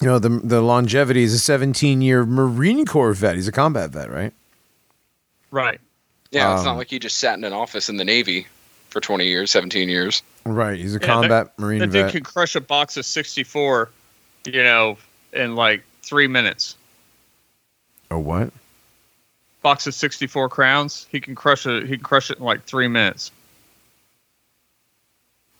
you 0.00 0.06
know, 0.08 0.18
the 0.18 0.28
the 0.28 0.60
longevity. 0.60 1.22
is 1.22 1.34
a 1.34 1.38
17 1.38 2.00
year 2.02 2.24
Marine 2.24 2.84
Corps 2.86 3.12
vet. 3.14 3.34
He's 3.36 3.48
a 3.48 3.52
combat 3.52 3.90
vet, 3.90 4.10
right? 4.10 4.32
Right. 5.50 5.80
yeah, 6.30 6.52
it's 6.52 6.60
Um, 6.60 6.66
not 6.66 6.76
like 6.76 6.88
he 6.90 6.98
just 6.98 7.16
sat 7.16 7.38
in 7.38 7.44
an 7.44 7.52
office 7.52 7.88
in 7.88 7.96
the 7.96 8.04
Navy 8.04 8.46
for 8.90 9.00
20 9.00 9.26
years, 9.26 9.50
17 9.50 9.88
years. 9.88 10.22
Right. 10.44 10.78
He's 10.78 10.94
a 10.94 10.98
Yeah, 11.00 11.06
combat 11.06 11.58
Marine 11.58 11.80
The 11.80 11.86
dude 11.86 12.04
vet. 12.04 12.12
can 12.12 12.22
crush 12.24 12.54
a 12.54 12.60
box 12.60 12.96
of 12.96 13.04
sixty 13.06 13.42
four, 13.44 13.90
you 14.44 14.62
know, 14.62 14.96
in 15.32 15.54
like 15.56 15.82
three 16.02 16.26
minutes. 16.26 16.76
oh, 18.10 18.18
what? 18.18 18.50
box 19.60 19.86
of 19.88 19.92
64 19.94 20.48
crowns 20.48 21.06
he 21.10 21.20
can 21.20 21.34
crush 21.34 21.66
it 21.66 21.82
he 21.82 21.96
can 21.96 22.04
crush 22.04 22.30
it 22.30 22.38
in 22.38 22.44
like 22.44 22.64
three 22.64 22.86
minutes 22.86 23.32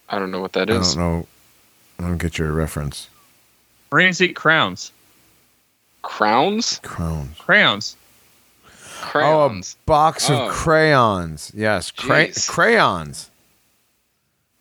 I 0.08 0.18
don't 0.18 0.30
know 0.30 0.40
what 0.40 0.52
that 0.54 0.70
is. 0.70 0.96
I 0.96 1.00
don't 1.00 1.12
know. 1.18 1.26
I 1.98 2.02
don't 2.08 2.16
get 2.18 2.38
your 2.38 2.52
reference. 2.52 3.08
Marines 3.92 4.20
eat 4.20 4.34
crowns 4.36 4.92
Crowns? 6.02 6.80
Crowns. 6.82 7.36
crayons 7.38 7.96
Crowns. 9.00 9.76
Oh, 9.78 9.82
a 9.84 9.86
box 9.86 10.28
Oh. 10.28 10.48
of 10.48 10.52
crayons. 10.52 11.52
Yes, 11.54 11.90
cray- 11.92 12.32
crayons. 12.48 13.30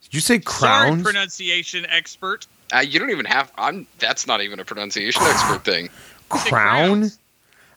Did 0.04 0.14
you 0.14 0.20
say 0.22 0.40
crowns? 0.40 0.60
sorry 0.60 0.88
crowns? 0.90 1.04
pronunciation 1.04 1.86
expert 1.90 2.46
Uh, 2.74 2.80
you 2.80 3.00
don't 3.00 3.10
even 3.12 3.26
have. 3.26 3.52
I'm. 3.58 3.88
That's 4.00 4.28
not 4.28 4.42
even 4.42 4.60
a 4.60 4.66
pronunciation 4.66 5.22
expert 5.26 5.64
thing. 5.64 5.90
Crown? 6.30 7.10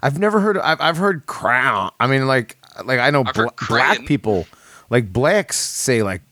I've 0.03 0.19
never 0.19 0.41
heard. 0.41 0.59
I've 0.59 0.81
I've 0.81 0.97
heard 0.97 1.27
crown. 1.27 1.93
I 2.01 2.07
mean, 2.09 2.27
like 2.27 2.57
like 2.85 2.99
I 2.99 3.11
know 3.11 3.23
I've 3.27 3.35
bla- 3.35 3.45
heard 3.45 3.69
black 3.69 4.05
people, 4.07 4.47
like 4.91 5.13
blacks 5.13 5.57
say 5.57 6.03
like. 6.03 6.23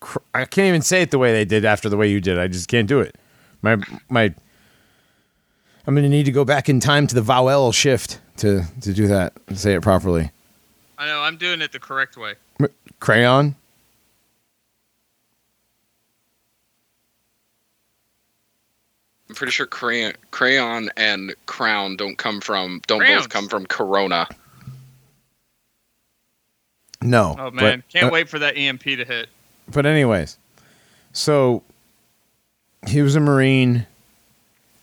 Cr- 0.00 0.18
I 0.34 0.44
can't 0.44 0.66
even 0.68 0.82
say 0.82 1.02
it 1.02 1.10
the 1.10 1.18
way 1.18 1.32
they 1.32 1.44
did 1.44 1.64
after 1.64 1.88
the 1.88 1.96
way 1.96 2.10
you 2.10 2.20
did. 2.20 2.38
I 2.38 2.48
just 2.48 2.68
can't 2.68 2.88
do 2.88 3.00
it. 3.00 3.16
My 3.62 3.76
my. 4.10 4.34
I'm 5.86 5.94
gonna 5.94 6.08
need 6.08 6.24
to 6.24 6.32
go 6.32 6.44
back 6.44 6.68
in 6.68 6.80
time 6.80 7.06
to 7.08 7.14
the 7.14 7.22
vowel 7.22 7.72
shift 7.72 8.20
to 8.38 8.64
to 8.80 8.92
do 8.92 9.06
that 9.08 9.32
and 9.48 9.58
say 9.58 9.74
it 9.74 9.82
properly. 9.82 10.30
i 10.98 11.06
know 11.06 11.20
i'm 11.20 11.36
doing 11.36 11.60
it 11.60 11.72
the 11.72 11.78
correct 11.80 12.16
way 12.16 12.34
Crayon. 13.00 13.54
I'm 19.28 19.34
pretty 19.34 19.50
sure 19.50 19.66
crayon, 19.66 20.14
crayon 20.30 20.90
and 20.96 21.34
crown 21.46 21.96
don't 21.96 22.16
come 22.16 22.40
from. 22.40 22.80
Don't 22.86 23.00
Crayons. 23.00 23.22
both 23.22 23.28
come 23.30 23.48
from 23.48 23.66
Corona. 23.66 24.28
No. 27.02 27.36
oh 27.38 27.50
man 27.50 27.80
but- 27.80 27.88
can't 27.90 28.06
uh, 28.06 28.10
wait 28.12 28.28
for 28.28 28.38
that 28.38 28.56
emp 28.56 28.82
to 28.82 29.04
hit 29.04 29.28
But 29.68 29.84
anyways, 29.84 30.38
so 31.12 31.62
he 32.86 33.02
was 33.02 33.16
a 33.16 33.20
marine. 33.20 33.86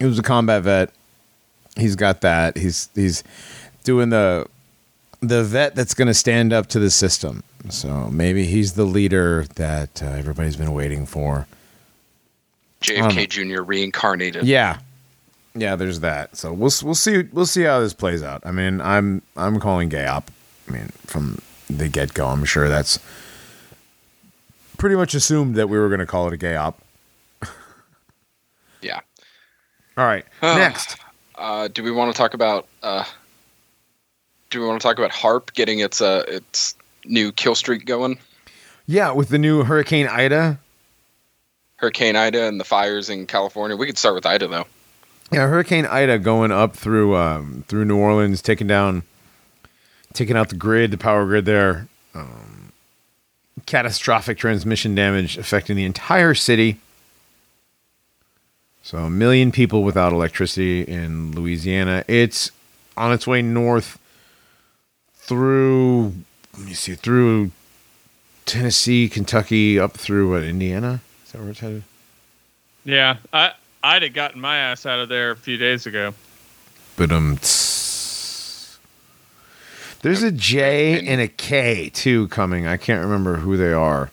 He 0.01 0.07
was 0.07 0.17
a 0.17 0.23
combat 0.23 0.63
vet. 0.63 0.89
He's 1.77 1.95
got 1.95 2.21
that. 2.21 2.57
He's 2.57 2.89
he's 2.95 3.23
doing 3.83 4.09
the 4.09 4.47
the 5.19 5.43
vet 5.43 5.75
that's 5.75 5.93
going 5.93 6.07
to 6.07 6.13
stand 6.15 6.51
up 6.51 6.65
to 6.69 6.79
the 6.79 6.89
system. 6.89 7.43
So 7.69 8.09
maybe 8.09 8.45
he's 8.45 8.73
the 8.73 8.83
leader 8.83 9.45
that 9.57 10.01
uh, 10.01 10.07
everybody's 10.07 10.55
been 10.55 10.73
waiting 10.73 11.05
for. 11.05 11.45
JFK 12.81 13.29
Jr. 13.29 13.61
reincarnated. 13.61 14.43
Yeah, 14.43 14.79
yeah. 15.53 15.75
There's 15.75 15.99
that. 15.99 16.35
So 16.35 16.51
we'll 16.51 16.71
we'll 16.81 16.95
see 16.95 17.29
we'll 17.31 17.45
see 17.45 17.61
how 17.61 17.79
this 17.79 17.93
plays 17.93 18.23
out. 18.23 18.41
I 18.43 18.49
mean, 18.49 18.81
I'm 18.81 19.21
I'm 19.37 19.59
calling 19.59 19.89
gay 19.89 20.07
op. 20.07 20.31
I 20.67 20.71
mean, 20.71 20.87
from 21.05 21.43
the 21.69 21.87
get 21.87 22.15
go, 22.15 22.25
I'm 22.25 22.43
sure 22.43 22.67
that's 22.69 22.97
pretty 24.79 24.95
much 24.95 25.13
assumed 25.13 25.53
that 25.57 25.69
we 25.69 25.77
were 25.77 25.89
going 25.89 25.99
to 25.99 26.07
call 26.07 26.25
it 26.25 26.33
a 26.33 26.37
gay 26.37 26.55
op. 26.55 26.81
Yeah. 28.81 29.01
All 30.01 30.07
right, 30.07 30.25
next. 30.41 30.97
Uh, 31.35 31.67
do 31.67 31.83
we 31.83 31.91
want 31.91 32.11
to 32.11 32.17
talk 32.17 32.33
about? 32.33 32.65
Uh, 32.81 33.03
do 34.49 34.59
we 34.59 34.65
want 34.65 34.81
to 34.81 34.83
talk 34.87 34.97
about 34.97 35.11
HAARP 35.11 35.53
getting 35.53 35.77
its 35.77 36.01
uh 36.01 36.23
its 36.27 36.73
new 37.05 37.31
kill 37.31 37.53
streak 37.53 37.85
going? 37.85 38.17
Yeah, 38.87 39.11
with 39.11 39.29
the 39.29 39.37
new 39.37 39.63
Hurricane 39.63 40.07
Ida. 40.07 40.57
Hurricane 41.75 42.15
Ida 42.15 42.47
and 42.47 42.59
the 42.59 42.63
fires 42.63 43.11
in 43.11 43.27
California. 43.27 43.77
We 43.77 43.85
could 43.85 43.99
start 43.99 44.15
with 44.15 44.25
Ida 44.25 44.47
though. 44.47 44.65
Yeah, 45.31 45.47
Hurricane 45.47 45.85
Ida 45.85 46.17
going 46.17 46.51
up 46.51 46.75
through 46.75 47.15
um, 47.15 47.63
through 47.67 47.85
New 47.85 47.97
Orleans, 47.97 48.41
taking 48.41 48.65
down, 48.65 49.03
taking 50.13 50.35
out 50.35 50.49
the 50.49 50.55
grid, 50.55 50.89
the 50.89 50.97
power 50.97 51.27
grid 51.27 51.45
there. 51.45 51.87
Um, 52.15 52.71
catastrophic 53.67 54.39
transmission 54.39 54.95
damage 54.95 55.37
affecting 55.37 55.75
the 55.75 55.85
entire 55.85 56.33
city. 56.33 56.79
So 58.91 58.97
a 58.97 59.09
million 59.09 59.53
people 59.53 59.83
without 59.83 60.11
electricity 60.11 60.81
in 60.81 61.31
Louisiana. 61.31 62.03
It's 62.09 62.51
on 62.97 63.13
its 63.13 63.25
way 63.25 63.41
north 63.41 63.97
through. 65.15 66.13
Let 66.57 66.65
me 66.65 66.73
see 66.73 66.95
through 66.95 67.51
Tennessee, 68.45 69.07
Kentucky, 69.07 69.79
up 69.79 69.93
through 69.93 70.31
what 70.31 70.43
Indiana. 70.43 70.99
Is 71.25 71.31
that 71.31 71.39
where 71.39 71.51
it's 71.51 71.61
headed? 71.61 71.83
yeah 72.83 73.17
i 73.31 73.53
i'd 73.83 74.01
have 74.01 74.13
gotten 74.13 74.41
my 74.41 74.57
ass 74.57 74.85
out 74.85 74.99
of 74.99 75.07
there 75.07 75.31
a 75.31 75.37
few 75.37 75.55
days 75.55 75.85
ago 75.85 76.13
But 76.97 77.11
um, 77.11 77.35
there's 80.01 80.23
a 80.23 80.31
J 80.33 81.07
and 81.07 81.21
a 81.21 81.29
K 81.29 81.89
too 81.89 82.27
coming. 82.27 82.67
I 82.67 82.75
can't 82.75 83.01
remember 83.01 83.37
who 83.37 83.55
they 83.55 83.71
are. 83.71 84.11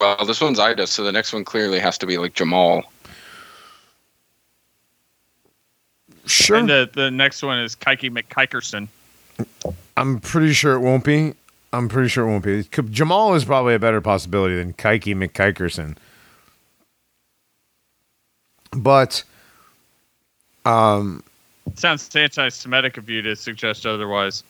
Well, 0.00 0.24
this 0.24 0.40
one's 0.40 0.58
Ida, 0.58 0.86
so 0.86 1.02
the 1.02 1.12
next 1.12 1.32
one 1.32 1.44
clearly 1.44 1.80
has 1.80 1.98
to 1.98 2.06
be 2.06 2.18
like 2.18 2.34
Jamal. 2.34 2.84
Sure, 6.26 6.56
and 6.56 6.68
the 6.68 6.88
the 6.92 7.10
next 7.10 7.42
one 7.42 7.58
is 7.58 7.74
Kike 7.74 8.10
McKikerson. 8.10 8.88
I'm 9.96 10.20
pretty 10.20 10.52
sure 10.52 10.74
it 10.74 10.80
won't 10.80 11.04
be. 11.04 11.34
I'm 11.72 11.88
pretty 11.88 12.08
sure 12.08 12.26
it 12.26 12.30
won't 12.30 12.44
be. 12.44 12.64
Jamal 12.90 13.34
is 13.34 13.44
probably 13.44 13.74
a 13.74 13.78
better 13.78 14.00
possibility 14.00 14.56
than 14.56 14.72
Kike 14.74 15.14
McKikerson. 15.16 15.96
But 18.72 19.24
um 20.64 21.22
sounds 21.74 22.14
anti-semitic 22.14 22.96
of 22.96 23.08
you 23.08 23.22
to 23.22 23.36
suggest 23.36 23.86
otherwise 23.86 24.42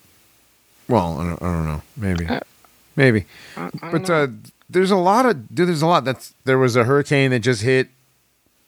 well, 0.89 1.21
I 1.21 1.25
don't, 1.25 1.43
I 1.43 1.53
don't 1.53 1.67
know. 1.67 1.83
Maybe, 1.97 2.27
maybe. 2.97 3.27
I, 3.57 3.71
I 3.83 3.91
But 3.91 4.09
know. 4.09 4.15
uh, 4.15 4.27
there's 4.71 4.91
a 4.91 4.97
lot 4.97 5.27
of 5.27 5.55
dude. 5.55 5.69
There's 5.69 5.83
a 5.83 5.87
lot. 5.87 6.05
That's 6.05 6.35
there 6.45 6.59
was 6.59 6.77
a 6.77 6.85
hurricane 6.85 7.31
that 7.31 7.41
just 7.41 7.63
hit 7.63 7.89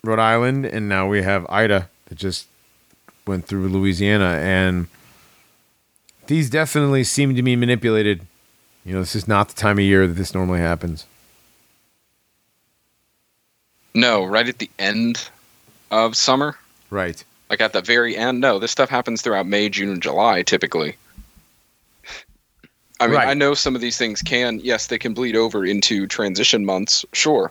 Rhode 0.03 0.19
Island, 0.19 0.67
and 0.67 0.89
now 0.89 1.09
we 1.09 1.23
have 1.23 1.47
Ida 1.49 1.89
that 2.07 2.15
just 2.17 2.47
went 3.27 3.47
through 3.47 3.69
Louisiana, 3.69 4.39
and 4.43 4.87
these 6.27 6.49
definitely 6.51 7.05
seem 7.05 7.35
to 7.37 7.43
be 7.43 7.57
manipulated. 7.57 8.23
You 8.85 8.95
know, 8.95 9.01
this 9.01 9.15
is 9.15 9.29
not 9.29 9.49
the 9.51 9.55
time 9.55 9.79
of 9.79 9.85
year 9.85 10.07
that 10.07 10.15
this 10.15 10.35
normally 10.35 10.61
happens. 10.61 11.05
no, 13.95 14.25
right 14.25 14.49
at 14.49 14.59
the 14.59 14.71
end 14.79 15.29
of 15.91 16.17
summer. 16.17 16.57
Right. 16.91 17.23
like 17.51 17.61
at 17.61 17.73
the 17.73 17.83
very 17.83 18.17
end. 18.17 18.41
No, 18.41 18.59
this 18.59 18.71
stuff 18.71 18.89
happens 18.89 19.23
throughout 19.23 19.47
May, 19.47 19.69
June, 19.69 19.91
and 19.91 20.03
July 20.03 20.43
typically. 20.43 20.97
I 23.01 23.07
mean, 23.07 23.17
Right. 23.17 23.29
I 23.29 23.35
know 23.35 23.55
some 23.55 23.75
of 23.75 23.81
these 23.81 23.97
things 23.97 24.21
can, 24.21 24.61
yes, 24.61 24.87
they 24.89 24.99
can 24.99 25.15
bleed 25.15 25.35
over 25.35 25.65
into 25.65 26.07
transition 26.07 26.65
months, 26.67 27.05
sure. 27.13 27.51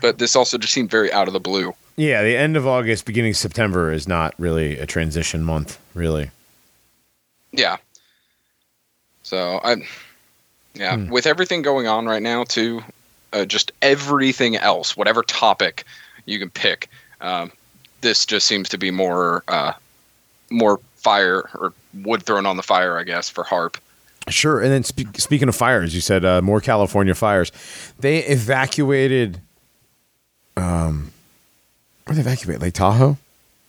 But 0.00 0.18
this 0.18 0.36
also 0.36 0.58
just 0.58 0.72
seemed 0.72 0.90
very 0.90 1.12
out 1.12 1.26
of 1.26 1.32
the 1.32 1.40
blue. 1.40 1.74
Yeah, 1.96 2.22
the 2.22 2.36
end 2.36 2.56
of 2.56 2.66
August, 2.66 3.04
beginning 3.04 3.32
of 3.32 3.36
September 3.36 3.92
is 3.92 4.06
not 4.08 4.34
really 4.38 4.78
a 4.78 4.86
transition 4.86 5.42
month, 5.42 5.78
really. 5.94 6.30
Yeah. 7.50 7.76
So 9.24 9.60
I, 9.62 9.76
yeah, 10.74 10.96
Hmm. 10.96 11.08
with 11.10 11.26
everything 11.26 11.62
going 11.62 11.86
on 11.86 12.06
right 12.06 12.22
now 12.22 12.44
too, 12.44 12.82
uh, 13.32 13.44
just 13.44 13.72
everything 13.82 14.56
else, 14.56 14.96
whatever 14.96 15.22
topic 15.22 15.84
you 16.26 16.38
can 16.38 16.48
pick, 16.50 16.88
um, 17.20 17.50
this 18.02 18.24
just 18.24 18.46
seems 18.46 18.68
to 18.70 18.78
be 18.78 18.90
more, 18.90 19.42
uh, 19.48 19.72
more 20.50 20.80
fire 20.96 21.48
or 21.54 21.72
wood 21.92 22.22
thrown 22.22 22.46
on 22.46 22.56
the 22.56 22.62
fire, 22.62 22.96
I 22.98 23.02
guess, 23.02 23.28
for 23.28 23.42
HAARP. 23.44 23.76
Sure. 24.28 24.60
And 24.60 24.70
then 24.70 24.84
spe- 24.84 25.16
speaking 25.18 25.48
of 25.48 25.56
fires, 25.56 25.94
you 25.94 26.00
said 26.00 26.24
uh, 26.24 26.40
more 26.42 26.60
California 26.60 27.14
fires. 27.14 27.50
They 27.98 28.18
evacuated. 28.18 29.40
Um, 30.56 31.12
where 32.04 32.14
they 32.14 32.20
evacuate 32.20 32.60
Lake 32.60 32.74
Tahoe? 32.74 33.16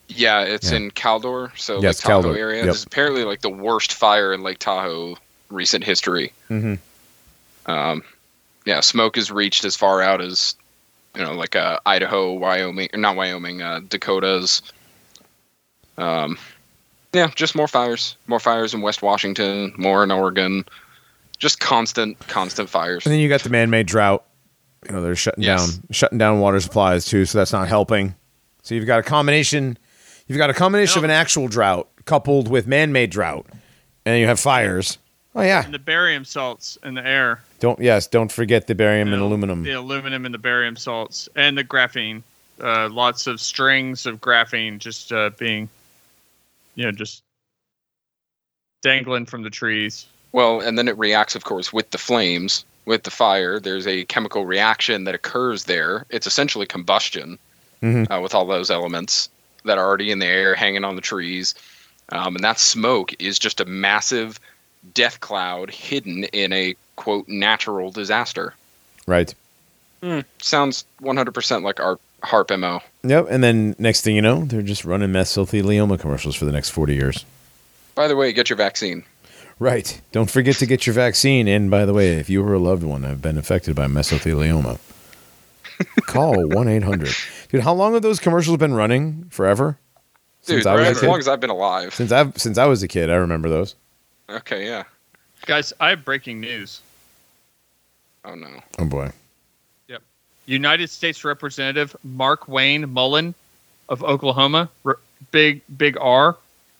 Yeah, 0.09 0.41
it's 0.41 0.69
Yeah. 0.71 0.77
in 0.77 0.91
Caldor, 0.91 1.51
so 1.57 1.81
Yeah, 1.81 1.89
Lake 1.89 1.97
Tahoe 1.97 2.21
Caldor. 2.33 2.37
area. 2.37 2.57
Yep. 2.57 2.65
This 2.67 2.77
is 2.77 2.83
apparently 2.85 3.23
like 3.23 3.41
the 3.41 3.49
worst 3.49 3.93
fire 3.93 4.33
in 4.33 4.43
Lake 4.43 4.59
Tahoe 4.59 5.17
recent 5.49 5.83
history. 5.83 6.31
Mhm. 6.49 6.77
Um, 7.65 8.03
yeah, 8.65 8.81
smoke 8.81 9.15
has 9.15 9.31
reached 9.31 9.65
as 9.65 9.75
far 9.75 10.01
out 10.01 10.21
as 10.21 10.55
you 11.15 11.21
know, 11.21 11.33
like 11.33 11.55
uh, 11.55 11.79
Idaho, 11.85 12.33
Wyoming, 12.33 12.89
or 12.93 12.99
not 12.99 13.15
Wyoming, 13.15 13.61
uh, 13.61 13.81
Dakotas. 13.87 14.61
Um, 15.97 16.37
yeah, 17.13 17.29
just 17.35 17.55
more 17.55 17.67
fires, 17.67 18.17
more 18.27 18.39
fires 18.39 18.73
in 18.73 18.81
West 18.81 19.01
Washington, 19.01 19.73
more 19.77 20.03
in 20.03 20.11
Oregon. 20.11 20.65
Just 21.37 21.59
constant, 21.59 22.17
constant 22.27 22.69
fires. 22.69 23.05
And 23.05 23.11
then 23.13 23.19
you 23.19 23.27
got 23.27 23.41
the 23.41 23.49
man-made 23.49 23.85
drought. 23.87 24.23
You 24.87 24.93
know, 24.93 25.01
they're 25.01 25.15
shutting 25.15 25.43
Yes. 25.43 25.75
down, 25.75 25.83
shutting 25.91 26.17
down 26.17 26.39
water 26.39 26.59
supplies 26.59 27.05
too. 27.05 27.25
So 27.25 27.37
that's 27.37 27.51
not 27.53 27.67
helping. 27.67 28.15
So 28.61 28.75
you've 28.75 28.85
got 28.85 28.99
a 28.99 29.03
combination. 29.03 29.77
You've 30.27 30.37
got 30.37 30.49
a 30.49 30.53
combination 30.53 30.99
of 30.99 31.03
an 31.03 31.11
actual 31.11 31.47
drought 31.47 31.89
coupled 32.05 32.47
with 32.49 32.65
man-made 32.67 33.09
drought, 33.09 33.45
and 34.05 34.19
you 34.19 34.25
have 34.27 34.39
fires. 34.39 34.97
Oh 35.35 35.41
yeah. 35.41 35.65
And 35.65 35.73
the 35.73 35.79
barium 35.79 36.23
salts 36.25 36.77
in 36.83 36.93
the 36.93 37.05
air. 37.05 37.41
Don't 37.59 37.79
yes. 37.79 38.07
Don't 38.07 38.31
forget 38.31 38.67
the 38.67 38.75
barium 38.75 39.07
You 39.09 39.15
and 39.15 39.23
aluminum. 39.23 39.63
The 39.63 39.71
aluminum 39.71 40.25
and 40.25 40.33
the 40.33 40.39
barium 40.39 40.75
salts 40.77 41.27
and 41.35 41.57
the 41.57 41.63
graphene. 41.63 42.21
Uh, 42.61 42.87
lots 42.89 43.25
of 43.27 43.41
strings 43.41 44.05
of 44.05 44.21
graphene 44.21 44.77
just 44.77 45.11
uh, 45.11 45.31
being, 45.39 45.67
you 46.75 46.85
know, 46.85 46.91
just 46.91 47.23
dangling 48.81 49.25
from 49.25 49.43
the 49.43 49.49
trees. 49.49 50.05
Well, 50.31 50.61
and 50.61 50.77
then 50.77 50.87
it 50.87 50.97
reacts, 50.97 51.35
of 51.35 51.43
course, 51.43 51.71
with 51.71 51.91
the 51.91 51.97
flames, 51.97 52.65
with 52.85 53.03
the 53.03 53.11
fire. 53.11 53.59
There's 53.59 53.87
a 53.87 54.05
chemical 54.05 54.45
reaction 54.45 55.03
that 55.03 55.15
occurs 55.15 55.65
there. 55.65 56.05
It's 56.09 56.27
essentially 56.27 56.65
combustion 56.65 57.37
Mhm. 57.81 58.09
uh, 58.09 58.19
with 58.21 58.33
all 58.33 58.45
those 58.45 58.71
elements 58.71 59.29
that 59.65 59.77
are 59.77 59.85
already 59.85 60.11
in 60.11 60.19
the 60.19 60.25
air, 60.25 60.55
hanging 60.55 60.83
on 60.83 60.95
the 60.95 61.01
trees. 61.01 61.55
Um, 62.11 62.35
and 62.35 62.43
that 62.43 62.59
smoke 62.59 63.13
is 63.19 63.39
just 63.39 63.61
a 63.61 63.65
massive 63.65 64.39
death 64.93 65.19
cloud 65.21 65.69
hidden 65.69 66.25
in 66.25 66.51
a 66.51 66.75
quote 66.95 67.27
natural 67.27 67.91
disaster. 67.91 68.53
Right. 69.07 69.33
Sounds 70.41 70.83
100% 71.01 71.63
like 71.63 71.79
our 71.79 71.97
HAARP 72.23 72.57
MO. 72.59 72.81
Yep. 73.03 73.27
And 73.29 73.43
then 73.43 73.75
next 73.77 74.01
thing 74.01 74.15
you 74.15 74.21
know, 74.21 74.45
they're 74.45 74.61
just 74.61 74.85
running 74.85 75.09
mesothelioma 75.09 75.99
commercials 75.99 76.35
for 76.35 76.45
the 76.45 76.51
next 76.51 76.69
forty 76.69 76.95
years. 76.95 77.25
By 77.95 78.07
the 78.07 78.15
way, 78.15 78.31
get 78.33 78.49
your 78.49 78.57
vaccine. 78.57 79.03
Right. 79.59 80.01
Don't 80.11 80.31
forget 80.31 80.55
to 80.57 80.65
get 80.65 80.87
your 80.87 80.93
vaccine. 80.93 81.47
And 81.47 81.69
by 81.69 81.85
the 81.85 81.93
way, 81.93 82.13
if 82.13 82.29
you 82.29 82.43
or 82.43 82.53
a 82.53 82.59
loved 82.59 82.83
one 82.83 83.03
have 83.03 83.21
been 83.21 83.37
affected 83.37 83.75
by 83.75 83.85
mesothelioma, 83.85 84.79
call 86.07 86.47
1 86.47 86.67
800. 86.67 87.09
Dude, 87.49 87.61
how 87.61 87.73
long 87.73 87.93
have 87.93 88.01
those 88.01 88.19
commercials 88.19 88.57
been 88.57 88.73
running? 88.73 89.25
Forever? 89.29 89.77
Dude, 90.45 90.65
I 90.65 90.75
was 90.75 90.97
as 90.97 91.03
long 91.03 91.19
as 91.19 91.27
I've 91.27 91.39
been 91.39 91.49
alive. 91.49 91.93
Since 91.93 92.11
I've 92.11 92.37
since 92.37 92.57
I 92.57 92.65
was 92.65 92.83
a 92.83 92.87
kid, 92.87 93.09
I 93.09 93.15
remember 93.15 93.47
those. 93.47 93.75
Okay, 94.29 94.65
yeah. 94.65 94.83
Guys, 95.45 95.71
I 95.79 95.89
have 95.89 96.03
breaking 96.03 96.41
news. 96.41 96.81
Oh, 98.25 98.35
no. 98.35 98.47
Oh 98.79 98.85
boy. 98.85 99.11
United 100.45 100.89
States 100.89 101.23
Representative 101.23 101.95
Mark 102.03 102.47
Wayne 102.47 102.91
Mullin 102.91 103.33
of 103.89 104.03
Oklahoma, 104.03 104.69
R- 104.85 104.99
Big 105.31 105.61
Big 105.77 105.97
R, 105.99 106.37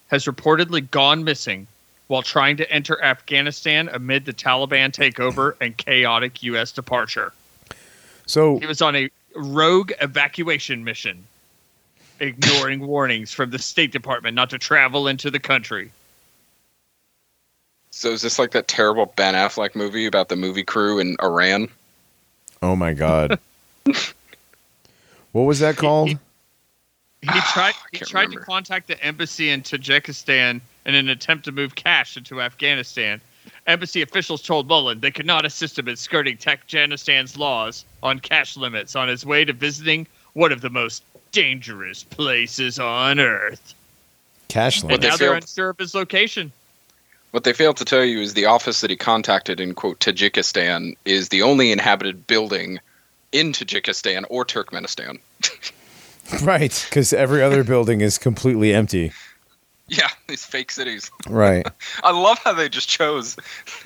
has 0.09 0.25
reportedly 0.25 0.89
gone 0.89 1.23
missing 1.23 1.67
while 2.07 2.21
trying 2.21 2.57
to 2.57 2.71
enter 2.71 3.01
Afghanistan 3.01 3.89
amid 3.89 4.25
the 4.25 4.33
Taliban 4.33 4.91
takeover 4.91 5.55
and 5.61 5.75
chaotic 5.77 6.43
U.S. 6.43 6.71
departure. 6.71 7.33
So 8.25 8.59
He 8.59 8.65
was 8.65 8.81
on 8.81 8.95
a 8.95 9.09
rogue 9.35 9.91
evacuation 10.01 10.83
mission, 10.83 11.23
ignoring 12.19 12.79
warnings 12.87 13.33
from 13.33 13.49
the 13.49 13.59
State 13.59 13.91
Department 13.91 14.35
not 14.35 14.49
to 14.51 14.57
travel 14.57 15.07
into 15.07 15.31
the 15.31 15.39
country. 15.39 15.91
So 17.91 18.09
is 18.09 18.21
this 18.21 18.39
like 18.39 18.51
that 18.51 18.67
terrible 18.67 19.13
Ben 19.15 19.35
Affleck 19.35 19.75
movie 19.75 20.05
about 20.05 20.29
the 20.29 20.35
movie 20.35 20.63
crew 20.63 20.99
in 20.99 21.15
Iran? 21.21 21.69
oh 22.61 22.75
my 22.75 22.93
god. 22.93 23.39
what 25.31 25.43
was 25.43 25.59
that 25.59 25.77
called? 25.77 26.09
He 26.09 26.17
ah, 27.29 27.51
tried. 27.53 27.73
He 27.91 27.99
can't 27.99 28.09
tried 28.09 28.21
remember. 28.23 28.41
to 28.41 28.45
contact 28.45 28.87
the 28.87 29.01
embassy 29.03 29.49
in 29.49 29.61
Tajikistan 29.61 30.61
in 30.85 30.95
an 30.95 31.09
attempt 31.09 31.45
to 31.45 31.51
move 31.51 31.75
cash 31.75 32.17
into 32.17 32.41
Afghanistan. 32.41 33.21
Embassy 33.67 34.01
officials 34.01 34.41
told 34.41 34.67
Mullin 34.67 34.99
they 34.99 35.11
could 35.11 35.25
not 35.25 35.45
assist 35.45 35.79
him 35.79 35.87
in 35.87 35.95
skirting 35.95 36.37
Tajikistan's 36.37 37.37
laws 37.37 37.85
on 38.01 38.19
cash 38.19 38.57
limits 38.57 38.95
on 38.95 39.07
his 39.07 39.25
way 39.25 39.45
to 39.45 39.53
visiting 39.53 40.07
one 40.33 40.51
of 40.51 40.61
the 40.61 40.69
most 40.69 41.03
dangerous 41.31 42.03
places 42.03 42.79
on 42.79 43.19
earth. 43.19 43.73
Cash 44.49 44.83
And 44.83 45.01
now 45.01 45.17
they're 45.17 45.33
unsure 45.33 45.69
of 45.69 45.77
his 45.77 45.95
location. 45.95 46.51
What 47.31 47.43
they 47.43 47.53
failed 47.53 47.77
to 47.77 47.85
tell 47.85 48.03
you 48.03 48.19
is 48.19 48.33
the 48.33 48.45
office 48.45 48.81
that 48.81 48.91
he 48.91 48.95
contacted 48.95 49.59
in 49.59 49.73
quote 49.73 49.99
Tajikistan 49.99 50.95
is 51.05 51.29
the 51.29 51.41
only 51.41 51.71
inhabited 51.71 52.27
building 52.27 52.79
in 53.33 53.51
Tajikistan 53.51 54.23
or 54.29 54.45
Turkmenistan. 54.45 55.19
Right, 56.41 56.85
because 56.89 57.11
every 57.11 57.43
other 57.43 57.65
building 57.65 57.99
is 57.99 58.17
completely 58.17 58.73
empty. 58.73 59.11
Yeah, 59.89 60.07
these 60.27 60.45
fake 60.45 60.71
cities. 60.71 61.11
Right. 61.27 61.67
I 62.03 62.11
love 62.11 62.39
how 62.39 62.53
they 62.53 62.69
just 62.69 62.87
chose 62.87 63.35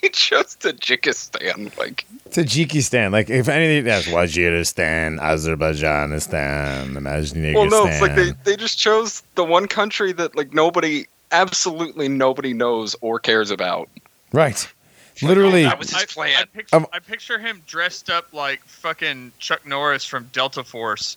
he 0.00 0.08
chose 0.10 0.56
Tajikistan. 0.56 1.76
Like 1.76 2.06
Tajikistan, 2.30 3.10
like 3.10 3.28
if 3.28 3.48
anything, 3.48 3.84
that's 3.84 4.06
Waziristan, 4.06 5.18
Azerbaijanistan, 5.18 6.92
Imaginistan. 6.96 7.54
Well 7.54 7.68
no, 7.68 7.86
it's 7.86 8.00
like 8.00 8.14
they, 8.14 8.30
they 8.44 8.56
just 8.56 8.78
chose 8.78 9.22
the 9.34 9.44
one 9.44 9.66
country 9.66 10.12
that 10.12 10.36
like 10.36 10.54
nobody 10.54 11.06
absolutely 11.32 12.08
nobody 12.08 12.54
knows 12.54 12.94
or 13.00 13.18
cares 13.18 13.50
about. 13.50 13.88
right. 14.32 14.72
Literally, 15.20 15.64
That 15.64 15.78
was 15.78 15.90
his 15.90 16.02
I, 16.02 16.06
plan. 16.06 16.36
I, 16.40 16.44
picture, 16.46 16.76
Um, 16.76 16.86
I 16.92 16.98
picture 16.98 17.38
him 17.38 17.62
dressed 17.66 18.08
up 18.08 18.32
like 18.32 18.64
fucking 18.64 19.32
Chuck 19.38 19.66
Norris 19.66 20.04
from 20.04 20.28
Delta 20.32 20.64
Force, 20.64 21.16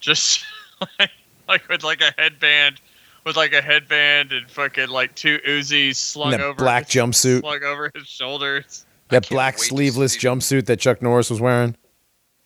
just 0.00 0.44
like, 0.98 1.10
like 1.48 1.68
with 1.68 1.84
like 1.84 2.00
a 2.00 2.12
headband, 2.20 2.80
with 3.24 3.36
like 3.36 3.52
a 3.52 3.60
headband 3.60 4.32
and 4.32 4.48
fucking 4.50 4.88
like 4.88 5.14
two 5.14 5.38
Uzis 5.46 5.96
slung 5.96 6.30
that 6.30 6.40
over 6.40 6.54
black 6.58 6.86
his, 6.86 6.94
jumpsuit, 6.94 7.40
slung 7.40 7.62
over 7.64 7.90
his 7.94 8.06
shoulders. 8.06 8.86
that 9.08 9.28
black 9.28 9.58
sleeveless 9.58 10.16
jumpsuit 10.16 10.66
that 10.66 10.80
Chuck 10.80 11.02
Norris 11.02 11.28
was 11.30 11.40
wearing. 11.40 11.76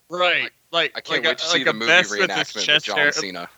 Right, 0.09 0.51
like 0.73 0.93
I 0.97 1.01
can't 1.01 1.25
like 1.25 1.25
wait 1.25 1.33
a, 1.33 1.35
to 1.37 1.45
see 1.45 1.59
like 1.59 1.65
the 1.65 1.71
a 1.71 1.75
movie 1.75 1.87
vest 1.87 2.11
with 2.11 2.31
his 2.31 2.49
reenactment 2.49 2.75
with 2.75 2.85
John 2.85 2.97
hair, 2.99 3.13
Cena. 3.13 3.49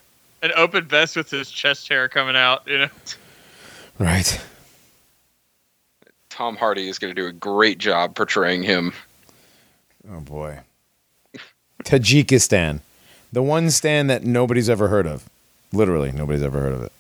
an 0.43 0.53
open 0.57 0.85
vest 0.85 1.17
with 1.17 1.31
his 1.31 1.51
chest 1.51 1.89
hair 1.89 2.09
coming 2.09 2.37
out. 2.37 2.63
You 2.67 2.79
know, 2.81 2.89
Right. 3.99 4.41
Tom 6.35 6.57
Hardy 6.57 6.89
is 6.89 6.99
going 6.99 7.15
to 7.15 7.21
do 7.23 7.29
a 7.29 7.33
great 7.33 7.79
job 7.79 8.17
portraying 8.17 8.65
him. 8.65 8.93
Oh 10.11 10.19
boy. 10.19 10.59
Tajikistan, 11.85 12.81
the 13.33 13.41
one 13.41 13.71
stand 13.71 14.11
that 14.11 14.25
nobody's 14.25 14.69
ever 14.69 14.89
heard 14.89 15.07
of. 15.07 15.29
Literally, 15.73 16.11
nobody's 16.11 16.43
ever 16.43 16.61
heard 16.61 16.73
of 16.73 16.83
it. 16.83 16.93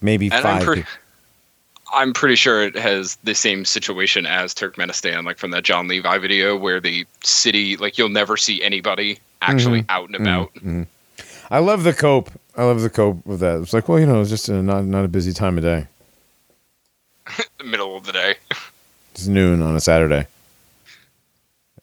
Maybe 0.00 0.30
And 0.32 0.42
5 0.42 0.46
I'm, 0.46 0.64
pre- 0.64 0.84
I'm 1.92 2.12
pretty 2.14 2.36
sure 2.36 2.62
it 2.62 2.76
has 2.76 3.16
the 3.24 3.34
same 3.34 3.66
situation 3.66 4.24
as 4.24 4.54
Turkmenistan, 4.54 5.26
like 5.26 5.36
from 5.36 5.50
that 5.50 5.62
John 5.64 5.86
Levi 5.86 6.16
video, 6.16 6.56
where 6.56 6.80
the 6.80 7.04
city, 7.24 7.76
like 7.76 7.98
you'll 7.98 8.08
never 8.08 8.38
see 8.38 8.62
anybody 8.62 9.18
actually 9.42 9.84
out 9.90 10.06
and 10.06 10.16
about. 10.16 10.54
Mhm. 10.54 10.86
I 11.50 11.58
love 11.58 11.84
the 11.84 11.92
cope. 11.92 12.30
I 12.56 12.64
love 12.64 12.80
the 12.80 12.88
cope 12.90 13.24
with 13.26 13.40
that. 13.40 13.60
It's 13.60 13.74
like, 13.74 13.86
well, 13.86 14.00
you 14.00 14.06
know, 14.06 14.22
it's 14.22 14.30
just 14.30 14.48
a, 14.48 14.62
not 14.62 14.86
not 14.86 15.04
a 15.04 15.08
busy 15.08 15.34
time 15.34 15.58
of 15.58 15.64
day. 15.64 15.88
the 17.58 17.64
middle 17.64 17.96
of 17.96 18.04
the 18.04 18.12
day, 18.12 18.34
It's 19.14 19.26
noon 19.26 19.62
on 19.62 19.74
a 19.76 19.80
Saturday. 19.80 20.26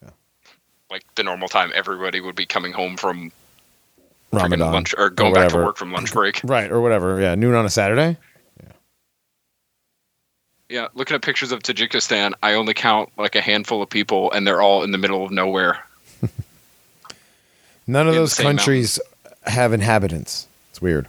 Yeah. 0.02 0.10
Like 0.90 1.04
the 1.16 1.24
normal 1.24 1.48
time 1.48 1.72
everybody 1.76 2.20
would 2.22 2.36
be 2.36 2.46
coming 2.46 2.72
home 2.74 2.98
from 2.98 3.32
Ramadan 4.32 4.72
lunch 4.72 4.96
or 4.98 5.10
going 5.10 5.34
back 5.34 5.50
to 5.50 5.58
work 5.58 5.78
from 5.78 5.92
lunch 5.92 6.12
break. 6.14 6.42
right 6.44 6.72
or 6.72 6.82
whatever. 6.82 7.20
Yeah, 7.20 7.36
noon 7.36 7.54
on 7.56 7.66
a 7.66 7.70
Saturday. 7.70 8.18
Yeah, 8.62 8.70
yeah, 10.70 10.88
looking 10.94 11.16
at 11.16 11.22
pictures 11.22 11.52
of 11.52 11.60
Tajikistan, 11.62 12.34
I 12.42 12.54
only 12.54 12.74
count 12.74 13.10
like 13.18 13.36
a 13.36 13.42
handful 13.42 13.82
of 13.82 13.90
people, 13.90 14.32
and 14.32 14.48
they're 14.48 14.62
all 14.62 14.84
in 14.84 14.92
the 14.92 14.98
middle 14.98 15.24
of 15.26 15.32
nowhere. 15.32 15.84
None 17.88 18.08
of 18.08 18.14
In 18.16 18.20
those 18.20 18.34
countries 18.34 19.00
have 19.46 19.74
inhabitants. 19.74 20.48
It's 20.72 20.82
weird. 20.82 21.08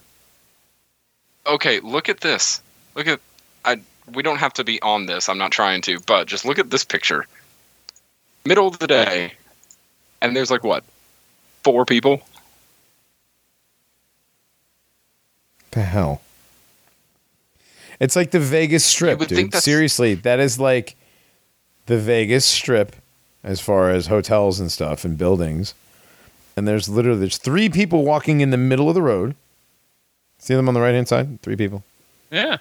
Okay, 1.47 1.81
look 1.81 2.09
at 2.09 2.21
this. 2.21 2.61
Look 2.95 3.07
at. 3.07 3.21
We 4.13 4.23
don't 4.23 4.39
have 4.39 4.53
to 4.55 4.65
be 4.65 4.81
on 4.83 5.07
this. 5.07 5.29
I'm 5.29 5.39
not 5.39 5.51
trying 5.51 5.81
to, 5.83 5.99
but 6.01 6.27
just 6.27 6.45
look 6.45 6.59
at 6.59 6.71
this 6.71 6.85
picture. 6.85 7.27
Middle 8.45 8.69
of 8.69 8.79
the 8.79 8.87
day, 8.87 9.33
and 10.21 10.37
there's 10.37 10.51
like 10.51 10.63
what, 10.63 10.85
four 11.63 11.85
people? 11.85 12.23
The 15.71 15.83
hell. 15.83 16.21
It's 17.99 18.17
like 18.17 18.31
the 18.31 18.41
Vegas 18.41 18.85
Strip, 18.85 19.19
dude. 19.21 19.55
Seriously, 19.55 20.15
that 20.15 20.41
is 20.41 20.61
like 20.61 20.95
the 21.87 21.99
Vegas 21.99 22.45
Strip 22.45 22.97
as 23.43 23.61
far 23.61 23.91
as 23.91 24.07
hotels 24.07 24.61
and 24.61 24.71
stuff 24.71 25.05
and 25.05 25.17
buildings. 25.17 25.75
And 26.57 26.69
there's 26.69 26.89
literally 26.89 27.21
there's 27.21 27.39
three 27.39 27.69
people 27.69 28.05
walking 28.05 28.41
in 28.41 28.51
the 28.51 28.57
middle 28.57 28.89
of 28.89 28.95
the 28.95 29.03
road. 29.03 29.35
See 30.39 30.55
them 30.55 30.69
on 30.69 30.75
the 30.75 30.81
right 30.81 30.95
hand 30.95 31.09
side? 31.09 31.41
Three 31.43 31.57
people. 31.57 31.83
Yeah. 32.31 32.59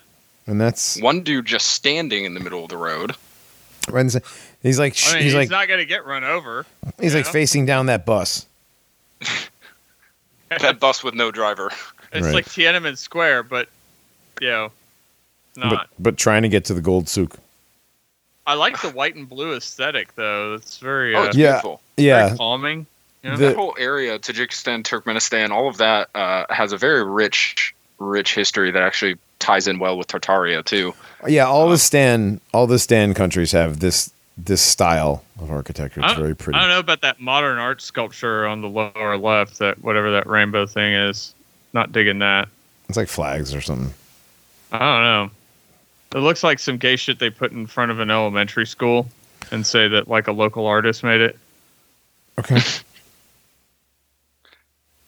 And 0.47 0.59
that's 0.59 1.01
One 1.01 1.21
dude 1.21 1.45
just 1.45 1.67
standing 1.67 2.25
in 2.25 2.33
the 2.33 2.39
middle 2.39 2.63
of 2.63 2.69
the 2.69 2.77
road. 2.77 3.15
right 3.89 4.03
he's 4.61 4.79
like 4.79 4.97
I 5.07 5.13
mean, 5.13 5.23
he's 5.23 5.23
he's, 5.23 5.35
like 5.35 5.49
not 5.49 5.67
going 5.67 5.79
to 5.79 5.85
get 5.85 6.05
run 6.05 6.23
over. 6.23 6.65
he's 7.01 7.13
like 7.15 7.25
yeah. 7.25 7.31
facing 7.31 7.65
down 7.65 7.87
that 7.87 8.05
bus. 8.05 8.45
That 10.59 10.79
bus 10.79 11.03
with 11.03 11.15
no 11.15 11.31
driver. 11.31 11.71
It's 12.11 12.25
Right. 12.27 12.35
like 12.35 12.45
Tiananmen 12.45 12.95
Square, 12.95 13.43
but 13.43 13.69
you 14.39 14.49
know, 14.49 14.71
not. 15.57 15.69
But 15.71 15.87
but 15.97 16.17
trying 16.17 16.43
to 16.43 16.49
get 16.49 16.65
to 16.65 16.75
the 16.75 16.81
gold 16.81 17.09
souk. 17.09 17.37
I 18.45 18.53
like 18.53 18.79
the 18.81 18.89
white 18.91 19.15
and 19.15 19.27
blue 19.27 19.55
aesthetic, 19.55 20.13
though. 20.15 20.53
It's 20.53 20.77
very, 20.77 21.15
Oh, 21.15 21.23
uh, 21.23 21.25
it's 21.27 21.35
Yeah. 21.37 21.53
beautiful. 21.53 21.81
Yeah. 21.97 22.25
very 22.27 22.37
calming. 22.37 22.85
You 23.23 23.31
know? 23.31 23.37
The- 23.37 23.45
That 23.47 23.55
whole 23.55 23.75
area, 23.79 24.19
Tajikistan, 24.19 24.83
Turkmenistan, 24.83 25.49
all 25.49 25.67
of 25.69 25.77
that 25.77 26.09
uh, 26.13 26.45
has 26.49 26.71
a 26.73 26.77
very 26.77 27.03
rich, 27.03 27.73
rich 27.99 28.35
history 28.35 28.69
that 28.69 28.83
actually 28.83 29.15
ties 29.39 29.67
in 29.67 29.79
well 29.79 29.97
with 29.97 30.07
Tartaria 30.07 30.63
too. 30.63 30.93
Yeah, 31.27 31.45
all 31.45 31.67
the 31.67 31.75
uh, 31.75 31.77
Stan 31.77 32.41
all 32.53 32.67
the 32.67 32.79
Stan 32.79 33.13
countries 33.13 33.51
have 33.51 33.79
this 33.79 34.11
this 34.37 34.61
style 34.61 35.23
of 35.39 35.51
architecture. 35.51 36.01
It's 36.03 36.13
very 36.13 36.35
pretty. 36.35 36.57
I 36.57 36.61
don't 36.61 36.69
know 36.69 36.79
about 36.79 37.01
that 37.01 37.19
modern 37.19 37.59
art 37.59 37.81
sculpture 37.81 38.47
on 38.47 38.61
the 38.61 38.69
lower 38.69 39.17
left. 39.17 39.59
That 39.59 39.83
whatever 39.83 40.11
that 40.11 40.27
rainbow 40.27 40.65
thing 40.65 40.93
is. 40.93 41.33
Not 41.73 41.91
digging 41.91 42.19
that. 42.19 42.49
It's 42.87 42.97
like 42.97 43.07
flags 43.07 43.55
or 43.55 43.61
something. 43.61 43.93
I 44.71 44.79
don't 44.79 45.03
know. 45.03 45.31
It 46.15 46.21
looks 46.21 46.43
like 46.43 46.59
some 46.59 46.77
gay 46.77 46.95
shit 46.95 47.17
they 47.17 47.31
put 47.31 47.51
in 47.51 47.65
front 47.65 47.91
of 47.91 47.99
an 47.99 48.11
elementary 48.11 48.67
school 48.67 49.07
and 49.51 49.65
say 49.65 49.87
that 49.87 50.07
like 50.07 50.27
a 50.27 50.31
local 50.31 50.67
artist 50.67 51.03
made 51.03 51.21
it. 51.21 51.37
Okay. 52.39 52.59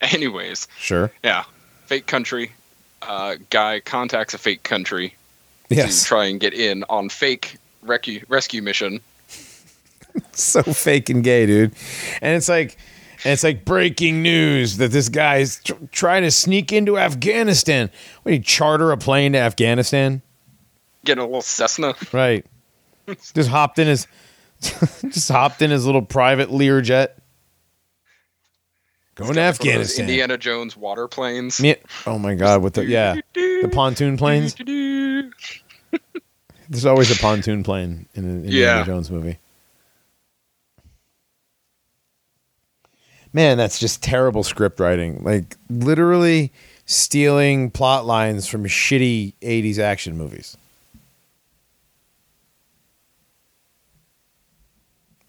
Anyways, 0.00 0.68
sure. 0.78 1.10
yeah, 1.24 1.44
fake 1.86 2.06
country. 2.06 2.52
Uh, 3.02 3.36
guy 3.50 3.80
contacts 3.80 4.34
a 4.34 4.38
fake 4.38 4.62
country 4.62 5.14
to 5.70 6.04
try 6.04 6.26
and 6.26 6.40
get 6.40 6.54
in 6.54 6.84
on 6.88 7.08
fake 7.08 7.56
rescue 7.82 8.24
rescue 8.28 8.62
mission. 8.62 9.00
so 10.32 10.62
fake 10.62 11.10
and 11.10 11.22
gay, 11.22 11.46
dude. 11.46 11.72
And 12.20 12.36
it's 12.36 12.48
like, 12.48 12.76
and 13.24 13.32
it's 13.32 13.44
like 13.44 13.64
breaking 13.64 14.22
news 14.22 14.76
that 14.78 14.92
this 14.92 15.08
guy's 15.08 15.62
tr- 15.62 15.74
trying 15.92 16.22
to 16.22 16.30
sneak 16.30 16.72
into 16.72 16.98
Afghanistan. 16.98 17.90
What, 18.22 18.32
you 18.32 18.40
charter 18.40 18.92
a 18.92 18.96
plane 18.96 19.32
to 19.32 19.38
Afghanistan? 19.38 20.22
Getting 21.04 21.22
a 21.22 21.26
little 21.26 21.42
Cessna. 21.42 21.94
Right. 22.12 22.44
just 23.34 23.48
hopped 23.48 23.78
in 23.78 23.86
his, 23.86 24.06
just 24.60 25.30
hopped 25.30 25.62
in 25.62 25.70
his 25.70 25.86
little 25.86 26.02
private 26.02 26.50
Learjet. 26.50 27.10
Going 29.16 29.32
to 29.32 29.38
One 29.40 29.48
of 29.48 29.58
those 29.58 29.66
Afghanistan. 29.66 30.08
Indiana 30.08 30.38
Jones 30.38 30.76
water 30.76 31.08
planes. 31.08 31.60
Oh 32.06 32.18
my 32.18 32.34
God! 32.34 32.62
With 32.62 32.74
the 32.74 32.84
yeah, 32.84 33.16
the 33.34 33.70
pontoon 33.72 34.16
planes. 34.16 34.54
There's 36.68 36.84
always 36.84 37.10
a 37.10 37.20
pontoon 37.20 37.62
plane 37.64 38.06
in 38.14 38.24
an 38.24 38.44
Indiana 38.44 38.78
Yeah. 38.80 38.84
Jones 38.84 39.10
movie. 39.10 39.38
Man, 43.32 43.56
that's 43.58 43.78
just 43.78 44.02
terrible 44.02 44.42
script 44.42 44.80
writing. 44.80 45.22
Like 45.22 45.56
literally 45.70 46.52
stealing 46.86 47.70
plot 47.70 48.06
lines 48.06 48.46
from 48.46 48.64
shitty 48.64 49.34
80s 49.42 49.78
action 49.78 50.16
movies. 50.16 50.56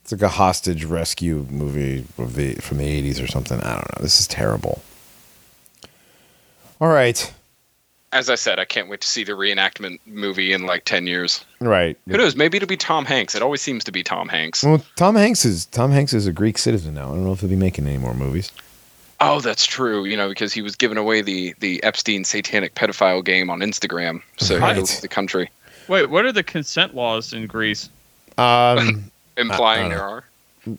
It's 0.08 0.14
like 0.14 0.22
a 0.22 0.30
hostage 0.34 0.86
rescue 0.86 1.46
movie 1.50 2.06
of 2.18 2.36
the, 2.36 2.54
from 2.56 2.78
the 2.78 2.86
80s 3.12 3.22
or 3.22 3.28
something. 3.28 3.60
I 3.60 3.74
don't 3.74 3.98
know. 3.98 4.02
This 4.04 4.22
is 4.22 4.28
terrible. 4.28 4.82
All 6.80 6.88
right. 6.88 7.34
As 8.14 8.30
I 8.30 8.36
said, 8.36 8.58
I 8.58 8.64
can't 8.64 8.88
wait 8.88 9.02
to 9.02 9.08
see 9.08 9.26
the 9.26 9.34
reenactment 9.34 10.00
movie 10.06 10.54
in 10.54 10.66
like 10.66 10.86
ten 10.86 11.08
years. 11.08 11.44
Right. 11.60 11.98
Who 12.08 12.16
knows? 12.16 12.38
Maybe 12.38 12.56
it'll 12.56 12.68
be 12.68 12.78
Tom 12.78 13.04
Hanks. 13.04 13.36
It 13.36 13.42
always 13.42 13.62
seems 13.62 13.84
to 13.84 13.92
be 13.92 14.02
Tom 14.02 14.30
Hanks. 14.30 14.64
Well, 14.64 14.82
Tom 14.96 15.16
Hanks 15.16 15.44
is 15.44 15.66
Tom 15.66 15.92
Hanks 15.92 16.14
is 16.14 16.26
a 16.26 16.32
Greek 16.32 16.58
citizen 16.58 16.94
now. 16.94 17.12
I 17.12 17.16
don't 17.16 17.26
know 17.26 17.34
if 17.34 17.42
he'll 17.42 17.50
be 17.50 17.58
making 17.58 17.86
any 17.86 17.98
more 17.98 18.14
movies. 18.14 18.54
Oh, 19.20 19.42
that's 19.42 19.66
true. 19.66 20.06
You 20.06 20.16
know, 20.16 20.30
because 20.30 20.54
he 20.54 20.62
was 20.62 20.78
giving 20.78 20.98
away 20.98 21.22
the 21.22 21.54
the 21.60 21.84
Epstein 21.84 22.24
satanic 22.24 22.76
pedophile 22.76 23.26
game 23.26 23.50
on 23.50 23.60
Instagram, 23.60 24.22
so 24.38 24.56
he 24.56 24.62
had 24.62 24.76
to 24.76 24.80
Right. 24.82 24.90
leave 24.90 25.02
the 25.02 25.08
country, 25.10 25.50
Wait, 25.90 26.10
what 26.10 26.24
are 26.24 26.32
the 26.32 26.44
consent 26.44 26.96
laws 26.96 27.34
in 27.34 27.46
Greece? 27.46 27.90
Um, 28.38 29.12
implying 29.38 29.86
I 29.88 29.90
there 29.96 30.04
are. 30.04 30.24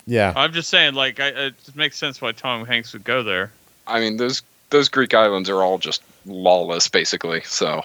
yeah, 0.05 0.33
I'm 0.35 0.53
just 0.53 0.69
saying, 0.69 0.93
like, 0.93 1.19
I, 1.19 1.27
it 1.29 1.53
makes 1.75 1.97
sense 1.97 2.21
why 2.21 2.31
Tom 2.31 2.65
Hanks 2.65 2.93
would 2.93 3.03
go 3.03 3.23
there. 3.23 3.51
I 3.87 3.99
mean, 3.99 4.17
those 4.17 4.41
those 4.69 4.87
Greek 4.89 5.13
islands 5.13 5.49
are 5.49 5.63
all 5.63 5.77
just 5.79 6.03
lawless, 6.25 6.87
basically. 6.87 7.41
So, 7.41 7.83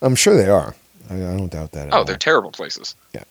I'm 0.00 0.14
sure 0.14 0.36
they 0.36 0.48
are. 0.48 0.74
I, 1.10 1.14
I 1.16 1.36
don't 1.36 1.52
doubt 1.52 1.72
that. 1.72 1.88
At 1.88 1.94
oh, 1.94 1.98
all. 1.98 2.04
they're 2.04 2.16
terrible 2.16 2.50
places. 2.50 2.94
Yeah. 3.14 3.24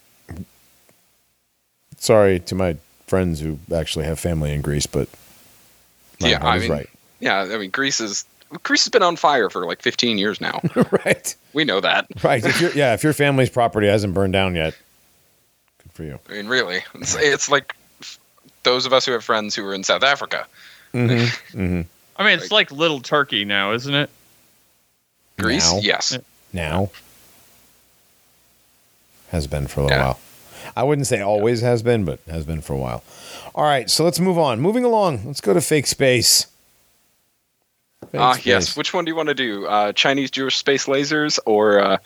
Sorry 1.98 2.40
to 2.42 2.56
my 2.56 2.78
friends 3.08 3.40
who 3.40 3.58
actually 3.74 4.06
have 4.06 4.20
family 4.20 4.54
in 4.54 4.62
Greece, 4.62 4.86
but 4.86 5.08
Yeah, 6.20 6.46
I 6.46 6.58
is 6.58 6.64
mean- 6.64 6.72
right. 6.72 6.90
Yeah, 7.20 7.40
I 7.52 7.58
mean, 7.58 7.70
Greece 7.72 8.02
is 8.02 8.26
Greece 8.64 8.84
has 8.84 8.92
been 8.92 9.02
on 9.02 9.16
fire 9.16 9.50
for 9.50 9.66
like 9.66 9.82
15 9.82 10.18
years 10.18 10.40
now. 10.40 10.60
right, 11.06 11.36
we 11.54 11.64
know 11.64 11.80
that. 11.80 12.06
right. 12.24 12.44
If 12.46 12.62
your 12.62 12.72
yeah, 12.72 12.94
if 12.94 13.04
your 13.04 13.14
family's 13.14 13.50
property 13.50 13.88
hasn't 13.88 14.14
burned 14.14 14.34
down 14.34 14.54
yet, 14.54 14.76
good 14.76 14.76
for 15.96 16.04
you. 16.04 16.20
I 16.30 16.34
mean, 16.34 16.48
really, 16.48 16.84
it's, 16.96 17.16
it's 17.16 17.50
like 17.50 17.76
those 18.64 18.86
of 18.86 18.94
us 18.94 19.06
who 19.06 19.14
have 19.14 19.24
friends 19.24 19.56
who 19.56 19.66
are 19.66 19.74
in 19.74 19.84
South 19.84 20.04
Africa. 20.04 20.46
Mm-hmm. 20.94 21.58
mm-hmm. 21.60 21.82
I 22.18 22.24
mean, 22.24 22.40
it's 22.40 22.52
like 22.52 22.72
Little 22.72 23.02
Turkey 23.02 23.44
now, 23.44 23.74
isn't 23.74 23.94
it? 23.94 24.10
Greece, 25.38 25.72
Now? 25.74 25.80
yes. 25.80 26.18
Now 26.54 26.90
has 29.32 29.48
been 29.48 29.68
for 29.68 29.82
a 29.82 29.84
little 29.84 29.98
Yeah. 29.98 30.06
while. 30.06 30.20
I 30.78 30.84
wouldn't 30.84 31.08
say 31.08 31.20
always 31.22 31.62
has 31.62 31.84
been, 31.84 32.06
but 32.06 32.20
has 32.30 32.46
been 32.46 32.62
for 32.62 32.74
a 32.74 32.78
while. 32.78 33.04
All 33.54 33.66
right, 33.66 33.90
so 33.90 34.04
let's 34.06 34.20
move 34.20 34.38
on. 34.38 34.62
Moving 34.62 34.86
along, 34.86 35.26
let's 35.26 35.42
go 35.42 35.54
to 35.54 35.60
fake 35.62 35.88
space. 35.88 36.48
Ah, 38.14 38.34
space. 38.34 38.46
yes. 38.46 38.78
Which 38.78 38.94
one 38.94 39.04
do 39.06 39.10
you 39.12 39.16
want 39.16 39.30
to 39.30 39.36
do? 39.36 39.66
Uh, 39.68 39.92
Chinese 39.92 40.32
Jewish 40.32 40.56
space 40.58 40.86
lasers 40.86 41.38
or 41.46 41.80
uh, 41.80 41.98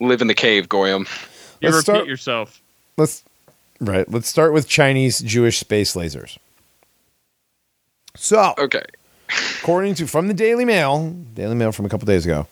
live 0.00 0.20
in 0.20 0.26
the 0.26 0.34
cave, 0.34 0.68
Goyam? 0.68 1.06
You 1.60 1.68
Let's 1.70 1.76
repeat 1.86 1.98
start- 1.98 2.06
yourself. 2.08 2.60
Let's 2.96 3.22
right. 3.80 4.10
Let's 4.10 4.28
start 4.28 4.52
with 4.52 4.68
Chinese 4.68 5.20
Jewish 5.20 5.58
space 5.58 5.94
lasers. 5.94 6.38
So, 8.16 8.54
Okay. 8.58 8.84
according 9.60 9.94
to 9.96 10.06
from 10.06 10.28
the 10.28 10.34
Daily 10.34 10.64
Mail, 10.64 11.10
Daily 11.34 11.54
Mail 11.54 11.72
from 11.72 11.84
a 11.86 11.88
couple 11.88 12.06
days 12.06 12.24
ago, 12.24 12.46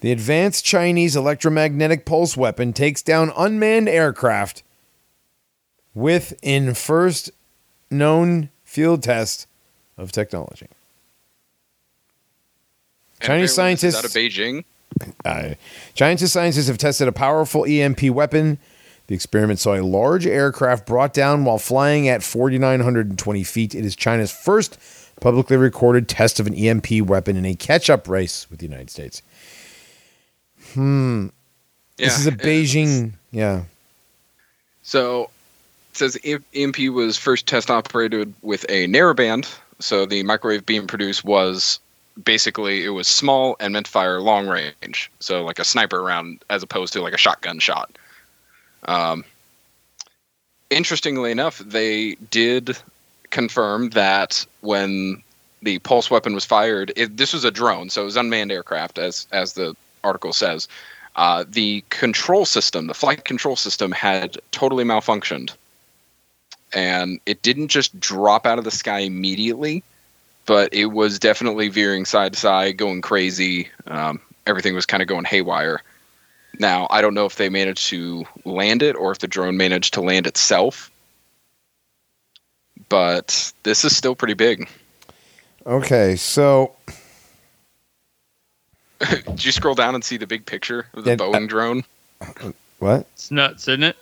the 0.00 0.12
advanced 0.12 0.64
Chinese 0.64 1.16
electromagnetic 1.16 2.04
pulse 2.04 2.36
weapon 2.36 2.72
takes 2.72 3.02
down 3.02 3.32
unmanned 3.36 3.88
aircraft 3.88 4.62
with 5.94 6.32
in 6.42 6.74
first 6.74 7.30
known 7.90 8.48
field 8.64 9.02
test 9.02 9.46
of 9.98 10.12
technology. 10.12 10.68
Chinese 13.20 13.52
scientists- 13.54 13.96
out 13.96 14.04
of 14.04 14.12
Beijing. 14.12 14.64
Uh, 15.24 15.54
Chinese 15.94 16.32
scientists 16.32 16.66
have 16.66 16.76
tested 16.76 17.06
a 17.06 17.12
powerful 17.12 17.64
EMP 17.64 18.02
weapon. 18.10 18.58
The 19.10 19.16
experiment 19.16 19.58
saw 19.58 19.74
a 19.74 19.82
large 19.82 20.24
aircraft 20.24 20.86
brought 20.86 21.12
down 21.12 21.44
while 21.44 21.58
flying 21.58 22.06
at 22.06 22.22
4,920 22.22 23.42
feet. 23.42 23.74
It 23.74 23.84
is 23.84 23.96
China's 23.96 24.30
first 24.30 24.78
publicly 25.20 25.56
recorded 25.56 26.08
test 26.08 26.38
of 26.38 26.46
an 26.46 26.54
EMP 26.54 27.02
weapon 27.02 27.36
in 27.36 27.44
a 27.44 27.56
catch 27.56 27.90
up 27.90 28.06
race 28.06 28.48
with 28.48 28.60
the 28.60 28.66
United 28.66 28.88
States. 28.88 29.20
Hmm. 30.74 31.26
This 31.96 32.20
is 32.20 32.28
a 32.28 32.30
Beijing. 32.30 33.14
Yeah. 33.32 33.64
So 34.84 35.24
it 35.90 35.96
says 35.96 36.16
EMP 36.54 36.78
was 36.92 37.18
first 37.18 37.48
test 37.48 37.68
operated 37.68 38.32
with 38.42 38.64
a 38.68 38.86
narrowband 38.86 39.52
So 39.80 40.06
the 40.06 40.22
microwave 40.22 40.64
beam 40.64 40.86
produced 40.86 41.24
was 41.24 41.80
basically 42.22 42.84
it 42.84 42.90
was 42.90 43.08
small 43.08 43.56
and 43.58 43.72
meant 43.72 43.86
to 43.86 43.92
fire 43.92 44.20
long 44.20 44.46
range, 44.46 45.10
so 45.18 45.42
like 45.42 45.58
a 45.58 45.64
sniper 45.64 46.00
round 46.00 46.44
as 46.48 46.62
opposed 46.62 46.92
to 46.92 47.02
like 47.02 47.12
a 47.12 47.18
shotgun 47.18 47.58
shot. 47.58 47.90
Um, 48.84 49.24
interestingly 50.70 51.30
enough, 51.30 51.58
they 51.58 52.14
did 52.30 52.76
confirm 53.30 53.90
that 53.90 54.46
when 54.60 55.22
the 55.62 55.78
pulse 55.80 56.10
weapon 56.10 56.34
was 56.34 56.44
fired, 56.44 56.92
it, 56.96 57.16
this 57.16 57.32
was 57.32 57.44
a 57.44 57.50
drone, 57.50 57.90
so 57.90 58.02
it 58.02 58.06
was 58.06 58.16
unmanned 58.16 58.52
aircraft, 58.52 58.98
as 58.98 59.26
as 59.32 59.54
the 59.54 59.76
article 60.02 60.32
says. 60.32 60.68
Uh, 61.16 61.44
the 61.46 61.84
control 61.90 62.46
system, 62.46 62.86
the 62.86 62.94
flight 62.94 63.24
control 63.24 63.56
system, 63.56 63.92
had 63.92 64.38
totally 64.52 64.84
malfunctioned, 64.84 65.52
and 66.72 67.20
it 67.26 67.42
didn't 67.42 67.68
just 67.68 67.98
drop 67.98 68.46
out 68.46 68.58
of 68.58 68.64
the 68.64 68.70
sky 68.70 69.00
immediately, 69.00 69.82
but 70.46 70.72
it 70.72 70.86
was 70.86 71.18
definitely 71.18 71.68
veering 71.68 72.04
side 72.04 72.32
to 72.32 72.38
side, 72.38 72.76
going 72.76 73.02
crazy. 73.02 73.68
Um, 73.86 74.20
everything 74.46 74.74
was 74.74 74.86
kind 74.86 75.02
of 75.02 75.08
going 75.08 75.24
haywire. 75.24 75.82
Now, 76.60 76.86
I 76.90 77.00
don't 77.00 77.14
know 77.14 77.24
if 77.24 77.36
they 77.36 77.48
managed 77.48 77.88
to 77.88 78.24
land 78.44 78.82
it 78.82 78.94
or 78.94 79.10
if 79.12 79.18
the 79.18 79.26
drone 79.26 79.56
managed 79.56 79.94
to 79.94 80.02
land 80.02 80.26
itself, 80.26 80.90
but 82.90 83.52
this 83.62 83.82
is 83.82 83.96
still 83.96 84.14
pretty 84.14 84.34
big. 84.34 84.68
Okay, 85.66 86.16
so 86.16 86.74
Did 89.08 89.42
you 89.42 89.52
scroll 89.52 89.74
down 89.74 89.94
and 89.94 90.04
see 90.04 90.18
the 90.18 90.26
big 90.26 90.44
picture 90.44 90.86
of 90.92 91.04
the 91.04 91.10
Yeah, 91.12 91.16
Boeing 91.16 91.44
uh, 91.44 91.46
drone? 91.46 91.84
what? 92.78 93.06
It's 93.14 93.30
nuts, 93.30 93.66
isn't 93.66 93.82
it? 93.82 93.96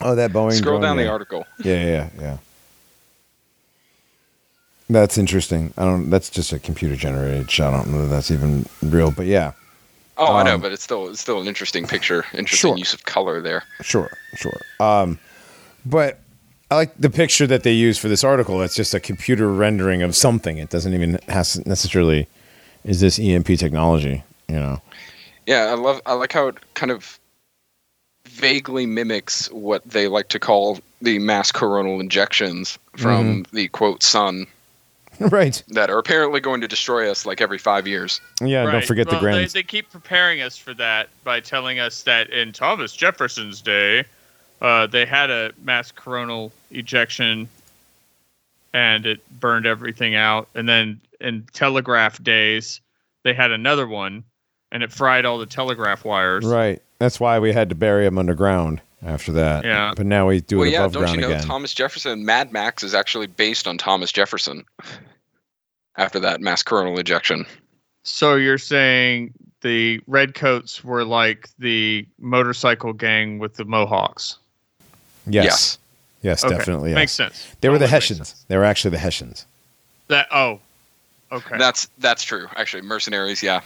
Oh, 0.00 0.14
that 0.14 0.30
Boeing. 0.30 0.52
Scroll 0.52 0.78
drone, 0.78 0.82
down 0.82 0.98
yeah. 0.98 1.04
the 1.04 1.10
article. 1.10 1.44
Yeah, 1.58 1.84
yeah, 1.84 2.08
yeah. 2.20 2.36
That's 4.88 5.18
interesting. 5.18 5.72
I 5.76 5.84
don't. 5.84 6.10
That's 6.10 6.30
just 6.30 6.52
a 6.52 6.60
computer 6.60 6.94
generated 6.94 7.50
shot. 7.50 7.74
I 7.74 7.78
don't 7.78 7.90
know 7.90 8.02
that 8.02 8.08
that's 8.08 8.30
even 8.30 8.66
real, 8.82 9.10
but 9.10 9.26
yeah, 9.26 9.52
Oh, 10.16 10.36
I 10.36 10.42
know, 10.44 10.54
Um, 10.54 10.60
but 10.60 10.72
it's 10.72 10.82
still 10.82 11.08
it's 11.08 11.20
still 11.20 11.40
an 11.40 11.46
interesting 11.48 11.86
picture. 11.86 12.24
Interesting 12.34 12.70
Sure. 12.72 12.78
use 12.78 12.94
of 12.94 13.04
color 13.04 13.40
there. 13.40 13.64
sure, 13.82 14.10
sure. 14.36 14.60
Um, 14.80 15.18
but 15.84 16.20
I 16.70 16.76
like 16.76 16.94
the 16.98 17.10
picture 17.10 17.46
that 17.46 17.62
they 17.62 17.72
use 17.72 17.98
for 17.98 18.08
this 18.08 18.22
article. 18.24 18.62
It's 18.62 18.74
just 18.74 18.94
a 18.94 19.00
computer 19.00 19.52
rendering 19.52 20.02
of 20.02 20.14
something. 20.16 20.58
It 20.58 20.70
doesn't 20.70 20.94
even 20.94 21.18
has 21.28 21.64
necessarily 21.66 22.26
is 22.84 23.00
this 23.00 23.18
EMP 23.18 23.46
technology. 23.58 24.22
You 24.48 24.56
know. 24.56 24.82
Yeah, 25.46 25.66
I 25.66 25.74
love. 25.74 26.00
I 26.06 26.12
like 26.14 26.32
how 26.32 26.48
it 26.48 26.56
kind 26.74 26.92
of 26.92 27.18
vaguely 28.28 28.86
mimics 28.86 29.50
what 29.52 29.84
they 29.84 30.08
like 30.08 30.28
to 30.30 30.38
call 30.38 30.78
the 31.02 31.18
mass 31.18 31.52
coronal 31.52 32.00
injections 32.00 32.78
from 32.96 33.42
Mm-hmm. 33.44 33.56
the 33.56 33.68
quote 33.68 34.02
sun 34.02 34.46
right. 35.30 35.62
that 35.68 35.90
are 35.90 35.98
apparently 35.98 36.40
going 36.40 36.60
to 36.60 36.68
destroy 36.68 37.10
us 37.10 37.24
like 37.26 37.40
every 37.40 37.58
five 37.58 37.86
years. 37.86 38.20
Yeah. 38.40 38.64
Don't 38.64 38.74
Right. 38.74 38.84
forget 38.86 39.06
the 39.06 39.12
Well, 39.14 39.20
grand. 39.22 39.38
They, 39.40 39.46
they 39.46 39.62
keep 39.62 39.90
preparing 39.90 40.40
us 40.42 40.56
for 40.56 40.74
that 40.74 41.08
by 41.24 41.40
telling 41.40 41.78
us 41.78 42.02
that 42.02 42.30
in 42.30 42.52
Thomas 42.52 42.94
Jefferson's 42.94 43.60
day, 43.60 44.04
uh, 44.62 44.86
they 44.86 45.04
had 45.06 45.30
a 45.30 45.52
mass 45.62 45.90
coronal 45.92 46.52
ejection, 46.70 47.48
and 48.72 49.06
it 49.06 49.20
burned 49.40 49.66
everything 49.66 50.14
out. 50.14 50.48
And 50.54 50.68
then 50.68 51.00
in 51.20 51.46
telegraph 51.52 52.22
days, 52.22 52.80
they 53.22 53.32
had 53.34 53.50
another 53.50 53.86
one, 53.86 54.24
and 54.72 54.82
it 54.82 54.92
fried 54.92 55.24
all 55.24 55.38
the 55.38 55.46
telegraph 55.46 56.04
wires. 56.04 56.44
Right. 56.44 56.80
That's 56.98 57.20
why 57.20 57.38
we 57.38 57.52
had 57.52 57.68
to 57.68 57.74
bury 57.74 58.04
them 58.04 58.18
underground 58.18 58.80
after 59.04 59.32
that. 59.32 59.64
Yeah. 59.64 59.92
But 59.96 60.06
now 60.06 60.26
we 60.28 60.40
do 60.40 60.58
well, 60.58 60.68
it 60.68 60.72
yeah, 60.72 60.80
above 60.80 60.92
don't 60.92 61.02
ground 61.02 61.16
you 61.16 61.20
know 61.22 61.28
again. 61.28 61.42
Thomas 61.44 61.74
Jefferson? 61.74 62.24
Mad 62.24 62.52
Max 62.52 62.82
is 62.82 62.94
actually 62.94 63.26
based 63.26 63.66
on 63.66 63.78
Thomas 63.78 64.10
Jefferson. 64.12 64.64
After 65.96 66.18
that 66.20 66.40
mass 66.40 66.62
coronal 66.62 66.98
ejection, 66.98 67.46
So 68.02 68.34
you're 68.34 68.58
saying 68.58 69.32
the 69.60 70.00
redcoats 70.08 70.82
were 70.82 71.04
like 71.04 71.48
the 71.60 72.04
motorcycle 72.18 72.92
gang 72.92 73.38
with 73.38 73.54
the 73.54 73.64
Mohawks? 73.64 74.38
yes. 75.26 75.44
yes. 75.44 75.78
Yes, 76.22 76.42
Okay. 76.42 76.56
definitely. 76.56 76.90
Yes. 76.90 76.96
Makes 76.96 77.12
sense. 77.12 77.46
They 77.60 77.68
were 77.68 77.78
the 77.78 77.86
Hessians. 77.86 78.44
They 78.48 78.56
were 78.56 78.64
actually 78.64 78.92
the 78.92 78.98
Hessians. 78.98 79.44
That 80.08 80.26
oh, 80.32 80.58
okay. 81.30 81.58
that's 81.58 81.88
that's 81.98 82.24
true. 82.24 82.48
Actually, 82.56 82.82
mercenaries. 82.82 83.42
Yeah, 83.42 83.60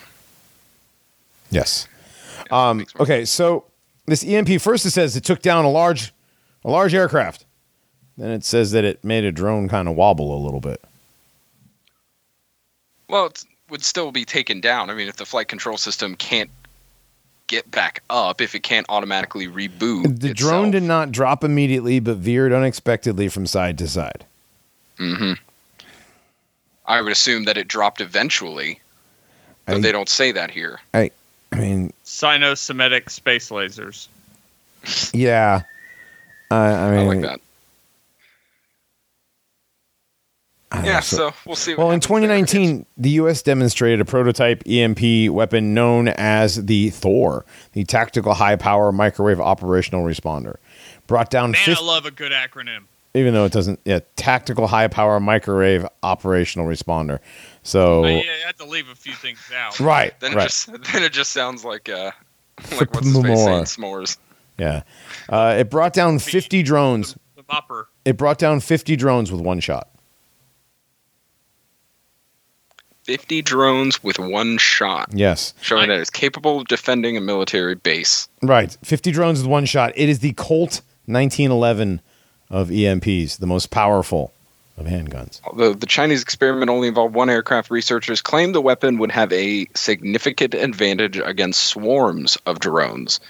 Yes. 1.50 1.86
Um, 2.50 2.84
okay, 3.00 3.24
so 3.24 3.64
this 4.08 4.24
EMP 4.24 4.60
first 4.60 4.84
it 4.86 4.90
says 4.90 5.16
it 5.16 5.24
took 5.24 5.42
down 5.42 5.64
a 5.64 5.70
large, 5.70 6.12
a 6.64 6.70
large 6.70 6.94
aircraft. 6.94 7.44
Then 8.16 8.30
it 8.30 8.44
says 8.44 8.72
that 8.72 8.84
it 8.84 9.04
made 9.04 9.24
a 9.24 9.30
drone 9.30 9.68
kind 9.68 9.86
of 9.88 9.94
wobble 9.94 10.36
a 10.36 10.40
little 10.42 10.60
bit. 10.60 10.82
Well, 13.08 13.26
it 13.26 13.44
would 13.70 13.84
still 13.84 14.10
be 14.12 14.24
taken 14.24 14.60
down. 14.60 14.90
I 14.90 14.94
mean, 14.94 15.08
if 15.08 15.16
the 15.16 15.24
flight 15.26 15.48
control 15.48 15.76
system 15.76 16.14
can't 16.16 16.50
get 17.46 17.70
back 17.70 18.02
up, 18.10 18.40
if 18.40 18.54
it 18.54 18.62
can't 18.62 18.86
automatically 18.88 19.46
reboot, 19.46 20.20
The 20.20 20.34
drone 20.34 20.70
did 20.70 20.82
not 20.82 21.12
drop 21.12 21.44
immediately, 21.44 22.00
but 22.00 22.16
veered 22.18 22.52
unexpectedly 22.52 23.28
from 23.28 23.46
side 23.46 23.78
to 23.78 23.88
side. 23.88 24.24
hmm 24.98 25.34
I 26.84 27.02
would 27.02 27.12
assume 27.12 27.44
that 27.44 27.58
it 27.58 27.68
dropped 27.68 28.00
eventually, 28.00 28.80
but 29.66 29.76
I- 29.76 29.80
they 29.80 29.92
don't 29.92 30.08
say 30.08 30.32
that 30.32 30.50
here. 30.50 30.80
I 30.94 31.10
mean, 31.56 31.92
Sino-Semitic 32.04 33.10
space 33.10 33.50
lasers. 33.50 34.08
yeah. 35.12 35.62
Uh, 36.50 36.54
I 36.54 36.90
mean, 36.90 37.00
I 37.00 37.06
like 37.06 37.20
that. 37.22 37.40
I 40.70 40.84
Yeah, 40.84 40.94
know, 40.94 41.00
so, 41.00 41.34
we'll 41.46 41.56
see. 41.56 41.72
What 41.72 41.78
Well, 41.78 41.86
in 41.92 42.00
happens 42.00 42.08
there. 42.52 42.60
2019, 42.60 42.86
the 42.98 43.10
U.S. 43.10 43.40
demonstrated 43.42 44.00
a 44.00 44.04
prototype 44.04 44.62
EMP 44.66 45.30
weapon 45.30 45.72
known 45.72 46.08
as 46.08 46.66
the 46.66 46.90
Thor, 46.90 47.46
the 47.72 47.84
Tactical 47.84 48.34
High 48.34 48.56
Power 48.56 48.92
Microwave 48.92 49.40
Operational 49.40 50.04
Responder. 50.04 50.56
Brought 51.06 51.30
down, 51.30 51.52
Man, 51.52 51.60
50, 51.64 51.82
I 51.82 51.86
love 51.86 52.04
a 52.04 52.10
good 52.10 52.32
acronym. 52.32 52.84
Even 53.18 53.34
though 53.34 53.44
it 53.44 53.52
doesn't, 53.52 53.80
yeah, 53.84 54.00
Tactical 54.16 54.66
High 54.66 54.88
Power 54.88 55.20
Microwave 55.20 55.86
Operational 56.02 56.66
Responder. 56.66 57.18
So, 57.62 58.02
But 58.02 58.08
yeah, 58.08 58.20
you 58.22 58.46
have 58.46 58.56
to 58.56 58.64
leave 58.64 58.88
a 58.88 58.94
few 58.94 59.12
things 59.12 59.38
out. 59.54 59.78
right, 59.80 60.18
Then 60.20 60.32
it 60.32 60.40
just 60.42 60.66
then 60.92 61.02
it 61.02 61.12
just 61.12 61.32
sounds 61.32 61.64
like 61.64 61.88
uh 61.88 62.12
like 62.78 62.92
what's 62.94 63.06
his 63.06 63.22
face 63.22 63.44
saying 63.44 63.64
s'mores. 63.64 64.16
yeah. 64.58 64.82
Uh, 65.28 65.56
it 65.58 65.70
brought 65.70 65.92
down 65.92 66.18
50 66.18 66.62
drones. 66.62 67.16
The 67.36 67.42
mopper. 67.44 67.84
It 68.04 68.16
brought 68.16 68.38
down 68.38 68.60
50 68.60 68.96
drones 68.96 69.30
with 69.30 69.40
one 69.40 69.60
shot. 69.60 69.88
Fifty 73.04 73.40
drones 73.40 74.02
with 74.04 74.18
one 74.18 74.58
shot, 74.58 75.08
Yes. 75.14 75.54
showing 75.62 75.88
that 75.88 75.98
it's 75.98 76.10
capable 76.10 76.60
of 76.60 76.68
defending 76.68 77.16
a 77.16 77.22
military 77.22 77.74
base. 77.74 78.28
Right. 78.42 78.76
50 78.84 79.10
drones 79.12 79.38
with 79.40 79.48
one 79.50 79.64
shot. 79.64 79.92
It 79.96 80.10
is 80.10 80.18
the 80.18 80.34
Colt 80.34 80.82
1911 81.06 82.02
of 82.50 82.68
EMPs, 82.68 83.38
the 83.38 83.46
most 83.46 83.70
powerful 83.70 84.32
of 84.76 84.86
handguns. 84.86 85.40
The 85.56 85.86
Chinese 85.86 86.22
experiment 86.22 86.70
only 86.70 86.88
involved 86.88 87.14
one 87.14 87.28
aircraft, 87.28 87.70
researchers 87.70 88.22
claim 88.22 88.52
the 88.52 88.60
weapon 88.60 88.98
would 88.98 89.10
have 89.10 89.32
a 89.32 89.66
significant 89.74 90.54
advantage 90.54 91.18
against 91.18 91.64
swarms 91.64 92.38
of 92.46 92.60
drones. 92.60 93.20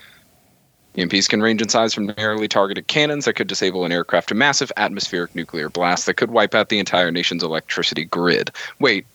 EMPs 0.97 1.29
can 1.29 1.41
range 1.41 1.63
in 1.63 1.69
size 1.69 1.95
from 1.95 2.07
narrowly 2.07 2.49
targeted 2.49 2.87
cannons 2.89 3.25
that 3.25 3.35
could 3.35 3.47
disable 3.47 3.85
an 3.85 3.93
aircraft 3.93 4.29
to 4.29 4.35
massive 4.35 4.73
atmospheric 4.77 5.35
nuclear 5.35 5.69
blasts 5.69 6.07
that 6.07 6.15
could 6.15 6.31
wipe 6.31 6.55
out 6.55 6.71
the 6.71 6.79
entire 6.79 7.11
nation's 7.11 7.43
electricity 7.43 8.05
grid. 8.05 8.51
Wait, 8.81 9.07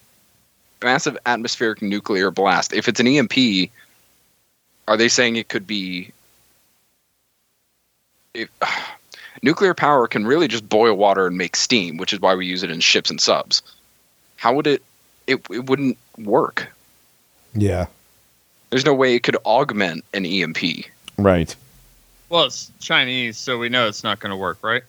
massive 0.82 1.18
atmospheric 1.26 1.82
nuclear 1.82 2.32
blast. 2.32 2.74
If 2.74 2.88
it's 2.88 3.00
an 3.00 3.08
EMP, 3.08 3.70
are 4.88 4.98
they 4.98 5.10
saying 5.10 5.36
it 5.36 5.50
could 5.50 5.68
be. 5.68 6.12
If, 8.34 8.50
nuclear 9.44 9.74
power 9.74 10.08
can 10.08 10.26
really 10.26 10.48
just 10.48 10.68
boil 10.68 10.96
water 10.96 11.28
and 11.28 11.38
make 11.38 11.56
steam, 11.56 11.98
which 11.98 12.14
is 12.14 12.20
why 12.20 12.34
we 12.34 12.48
use 12.48 12.64
it 12.64 12.72
in 12.72 12.80
ships 12.80 13.12
and 13.12 13.22
subs. 13.22 13.62
How 14.38 14.54
would 14.54 14.66
it? 14.66 14.82
It, 15.28 15.46
it 15.52 15.70
wouldn't 15.70 15.98
work. 16.18 16.68
Yeah. 17.54 17.86
There's 18.72 18.86
no 18.86 18.94
way 18.94 19.14
it 19.14 19.22
could 19.22 19.38
augment 19.46 20.04
an 20.14 20.26
EMP. 20.26 20.86
Right. 21.18 21.56
Well, 22.30 22.46
it's 22.46 22.72
Chinese, 22.80 23.38
so 23.38 23.60
we 23.60 23.70
know 23.70 23.88
it's 23.88 24.04
not 24.04 24.20
going 24.20 24.32
to 24.32 24.36
work, 24.36 24.58
right? 24.64 24.82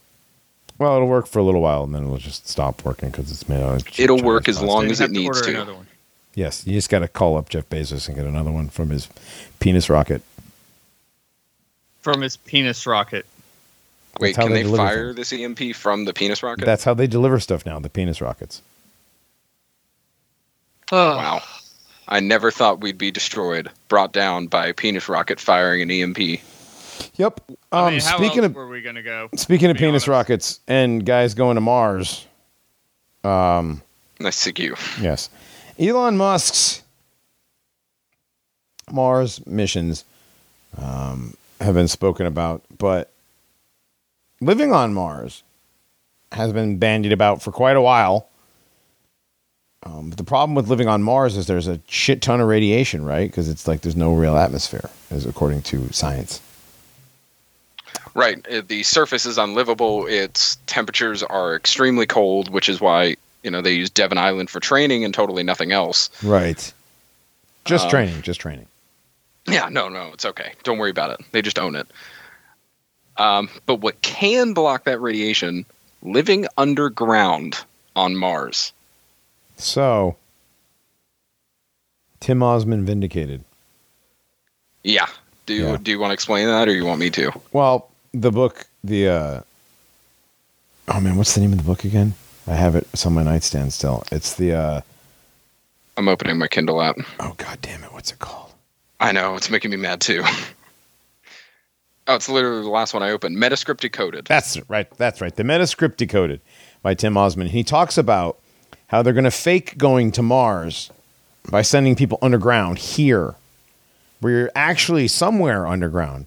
Well, 0.78 0.96
it'll 0.96 1.08
work 1.08 1.26
for 1.26 1.38
a 1.38 1.42
little 1.42 1.60
while, 1.60 1.84
and 1.84 1.94
then 1.94 2.04
it'll 2.04 2.16
just 2.16 2.48
stop 2.48 2.84
working 2.84 3.10
because 3.10 3.30
it's 3.30 3.48
made 3.48 3.62
out 3.62 3.76
of 3.76 4.00
It'll 4.00 4.16
Chinese 4.16 4.24
work 4.24 4.48
as 4.48 4.62
long 4.62 4.90
as 4.90 5.00
it 5.00 5.08
to 5.08 5.12
needs 5.12 5.42
to. 5.42 5.50
Another 5.50 5.74
one. 5.74 5.86
Yes, 6.34 6.66
you 6.66 6.72
just 6.72 6.90
got 6.90 7.00
to 7.00 7.08
call 7.08 7.36
up 7.36 7.48
Jeff 7.48 7.68
Bezos 7.68 8.08
and 8.08 8.16
get 8.16 8.24
another 8.24 8.50
one 8.50 8.68
from 8.68 8.90
his 8.90 9.08
penis 9.60 9.88
rocket. 9.88 10.22
From 12.00 12.22
his 12.22 12.36
penis 12.36 12.86
rocket. 12.86 13.24
Wait, 14.20 14.34
can 14.36 14.50
they 14.50 14.56
they, 14.56 14.62
deliver 14.62 14.76
fire 14.86 15.12
this 15.12 15.32
EMP 15.32 15.74
from 15.74 16.04
the 16.04 16.12
penis 16.14 16.42
rocket? 16.42 16.64
That's 16.64 16.84
how 16.84 16.94
they 16.94 17.06
deliver 17.06 17.40
stuff 17.40 17.66
now. 17.66 17.78
The 17.80 17.90
penis 17.90 18.20
rockets. 18.20 18.62
Oh, 20.92 21.16
wow. 21.16 21.42
I 22.06 22.20
never 22.20 22.50
thought 22.50 22.80
we'd 22.80 22.98
be 22.98 23.10
destroyed, 23.10 23.70
brought 23.88 24.12
down 24.12 24.46
by 24.46 24.66
a 24.66 24.74
penis 24.74 25.08
rocket 25.08 25.40
firing 25.40 25.80
an 25.82 25.90
EMP. 25.90 26.40
Yep. 27.16 27.40
I 27.72 27.86
Um, 27.86 27.92
mean, 27.92 28.00
how 28.02 28.16
speaking 28.18 28.38
else 28.40 28.46
of 28.46 28.54
were 28.54 28.68
we 28.68 28.82
going 28.82 28.94
to 28.96 29.02
go? 29.02 29.28
speaking 29.36 29.70
of 29.70 29.76
penis 29.76 29.92
honest? 30.02 30.08
rockets 30.08 30.60
and 30.68 31.04
guys 31.04 31.34
going 31.34 31.54
to 31.56 31.60
Mars, 31.60 32.26
Um, 33.24 33.82
nice 34.20 34.36
to 34.36 34.42
see 34.54 34.62
you. 34.62 34.76
Yes. 35.00 35.30
Elon 35.78 36.16
Musk's 36.16 36.82
Mars 38.92 39.44
missions 39.46 40.04
um, 40.76 41.34
have 41.60 41.74
been 41.74 41.88
spoken 41.88 42.26
about, 42.26 42.62
but 42.78 43.10
living 44.40 44.72
on 44.72 44.94
Mars 44.94 45.42
has 46.32 46.52
been 46.52 46.78
bandied 46.78 47.12
about 47.12 47.42
for 47.42 47.52
quite 47.52 47.76
a 47.76 47.82
while. 47.82 48.28
Um, 49.84 50.08
but 50.08 50.16
the 50.16 50.24
problem 50.24 50.54
with 50.54 50.68
living 50.68 50.88
on 50.88 51.02
Mars 51.02 51.36
is 51.36 51.46
there's 51.46 51.68
a 51.68 51.78
shit 51.88 52.22
ton 52.22 52.40
of 52.40 52.48
radiation, 52.48 53.04
right? 53.04 53.30
Because 53.30 53.48
it's 53.50 53.68
like 53.68 53.82
there's 53.82 53.96
no 53.96 54.14
real 54.14 54.36
atmosphere, 54.36 54.88
as 55.10 55.26
according 55.26 55.60
to 55.62 55.92
science. 55.92 56.40
Right. 58.14 58.44
uh, 58.48 58.62
The 58.66 58.82
surface 58.82 59.26
is 59.26 59.36
unlivable. 59.38 60.06
Its 60.06 60.56
temperatures 60.66 61.22
are 61.22 61.54
extremely 61.54 62.06
cold, 62.06 62.48
which 62.50 62.68
is 62.68 62.80
why 62.80 63.16
you 63.42 63.50
know 63.50 63.60
they 63.60 63.74
use 63.74 63.90
Devon 63.90 64.16
Island 64.18 64.48
for 64.48 64.58
training 64.58 65.04
and 65.04 65.12
totally 65.12 65.42
nothing 65.42 65.72
else. 65.72 66.08
Right. 66.22 66.72
Just 67.66 67.84
Um, 67.84 67.90
training, 67.90 68.22
just 68.22 68.40
training. 68.40 68.66
Yeah, 69.46 69.68
no, 69.70 69.88
no, 69.90 70.10
it's 70.14 70.24
okay. 70.24 70.52
Don't 70.62 70.78
worry 70.78 70.90
about 70.90 71.10
it. 71.10 71.26
They 71.32 71.42
just 71.42 71.58
own 71.58 71.74
it. 71.76 71.86
Um, 73.16 73.48
but 73.66 73.76
what 73.76 74.00
can 74.02 74.52
block 74.54 74.84
that 74.84 75.00
radiation? 75.00 75.64
Living 76.02 76.46
underground 76.58 77.58
on 77.96 78.16
Mars. 78.16 78.72
So, 79.56 80.16
Tim 82.20 82.40
Ozman 82.42 82.84
vindicated. 82.84 83.44
Yeah. 84.82 85.06
Do 85.46 85.54
you 85.54 85.66
Yeah. 85.66 85.76
do 85.80 85.90
you 85.90 85.98
want 85.98 86.10
to 86.10 86.14
explain 86.14 86.46
that, 86.46 86.68
or 86.68 86.72
you 86.72 86.84
want 86.84 87.00
me 87.00 87.10
to? 87.10 87.30
Well, 87.52 87.88
the 88.12 88.30
book, 88.32 88.66
the 88.82 89.08
uh 89.08 89.40
oh 90.88 91.00
man, 91.00 91.16
what's 91.16 91.34
the 91.34 91.40
name 91.40 91.52
of 91.52 91.58
the 91.58 91.64
book 91.64 91.84
again? 91.84 92.14
I 92.46 92.54
have 92.54 92.74
it. 92.76 92.86
It's 92.92 93.06
on 93.06 93.14
my 93.14 93.22
nightstand 93.22 93.72
still. 93.72 94.04
It's 94.10 94.34
the 94.34 94.52
uh 94.54 94.80
I'm 95.96 96.08
opening 96.08 96.38
my 96.38 96.48
Kindle 96.48 96.82
app. 96.82 96.96
oh 97.20 97.34
god 97.36 97.58
damn 97.62 97.84
it, 97.84 97.92
what's 97.92 98.10
it 98.10 98.18
called? 98.18 98.52
I 99.00 99.12
know 99.12 99.36
it's 99.36 99.50
making 99.50 99.70
me 99.70 99.76
mad 99.76 100.00
too. 100.00 100.24
oh, 102.06 102.14
it's 102.14 102.28
literally 102.28 102.62
the 102.62 102.68
last 102.68 102.94
one 102.94 103.02
I 103.02 103.10
opened. 103.10 103.36
Metascript 103.36 103.80
decoded. 103.80 104.26
That's 104.26 104.58
right. 104.68 104.88
That's 104.96 105.20
right. 105.20 105.34
The 105.34 105.42
Metascript 105.42 105.96
Decoded 105.96 106.40
by 106.82 106.94
Tim 106.94 107.14
Ozman. 107.14 107.48
He 107.48 107.64
talks 107.64 107.96
about 107.98 108.38
how 108.88 109.02
they're 109.02 109.12
going 109.12 109.24
to 109.24 109.30
fake 109.30 109.78
going 109.78 110.12
to 110.12 110.22
Mars 110.22 110.90
by 111.50 111.62
sending 111.62 111.94
people 111.96 112.18
underground 112.22 112.78
here, 112.78 113.34
where 114.20 114.32
you're 114.32 114.50
actually 114.54 115.08
somewhere 115.08 115.66
underground, 115.66 116.26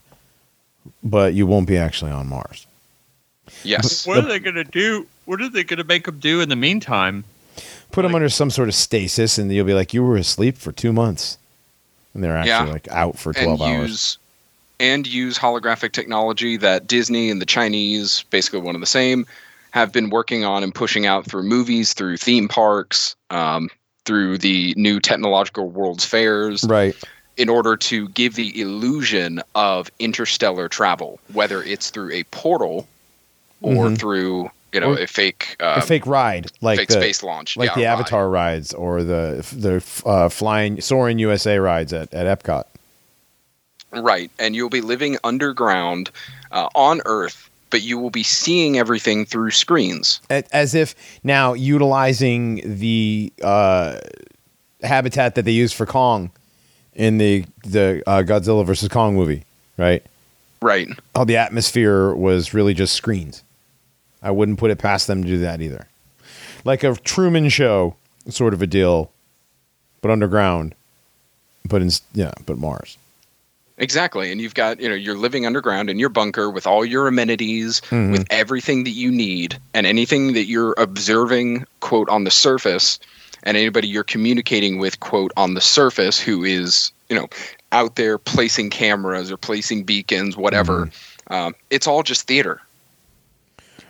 but 1.03 1.33
you 1.33 1.47
won't 1.47 1.67
be 1.67 1.77
actually 1.77 2.11
on 2.11 2.27
Mars. 2.27 2.67
Yes. 3.63 4.05
What 4.05 4.17
are 4.19 4.27
they 4.27 4.39
going 4.39 4.55
to 4.55 4.63
do? 4.63 5.07
What 5.25 5.41
are 5.41 5.49
they 5.49 5.63
going 5.63 5.77
to 5.77 5.83
make 5.83 6.05
them 6.05 6.19
do 6.19 6.41
in 6.41 6.49
the 6.49 6.55
meantime? 6.55 7.23
Put 7.91 8.01
them 8.03 8.13
under 8.13 8.29
some 8.29 8.49
sort 8.49 8.67
of 8.67 8.75
stasis, 8.75 9.37
and 9.37 9.51
you'll 9.51 9.65
be 9.65 9.73
like, 9.73 9.93
you 9.93 10.03
were 10.03 10.17
asleep 10.17 10.57
for 10.57 10.71
two 10.71 10.91
months, 10.93 11.37
and 12.13 12.23
they're 12.23 12.35
actually 12.37 12.67
Yeah. 12.67 12.73
like 12.73 12.87
out 12.89 13.17
for 13.17 13.29
and 13.31 13.37
twelve 13.57 13.61
hours. 13.61 13.89
use 13.89 14.17
and 14.79 15.07
use 15.07 15.37
holographic 15.37 15.91
technology 15.91 16.57
that 16.57 16.87
Disney 16.87 17.29
and 17.29 17.41
the 17.41 17.45
Chinese, 17.45 18.23
basically 18.29 18.59
one 18.61 18.75
of 18.75 18.81
the 18.81 18.87
same, 18.87 19.25
have 19.71 19.91
been 19.91 20.09
working 20.09 20.43
on 20.43 20.63
and 20.63 20.73
pushing 20.73 21.05
out 21.05 21.25
through 21.25 21.43
movies, 21.43 21.93
through 21.93 22.17
theme 22.17 22.47
parks, 22.47 23.15
um, 23.29 23.69
through 24.05 24.37
the 24.37 24.73
new 24.77 24.99
technological 24.99 25.69
world's 25.69 26.05
fairs, 26.05 26.63
Right. 26.63 26.95
in 27.35 27.49
order 27.49 27.75
to 27.75 28.07
give 28.09 28.35
the 28.35 28.59
illusion 28.59 29.41
of 29.55 29.91
interstellar 29.99 30.69
travel, 30.69 31.19
whether 31.33 31.61
it's 31.63 31.89
through 31.89 32.11
a 32.13 32.23
portal 32.25 32.87
or 33.61 33.87
Mhm. 33.87 33.97
through 33.99 34.51
you 34.73 34.81
know 34.81 34.91
Or- 34.93 34.99
a 34.99 35.07
fake 35.07 35.55
uh, 35.59 35.75
a 35.77 35.81
fake 35.81 36.05
ride, 36.05 36.47
like 36.61 36.77
fake 36.77 36.89
the 36.89 36.93
space 36.95 37.23
launch, 37.23 37.55
like 37.57 37.69
yeah, 37.69 37.75
the 37.75 37.81
ride. 37.83 37.87
Avatar 37.93 38.29
rides 38.29 38.73
or 38.73 39.01
the 39.03 39.43
the 39.55 39.83
uh, 40.07 40.29
flying 40.29 40.81
soaring 40.81 41.19
USA 41.19 41.57
rides 41.57 41.93
at 41.93 42.13
at 42.13 42.25
Epcot. 42.43 42.65
Right, 43.91 44.29
and 44.37 44.55
you'll 44.55 44.69
be 44.69 44.81
living 44.81 45.17
underground 45.23 46.11
uh, 46.51 46.69
on 46.75 47.01
Earth, 47.05 47.49
but 47.69 47.81
you 47.81 47.97
will 47.97 48.09
be 48.09 48.23
seeing 48.23 48.77
everything 48.77 49.25
through 49.25 49.51
screens. 49.51 50.19
As 50.29 50.75
if 50.75 50.95
now 51.23 51.53
utilizing 51.53 52.61
the 52.79 53.31
uh, 53.41 53.99
habitat 54.83 55.35
that 55.35 55.45
they 55.45 55.51
use 55.51 55.71
for 55.73 55.85
Kong 55.85 56.31
in 56.93 57.17
the 57.17 57.45
the 57.63 58.03
uh, 58.07 58.23
Godzilla 58.23 58.65
versus 58.65 58.89
Kong 58.89 59.15
movie, 59.15 59.45
right? 59.77 60.03
Right. 60.61 60.87
Oh, 61.15 61.23
the 61.23 61.37
atmosphere 61.37 62.13
was 62.13 62.53
really 62.53 62.73
just 62.73 62.93
screens. 62.93 63.43
I 64.21 64.31
wouldn't 64.31 64.59
put 64.59 64.71
it 64.71 64.79
past 64.79 65.07
them 65.07 65.23
to 65.23 65.27
do 65.27 65.37
that 65.39 65.61
either. 65.61 65.87
Like 66.65 66.83
a 66.83 66.95
Truman 66.95 67.49
Show 67.49 67.95
sort 68.27 68.53
of 68.53 68.61
a 68.61 68.67
deal, 68.67 69.11
but 70.01 70.11
underground. 70.11 70.75
But 71.65 71.81
in 71.81 71.91
yeah, 72.13 72.31
but 72.45 72.57
Mars. 72.57 72.97
Exactly. 73.79 74.31
And 74.31 74.41
you've 74.41 74.55
got, 74.55 74.79
you 74.79 74.89
know, 74.89 74.95
you're 74.95 75.17
living 75.17 75.45
underground 75.45 75.89
in 75.89 75.99
your 75.99 76.09
bunker 76.09 76.49
with 76.49 76.65
all 76.65 76.83
your 76.83 77.07
amenities, 77.07 77.81
Mhm. 77.91 78.11
with 78.11 78.25
everything 78.31 78.83
that 78.85 78.91
you 78.91 79.11
need, 79.11 79.59
and 79.73 79.85
anything 79.85 80.33
that 80.33 80.45
you're 80.45 80.73
observing, 80.77 81.65
quote, 81.79 82.09
on 82.09 82.23
the 82.23 82.31
surface, 82.31 82.99
and 83.43 83.55
anybody 83.55 83.87
you're 83.87 84.03
communicating 84.03 84.79
with, 84.79 84.99
quote, 84.99 85.31
on 85.37 85.53
the 85.53 85.61
surface 85.61 86.19
who 86.19 86.43
is, 86.43 86.91
you 87.09 87.15
know, 87.15 87.27
out 87.71 87.97
there 87.97 88.17
placing 88.17 88.71
cameras 88.71 89.31
or 89.31 89.37
placing 89.37 89.83
beacons, 89.83 90.35
whatever. 90.35 90.89
Um, 91.27 91.53
it's 91.69 91.85
all 91.85 92.01
just 92.01 92.25
theater. 92.27 92.61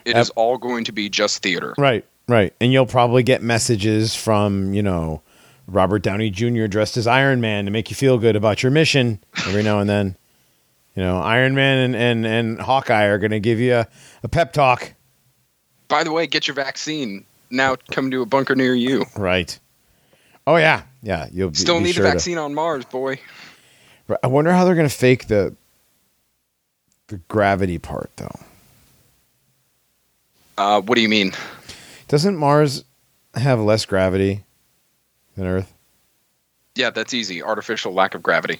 It 0.04 0.18
is 0.18 0.30
all 0.32 0.58
going 0.58 0.84
to 0.86 0.92
be 0.92 1.10
just 1.10 1.42
theater. 1.44 1.76
Right, 1.78 2.04
right. 2.28 2.54
And 2.60 2.74
you'll 2.74 2.86
probably 2.86 3.24
get 3.24 3.42
messages 3.42 4.16
from, 4.16 4.74
you 4.74 4.84
know, 4.84 5.22
Robert 5.68 5.99
Downey 6.02 6.30
Jr. 6.30 6.68
dressed 6.68 6.98
as 6.98 7.07
Iron 7.07 7.41
Man 7.41 7.65
to 7.65 7.72
make 7.72 7.89
you 7.89 7.95
feel 7.95 8.18
good 8.18 8.35
about 8.35 8.64
your 8.64 8.72
mission 8.72 9.19
every 9.45 9.64
now 9.64 9.80
and 9.80 9.89
then. 9.89 10.15
You 10.95 11.03
know, 11.03 11.19
Iron 11.19 11.53
Man 11.56 11.77
and, 11.80 11.95
and, 11.95 12.26
and 12.26 12.61
Hawkeye 12.61 13.03
are 13.06 13.18
going 13.19 13.31
to 13.31 13.39
give 13.39 13.60
you 13.60 13.76
a, 13.76 13.88
a 14.23 14.27
pep 14.30 14.53
talk. 14.53 14.94
By 15.89 16.03
the 16.03 16.11
way, 16.11 16.26
get 16.26 16.48
your 16.48 16.56
vaccine. 16.56 17.26
Now 17.49 17.76
come 17.91 18.10
to 18.11 18.22
a 18.22 18.26
bunker 18.26 18.56
near 18.56 18.73
you. 18.73 19.06
Right. 19.15 19.57
Oh, 20.48 20.56
yeah. 20.56 20.84
Yeah. 21.03 21.27
You'll 21.31 21.49
be, 21.52 21.56
Still 21.57 21.77
be 21.80 21.85
need 21.85 21.95
sure 21.95 22.06
a 22.06 22.07
to- 22.10 22.14
vaccine 22.14 22.38
on 22.38 22.53
Mars, 22.56 22.85
boy. 22.85 23.19
I 24.23 24.27
wonder 24.27 24.53
how 24.53 24.64
they're 24.64 24.76
going 24.76 24.88
to 24.88 24.94
fake 24.95 25.27
the 25.27 25.53
the 27.07 27.18
gravity 27.30 27.77
part, 27.77 28.10
though. 28.18 28.39
Uh, 30.57 30.81
what 30.81 30.95
do 30.95 31.02
you 31.02 31.10
mean? 31.10 31.31
Doesn't 32.07 32.35
Mars 32.38 32.84
have 33.35 33.60
less 33.60 33.85
gravity 33.85 34.44
than 35.38 35.48
Earth? 35.48 35.74
Yeah, 36.76 36.90
that's 36.90 37.14
easy. 37.14 37.42
Artificial 37.42 37.94
lack 37.94 38.14
of 38.14 38.22
gravity. 38.22 38.60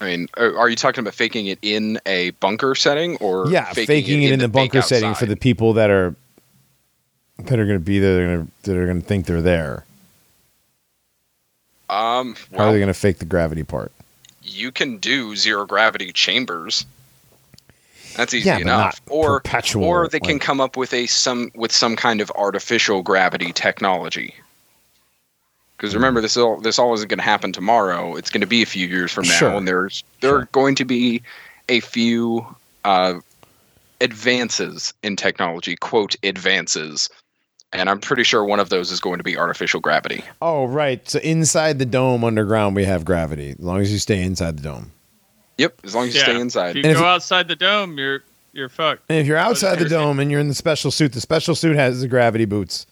I 0.00 0.04
mean, 0.06 0.28
are 0.36 0.56
are 0.58 0.68
you 0.68 0.76
talking 0.76 1.00
about 1.00 1.14
faking 1.14 1.46
it 1.46 1.58
in 1.62 2.00
a 2.06 2.30
bunker 2.30 2.74
setting 2.74 3.16
or 3.16 3.48
yeah, 3.48 3.72
faking, 3.72 4.22
it, 4.22 4.32
in, 4.32 4.38
the, 4.40 4.46
fake 4.46 4.52
bunker 4.52 4.82
setting 4.82 5.14
for 5.14 5.26
the 5.26 5.36
people 5.36 5.74
that 5.74 5.90
are 5.90 6.14
that 7.38 7.58
are 7.58 7.64
going 7.64 7.78
to 7.78 7.84
be 7.84 7.98
there, 7.98 8.14
they're 8.14 8.36
gonna, 8.36 8.48
that 8.62 8.76
are 8.76 8.86
going 8.86 9.00
to 9.00 9.06
think 9.06 9.26
they're 9.26 9.42
there. 9.42 9.84
Um, 11.88 12.34
How 12.52 12.56
are 12.56 12.58
well, 12.58 12.72
they 12.72 12.78
going 12.78 12.88
to 12.88 12.94
fake 12.94 13.18
the 13.18 13.24
gravity 13.24 13.64
part? 13.64 13.92
you 14.42 14.72
can 14.72 14.98
do 14.98 15.36
zero 15.36 15.66
gravity 15.66 16.12
chambers. 16.12 16.84
That's 18.16 18.34
easy 18.34 18.48
Yeah, 18.48 18.58
enough. 18.58 19.00
Or 19.08 19.40
perpetual, 19.40 19.84
or 19.84 20.08
they 20.08 20.20
can 20.20 20.38
come 20.38 20.60
up 20.60 20.76
with 20.76 20.92
a 20.92 21.06
some 21.06 21.50
with 21.54 21.72
some 21.72 21.96
kind 21.96 22.20
of 22.20 22.30
artificial 22.32 23.02
gravity 23.02 23.52
technology. 23.52 24.34
Because 25.82 25.96
remember, 25.96 26.20
this 26.20 26.36
all 26.36 26.60
this 26.60 26.78
all 26.78 26.94
isn't 26.94 27.08
going 27.08 27.18
to 27.18 27.24
happen 27.24 27.50
tomorrow. 27.52 28.14
It's 28.14 28.30
going 28.30 28.40
to 28.40 28.46
be 28.46 28.62
a 28.62 28.66
few 28.66 28.86
years 28.86 29.10
from 29.10 29.24
now, 29.24 29.30
Sure. 29.36 29.50
and 29.50 29.66
there's 29.66 30.04
there 30.20 30.36
are 30.36 30.44
going 30.52 30.76
to 30.76 30.84
be 30.84 31.20
a 31.68 31.80
few 31.80 32.46
uh, 32.84 33.14
advances 34.00 34.94
in 35.02 35.16
technology. 35.16 35.74
Quote 35.76 36.14
advances, 36.22 37.10
and 37.72 37.90
I'm 37.90 37.98
pretty 38.00 38.22
sure 38.22 38.44
one 38.44 38.60
of 38.60 38.68
those 38.68 38.90
is 38.92 39.00
going 39.00 39.18
to 39.18 39.24
be 39.24 39.36
artificial 39.36 39.80
gravity. 39.80 40.22
Oh, 40.40 40.66
right. 40.66 41.08
So 41.08 41.18
inside 41.20 41.78
the 41.80 41.86
dome 41.86 42.22
underground, 42.24 42.76
we 42.76 42.84
have 42.84 43.04
gravity. 43.04 43.50
As 43.50 43.58
long 43.58 43.80
as 43.80 43.92
you 43.92 43.98
stay 43.98 44.22
inside 44.22 44.56
the 44.58 44.62
dome. 44.62 44.92
Yep, 45.58 45.80
as 45.84 45.94
long 45.96 46.06
as 46.06 46.14
you 46.14 46.20
Yeah. 46.20 46.26
stay 46.26 46.40
inside. 46.40 46.76
If 46.76 46.84
you 46.84 46.90
if 46.92 46.96
go 46.96 47.02
you- 47.02 47.08
outside 47.08 47.48
the 47.48 47.56
dome, 47.56 47.98
you're 47.98 48.22
you're 48.52 48.68
fucked. 48.68 49.02
And 49.08 49.18
if 49.18 49.26
you're 49.26 49.36
outside 49.36 49.78
the 49.80 49.88
dome 49.88 50.20
and 50.20 50.30
you're 50.30 50.40
in 50.40 50.48
the 50.48 50.54
special 50.54 50.90
suit, 50.90 51.12
the 51.12 51.20
special 51.20 51.54
suit 51.56 51.74
has 51.74 52.02
the 52.02 52.08
gravity 52.08 52.44
boots. 52.44 52.86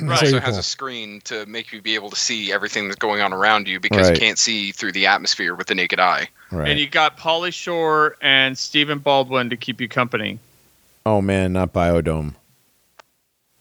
Right. 0.00 0.18
So 0.18 0.24
also 0.24 0.26
you're 0.26 0.40
has 0.40 0.58
a 0.58 0.62
screen 0.62 1.20
to 1.24 1.46
make 1.46 1.72
you 1.72 1.80
be 1.80 1.94
able 1.94 2.10
to 2.10 2.16
see 2.16 2.52
everything 2.52 2.88
that's 2.88 2.98
going 2.98 3.20
on 3.20 3.32
around 3.32 3.68
you 3.68 3.78
because 3.78 4.08
Right. 4.08 4.16
you 4.16 4.20
can't 4.20 4.38
see 4.38 4.72
through 4.72 4.90
the 4.92 5.06
atmosphere 5.06 5.54
with 5.54 5.68
the 5.68 5.74
naked 5.76 6.00
eye. 6.00 6.28
Right. 6.50 6.68
And 6.70 6.80
you 6.80 6.88
got 6.88 7.16
Pauly 7.16 7.52
Shore 7.52 8.16
and 8.20 8.58
Stephen 8.58 8.98
Baldwin 8.98 9.50
to 9.50 9.56
keep 9.56 9.80
you 9.80 9.88
company. 9.88 10.40
oh 11.06 11.20
man, 11.20 11.52
not 11.52 11.72
biodome. 11.72 12.34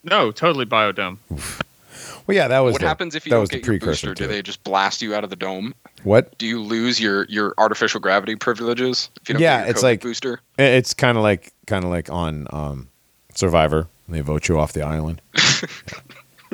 No, 0.03 0.31
totally 0.31 0.65
biodome. 0.65 1.17
Well, 1.29 2.35
yeah, 2.35 2.47
that 2.47 2.59
was 2.59 2.73
what 2.73 2.81
the, 2.81 2.87
happens 2.87 3.15
if 3.15 3.25
you 3.25 3.29
that 3.29 3.35
don't 3.35 3.41
was 3.41 3.49
the 3.49 3.57
get 3.57 3.65
your 3.67 3.77
precursor 3.79 4.07
booster? 4.07 4.23
Do 4.23 4.27
they 4.27 4.41
just 4.41 4.63
blast 4.63 5.01
you 5.01 5.13
out 5.13 5.23
of 5.23 5.29
the 5.29 5.35
dome? 5.35 5.73
What? 6.03 6.37
Do 6.39 6.47
you 6.47 6.61
lose 6.61 6.99
your, 6.99 7.25
your 7.25 7.53
artificial 7.57 7.99
gravity 7.99 8.35
privileges 8.35 9.09
if 9.21 9.29
you 9.29 9.33
don't 9.33 9.41
Yeah, 9.41 9.59
get 9.59 9.65
your 9.67 9.71
it's 9.71 9.83
like- 9.83 10.01
booster? 10.01 10.39
It's 10.57 10.93
kind 10.95 11.15
of 11.17 11.23
like 11.23 11.53
kind 11.67 11.83
of 11.85 11.91
like 11.91 12.09
on 12.09 12.47
um, 12.51 12.87
Survivor. 13.35 13.87
They 14.09 14.21
vote 14.21 14.47
you 14.49 14.59
off 14.59 14.73
the 14.73 14.81
island. 14.81 15.21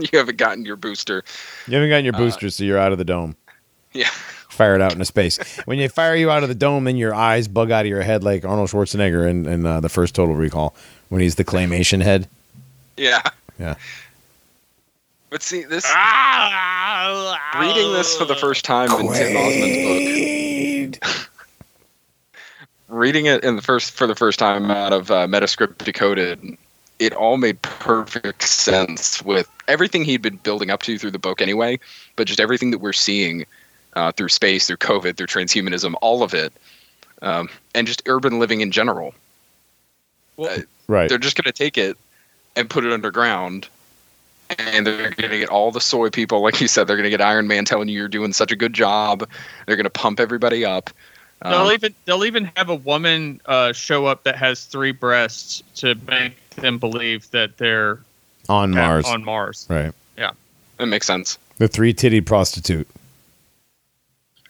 you 0.11 0.19
haven't 0.19 0.37
gotten 0.37 0.65
your 0.65 0.75
booster. 0.75 1.23
You 1.67 1.75
haven't 1.75 1.89
gotten 1.89 2.05
your 2.05 2.13
booster, 2.13 2.49
so 2.49 2.63
you're 2.63 2.77
out 2.77 2.91
of 2.91 2.97
the 2.97 3.05
dome. 3.05 3.35
Yeah. 3.93 4.09
Fire 4.49 4.75
it 4.75 4.81
out 4.81 4.91
into 4.91 5.05
space. 5.05 5.37
when 5.65 5.77
they 5.77 5.87
fire 5.87 6.15
you 6.15 6.29
out 6.29 6.43
of 6.43 6.49
the 6.49 6.55
dome, 6.55 6.83
then 6.83 6.97
your 6.97 7.15
eyes 7.15 7.47
bug 7.47 7.71
out 7.71 7.85
of 7.85 7.87
your 7.87 8.01
head 8.01 8.25
like 8.25 8.43
Arnold 8.43 8.69
Schwarzenegger 8.69 9.25
in, 9.29 9.45
in 9.45 9.65
uh, 9.65 9.79
the 9.79 9.87
first 9.87 10.15
Total 10.15 10.35
Recall 10.35 10.75
when 11.07 11.21
he's 11.21 11.35
the 11.35 11.45
claymation 11.45 12.01
head. 12.01 12.27
Yeah. 12.97 13.21
Yeah. 13.57 13.75
But 15.29 15.43
see, 15.43 15.63
this 15.63 15.85
reading 17.57 17.93
this 17.93 18.17
for 18.17 18.25
the 18.25 18.35
first 18.35 18.65
time 18.65 18.91
in 18.91 19.13
Tim 19.13 19.35
Ozman's 19.35 20.97
book, 20.97 21.29
reading 22.89 23.27
it 23.27 23.43
in 23.43 23.55
the 23.55 23.61
first 23.61 23.91
for 23.91 24.07
the 24.07 24.15
first 24.15 24.39
time 24.39 24.71
out 24.71 24.91
of 24.91 25.11
uh, 25.11 25.27
Metascript 25.27 25.77
Decoded, 25.85 26.57
it 26.99 27.13
all 27.13 27.37
made 27.37 27.61
perfect 27.61 28.43
sense 28.43 29.23
with 29.23 29.49
everything 29.67 30.03
he'd 30.03 30.21
been 30.21 30.37
building 30.37 30.69
up 30.69 30.83
to 30.83 30.97
through 30.97 31.11
the 31.11 31.19
book 31.19 31.41
anyway, 31.41 31.79
but 32.15 32.27
just 32.27 32.39
everything 32.39 32.71
that 32.71 32.79
we're 32.79 32.93
seeing 32.93 33.45
uh, 33.95 34.11
through 34.11 34.29
space, 34.29 34.67
through 34.67 34.77
COVID, 34.77 35.17
through 35.17 35.27
transhumanism, 35.27 35.95
all 36.01 36.23
of 36.23 36.33
it, 36.33 36.53
um, 37.21 37.49
and 37.73 37.87
just 37.87 38.03
urban 38.05 38.39
living 38.39 38.61
in 38.61 38.71
general. 38.71 39.13
Well, 40.37 40.59
Right. 40.89 41.07
They're 41.07 41.19
just 41.19 41.37
going 41.37 41.45
to 41.45 41.51
take 41.51 41.77
it 41.77 41.95
and 42.55 42.67
put 42.67 42.83
it 42.83 42.91
underground. 42.91 43.69
And 44.57 44.87
they're 44.87 45.11
going 45.11 45.29
to 45.29 45.37
get 45.37 45.49
all 45.49 45.71
the 45.71 45.79
soy 45.79 46.09
people, 46.09 46.41
like 46.41 46.59
you 46.59 46.67
said. 46.67 46.87
They're 46.87 46.97
going 46.97 47.03
to 47.03 47.11
get 47.11 47.21
Iron 47.21 47.47
Man 47.47 47.63
telling 47.63 47.87
you 47.87 47.99
you're 47.99 48.07
doing 48.07 48.33
such 48.33 48.51
a 48.51 48.55
good 48.55 48.73
job. 48.73 49.29
They're 49.67 49.75
going 49.75 49.83
to 49.83 49.91
pump 49.91 50.19
everybody 50.19 50.65
up. 50.65 50.89
Um, 51.43 51.51
They'll 51.51 51.71
even 51.71 51.95
they'll 52.03 52.25
even 52.25 52.51
have 52.57 52.69
a 52.69 52.75
woman 52.75 53.39
uh, 53.45 53.71
show 53.71 54.07
up 54.07 54.23
that 54.23 54.35
has 54.35 54.65
three 54.65 54.91
breasts 54.91 55.63
to 55.75 55.95
make 56.07 56.33
them 56.61 56.77
believe 56.79 57.29
that 57.31 57.57
they're 57.57 57.99
On 58.47 58.71
at- 58.77 58.81
Mars. 58.87 59.05
on 59.05 59.23
Mars. 59.23 59.65
right. 59.69 59.93
Yeah. 60.17 60.31
That 60.77 60.87
makes 60.87 61.05
sense. 61.07 61.37
The 61.57 61.67
three 61.67 61.93
titty 61.93 62.21
prostitute. 62.21 62.87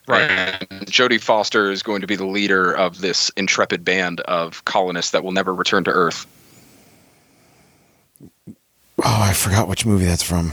Right. 0.07 0.21
And 0.71 0.87
Jodie 0.87 1.21
Foster 1.21 1.69
is 1.71 1.83
going 1.83 2.01
to 2.01 2.07
be 2.07 2.15
the 2.15 2.25
leader 2.25 2.73
of 2.75 3.01
this 3.01 3.29
intrepid 3.37 3.85
band 3.85 4.21
of 4.21 4.65
colonists 4.65 5.11
that 5.11 5.23
will 5.23 5.31
never 5.31 5.53
return 5.53 5.83
to 5.83 5.91
Earth. 5.91 6.25
Oh, 9.01 9.21
I 9.21 9.33
forgot 9.33 9.67
which 9.67 9.85
movie 9.85 10.05
that's 10.05 10.23
from. 10.23 10.51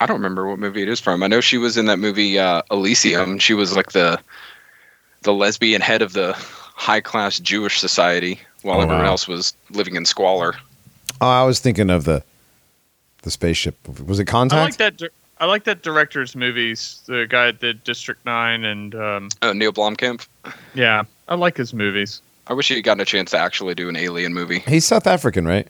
I 0.00 0.06
don't 0.06 0.16
remember 0.16 0.46
what 0.46 0.58
movie 0.58 0.82
it 0.82 0.88
is 0.88 1.00
from. 1.00 1.22
I 1.22 1.26
know 1.26 1.40
she 1.40 1.56
was 1.58 1.76
in 1.76 1.86
that 1.86 1.98
movie 1.98 2.38
uh, 2.38 2.62
Elysium. 2.70 3.38
She 3.38 3.54
was 3.54 3.74
like 3.74 3.92
the 3.92 4.20
the 5.22 5.32
lesbian 5.32 5.80
head 5.80 6.02
of 6.02 6.12
the 6.12 6.36
high 6.74 7.00
class 7.00 7.38
Jewish 7.38 7.78
society, 7.80 8.38
while 8.62 8.78
Oh, 8.78 8.82
everyone 8.82 9.04
wow. 9.04 9.10
else 9.12 9.26
was 9.28 9.54
living 9.70 9.96
in 9.96 10.04
squalor. 10.04 10.54
Oh, 11.20 11.28
I 11.28 11.44
was 11.44 11.60
thinking 11.60 11.90
of 11.90 12.04
the 12.04 12.22
the 13.22 13.30
spaceship. 13.30 13.76
Was 14.06 14.18
it 14.20 14.26
Contact? 14.26 14.58
I 14.60 14.64
like 14.64 14.76
that. 14.76 14.96
Di- 14.98 15.08
I 15.40 15.46
like 15.46 15.64
that 15.64 15.82
director's 15.82 16.36
movies. 16.36 17.00
The 17.06 17.26
guy 17.28 17.46
that 17.46 17.60
did 17.60 17.82
District 17.84 18.24
Nine, 18.26 18.64
and 18.64 18.94
um, 18.94 19.28
Uh, 19.42 19.52
Neil 19.52 19.72
Blomkamp. 19.72 20.26
yeah, 20.74 21.02
I 21.28 21.34
like 21.34 21.56
his 21.56 21.72
movies. 21.74 22.20
I 22.46 22.52
wish 22.52 22.68
he 22.68 22.74
had 22.74 22.84
gotten 22.84 23.00
a 23.00 23.04
chance 23.06 23.30
to 23.30 23.38
actually 23.38 23.74
do 23.74 23.88
an 23.88 23.96
alien 23.96 24.34
movie. 24.34 24.58
He's 24.60 24.84
South 24.84 25.06
African, 25.06 25.46
right? 25.46 25.66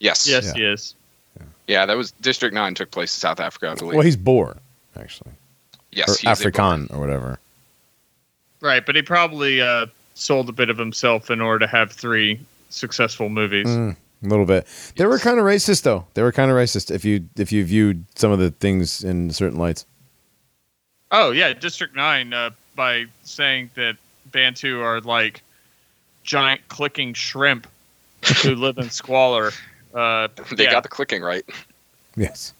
Yes. 0.00 0.26
Yes, 0.26 0.46
Yeah. 0.46 0.52
he 0.54 0.64
is. 0.64 0.94
Yeah, 1.66 1.84
that 1.86 1.96
was 1.96 2.12
District 2.22 2.54
Nine 2.54 2.74
took 2.74 2.90
place 2.90 3.14
in 3.16 3.20
South 3.20 3.40
Africa, 3.40 3.70
I 3.70 3.74
believe. 3.74 3.94
Well, 3.96 4.04
he's 4.04 4.16
Boer, 4.16 4.56
actually. 4.98 5.32
yes, 5.92 6.08
or 6.24 6.30
he's 6.30 6.40
a 6.40 6.50
Afrikaan 6.50 6.92
or 6.94 6.98
whatever. 7.00 7.38
Right, 8.60 8.84
but 8.86 8.96
he 8.96 9.02
probably 9.02 9.60
uh, 9.60 9.86
sold 10.16 10.48
a 10.48 10.52
bit 10.52 10.70
of 10.70 10.78
himself 10.78 11.30
in 11.30 11.40
order 11.40 11.60
to 11.60 11.66
have 11.70 11.92
three 11.92 12.40
successful 12.70 13.28
movies. 13.28 13.66
Mm, 13.66 13.96
a 14.24 14.26
little 14.26 14.46
bit. 14.46 14.66
They 14.96 15.06
were 15.06 15.18
kind 15.18 15.38
of 15.38 15.44
racist, 15.44 15.82
though. 15.82 16.06
They 16.14 16.22
were 16.22 16.32
kind 16.32 16.50
of 16.50 16.56
racist 16.56 16.90
if 16.90 17.04
you 17.04 17.28
if 17.36 17.52
you 17.52 17.64
viewed 17.64 18.04
some 18.16 18.32
of 18.32 18.38
the 18.38 18.50
things 18.50 19.04
in 19.04 19.30
certain 19.30 19.58
lights. 19.58 19.86
Oh 21.12 21.30
yeah, 21.30 21.52
District 21.52 21.94
Nine 21.94 22.32
uh, 22.32 22.50
by 22.74 23.04
saying 23.22 23.70
that 23.74 23.96
Bantu 24.32 24.80
are 24.80 25.00
like 25.00 25.42
giant 26.24 26.66
clicking 26.68 27.14
shrimp 27.14 27.66
who 28.42 28.54
live 28.56 28.78
in 28.78 28.90
squalor. 28.90 29.52
Uh, 29.94 30.28
They 30.56 30.64
yeah. 30.64 30.72
got 30.72 30.82
the 30.82 30.88
clicking 30.88 31.22
right. 31.22 31.44
Yes. 32.16 32.52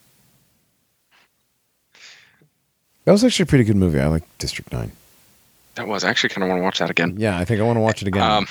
That 3.04 3.12
was 3.12 3.24
actually 3.24 3.44
a 3.44 3.46
pretty 3.46 3.64
good 3.64 3.76
movie. 3.76 4.00
I 4.00 4.06
like 4.06 4.24
District 4.38 4.72
Nine. 4.72 4.92
That 5.76 5.86
was 5.86 6.04
I 6.04 6.10
actually 6.10 6.30
kind 6.30 6.42
of 6.42 6.48
want 6.48 6.58
to 6.58 6.64
watch 6.64 6.78
that 6.80 6.90
again. 6.90 7.14
Yeah, 7.18 7.38
I 7.38 7.44
think 7.44 7.60
I 7.60 7.64
want 7.64 7.76
to 7.76 7.80
watch 7.80 8.02
it 8.02 8.08
again. 8.08 8.22
Um, 8.22 8.46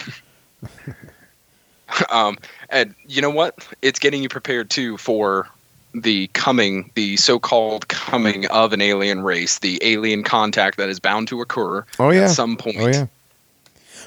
um, 2.10 2.38
and 2.70 2.96
you 3.08 3.22
know 3.22 3.30
what? 3.30 3.68
It's 3.82 4.00
getting 4.00 4.24
you 4.24 4.30
prepared 4.30 4.70
too 4.70 4.98
for 4.98 5.48
the 5.94 6.28
coming, 6.28 6.92
the 6.96 7.18
so-called 7.18 7.88
coming 7.88 8.46
of 8.48 8.74
an 8.74 8.82
alien 8.82 9.22
race, 9.22 9.60
the 9.60 9.80
alien 9.82 10.24
contact 10.24 10.78
that 10.78 10.90
is 10.90 11.00
bound 11.00 11.28
to 11.30 11.42
occur 11.42 11.86
oh 12.00 12.10
yeah. 12.10 12.24
at 12.24 12.32
some 12.32 12.58
point. 12.58 12.78
Oh 12.80 12.88
yeah. 12.88 13.08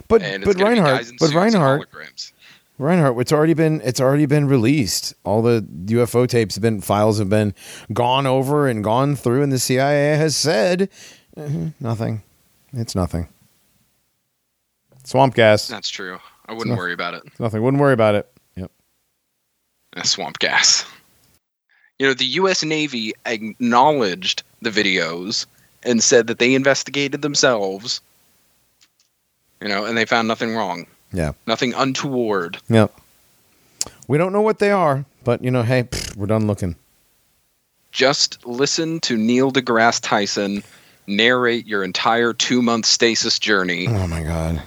But 0.06 0.22
but 0.44 0.60
Reinhardt, 0.60 1.10
but 1.18 1.34
Reinhardt. 1.34 1.88
Reinhardt, 2.78 3.18
it's 3.18 3.32
already 3.32 3.54
been 3.54 3.80
it's 3.82 4.00
already 4.00 4.26
been 4.26 4.46
released. 4.46 5.14
All 5.24 5.42
the 5.42 5.66
UFO 5.86 6.28
tapes 6.28 6.54
have 6.54 6.62
been 6.62 6.80
files 6.80 7.18
have 7.18 7.28
been 7.28 7.52
gone 7.92 8.26
over 8.26 8.68
and 8.68 8.84
gone 8.84 9.16
through, 9.16 9.42
and 9.42 9.50
the 9.50 9.58
CIA 9.58 10.16
has 10.16 10.36
said 10.36 10.88
"Mhm, 11.36 11.74
nothing. 11.80 12.22
It's 12.78 12.94
nothing. 12.94 13.28
Swamp 15.04 15.34
gas. 15.34 15.66
That's 15.68 15.88
true. 15.88 16.18
I 16.46 16.52
wouldn't 16.52 16.76
worry 16.76 16.92
about 16.92 17.14
it. 17.14 17.22
It's 17.26 17.40
nothing. 17.40 17.62
Wouldn't 17.62 17.80
worry 17.80 17.92
about 17.92 18.14
it. 18.14 18.30
Yep. 18.56 18.70
Uh, 19.96 20.02
swamp 20.02 20.38
gas. 20.38 20.84
You 21.98 22.06
know, 22.06 22.14
the 22.14 22.24
U.S. 22.24 22.62
Navy 22.62 23.12
acknowledged 23.26 24.42
the 24.62 24.70
videos 24.70 25.46
and 25.82 26.02
said 26.02 26.26
that 26.28 26.38
they 26.38 26.54
investigated 26.54 27.22
themselves. 27.22 28.00
You 29.60 29.68
know, 29.68 29.84
and 29.84 29.98
they 29.98 30.04
found 30.04 30.28
nothing 30.28 30.54
wrong, 30.54 30.86
Yeah. 31.12 31.32
nothing 31.46 31.74
untoward. 31.74 32.58
Yep. 32.68 32.94
We 34.06 34.16
don't 34.18 34.32
know 34.32 34.40
what 34.42 34.60
they 34.60 34.70
are, 34.70 35.04
but 35.24 35.42
you 35.42 35.50
know, 35.50 35.62
hey, 35.64 35.88
we're 36.16 36.26
done 36.26 36.46
looking. 36.46 36.76
Just 37.90 38.46
listen 38.46 39.00
to 39.00 39.16
Neil 39.16 39.50
deGrasse 39.50 40.00
Tyson 40.02 40.62
narrate 41.08 41.66
your 41.66 41.82
entire 41.82 42.32
two-month 42.32 42.86
stasis 42.86 43.38
journey 43.38 43.86
Oh 43.88 44.06
my 44.06 44.22
god. 44.22 44.62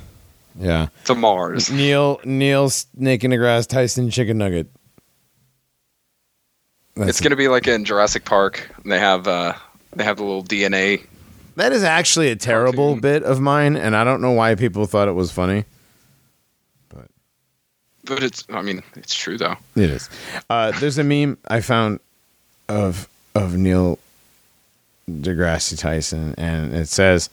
Yeah. 0.60 0.88
to 1.06 1.16
Mars. 1.16 1.72
Neil 1.72 2.20
Neil 2.26 2.70
Snake 2.70 3.24
in 3.24 3.32
the 3.32 3.38
Grass 3.38 3.66
Tyson 3.68 4.10
Chicken 4.10 4.38
Nugget. 4.38 4.68
That's 6.96 7.10
it's 7.12 7.22
going 7.22 7.32
to 7.32 7.38
be 7.38 7.48
like 7.48 7.68
in 7.68 7.86
Jurassic 7.86 8.26
Park. 8.26 8.70
They 8.84 9.00
have 9.00 9.28
uh, 9.28 9.54
they 9.96 10.04
have 10.04 10.18
the 10.18 10.24
little 10.24 10.44
DNA. 10.44 11.06
That 11.56 11.72
is 11.72 11.84
actually 11.84 12.30
a 12.30 12.36
terrible 12.36 12.96
Cartoon. 12.96 13.02
bit 13.02 13.24
of 13.24 13.40
mine, 13.40 13.76
and 13.78 13.96
I 13.96 14.04
don't 14.04 14.22
know 14.22 14.32
why 14.32 14.56
people 14.56 14.86
thought 14.86 15.08
it 15.08 15.14
was 15.14 15.32
funny. 15.32 15.66
But 16.90 17.08
But 18.06 18.24
it's, 18.24 18.44
I 18.50 18.62
mean, 18.62 18.84
it's 18.96 19.16
true 19.16 19.38
though. 19.38 19.56
It 19.76 19.90
is. 19.90 20.10
Uh, 20.50 20.72
there's 20.80 20.98
a 20.98 21.04
meme 21.04 21.38
I 21.48 21.62
found 21.62 22.00
of 22.68 23.08
of 23.36 23.56
Neil 23.56 23.98
deGrasse 25.10 25.78
Tyson, 25.80 26.36
and 26.38 26.74
it 26.74 26.88
says 26.88 27.30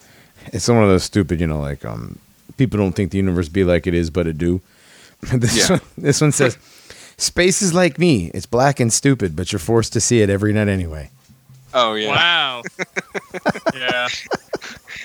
it's 0.53 0.69
one 0.69 0.83
of 0.83 0.89
those 0.89 1.05
stupid, 1.05 1.41
you 1.41 1.47
know, 1.47 1.61
like 1.61 1.85
um, 1.85 2.19
people 2.57 2.79
don't 2.79 2.93
think 2.93 3.11
the 3.11 3.19
universe 3.19 3.49
be 3.49 3.65
like 3.65 3.87
it 3.87 3.95
is, 3.95 4.11
but 4.11 4.27
it 4.27 4.39
do. 4.39 4.61
this 5.33 5.57
Yeah. 5.57 5.77
one, 5.77 5.81
this 5.99 6.21
one 6.21 6.33
says, 6.33 6.57
"Space 7.17 7.61
is 7.63 7.75
like 7.75 7.99
me. 7.99 8.31
It's 8.35 8.47
black 8.47 8.79
and 8.81 8.93
stupid, 8.93 9.35
but 9.37 9.53
you're 9.53 9.59
forced 9.59 9.93
to 9.95 10.01
see 10.01 10.21
it 10.21 10.31
every 10.31 10.53
night 10.53 10.69
anyway." 10.69 11.11
Oh 11.75 11.95
yeah, 11.95 12.09
Wow. 12.09 12.63
yeah. 13.75 14.09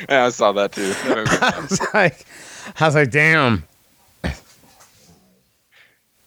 yeah 0.09 0.25
I 0.25 0.29
saw 0.29 0.53
that 0.53 0.71
too. 0.71 0.87
That 0.93 1.15
made 1.17 1.25
me 1.25 1.37
I 1.41 1.59
was 1.59 1.93
like, 1.93 2.25
I 2.79 2.85
was 2.85 2.95
like, 2.95 3.11
damn. 3.11 3.65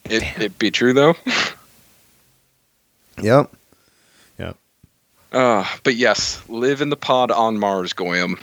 it 0.05 0.23
it 0.39 0.59
be 0.59 0.71
true 0.71 0.93
though. 0.93 1.15
Yep. 3.23 3.25
Yep. 3.25 3.56
Uh, 5.37 5.67
but 5.85 5.97
yes, 5.97 6.41
live 6.49 6.81
in 6.81 6.89
the 6.89 6.97
pod 6.97 7.31
on 7.31 7.59
Mars, 7.59 7.93
Goyam. 7.93 8.41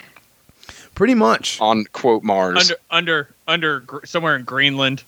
Pretty 0.93 1.15
much. 1.15 1.59
On 1.59 1.85
quote 1.85 2.23
Mars. 2.23 2.71
Under 2.71 2.75
under 2.91 3.29
under 3.47 3.79
gr- 3.79 4.05
somewhere 4.05 4.35
in 4.35 4.43
Greenland. 4.43 5.03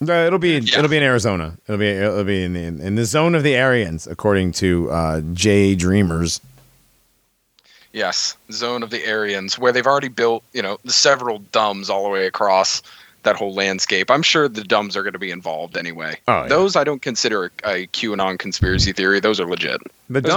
No, 0.00 0.26
it'll 0.26 0.40
be 0.40 0.58
Yeah. 0.58 0.78
it'll 0.78 0.90
be 0.90 0.96
in 0.96 1.04
Arizona. 1.04 1.56
It'll 1.68 1.78
be 1.78 1.86
it'll 1.88 2.24
be 2.24 2.42
in 2.42 2.54
the 2.54 2.64
in 2.84 2.96
the 2.96 3.04
zone 3.04 3.36
of 3.36 3.44
the 3.44 3.56
Aryans, 3.56 4.08
according 4.08 4.50
to 4.54 4.90
uh, 4.90 5.20
J 5.32 5.76
Dreamers. 5.76 6.40
yes, 7.92 8.36
zone 8.50 8.82
of 8.82 8.90
the 8.90 9.06
Aryans, 9.08 9.58
where 9.58 9.70
they've 9.70 9.86
already 9.86 10.08
built, 10.08 10.42
you 10.52 10.62
know, 10.62 10.78
several 10.86 11.38
dumbs 11.52 11.88
all 11.88 12.02
the 12.02 12.08
way 12.08 12.26
across 12.26 12.82
that 13.22 13.36
whole 13.36 13.54
landscape. 13.54 14.10
I'm 14.10 14.22
sure 14.22 14.48
the 14.48 14.64
dumbs 14.64 14.96
are 14.96 15.02
going 15.02 15.12
to 15.12 15.18
be 15.18 15.30
involved 15.30 15.76
anyway. 15.76 16.18
Oh, 16.28 16.42
yeah. 16.42 16.48
Those 16.48 16.76
I 16.76 16.84
don't 16.84 17.02
consider 17.02 17.46
a, 17.64 17.70
a 17.82 17.86
QAnon 17.88 18.38
conspiracy 18.38 18.92
theory. 18.92 19.20
Those 19.20 19.38
are 19.40 19.46
legit. 19.46 19.80
The 20.10 20.20
Those 20.20 20.30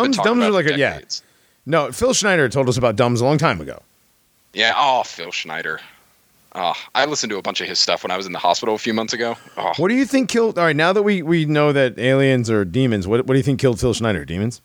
No, 1.65 1.91
Phil 1.91 2.13
Schneider 2.13 2.47
told 2.49 2.69
us 2.69 2.77
about 2.77 2.95
dumbs 2.95 3.21
a 3.21 3.25
long 3.25 3.37
time 3.37 3.59
ago. 3.59 3.81
yeah. 4.53 4.73
Oh, 4.75 5.03
Phil 5.03 5.31
Schneider. 5.31 5.79
Oh, 6.57 6.73
I 6.93 7.03
listened 7.05 7.31
to 7.31 7.37
a 7.37 7.41
bunch 7.41 7.59
of 7.59 7.67
his 7.67 7.79
stuff 7.79 8.03
when 8.03 8.11
I 8.11 8.17
was 8.17 8.25
in 8.27 8.31
the 8.31 8.39
hospital 8.39 8.75
a 8.75 8.77
few 8.77 8.93
months 8.93 9.11
ago. 9.11 9.35
Oh, 9.57 9.73
What 9.75 9.89
do 9.89 9.93
you 9.95 10.05
think 10.05 10.29
killed? 10.29 10.57
All 10.57 10.63
right, 10.63 10.75
now 10.75 10.93
that 10.93 11.03
we, 11.03 11.21
we 11.21 11.43
know 11.43 11.73
that 11.73 11.99
aliens 11.99 12.49
are 12.49 12.63
demons, 12.63 13.07
what 13.07 13.25
what 13.25 13.33
do 13.33 13.37
you 13.37 13.43
think 13.43 13.59
killed 13.59 13.77
Phil 13.79 13.93
Schneider? 13.93 14.23
Demons? 14.23 14.61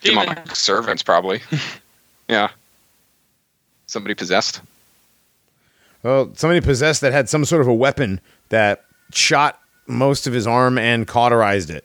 demonic 0.00 0.54
servants, 0.54 1.02
probably. 1.02 1.42
yeah. 2.28 2.48
Somebody 3.86 4.14
possessed. 4.14 4.60
Well, 6.02 6.30
somebody 6.34 6.60
possessed 6.60 7.00
that 7.00 7.12
had 7.12 7.28
some 7.28 7.44
sort 7.44 7.60
of 7.60 7.68
a 7.68 7.74
weapon 7.74 8.20
that 8.50 8.84
shot 9.12 9.60
most 9.86 10.26
of 10.26 10.32
his 10.32 10.46
arm 10.46 10.78
and 10.78 11.06
cauterized 11.06 11.70
it. 11.70 11.84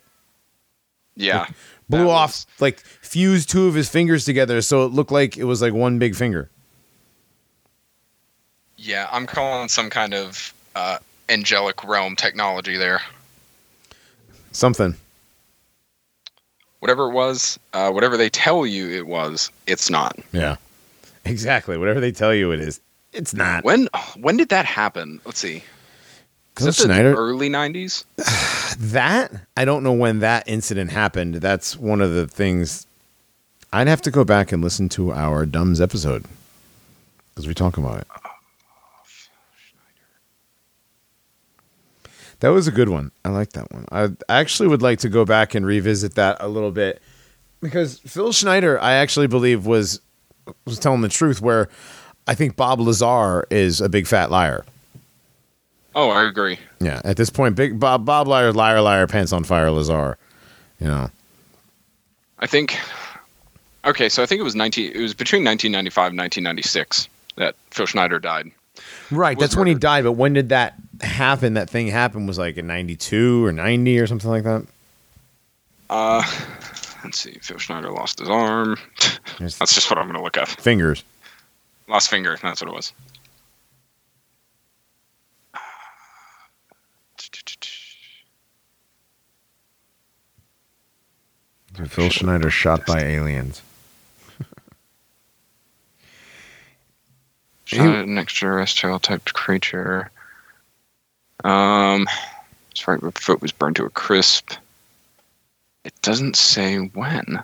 Yeah. 1.16 1.48
Blew 1.90 2.10
off, 2.10 2.30
was- 2.32 2.48
like 2.60 2.80
fused 2.80 3.50
two 3.50 3.68
of 3.68 3.74
his 3.76 3.90
fingers 3.90 4.26
together, 4.26 4.62
so 4.62 4.86
it 4.86 4.90
looked 4.92 5.12
like 5.12 5.38
it 5.38 5.44
was 5.46 5.62
like 5.62 5.74
one 5.74 6.00
big 6.00 6.16
finger. 6.16 6.50
Yeah, 8.78 9.08
I'm 9.12 9.26
calling 9.26 9.70
some 9.70 9.90
kind 9.90 10.14
of 10.14 10.54
uh, 10.76 10.98
angelic 11.30 11.84
realm 11.84 12.16
technology 12.16 12.76
there. 12.78 13.02
Something. 14.52 14.96
Whatever 16.80 17.10
it 17.10 17.14
was, 17.14 17.58
uh, 17.72 17.92
whatever 17.92 18.18
they 18.18 18.30
tell 18.30 18.66
you 18.66 18.90
it 18.90 19.08
was, 19.08 19.50
it's 19.68 19.90
not. 19.90 20.20
Yeah. 20.34 20.58
Exactly. 21.26 21.78
Whatever 21.78 22.02
they 22.02 22.12
tell 22.12 22.34
you 22.34 22.52
it 22.52 22.60
is, 22.60 22.82
it's 23.14 23.34
not. 23.34 23.64
When 23.64 23.88
when 24.18 24.38
did 24.38 24.50
that 24.50 24.66
happen? 24.66 25.22
Let's 25.26 25.40
see. 25.40 25.64
Is 26.60 26.76
Schneider. 26.76 27.14
early 27.16 27.50
'90s? 27.50 28.06
That 28.80 29.32
I 29.56 29.66
don't 29.66 29.84
know 29.84 29.94
when 29.94 30.20
that 30.20 30.48
incident 30.48 30.90
happened. 30.92 31.36
That's 31.36 31.78
one 31.78 32.02
of 32.02 32.14
the 32.14 32.26
things. 32.28 32.88
I'd 33.72 33.88
have 33.88 34.02
to 34.04 34.12
go 34.12 34.24
back 34.24 34.52
and 34.52 34.64
listen 34.64 34.90
to 34.90 35.12
our 35.12 35.46
Dumbs 35.46 35.80
episode 35.80 36.26
because 37.30 37.48
we 37.48 37.54
talk 37.54 37.78
about 37.78 38.00
it. 38.00 38.08
That 42.40 42.50
was 42.50 42.68
a 42.68 42.72
good 42.72 42.90
one. 42.90 43.12
I 43.24 43.30
like 43.30 43.54
that 43.54 43.72
one. 43.72 43.86
I 43.92 44.06
I 44.28 44.40
actually 44.40 44.70
would 44.70 44.82
like 44.82 45.00
to 45.00 45.10
go 45.10 45.24
back 45.24 45.54
and 45.54 45.66
revisit 45.66 46.16
that 46.16 46.38
a 46.40 46.48
little 46.48 46.72
bit 46.72 47.02
because 47.62 48.00
Phil 48.00 48.34
Schneider, 48.34 48.80
I 48.82 48.94
actually 48.94 49.28
believe 49.28 49.66
was 49.66 50.02
was 50.66 50.80
telling 50.80 51.02
the 51.02 51.10
truth. 51.10 51.42
Where 51.42 51.70
I 52.28 52.36
think 52.36 52.56
Bob 52.56 52.80
Lazar 52.80 53.46
is 53.50 53.82
a 53.82 53.90
big 53.90 54.08
fat 54.08 54.32
liar. 54.32 54.64
Oh, 55.96 56.10
I 56.10 56.28
agree. 56.28 56.58
Yeah, 56.80 57.02
at 57.04 57.18
this 57.18 57.30
point, 57.30 57.56
big 57.56 57.80
Bob 57.80 58.06
Bob 58.06 58.28
liar 58.28 58.52
liar 58.52 58.82
liar 58.82 59.06
pants 59.08 59.32
on 59.34 59.44
fire 59.44 59.70
Lazar. 59.72 60.18
You 60.80 60.88
know, 60.88 61.12
I 62.40 62.48
think. 62.48 62.78
Okay, 63.86 64.08
so 64.10 64.24
I 64.24 64.26
think 64.26 64.40
it 64.40 64.44
was 64.44 64.56
19. 64.56 64.92
It 64.96 65.02
was 65.02 65.14
between 65.14 65.44
1995 65.44 66.12
and 66.12 66.18
1996 66.20 67.10
that 67.36 67.56
Phil 67.72 67.86
Schneider 67.86 68.18
died. 68.18 68.50
right? 69.12 69.38
That's 69.38 69.56
when 69.56 69.68
he 69.68 69.76
died. 69.76 70.04
But 70.06 70.14
when 70.14 70.34
did 70.34 70.50
that 70.50 70.76
happen? 71.02 71.56
That 71.56 71.70
thing 71.70 71.88
happened 71.88 72.28
was 72.28 72.40
like 72.40 72.58
in 72.58 72.66
'92 72.66 73.46
or 73.46 73.52
'90 73.52 74.00
or 74.00 74.08
something 74.08 74.30
like 74.30 74.44
that. 74.44 74.66
Uh, 75.90 76.24
let's 77.04 77.20
see. 77.20 77.38
Phil 77.42 77.58
Schneider 77.60 77.92
lost 77.92 78.20
his 78.20 78.30
arm. 78.30 78.78
That's 79.40 79.58
just 79.60 79.90
what 79.92 80.00
I'm 80.00 80.06
going 80.06 80.18
to 80.18 80.24
look 80.24 80.38
up. 80.38 80.48
fingers. 80.48 81.04
Lost 81.88 82.10
finger. 82.10 82.38
That's 82.42 82.62
what 82.62 82.70
it 82.70 82.74
was. 82.74 82.94
Phil 91.88 92.10
Schneider 92.10 92.50
shot 92.50 92.86
by 92.86 93.02
aliens. 93.02 93.62
Shot 97.66 97.88
at 97.88 98.06
an 98.06 98.18
extraterrestrial 98.18 99.00
type 99.00 99.26
creature. 99.26 100.12
Um, 101.44 102.08
his 102.74 102.88
right 102.88 103.02
foot 103.18 103.42
was 103.42 103.52
burned 103.52 103.76
to 103.78 103.86
a 103.86 103.90
crisp. 103.90 104.54
It 105.84 105.94
doesn't 106.02 106.36
say 106.36 106.78
when. 106.78 107.44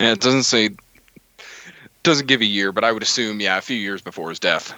Yeah, 0.00 0.12
it 0.12 0.20
doesn't 0.20 0.44
say. 0.44 0.70
Doesn't 2.02 2.26
give 2.26 2.40
a 2.40 2.46
year, 2.46 2.72
but 2.72 2.82
I 2.84 2.92
would 2.92 3.02
assume, 3.02 3.40
yeah, 3.40 3.58
a 3.58 3.60
few 3.60 3.76
years 3.76 4.00
before 4.00 4.30
his 4.30 4.38
death. 4.38 4.72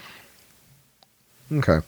Okay. 1.52 1.80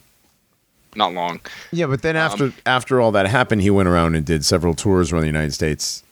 Not 0.95 1.13
long. 1.13 1.41
Yeah, 1.73 1.87
but 1.87 2.03
then 2.03 2.15
after 2.17 2.45
Um, 2.45 2.55
after 2.67 3.01
all 3.01 3.11
that 3.13 3.27
happened, 3.27 3.63
he 3.63 3.71
went 3.71 3.89
around 3.89 4.15
and 4.15 4.25
did 4.25 4.45
several 4.45 4.75
tours 4.75 5.11
around 5.13 5.23
the 5.23 5.27
United 5.27 5.53
States 5.53 6.05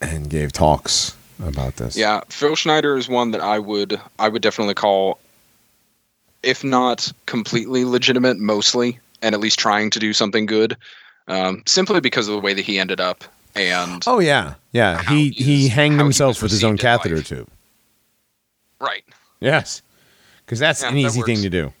and 0.00 0.30
gave 0.30 0.52
talks 0.52 1.14
about 1.44 1.76
this. 1.76 1.96
Yeah, 1.96 2.20
Phil 2.28 2.54
Schneider 2.54 2.96
is 2.96 3.08
one 3.08 3.32
that 3.32 3.40
I 3.40 3.58
would 3.58 4.00
I 4.20 4.28
would 4.28 4.42
definitely 4.42 4.74
call, 4.74 5.18
if 6.44 6.62
not 6.62 7.10
completely 7.26 7.84
legitimate, 7.84 8.38
mostly, 8.38 9.00
and 9.20 9.34
at 9.34 9.40
least 9.40 9.58
trying 9.58 9.90
to 9.90 9.98
do 9.98 10.12
something 10.12 10.46
good, 10.46 10.76
um, 11.26 11.64
simply 11.66 12.00
because 12.00 12.28
of 12.28 12.34
the 12.34 12.40
way 12.40 12.54
that 12.54 12.64
he 12.64 12.78
ended 12.78 13.00
up. 13.00 13.24
And 13.56 14.04
Oh 14.06 14.20
yeah, 14.20 14.54
yeah. 14.70 15.02
He 15.10 15.30
he 15.30 15.66
is- 15.66 15.72
hanged 15.72 15.94
he 15.94 15.98
himself 16.04 16.40
with 16.40 16.52
his 16.52 16.62
own 16.62 16.76
catheter 16.78 17.16
life. 17.16 17.26
tube. 17.26 17.48
Right, 18.80 19.04
Yes, 19.40 19.82
because 20.44 20.58
that's 20.58 20.82
Yeah, 20.82 20.88
an 20.88 20.94
that 20.94 21.00
easy 21.00 21.22
thing 21.22 21.42
to 21.42 21.50
do. 21.50 21.72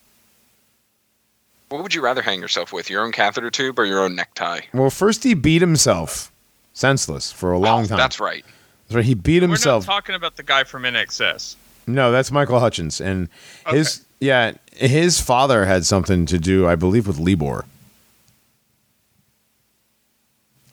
what 1.70 1.82
would 1.82 1.94
you 1.94 2.02
rather 2.02 2.22
hang 2.22 2.40
yourself 2.40 2.72
with, 2.72 2.90
your 2.90 3.02
own 3.04 3.12
catheter 3.12 3.50
tube 3.50 3.78
or 3.78 3.84
your 3.86 4.00
own 4.04 4.14
necktie? 4.14 4.60
Well, 4.74 4.90
first 4.90 5.24
he 5.24 5.34
beat 5.34 5.60
himself 5.62 6.30
senseless 6.72 7.32
for 7.32 7.52
a 7.52 7.58
long 7.58 7.84
Oh, 7.84 7.86
time. 7.88 7.96
That's 7.98 8.20
right. 8.20 8.44
That's 8.88 8.96
right. 8.96 9.04
He 9.04 9.14
beat 9.14 9.40
We're 9.42 9.48
not 9.48 9.52
himself. 9.54 9.86
talking 9.86 10.14
about 10.14 10.36
the 10.36 10.42
guy 10.42 10.64
from 10.64 10.82
INXS. 10.84 11.56
no, 11.86 12.10
that's 12.12 12.30
Michael 12.30 12.60
Hutchence, 12.60 13.00
and 13.00 13.28
his 13.68 14.04
yeah, 14.20 14.52
his 14.74 15.20
father 15.20 15.64
had 15.64 15.86
something 15.86 16.26
to 16.26 16.38
do, 16.38 16.66
I 16.68 16.74
believe, 16.76 17.06
with 17.06 17.18
Libor. 17.18 17.64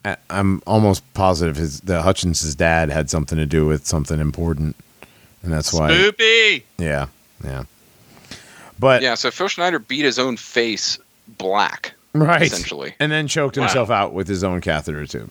I, 0.04 0.18
I'm 0.30 0.62
almost 0.68 1.04
positive 1.14 1.56
his 1.58 1.82
the 1.82 2.02
Hutchence' 2.02 2.54
dad 2.56 2.90
had 2.90 3.10
something 3.10 3.38
to 3.38 3.45
do 3.45 3.66
with 3.66 3.86
something 3.86 4.20
important, 4.20 4.76
and 5.43 5.51
that's 5.53 5.73
why. 5.73 5.91
Spoopy. 5.91 6.64
Yeah, 6.77 7.07
yeah. 7.43 7.64
But 8.80 9.01
Yeah, 9.01 9.15
so 9.15 9.31
Phil 9.31 9.47
Schneider 9.47 9.80
beat 9.80 10.05
his 10.05 10.19
own 10.19 10.38
face 10.38 10.99
black, 11.27 11.93
right, 12.14 12.43
essentially. 12.43 12.93
and 12.99 13.11
then 13.11 13.27
choked 13.27 13.57
Wow. 13.57 13.64
himself 13.64 13.89
out 13.89 14.14
with 14.14 14.27
his 14.27 14.43
own 14.43 14.61
catheter 14.61 15.05
tube. 15.07 15.30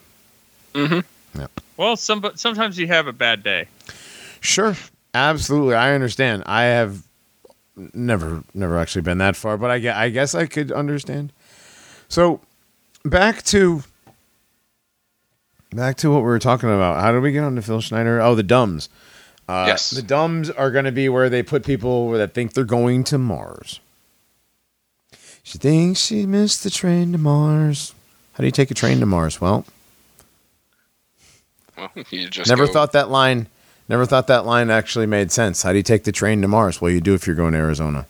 Mm-hmm. 0.75 1.45
Well, 1.77 1.97
some 1.97 2.25
sometimes 2.35 2.79
you 2.79 2.87
have 2.89 3.07
a 3.07 3.13
bad 3.13 3.43
day. 3.43 3.69
Sure, 4.41 4.75
absolutely. 5.15 5.75
I 5.75 5.95
understand. 5.95 6.43
I 6.47 6.63
have 6.65 7.03
never, 7.95 8.43
never 8.55 8.79
actually 8.79 9.03
been 9.03 9.19
that 9.19 9.37
far, 9.37 9.57
but 9.59 9.71
I, 9.71 9.79
gue- 9.79 9.91
I 9.91 10.09
guess 10.09 10.35
I 10.35 10.47
could 10.47 10.73
understand. 10.73 11.33
So, 12.09 12.41
back 13.05 13.43
to 13.45 13.83
back 15.73 15.97
to 15.99 16.11
what 16.11 16.19
we 16.19 16.25
were 16.25 16.39
talking 16.39 16.69
about. 16.69 17.01
How 17.03 17.13
did 17.13 17.23
we 17.23 17.33
get 17.33 17.45
on 17.45 17.55
to 17.57 17.63
Phil 17.63 17.81
Schneider? 17.81 18.21
Oh, 18.21 18.35
the 18.35 18.43
dumbs. 18.43 18.89
Uh, 19.49 19.65
Yes. 19.69 19.91
the 19.91 20.03
dumbs 20.03 20.51
are 20.51 20.71
going 20.71 20.85
to 20.87 20.93
be 20.93 21.09
where 21.09 21.29
they 21.31 21.43
put 21.43 21.65
people 21.65 22.11
that 22.13 22.35
think 22.35 22.53
they're 22.55 22.65
going 22.65 23.05
to 23.05 23.19
Mars. 23.19 23.81
She 25.43 25.59
thinks 25.59 26.01
she 26.01 26.27
missed 26.27 26.65
the 26.65 26.71
train 26.71 27.13
to 27.13 27.19
Mars. 27.19 27.95
How 28.33 28.39
do 28.43 28.47
you 28.47 28.51
take 28.53 28.71
a 28.71 28.75
train 28.75 28.99
to 29.01 29.07
Mars? 29.07 29.41
Well, 29.41 29.65
Well, 31.77 31.91
you 32.11 32.29
just 32.29 32.49
never 32.51 32.67
go- 32.67 32.73
thought 32.73 32.93
that 32.93 33.09
line. 33.11 33.47
Never 33.89 34.05
thought 34.05 34.27
that 34.27 34.45
line 34.45 34.69
actually 34.69 35.07
made 35.07 35.31
sense. 35.31 35.63
How 35.63 35.71
do 35.71 35.77
you 35.77 35.85
take 35.85 36.03
the 36.03 36.11
train 36.11 36.43
to 36.43 36.49
Mars? 36.49 36.81
Well, 36.81 36.91
you 36.91 37.01
do 37.01 37.15
if 37.15 37.25
you're 37.27 37.37
going 37.37 37.53
to 37.53 37.59
Arizona. 37.59 38.07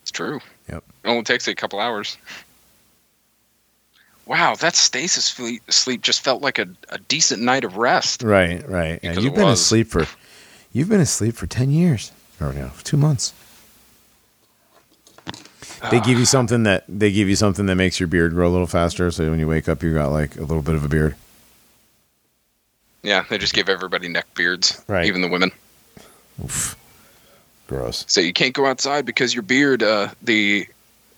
It's 0.00 0.10
true. 0.10 0.40
Yep. 0.70 0.82
It 1.04 1.08
only 1.08 1.24
takes 1.24 1.46
a 1.48 1.54
couple 1.54 1.78
hours. 1.78 2.16
Wow, 4.26 4.54
that 4.56 4.74
stasis 4.74 5.26
sleep, 5.68 6.02
just 6.02 6.22
felt 6.22 6.40
like 6.42 6.58
a, 6.58 6.66
a 6.88 6.98
decent 6.98 7.42
night 7.42 7.64
of 7.64 7.76
rest. 7.76 8.22
Right, 8.22 8.66
right. 8.68 8.98
Yeah, 9.02 9.12
you've 9.12 9.34
been 9.34 9.44
was. 9.44 9.60
asleep 9.60 9.88
for 9.88 10.06
you've 10.72 10.88
been 10.88 11.00
asleep 11.00 11.34
for 11.34 11.46
ten 11.46 11.70
years 11.70 12.10
or 12.40 12.52
no, 12.52 12.70
two 12.84 12.96
months. 12.96 13.34
They 15.90 16.00
give 16.00 16.18
you 16.18 16.24
something 16.24 16.62
that 16.62 16.84
they 16.88 17.12
give 17.12 17.28
you 17.28 17.36
something 17.36 17.66
that 17.66 17.74
makes 17.74 18.00
your 18.00 18.06
beard 18.06 18.32
grow 18.32 18.48
a 18.48 18.52
little 18.52 18.66
faster, 18.66 19.10
so 19.10 19.28
when 19.28 19.38
you 19.38 19.46
wake 19.46 19.68
up, 19.68 19.82
you 19.82 19.92
got 19.92 20.10
like 20.12 20.36
a 20.36 20.40
little 20.42 20.62
bit 20.62 20.74
of 20.74 20.84
a 20.84 20.88
beard. 20.88 21.14
Yeah, 23.02 23.24
they 23.28 23.36
just 23.36 23.52
give 23.52 23.68
everybody 23.68 24.08
neck 24.08 24.26
beards, 24.34 24.82
Right. 24.88 25.04
even 25.04 25.20
the 25.20 25.28
women. 25.28 25.52
Oof. 26.42 26.74
Gross. 27.66 28.04
So 28.08 28.22
you 28.22 28.32
can't 28.32 28.54
go 28.54 28.64
outside 28.64 29.04
because 29.04 29.34
your 29.34 29.42
beard, 29.42 29.82
uh, 29.82 30.08
the 30.22 30.66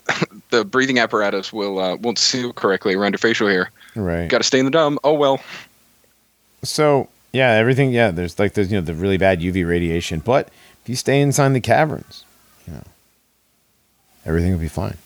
the 0.50 0.64
breathing 0.64 0.98
apparatus 0.98 1.52
will 1.52 1.78
uh, 1.78 1.96
won't 1.96 2.18
seal 2.18 2.52
correctly 2.52 2.94
around 2.94 3.12
your 3.12 3.18
facial 3.18 3.48
hair. 3.48 3.70
Right. 3.94 4.28
Got 4.28 4.38
to 4.38 4.44
stay 4.44 4.58
in 4.58 4.64
the 4.64 4.70
dome. 4.70 4.98
Oh 5.04 5.14
well. 5.14 5.40
So 6.62 7.08
yeah, 7.32 7.52
everything. 7.52 7.90
Yeah, 7.92 8.10
there's 8.10 8.38
like 8.38 8.54
there's 8.54 8.70
you 8.70 8.78
know 8.78 8.84
the 8.84 8.94
really 8.94 9.18
bad 9.18 9.40
UV 9.40 9.66
radiation, 9.66 10.20
but 10.20 10.48
if 10.82 10.88
you 10.88 10.96
stay 10.96 11.20
inside 11.20 11.50
the 11.50 11.60
caverns, 11.60 12.24
you 12.66 12.74
know, 12.74 12.82
everything 14.24 14.52
will 14.52 14.58
be 14.58 14.68
fine. 14.68 14.96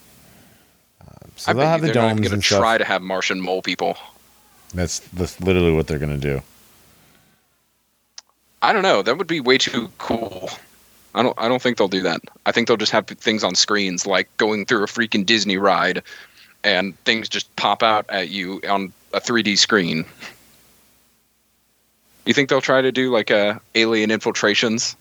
Um, 1.01 1.33
so 1.37 1.51
I 1.51 1.55
they'll 1.55 1.67
have 1.67 1.81
the 1.81 1.89
they're 1.89 1.95
not 2.03 2.17
going 2.17 2.33
and 2.33 2.43
to 2.43 2.49
try 2.49 2.79
to 2.79 2.85
have 2.85 3.03
Martian 3.03 3.41
mole 3.41 3.63
people. 3.63 3.97
That's 4.75 5.01
that's 5.11 5.41
literally 5.41 5.73
what 5.73 5.87
they're 5.87 5.99
gonna 5.99 6.19
do. 6.19 6.43
I 8.63 8.73
don't 8.73 8.83
know. 8.83 9.03
That 9.03 9.17
would 9.19 9.27
be 9.27 9.41
way 9.41 9.59
too 9.59 9.91
cool. 9.99 10.51
I 11.15 11.23
don't. 11.23 11.35
I 11.39 11.49
don't 11.49 11.61
think 11.61 11.77
they'll 11.77 11.89
do 11.89 12.03
that. 12.03 12.21
I 12.47 12.53
think 12.53 12.69
they'll 12.69 12.77
just 12.77 12.93
have 12.93 13.07
things 13.07 13.43
on 13.43 13.55
screens 13.55 14.07
like 14.07 14.35
going 14.37 14.67
through 14.67 14.85
a 14.85 14.87
freaking 14.87 15.27
Disney 15.27 15.57
ride, 15.57 16.03
and 16.63 16.97
things 17.05 17.29
just 17.29 17.55
pop 17.57 17.83
out 17.83 18.07
at 18.09 18.29
you 18.29 18.61
on 18.69 18.93
a 19.13 19.21
3D 19.21 19.59
screen. 19.59 20.05
You 22.27 22.35
think 22.35 22.49
they'll 22.49 22.61
try 22.61 22.81
to 22.81 22.93
do 22.93 23.11
like 23.11 23.31
a 23.31 23.61
alien 23.75 24.11
infiltrations? 24.11 24.95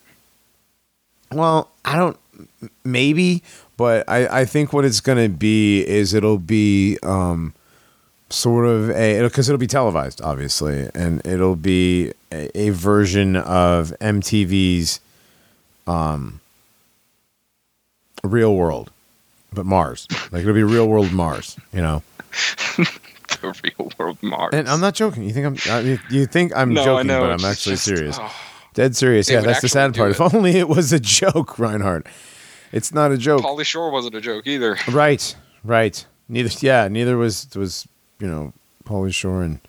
Well, 1.31 1.69
I 1.85 1.95
don't. 1.95 2.17
Maybe, 2.83 3.43
but 3.77 4.07
I, 4.09 4.41
I 4.41 4.45
think 4.45 4.73
what 4.73 4.85
it's 4.85 5.01
going 5.01 5.17
to 5.17 5.29
be 5.29 5.85
is 5.85 6.13
it'll 6.13 6.37
be 6.37 6.97
um, 7.03 7.53
sort 8.29 8.65
of 8.65 8.89
a 8.91 9.21
because 9.21 9.49
it'll, 9.49 9.57
it'll 9.57 9.59
be 9.59 9.67
televised, 9.67 10.21
obviously, 10.21 10.89
and 10.95 11.25
it'll 11.25 11.55
be 11.55 12.13
a, 12.31 12.57
a 12.57 12.69
version 12.69 13.35
of 13.35 13.93
MTV's 13.99 14.99
um, 15.89 16.39
Real 18.23 18.55
World, 18.55 18.91
but 19.53 19.65
Mars. 19.65 20.07
Like 20.31 20.41
it'll 20.41 20.53
be 20.53 20.63
Real 20.63 20.87
World 20.87 21.11
Mars, 21.11 21.57
you 21.73 21.81
know. 21.81 22.03
the 22.77 23.55
real 23.63 23.91
world 23.97 24.17
Mars. 24.21 24.53
And 24.53 24.67
I'm 24.69 24.81
not 24.81 24.93
joking. 24.95 25.23
You 25.23 25.31
think 25.33 25.45
I'm? 25.45 25.71
uh, 25.73 25.79
You, 25.79 25.99
you 26.09 26.25
think 26.25 26.51
I'm 26.55 26.73
No, 26.73 26.81
I 26.81 26.85
joking, 26.85 27.07
know, 27.07 27.21
but 27.21 27.31
I'm 27.31 27.45
actually 27.45 27.73
just- 27.73 27.85
serious. 27.85 28.17
oh. 28.19 28.33
Dead 28.75 28.95
serious. 28.95 29.29
Yeah, 29.29 29.41
that's 29.41 29.61
the 29.61 29.67
sad 29.67 29.95
part. 29.95 30.15
do 30.15 30.23
If 30.23 30.33
only 30.33 30.55
it 30.57 30.69
was 30.69 30.93
a 30.93 30.99
joke, 31.19 31.57
Reinhardt. 31.57 32.05
It's 32.71 32.93
not 32.93 33.11
a 33.11 33.17
joke. 33.17 33.41
Pauly 33.41 33.65
Shore 33.65 33.89
wasn't 33.91 34.13
a 34.15 34.21
joke 34.21 34.45
either. 34.45 34.77
Right, 34.91 35.35
right. 35.63 36.05
Neither, 36.29 36.49
yeah, 36.61 36.87
neither 36.87 37.17
was 37.17 37.47
was 37.55 37.87
you 38.19 38.27
know 38.27 38.53
Pauly 38.85 39.11
Shore 39.13 39.41
and 39.41 39.59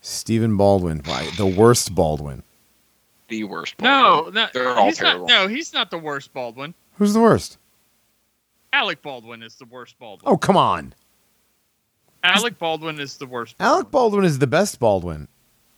Stephen 0.00 0.56
Baldwin. 0.56 1.02
Why 1.04 1.30
the 1.36 1.46
worst 1.46 1.94
Baldwin? 1.94 2.42
The 3.28 3.44
worst. 3.44 3.74
No, 3.80 4.22
Baldwin. 4.22 4.34
no, 4.34 4.46
they're 4.52 4.68
all 4.68 4.86
he's 4.86 4.98
terrible. 4.98 5.26
not. 5.26 5.42
No, 5.42 5.48
he's 5.48 5.72
not 5.72 5.90
the 5.90 5.98
worst 5.98 6.32
Baldwin. 6.32 6.74
Who's 6.98 7.12
the 7.12 7.20
worst? 7.20 7.58
Alec 8.72 9.02
Baldwin 9.02 9.42
is 9.42 9.54
the 9.56 9.64
worst 9.64 9.98
Baldwin. 9.98 10.32
Oh, 10.32 10.36
come 10.36 10.56
on. 10.56 10.94
Alec 12.22 12.58
Baldwin 12.58 13.00
is 13.00 13.16
the 13.16 13.26
worst. 13.26 13.56
Alec 13.60 13.90
Baldwin 13.90 14.24
is 14.24 14.38
the 14.38 14.46
best 14.46 14.78
Baldwin. 14.78 15.28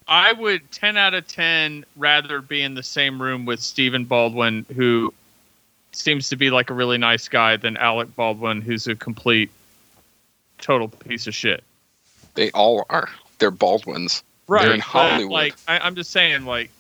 I 0.07 0.33
would 0.33 0.71
ten 0.71 0.97
out 0.97 1.15
of 1.15 1.27
ten 1.27 1.85
rather 1.97 2.41
be 2.41 2.63
in 2.63 2.75
the 2.75 2.83
same 2.83 3.21
room 3.21 3.45
with 3.45 3.61
Stephen 3.61 4.05
Baldwin, 4.05 4.65
who 4.75 5.13
seems 5.93 6.29
to 6.31 6.37
be 6.37 6.51
like 6.51 6.71
a 6.71 6.75
really 6.75 6.99
nice 6.99 7.29
guy, 7.29 7.57
than 7.57 7.77
Alec 7.77 8.15
Baldwin, 8.17 8.63
who's 8.63 8.87
a 8.87 8.95
complete 8.95 9.51
total 10.59 10.89
piece 10.89 11.27
of 11.27 11.35
shit. 11.35 11.63
They 12.35 12.51
all 12.53 12.87
are. 12.91 13.09
They're 13.39 13.51
Baldwins. 13.51 14.23
Right. 14.47 14.63
They're 14.63 14.75
in 14.75 14.81
but, 14.81 14.87
Hollywood. 14.87 15.33
Like 15.33 15.55
I, 15.69 15.79
I'm 15.79 15.95
just 15.95 16.11
saying, 16.11 16.45
like 16.47 16.71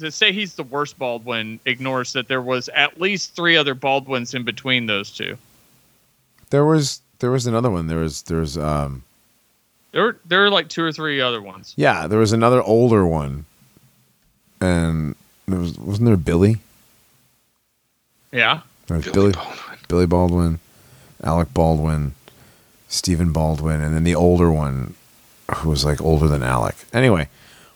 to 0.00 0.10
say 0.10 0.32
he's 0.32 0.54
the 0.54 0.62
worst 0.62 0.98
Baldwin 0.98 1.58
ignores 1.64 2.12
that 2.14 2.28
there 2.28 2.42
was 2.42 2.68
at 2.70 3.00
least 3.00 3.34
three 3.34 3.56
other 3.56 3.74
Baldwins 3.74 4.34
in 4.34 4.42
between 4.44 4.86
those 4.86 5.10
two. 5.10 5.36
There 6.50 6.64
was 6.64 7.00
there 7.18 7.30
was 7.30 7.46
another 7.46 7.70
one. 7.70 7.86
There 7.86 7.98
was 7.98 8.22
there 8.22 8.38
was 8.38 8.56
um 8.58 9.02
There 9.92 10.02
were 10.02 10.18
there 10.26 10.40
were 10.40 10.50
like 10.50 10.68
two 10.68 10.82
or 10.82 10.92
three 10.92 11.20
other 11.20 11.42
ones. 11.42 11.74
yeah 11.76 12.06
there 12.06 12.18
was 12.18 12.32
another 12.32 12.62
older 12.62 13.06
one, 13.06 13.44
and 14.60 15.14
there 15.48 15.58
was 15.58 15.78
wasn't 15.78 16.06
there 16.06 16.16
Billy? 16.16 16.58
Yeah. 18.32 18.60
There 18.86 18.96
was 18.98 19.06
Billy 19.06 19.32
Billy 19.32 19.32
Baldwin. 19.32 19.78
Billy 19.88 20.06
Baldwin, 20.06 20.58
Alec 21.24 21.54
Baldwin, 21.54 22.14
Stephen 22.88 23.32
Baldwin, 23.32 23.80
and 23.80 23.94
then 23.94 24.04
the 24.04 24.14
older 24.14 24.50
one 24.50 24.94
who 25.56 25.70
was 25.70 25.84
like 25.84 26.00
older 26.00 26.28
than 26.28 26.42
Alec. 26.42 26.74
Anyway, 26.92 27.28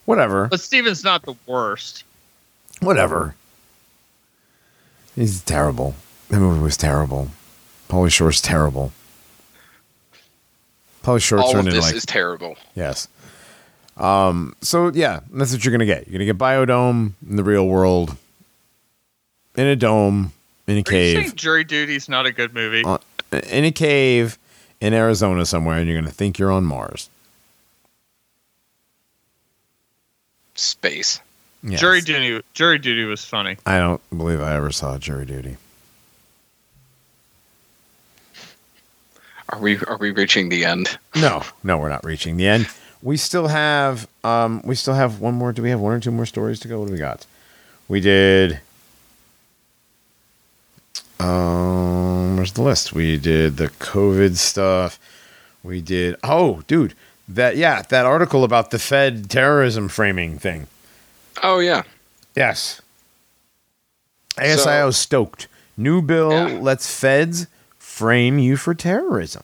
whatever. 0.04 0.48
But 0.48 0.60
Steven's 0.60 1.04
not 1.04 1.22
the 1.22 1.34
worst. 1.46 2.04
Whatever. 2.80 3.34
He's 5.14 5.42
terrible. 5.42 5.94
That 6.28 6.40
movie 6.40 6.60
was 6.62 6.76
terrible. 6.76 7.28
Pauly 7.88 8.10
Shore's 8.10 8.40
terrible. 8.40 8.92
Pauly 11.02 11.20
Shore 11.20 11.38
All 11.40 11.46
of 11.48 11.52
turned 11.52 11.68
into 11.68 11.76
this 11.78 11.86
like 11.86 11.94
is 11.96 12.06
terrible. 12.06 12.56
yes. 12.74 13.08
Um. 13.96 14.54
So 14.62 14.90
yeah, 14.94 15.20
that's 15.32 15.52
what 15.52 15.64
you're 15.64 15.72
gonna 15.72 15.84
get. 15.86 16.06
You're 16.06 16.14
gonna 16.14 16.24
get 16.26 16.38
Biodome 16.38 17.12
in 17.28 17.36
the 17.36 17.44
real 17.44 17.66
world, 17.66 18.16
in 19.56 19.66
a 19.66 19.76
dome, 19.76 20.32
in 20.66 20.76
a 20.76 20.80
Are 20.80 20.82
cave, 20.84 21.16
saying 21.18 21.36
Jury 21.36 21.64
Duty's 21.64 22.08
not 22.08 22.24
a 22.24 22.32
good 22.32 22.54
movie? 22.54 22.82
Uh, 22.84 22.98
in 23.50 23.64
a 23.64 23.72
cave 23.72 24.38
in 24.80 24.94
Arizona 24.94 25.44
somewhere, 25.44 25.76
and 25.78 25.86
you're 25.88 25.98
gonna 26.00 26.10
think 26.10 26.38
you're 26.38 26.52
on 26.52 26.64
Mars. 26.64 27.10
Space. 30.54 31.20
Yes. 31.62 31.80
Jury 31.80 32.00
Duty 32.00 32.42
Jury 32.54 32.78
Duty 32.78 33.04
was 33.04 33.24
funny. 33.24 33.56
I 33.66 33.78
don't 33.78 34.00
believe 34.16 34.40
I 34.40 34.54
ever 34.54 34.72
saw 34.72 34.96
Jury 34.98 35.26
Duty. 35.26 35.56
Are 39.50 39.58
we 39.58 39.78
are 39.78 39.96
we 39.98 40.10
reaching 40.10 40.48
the 40.48 40.64
end? 40.64 40.98
No, 41.16 41.42
no, 41.62 41.76
we're 41.76 41.88
not 41.88 42.04
reaching 42.04 42.36
the 42.36 42.46
end. 42.46 42.68
We 43.02 43.16
still 43.16 43.48
have 43.48 44.08
um 44.24 44.62
we 44.64 44.74
still 44.74 44.94
have 44.94 45.20
one 45.20 45.34
more 45.34 45.52
do 45.52 45.62
we 45.62 45.70
have 45.70 45.80
one 45.80 45.92
or 45.92 46.00
two 46.00 46.10
more 46.10 46.26
stories 46.26 46.60
to 46.60 46.68
go? 46.68 46.78
What 46.80 46.86
do 46.86 46.92
we 46.92 46.98
got? 46.98 47.26
We 47.88 48.00
did 48.00 48.60
um 51.18 52.36
where's 52.36 52.52
the 52.52 52.62
list? 52.62 52.94
We 52.94 53.18
did 53.18 53.56
the 53.58 53.68
COVID 53.68 54.36
stuff. 54.36 54.98
We 55.62 55.82
did 55.82 56.16
oh 56.22 56.62
dude, 56.66 56.94
that 57.28 57.56
yeah, 57.56 57.82
that 57.82 58.06
article 58.06 58.44
about 58.44 58.70
the 58.70 58.78
Fed 58.78 59.28
terrorism 59.28 59.88
framing 59.88 60.38
thing. 60.38 60.68
Oh 61.42 61.58
yeah. 61.58 61.82
Yes. 62.36 62.80
ASIO 64.36 64.92
stoked. 64.94 65.48
New 65.76 66.02
bill 66.02 66.30
Yeah. 66.32 66.58
lets 66.60 66.92
feds 66.92 67.46
frame 67.78 68.38
you 68.38 68.56
for 68.56 68.74
terrorism. 68.74 69.42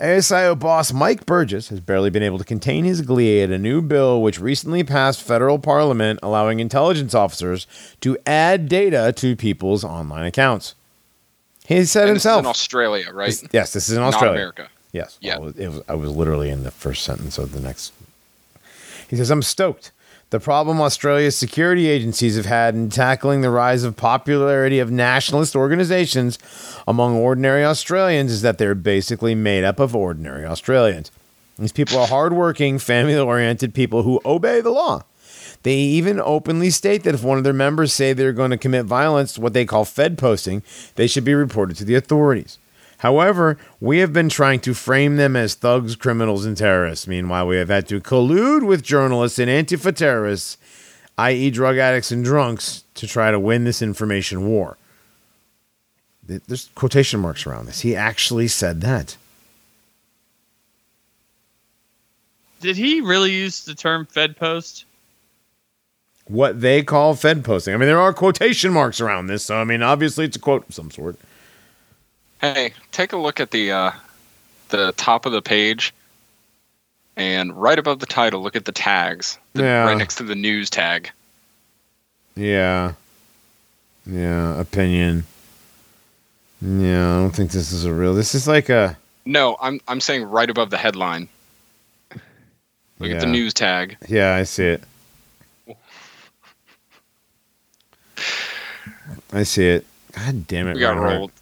ASIO 0.00 0.58
boss 0.58 0.92
Mike 0.92 1.24
Burgess 1.24 1.70
has 1.70 1.80
barely 1.80 2.10
been 2.10 2.22
able 2.22 2.36
to 2.38 2.44
contain 2.44 2.84
his 2.84 3.00
glee 3.00 3.40
at 3.40 3.50
a 3.50 3.58
new 3.58 3.80
bill 3.80 4.20
which 4.20 4.38
recently 4.38 4.84
passed 4.84 5.22
federal 5.22 5.58
parliament 5.58 6.18
allowing 6.22 6.60
intelligence 6.60 7.14
officers 7.14 7.66
to 8.02 8.18
add 8.26 8.68
data 8.68 9.12
to 9.16 9.34
people's 9.34 9.84
online 9.84 10.26
accounts. 10.26 10.74
He 11.66 11.84
said 11.86 12.08
And 12.08 12.16
this 12.16 12.22
is 12.22 12.24
himself. 12.24 12.40
in 12.40 12.46
Australia, 12.46 13.10
right? 13.12 13.28
This- 13.30 13.44
yes, 13.52 13.72
this 13.72 13.88
is 13.88 13.96
in 13.96 14.02
Not 14.02 14.14
Australia. 14.14 14.36
America. 14.38 14.68
Yes. 14.92 15.16
Yeah. 15.20 15.38
Well, 15.38 15.52
it 15.56 15.68
was, 15.68 15.82
I 15.88 15.94
was 15.94 16.10
literally 16.10 16.50
in 16.50 16.62
the 16.62 16.70
first 16.70 17.02
sentence 17.04 17.38
of 17.38 17.52
the 17.52 17.60
next. 17.60 17.92
He 19.08 19.16
says, 19.16 19.30
I'm 19.30 19.42
stoked. 19.42 19.92
The 20.30 20.40
problem 20.40 20.80
Australia's 20.80 21.36
security 21.36 21.86
agencies 21.86 22.34
have 22.34 22.46
had 22.46 22.74
in 22.74 22.90
tackling 22.90 23.42
the 23.42 23.50
rise 23.50 23.84
of 23.84 23.94
popularity 23.94 24.80
of 24.80 24.90
nationalist 24.90 25.54
organizations 25.54 26.36
among 26.88 27.14
ordinary 27.14 27.64
Australians 27.64 28.32
is 28.32 28.42
that 28.42 28.58
they're 28.58 28.74
basically 28.74 29.36
made 29.36 29.62
up 29.62 29.78
of 29.78 29.94
ordinary 29.94 30.44
Australians. 30.44 31.12
These 31.60 31.70
people 31.70 31.98
are 31.98 32.08
hardworking, 32.08 32.80
family 32.80 33.16
oriented 33.16 33.72
people 33.72 34.02
who 34.02 34.20
obey 34.24 34.60
the 34.60 34.70
law. 34.70 35.04
They 35.62 35.76
even 35.76 36.20
openly 36.20 36.70
state 36.70 37.04
that 37.04 37.14
if 37.14 37.22
one 37.22 37.38
of 37.38 37.44
their 37.44 37.52
members 37.52 37.92
say 37.92 38.12
they're 38.12 38.32
going 38.32 38.50
to 38.50 38.58
commit 38.58 38.84
violence, 38.84 39.38
what 39.38 39.52
they 39.52 39.64
call 39.64 39.84
Fed 39.84 40.18
posting, 40.18 40.64
they 40.96 41.06
should 41.06 41.24
be 41.24 41.34
reported 41.34 41.76
to 41.76 41.84
the 41.84 41.94
authorities. 41.94 42.58
However, 42.98 43.58
we 43.80 43.98
have 43.98 44.12
been 44.12 44.28
trying 44.28 44.60
to 44.60 44.74
frame 44.74 45.16
them 45.16 45.36
as 45.36 45.54
thugs, 45.54 45.96
criminals, 45.96 46.44
and 46.44 46.56
terrorists. 46.56 47.06
Meanwhile, 47.06 47.46
we 47.46 47.56
have 47.56 47.68
had 47.68 47.86
to 47.88 48.00
collude 48.00 48.66
with 48.66 48.82
journalists 48.82 49.38
and 49.38 49.50
Antifa 49.50 49.94
terrorists, 49.94 50.56
i.e., 51.18 51.50
drug 51.50 51.76
addicts 51.78 52.10
and 52.10 52.24
drunks, 52.24 52.84
to 52.94 53.06
try 53.06 53.30
to 53.30 53.38
win 53.38 53.64
this 53.64 53.82
information 53.82 54.46
war. 54.46 54.78
There's 56.26 56.70
quotation 56.74 57.20
marks 57.20 57.46
around 57.46 57.66
this. 57.66 57.80
He 57.80 57.94
actually 57.94 58.48
said 58.48 58.80
that. 58.80 59.16
Did 62.60 62.76
he 62.76 63.00
really 63.00 63.32
use 63.32 63.64
the 63.64 63.74
term 63.74 64.06
Fed 64.06 64.36
post? 64.36 64.86
What 66.26 66.60
they 66.60 66.82
call 66.82 67.14
Fed 67.14 67.44
posting. 67.44 67.74
I 67.74 67.76
mean, 67.76 67.86
there 67.86 68.00
are 68.00 68.12
quotation 68.12 68.72
marks 68.72 69.00
around 69.00 69.28
this, 69.28 69.44
so 69.44 69.56
I 69.56 69.64
mean, 69.64 69.82
obviously 69.82 70.24
it's 70.24 70.36
a 70.36 70.40
quote 70.40 70.66
of 70.68 70.74
some 70.74 70.90
sort. 70.90 71.16
Hey, 72.54 72.72
take 72.92 73.12
a 73.12 73.16
look 73.16 73.40
at 73.40 73.50
the 73.50 73.72
uh, 73.72 73.90
the 74.68 74.92
top 74.92 75.26
of 75.26 75.32
the 75.32 75.42
page, 75.42 75.92
and 77.16 77.52
right 77.54 77.78
above 77.78 77.98
the 77.98 78.06
title, 78.06 78.40
look 78.42 78.54
at 78.56 78.64
the 78.64 78.72
tags. 78.72 79.38
The- 79.54 79.62
Yeah. 79.64 79.84
Right 79.84 79.96
next 79.98 80.14
to 80.16 80.22
the 80.22 80.34
news 80.36 80.70
tag. 80.70 81.10
Yeah. 82.36 82.92
Yeah, 84.06 84.60
opinion. 84.60 85.24
Yeah, 86.62 87.16
I 87.16 87.18
don't 87.20 87.32
think 87.34 87.50
this 87.50 87.72
is 87.72 87.84
a 87.84 87.92
real. 87.92 88.14
This 88.14 88.34
is 88.34 88.46
like 88.46 88.68
a. 88.68 88.96
No, 89.24 89.56
I'm 89.60 89.80
I'm 89.88 90.00
saying 90.00 90.22
right 90.24 90.48
above 90.48 90.70
the 90.70 90.76
headline. 90.78 91.28
Look 92.98 93.10
at 93.10 93.20
the 93.20 93.26
news 93.26 93.52
tag. 93.52 93.96
Yeah, 94.08 94.34
I 94.36 94.44
see 94.44 94.66
it. 94.66 94.84
I 99.32 99.42
see 99.42 99.66
it. 99.66 99.84
God 100.12 100.46
damn 100.46 100.68
it! 100.68 100.74
We 100.74 100.80
got 100.80 100.96
rolled. 100.96 101.32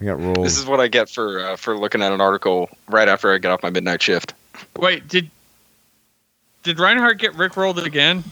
I 0.00 0.04
got 0.04 0.20
rolled. 0.20 0.44
This 0.44 0.56
is 0.58 0.66
what 0.66 0.80
I 0.80 0.88
get 0.88 1.08
for 1.08 1.40
uh, 1.40 1.56
for 1.56 1.76
looking 1.76 2.02
at 2.02 2.12
an 2.12 2.20
article 2.20 2.70
right 2.88 3.08
after 3.08 3.32
I 3.32 3.38
get 3.38 3.50
off 3.50 3.62
my 3.62 3.70
midnight 3.70 4.00
shift. 4.02 4.34
Wait, 4.76 5.08
did 5.08 5.30
did 6.62 6.78
Reinhardt 6.78 7.18
get 7.18 7.34
Rick 7.34 7.56
rolled 7.56 7.78
again? 7.78 8.22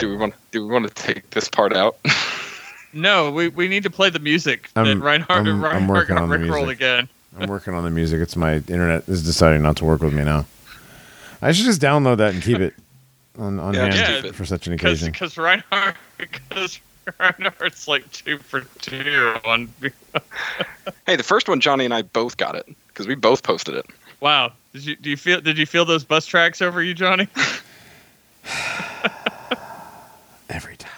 do 0.00 0.08
we 0.10 0.16
want 0.16 0.34
do 0.50 0.66
we 0.66 0.72
want 0.72 0.86
to 0.86 0.94
take 0.94 1.30
this 1.30 1.48
part 1.48 1.74
out? 1.74 1.96
No, 2.92 3.30
we, 3.30 3.48
we 3.48 3.68
need 3.68 3.82
to 3.82 3.90
play 3.90 4.08
the 4.10 4.18
music 4.18 4.70
I'm- 4.74 5.02
Reinhardt 5.02 5.46
I'm- 5.46 5.46
I'm 5.46 5.62
Reinhardt 5.62 5.88
working 5.88 6.14
got 6.16 6.22
on 6.22 6.28
the 6.30 6.36
rickrolled 6.38 6.70
again. 6.70 7.08
I'm 7.38 7.48
working 7.48 7.74
on 7.74 7.84
the 7.84 7.90
music. 7.90 8.20
It's 8.20 8.34
my 8.34 8.54
internet 8.56 9.06
is 9.08 9.22
deciding 9.24 9.62
not 9.62 9.76
to 9.76 9.84
work 9.84 10.00
with 10.00 10.12
me 10.14 10.24
now. 10.24 10.46
I 11.42 11.52
should 11.52 11.66
just 11.66 11.80
download 11.80 12.16
that 12.16 12.34
and 12.34 12.42
keep 12.42 12.58
it 12.58 12.74
on, 13.38 13.58
on 13.60 13.74
Yeah, 13.74 13.80
hand 13.82 13.92
just 13.94 14.12
keep 14.22 14.24
it. 14.26 14.34
for 14.34 14.44
such 14.44 14.66
an 14.66 14.72
occasion. 14.74 15.12
because 15.12 15.36
Reinhardt 15.38 15.96
because 16.18 16.80
Reinhardt's 17.18 17.88
like 17.88 18.10
two 18.12 18.38
for 18.38 18.62
two 18.80 19.34
on. 19.44 19.72
hey, 21.06 21.16
the 21.16 21.22
first 21.22 21.48
one, 21.48 21.60
Johnny 21.60 21.84
and 21.84 21.94
I 21.94 22.02
both 22.02 22.36
got 22.36 22.54
it 22.54 22.66
because 22.88 23.06
we 23.06 23.14
both 23.14 23.42
posted 23.42 23.74
it. 23.74 23.86
Wow, 24.20 24.52
did 24.72 24.84
you 24.84 24.96
do 24.96 25.08
you 25.10 25.16
feel 25.16 25.40
did 25.40 25.56
you 25.58 25.66
feel 25.66 25.84
those 25.84 26.04
bus 26.04 26.26
tracks 26.26 26.60
over 26.60 26.82
you, 26.82 26.92
Johnny? 26.94 27.28
Every 30.50 30.76
time. 30.76 30.90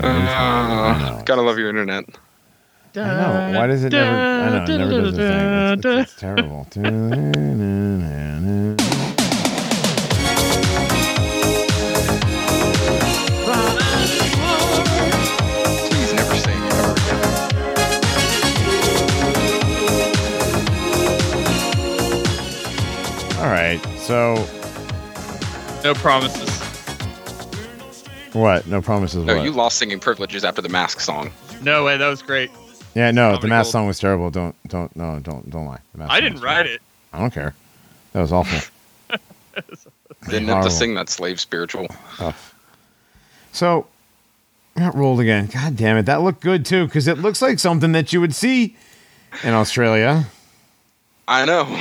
Uh, 0.00 1.22
gotta 1.22 1.42
love 1.42 1.58
your 1.58 1.68
internet. 1.68 2.04
I 2.96 3.00
know. 3.00 3.58
Why 3.58 3.66
does 3.66 3.84
it 3.84 3.92
never? 3.92 4.16
I 4.16 4.50
know. 4.50 4.64
It 4.64 4.78
never 4.78 4.90
does 4.90 5.16
the 5.16 5.28
thing. 5.28 5.78
It's, 5.78 5.84
it's, 5.84 6.12
it's 6.12 6.20
terrible. 6.20 6.66
So 24.06 24.34
No 25.82 25.94
promises. 25.94 26.50
what? 28.34 28.66
No 28.66 28.82
promises. 28.82 29.24
No, 29.24 29.36
what? 29.36 29.44
you 29.44 29.50
lost 29.50 29.78
singing 29.78 29.98
privileges 29.98 30.44
after 30.44 30.60
the 30.60 30.68
mask 30.68 31.00
song. 31.00 31.32
No 31.62 31.84
way, 31.84 31.96
that 31.96 32.08
was 32.08 32.20
great. 32.20 32.50
yeah. 32.94 33.10
No. 33.10 33.38
The 33.38 33.46
mask 33.48 33.66
gold. 33.66 33.72
song 33.72 33.86
was 33.86 33.98
terrible. 33.98 34.30
Don't. 34.30 34.54
Don't. 34.68 34.94
No. 34.94 35.18
Don't. 35.20 35.48
Don't 35.48 35.66
lie. 35.66 35.78
The 35.92 35.98
Mask 35.98 36.12
I 36.12 36.20
didn't 36.20 36.34
was 36.34 36.42
write 36.42 36.66
it. 36.66 36.82
I 37.12 37.18
don't 37.20 37.32
care. 37.32 37.54
That 38.12 38.20
was 38.20 38.32
awful. 38.32 38.60
Didn't 40.28 40.48
have 40.48 40.64
to 40.64 40.70
sing 40.70 40.94
that 40.94 41.08
slave 41.08 41.38
spiritual. 41.40 41.86
So, 43.52 43.86
got 44.76 44.94
rolled 44.94 45.20
again. 45.20 45.46
God 45.46 45.76
damn 45.76 45.96
it. 45.96 46.06
That 46.06 46.22
looked 46.22 46.40
good 46.40 46.64
too, 46.66 46.86
because 46.86 47.06
it 47.06 47.18
looks 47.18 47.40
like 47.40 47.58
something 47.58 47.92
that 47.92 48.12
you 48.12 48.20
would 48.20 48.34
see 48.34 48.76
in 49.42 49.54
Australia. 49.54 50.26
I 51.28 51.44
know. 51.44 51.80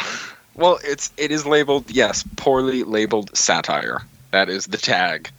Well, 0.55 0.79
it's 0.83 1.11
it 1.17 1.31
is 1.31 1.45
labeled 1.45 1.89
yes, 1.89 2.23
poorly 2.35 2.83
labeled 2.83 3.35
satire. 3.35 4.01
That 4.31 4.49
is 4.49 4.67
the 4.67 4.77
tag. 4.77 5.29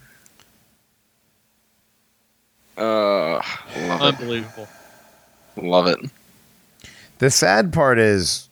Uh, 2.77 3.41
love 3.77 4.01
Unbelievable. 4.01 4.69
it, 5.57 5.65
love 5.65 5.87
it. 5.87 5.99
The 7.19 7.31
sad 7.31 7.73
part 7.73 7.99
is 7.99 8.49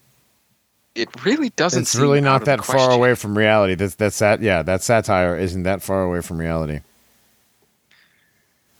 It 0.95 1.09
really 1.25 1.51
doesn't. 1.51 1.83
it's 1.83 1.97
really 1.97 2.19
out 2.21 2.25
not 2.25 2.43
of 2.43 2.47
that 2.47 2.65
far 2.65 2.91
away 2.93 3.15
from 3.17 3.37
reality. 3.37 3.75
That's 3.75 3.97
that 3.97 4.13
sat 4.13 4.41
yeah, 4.41 4.63
that 4.63 4.83
satire 4.83 5.37
isn't 5.37 5.65
that 5.65 5.83
far 5.83 6.05
away 6.05 6.21
from 6.21 6.39
reality. 6.39 6.81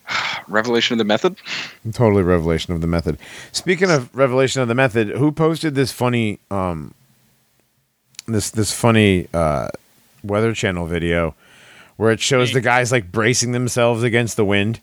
Revelation 0.49 0.95
of 0.95 0.99
the 0.99 1.05
method. 1.05 1.37
Totally 1.93 2.23
revelation 2.23 2.73
of 2.73 2.81
the 2.81 2.87
method. 2.87 3.19
Speaking 3.51 3.91
of 3.91 4.15
revelation 4.15 4.63
of 4.63 4.69
the 4.69 4.75
method, 4.75 5.09
who 5.09 5.33
posted 5.33 5.75
this 5.75 5.91
funny 5.91 6.39
um 6.51 6.95
this 8.27 8.51
this 8.51 8.73
funny 8.73 9.29
uh 9.35 9.69
weather 10.23 10.55
channel 10.55 10.87
video 10.87 11.35
where 11.97 12.11
it 12.11 12.21
shows 12.21 12.53
the 12.53 12.61
guys 12.61 12.91
like 12.91 13.13
bracing 13.13 13.53
themselves 13.53 14.03
against 14.03 14.37
the 14.37 14.45
wind? 14.45 14.81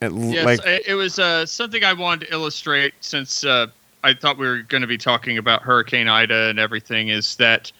It, 0.00 0.12
Yes, 0.12 0.44
like 0.44 0.60
it 0.86 0.94
was 0.94 1.18
uh, 1.18 1.44
something 1.44 1.84
I 1.84 1.92
wanted 1.92 2.26
to 2.26 2.32
illustrate 2.32 2.94
since 3.00 3.44
uh, 3.44 3.66
I 4.02 4.14
thought 4.14 4.38
we 4.38 4.46
were 4.46 4.62
going 4.62 4.80
to 4.80 4.86
be 4.86 4.96
talking 4.96 5.36
about 5.36 5.62
Hurricane 5.62 6.08
Ida 6.08 6.48
and 6.48 6.58
everything. 6.58 7.08
Is 7.08 7.36
that 7.36 7.70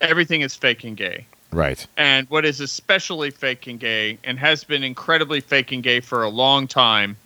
everything 0.00 0.40
is 0.40 0.56
fake 0.56 0.82
and 0.84 0.96
gay? 0.96 1.26
right. 1.52 1.86
And 1.96 2.28
what 2.30 2.44
is 2.44 2.60
especially 2.60 3.30
fake 3.30 3.66
and 3.66 3.78
gay, 3.78 4.18
and 4.24 4.38
has 4.38 4.64
been 4.64 4.82
incredibly 4.82 5.40
fake 5.40 5.72
and 5.72 5.82
gay 5.82 6.00
for 6.00 6.22
a 6.22 6.28
long 6.28 6.66
time, 6.66 7.16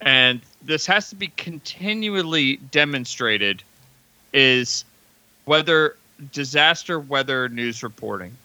and 0.00 0.40
this 0.62 0.86
has 0.86 1.10
to 1.10 1.16
be 1.16 1.28
continually 1.36 2.56
demonstrated, 2.70 3.62
is 4.32 4.84
weather 5.50 5.96
disaster 6.30 7.00
weather 7.00 7.48
news 7.48 7.82
reporting. 7.82 8.36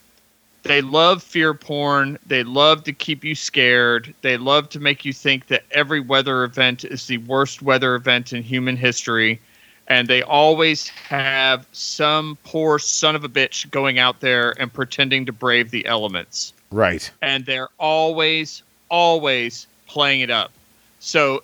They 0.64 0.82
love 0.82 1.22
fear 1.22 1.53
porn. 1.53 2.18
They 2.26 2.44
love 2.44 2.84
to 2.86 2.94
keep 2.94 3.23
you 3.23 3.36
scared. 3.36 4.11
They 4.23 4.38
love 4.38 4.69
to 4.69 4.80
make 4.80 5.06
you 5.06 5.14
think 5.14 5.45
that 5.48 5.65
every 5.69 5.99
weather 5.99 6.44
event 6.44 6.84
is 6.84 7.06
the 7.06 7.19
worst 7.19 7.61
weather 7.61 7.94
event 7.94 8.34
in 8.34 8.41
human 8.41 8.76
history. 8.76 9.40
And 9.88 10.07
they 10.07 10.23
always 10.23 10.88
have 10.88 11.68
some 11.73 12.40
poor 12.44 12.80
son 12.80 13.15
of 13.15 13.23
a 13.23 13.30
bitch 13.30 13.69
going 13.69 13.99
out 13.99 14.22
there 14.22 14.60
and 14.60 14.73
pretending 14.73 15.27
to 15.27 15.32
brave 15.32 15.69
the 15.69 15.86
elements. 15.86 16.53
Right. 16.72 17.11
And 17.22 17.45
they're 17.45 17.69
always, 17.77 18.64
always 18.90 19.68
playing 19.86 20.22
it 20.22 20.32
up. 20.32 20.52
So 20.99 21.44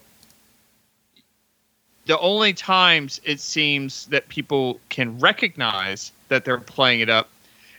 the 2.12 2.20
only 2.20 2.52
times 2.52 3.22
it 3.24 3.40
seems 3.40 4.06
that 4.08 4.28
people 4.28 4.82
can 4.90 5.18
recognize 5.20 6.12
that 6.28 6.44
they're 6.44 6.58
playing 6.58 7.00
it 7.00 7.10
up 7.10 7.30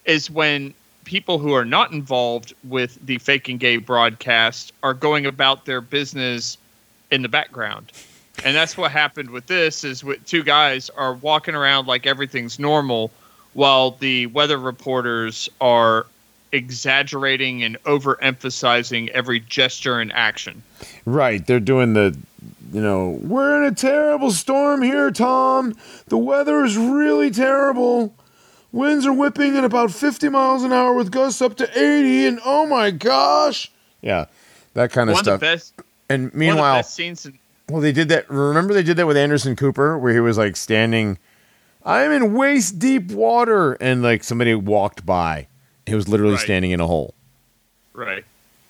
is 0.06 0.30
when 0.30 0.72
people 1.04 1.38
who 1.38 1.52
are 1.52 1.66
not 1.66 1.92
involved 1.92 2.54
with 2.64 2.98
the 3.04 3.18
fake 3.18 3.50
and 3.50 3.60
gay 3.60 3.76
broadcast 3.76 4.72
are 4.82 4.94
going 4.94 5.26
about 5.26 5.66
their 5.66 5.82
business 5.82 6.56
in 7.10 7.20
the 7.20 7.28
background. 7.28 7.92
And 8.42 8.56
that's 8.56 8.74
what 8.74 8.90
happened 8.90 9.28
with 9.28 9.48
this 9.48 9.84
is 9.84 10.02
with 10.02 10.24
two 10.24 10.42
guys 10.42 10.88
are 10.88 11.12
walking 11.12 11.54
around 11.54 11.86
like 11.86 12.06
everything's 12.06 12.58
normal 12.58 13.10
while 13.52 13.90
the 13.90 14.28
weather 14.28 14.56
reporters 14.56 15.50
are 15.60 16.06
exaggerating 16.52 17.62
and 17.62 17.76
overemphasizing 17.82 19.08
every 19.08 19.40
gesture 19.40 20.00
and 20.00 20.10
action. 20.14 20.62
Right. 21.04 21.46
They're 21.46 21.60
doing 21.60 21.92
the, 21.92 22.16
you 22.72 22.80
know, 22.80 23.18
we're 23.22 23.62
in 23.62 23.70
a 23.70 23.74
terrible 23.74 24.30
storm 24.30 24.82
here, 24.82 25.10
Tom. 25.10 25.74
The 26.06 26.16
weather 26.18 26.64
is 26.64 26.76
really 26.76 27.30
terrible. 27.30 28.14
Winds 28.72 29.04
are 29.06 29.12
whipping 29.12 29.56
at 29.56 29.64
about 29.64 29.90
50 29.92 30.30
miles 30.30 30.62
an 30.62 30.72
hour 30.72 30.94
with 30.94 31.10
gusts 31.12 31.42
up 31.42 31.56
to 31.58 31.64
80, 31.78 32.26
and 32.26 32.40
oh 32.44 32.66
my 32.66 32.90
gosh. 32.90 33.70
Yeah, 34.00 34.24
that 34.72 34.90
kind 34.90 35.10
of 35.10 35.18
stuff. 35.18 35.42
One 35.42 35.52
of 35.52 35.60
stuff. 35.60 35.74
the 35.76 35.82
best 35.82 35.86
and 36.08 36.22
one 36.22 36.26
of 36.26 36.32
the 36.32 36.38
meanwhile, 36.38 36.78
best 36.78 36.94
scenes 36.94 37.26
in 37.26 37.38
well, 37.68 37.80
they 37.80 37.92
did 37.92 38.08
that. 38.08 38.28
Remember, 38.30 38.74
they 38.74 38.82
did 38.82 38.96
that 38.96 39.06
with 39.06 39.16
Anderson 39.16 39.54
Cooper, 39.56 39.98
where 39.98 40.12
he 40.12 40.20
was 40.20 40.36
like 40.38 40.56
standing, 40.56 41.18
I'm 41.84 42.10
in 42.10 42.34
waist 42.34 42.78
deep 42.78 43.10
water, 43.10 43.74
and 43.74 44.02
like 44.02 44.24
somebody 44.24 44.54
walked 44.54 45.06
by. 45.06 45.46
He 45.86 45.94
was 45.94 46.08
literally 46.08 46.34
Right. 46.34 46.42
standing 46.42 46.70
in 46.70 46.80
a 46.80 46.86
hole. 46.86 47.14
Right. 47.92 48.24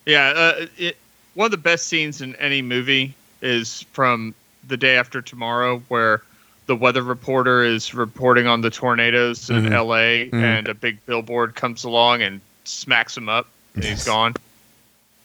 Yeah. 0.06 0.28
Uh, 0.30 0.66
it, 0.76 0.96
one 1.34 1.46
of 1.46 1.50
the 1.50 1.56
best 1.56 1.86
scenes 1.88 2.20
in 2.20 2.34
any 2.36 2.62
movie 2.62 3.14
is 3.42 3.82
from 3.92 4.34
the 4.68 4.76
day 4.76 4.96
after 4.96 5.20
tomorrow, 5.20 5.82
where 5.88 6.22
the 6.66 6.76
weather 6.76 7.02
reporter 7.02 7.62
is 7.64 7.92
reporting 7.92 8.46
on 8.46 8.60
the 8.60 8.70
tornadoes 8.70 9.50
in 9.50 9.64
Mhm. 9.66 9.72
L.A. 9.72 10.30
Mhm. 10.30 10.34
and 10.34 10.68
a 10.68 10.74
big 10.74 11.04
billboard 11.06 11.54
comes 11.56 11.84
along 11.84 12.22
and 12.22 12.40
smacks 12.64 13.16
him 13.16 13.28
up, 13.28 13.48
and 13.74 13.82
Yes. 13.84 13.92
he's 13.92 14.04
gone. 14.04 14.34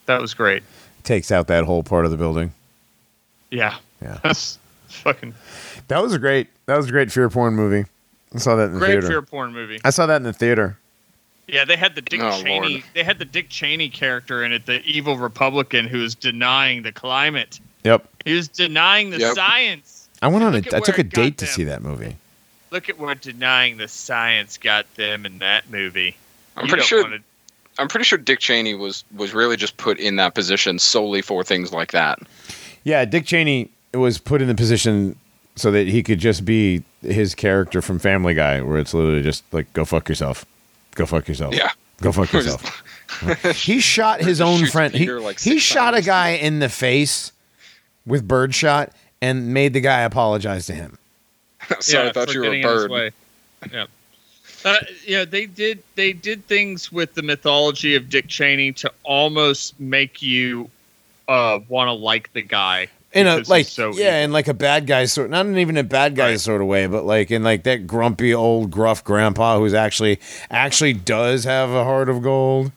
That 0.07 0.19
was 0.19 0.33
great. 0.33 0.63
Takes 1.03 1.31
out 1.31 1.47
that 1.47 1.63
whole 1.65 1.83
part 1.83 2.05
of 2.05 2.11
the 2.11 2.17
building. 2.17 2.51
Yeah. 3.51 3.75
Yeah. 4.01 4.17
That's 4.23 4.57
fucking 4.89 5.33
That 5.89 6.01
was 6.01 6.13
a 6.13 6.19
great. 6.19 6.47
That 6.65 6.75
was 6.77 6.87
a 6.87 6.91
great 6.91 7.11
fear 7.11 7.29
porn 7.29 7.55
movie. 7.55 7.85
I 8.35 8.39
saw 8.39 8.55
that 8.55 8.65
in 8.65 8.73
the 8.73 8.79
great 8.79 8.91
theater. 8.93 9.07
fear 9.07 9.21
porn 9.21 9.53
movie. 9.53 9.79
I 9.85 9.89
saw 9.91 10.05
that 10.07 10.17
in 10.17 10.23
the 10.23 10.33
theater. 10.33 10.77
Yeah, 11.47 11.63
they 11.63 11.77
had 11.77 11.95
the 11.95 12.01
Dick 12.01 12.19
Oh, 12.21 12.41
Cheney. 12.43 12.69
Lord. 12.73 12.83
They 12.93 13.03
had 13.03 13.19
the 13.19 13.25
Dick 13.25 13.47
Cheney 13.47 13.87
character 13.89 14.43
in 14.43 14.51
it, 14.51 14.65
the 14.65 14.81
evil 14.83 15.17
Republican 15.17 15.87
who 15.87 15.99
was 15.99 16.13
denying 16.13 16.81
the 16.81 16.91
climate. 16.91 17.59
Yep. 17.83 18.05
He 18.25 18.33
was 18.33 18.47
denying 18.47 19.09
the 19.11 19.19
Yep. 19.19 19.35
science. 19.35 20.07
I 20.21 20.27
went 20.27 20.43
on 20.43 20.53
a. 20.53 20.57
Look 20.57 20.67
at 20.67 20.73
I 20.73 20.79
took 20.79 20.97
a 20.97 21.01
it 21.01 21.09
got 21.11 21.21
date 21.21 21.37
to 21.39 21.45
them. 21.45 21.53
see 21.53 21.63
that 21.65 21.81
movie. 21.83 22.15
Look 22.71 22.89
at 22.89 22.97
where 22.99 23.15
denying 23.15 23.77
the 23.77 23.87
science 23.87 24.57
got 24.57 24.91
them 24.95 25.25
in 25.25 25.39
that 25.39 25.69
movie. 25.71 26.17
I'm 26.57 26.65
You 26.65 26.69
pretty 26.69 26.85
sure. 26.85 27.03
wanna- 27.03 27.19
I'm 27.79 27.87
pretty 27.87 28.03
sure 28.05 28.17
Dick 28.17 28.39
Cheney 28.39 28.73
was 28.73 29.03
was 29.15 29.33
really 29.33 29.55
just 29.55 29.77
put 29.77 29.99
in 29.99 30.15
that 30.15 30.33
position 30.33 30.79
solely 30.79 31.21
for 31.21 31.43
things 31.43 31.71
like 31.71 31.91
that. 31.91 32.19
Yeah, 32.83 33.05
Dick 33.05 33.25
Cheney 33.25 33.69
was 33.93 34.17
put 34.17 34.41
in 34.41 34.47
the 34.47 34.55
position 34.55 35.15
so 35.55 35.71
that 35.71 35.87
he 35.87 36.01
could 36.03 36.19
just 36.19 36.43
be 36.45 36.81
his 37.03 37.35
character 37.35 37.81
from 37.81 37.99
Family 37.99 38.33
Guy, 38.33 38.61
where 38.61 38.79
it's 38.79 38.93
literally 38.95 39.21
just 39.21 39.43
like, 39.51 39.71
"Go 39.73 39.85
fuck 39.85 40.09
yourself, 40.09 40.43
go 40.95 41.05
fuck 41.05 41.27
yourself, 41.27 41.53
Yeah. 41.53 41.71
go 42.01 42.11
fuck 42.11 42.33
yourself." 42.33 42.83
he 43.55 43.79
shot 43.79 44.21
his 44.21 44.41
own 44.41 44.59
Shoots 44.61 44.71
friend. 44.71 44.93
He, 44.93 45.09
like, 45.11 45.39
he 45.39 45.51
six 45.51 45.63
shot 45.63 45.95
a 45.95 46.01
guy 46.01 46.29
in 46.31 46.59
the 46.59 46.69
face 46.69 47.31
with 48.07 48.27
birdshot 48.27 48.91
and 49.21 49.53
made 49.53 49.73
the 49.73 49.81
guy 49.81 50.01
apologize 50.01 50.65
to 50.67 50.73
him. 50.73 50.97
so 51.79 52.07
I 52.07 52.11
thought 52.11 52.33
you 52.33 52.39
were 52.39 52.45
a 52.47 52.49
getting 52.49 52.63
in 52.63 52.69
his 52.69 52.87
bird. 52.87 53.13
Yeah. 53.71 53.85
Uh, 54.65 54.77
yeah, 55.05 55.23
they 55.25 55.45
did. 55.45 55.83
They 55.95 56.13
did 56.13 56.45
things 56.47 56.91
with 56.91 57.13
the 57.13 57.21
mythology 57.21 57.95
of 57.95 58.09
Dick 58.09 58.27
Cheney 58.27 58.71
to 58.73 58.91
almost 59.03 59.79
make 59.79 60.21
you 60.21 60.69
uh, 61.27 61.59
want 61.69 61.87
to 61.89 61.93
like 61.93 62.33
the 62.33 62.41
guy. 62.41 62.87
in 63.13 63.27
a 63.27 63.37
like 63.47 63.65
so 63.65 63.93
yeah, 63.93 64.23
in 64.23 64.31
like 64.31 64.47
a 64.47 64.53
bad 64.53 64.87
guy 64.87 65.05
sort, 65.05 65.29
not 65.29 65.45
even 65.45 65.77
a 65.77 65.83
bad 65.83 66.15
guy 66.15 66.31
Right. 66.31 66.39
sort 66.39 66.61
of 66.61 66.67
way, 66.67 66.87
but 66.87 67.05
like 67.05 67.31
in 67.31 67.43
like 67.43 67.63
that 67.63 67.87
grumpy 67.87 68.33
old 68.33 68.71
gruff 68.71 69.03
grandpa 69.03 69.57
who's 69.57 69.73
actually 69.73 70.19
actually 70.49 70.93
does 70.93 71.43
have 71.43 71.69
a 71.69 71.83
heart 71.83 72.09
of 72.09 72.21
gold. 72.21 72.71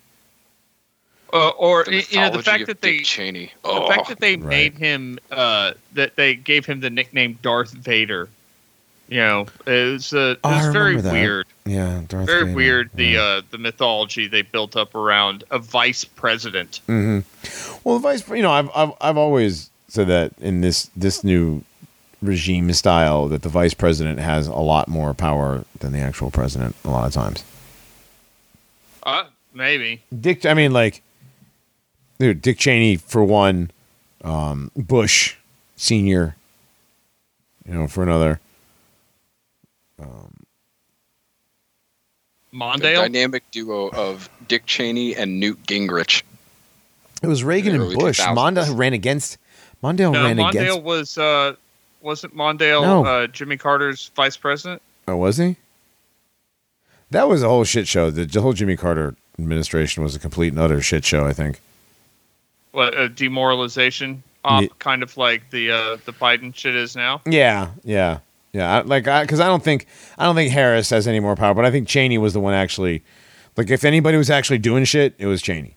Uh, 1.32 1.50
or 1.50 1.84
The 1.84 2.04
you 2.10 2.18
know 2.20 2.30
the 2.30 2.42
fact 2.42 2.62
of 2.62 2.66
that 2.68 2.80
they 2.80 2.98
Dick 2.98 3.06
Cheney. 3.06 3.46
the 3.62 3.68
Oh, 3.68 3.88
fact 3.88 4.08
that 4.08 4.18
they 4.20 4.36
right. 4.36 4.44
made 4.46 4.74
him 4.78 5.18
uh, 5.30 5.72
that 5.92 6.16
they 6.16 6.34
gave 6.34 6.66
him 6.66 6.80
the 6.80 6.90
nickname 6.90 7.38
Darth 7.42 7.70
Vader. 7.72 8.28
You 9.08 9.18
know, 9.18 9.46
it 9.66 9.92
was, 9.92 10.12
uh, 10.14 10.34
it 10.34 10.38
Oh, 10.44 10.70
very 10.72 11.00
that. 11.00 11.12
weird. 11.12 11.46
Yeah, 11.66 12.02
Darth 12.08 12.26
Very 12.26 12.44
Vader. 12.44 12.54
weird. 12.56 12.90
The 12.94 13.04
Yeah. 13.04 13.20
uh, 13.22 13.42
the 13.50 13.58
mythology 13.58 14.28
they 14.28 14.42
built 14.42 14.76
up 14.76 14.94
around 14.94 15.42
a 15.50 15.58
vice 15.58 16.04
president. 16.04 16.80
hmm 16.86 17.20
Well, 17.82 17.96
the 17.98 18.02
vice, 18.02 18.28
you 18.28 18.42
know, 18.42 18.52
I've, 18.52 18.70
I've 18.74 18.92
I've 19.00 19.16
always 19.16 19.70
said 19.88 20.06
that 20.08 20.32
in 20.40 20.60
this 20.60 20.90
this 20.96 21.24
new 21.24 21.62
regime 22.22 22.72
style 22.72 23.26
that 23.28 23.42
the 23.42 23.48
vice 23.48 23.74
president 23.74 24.18
has 24.20 24.46
a 24.46 24.52
lot 24.54 24.86
more 24.88 25.14
power 25.14 25.64
than 25.80 25.92
the 25.92 25.98
actual 26.00 26.30
president 26.30 26.76
a 26.84 26.90
lot 26.90 27.06
of 27.06 27.12
times. 27.12 27.42
Uh, 29.02 29.24
maybe. 29.54 30.02
Dick, 30.20 30.44
I 30.46 30.54
mean, 30.54 30.72
like, 30.72 31.02
dude, 32.20 32.40
Dick 32.42 32.58
Cheney 32.58 32.96
for 32.96 33.24
one, 33.24 33.70
um, 34.22 34.70
Bush 34.76 35.34
Senior, 35.76 36.36
you 37.66 37.74
know, 37.74 37.88
for 37.88 38.02
another. 38.04 38.38
the 39.98 40.04
Mondale. 42.56 42.96
dynamic 42.96 43.42
duo 43.50 43.88
of 43.90 44.28
Dick 44.48 44.66
Cheney 44.66 45.14
and 45.16 45.40
Newt 45.40 45.60
Gingrich. 45.66 46.22
It 47.22 47.26
was 47.26 47.42
Reagan 47.44 47.74
and 47.74 47.82
Early 47.84 47.96
Bush. 47.96 48.20
2000s. 48.20 48.34
Mondale 48.34 48.76
ran 48.78 48.92
against. 48.92 49.38
Mondale 49.82 50.12
No, 50.12 50.24
ran 50.24 50.36
Mondale 50.36 50.48
against. 50.50 50.78
Mondale 50.78 50.82
was 50.82 51.18
uh, 51.18 51.54
wasn't 52.02 52.34
Mondale 52.36 52.82
No. 52.82 53.04
uh, 53.04 53.26
Jimmy 53.28 53.56
Carter's 53.56 54.10
vice 54.14 54.36
president? 54.36 54.82
Oh, 55.08 55.16
was 55.16 55.36
he? 55.36 55.56
That 57.10 57.28
was 57.28 57.42
a 57.42 57.48
whole 57.48 57.64
shit 57.64 57.88
show. 57.88 58.10
The 58.10 58.40
whole 58.40 58.52
Jimmy 58.52 58.76
Carter 58.76 59.14
administration 59.38 60.02
was 60.02 60.14
a 60.14 60.18
complete 60.18 60.52
and 60.52 60.58
utter 60.60 60.80
shit 60.80 61.04
show. 61.04 61.24
I 61.26 61.32
think. 61.32 61.60
What 62.72 62.98
a 62.98 63.08
demoralization 63.08 64.22
op, 64.44 64.62
Ye- 64.62 64.70
kind 64.78 65.02
of 65.02 65.16
like 65.16 65.50
the 65.50 65.70
uh, 65.70 65.96
the 66.04 66.12
Biden 66.12 66.54
shit 66.54 66.74
is 66.74 66.96
now. 66.96 67.20
Yeah, 67.26 67.70
yeah, 67.84 68.20
yeah. 68.52 68.78
I, 68.78 68.80
like, 68.82 69.04
because 69.04 69.40
I, 69.40 69.46
don't 69.46 69.62
think 69.62 69.86
I 70.18 70.24
don't 70.24 70.34
think 70.34 70.52
Harris 70.52 70.90
has 70.90 71.06
any 71.06 71.20
more 71.20 71.36
power, 71.36 71.54
but 71.54 71.64
I 71.64 71.70
think 71.70 71.88
Cheney 71.88 72.18
was 72.18 72.32
the 72.32 72.40
one 72.40 72.54
actually. 72.54 73.02
Like, 73.56 73.70
if 73.70 73.84
anybody 73.84 74.16
was 74.16 74.30
actually 74.30 74.58
doing 74.58 74.84
shit, 74.84 75.14
it 75.18 75.26
was 75.26 75.42
Cheney. 75.42 75.76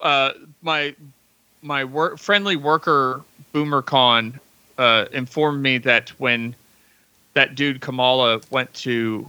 Uh, 0.00 0.32
my 0.62 0.94
my 1.62 1.84
work 1.84 2.18
friendly 2.18 2.56
worker 2.56 3.22
BoomerCon 3.54 4.38
uh, 4.78 5.06
informed 5.12 5.62
me 5.62 5.78
that 5.78 6.10
when 6.18 6.54
that 7.34 7.54
dude 7.54 7.80
Kamala 7.80 8.40
went 8.50 8.72
to 8.74 9.26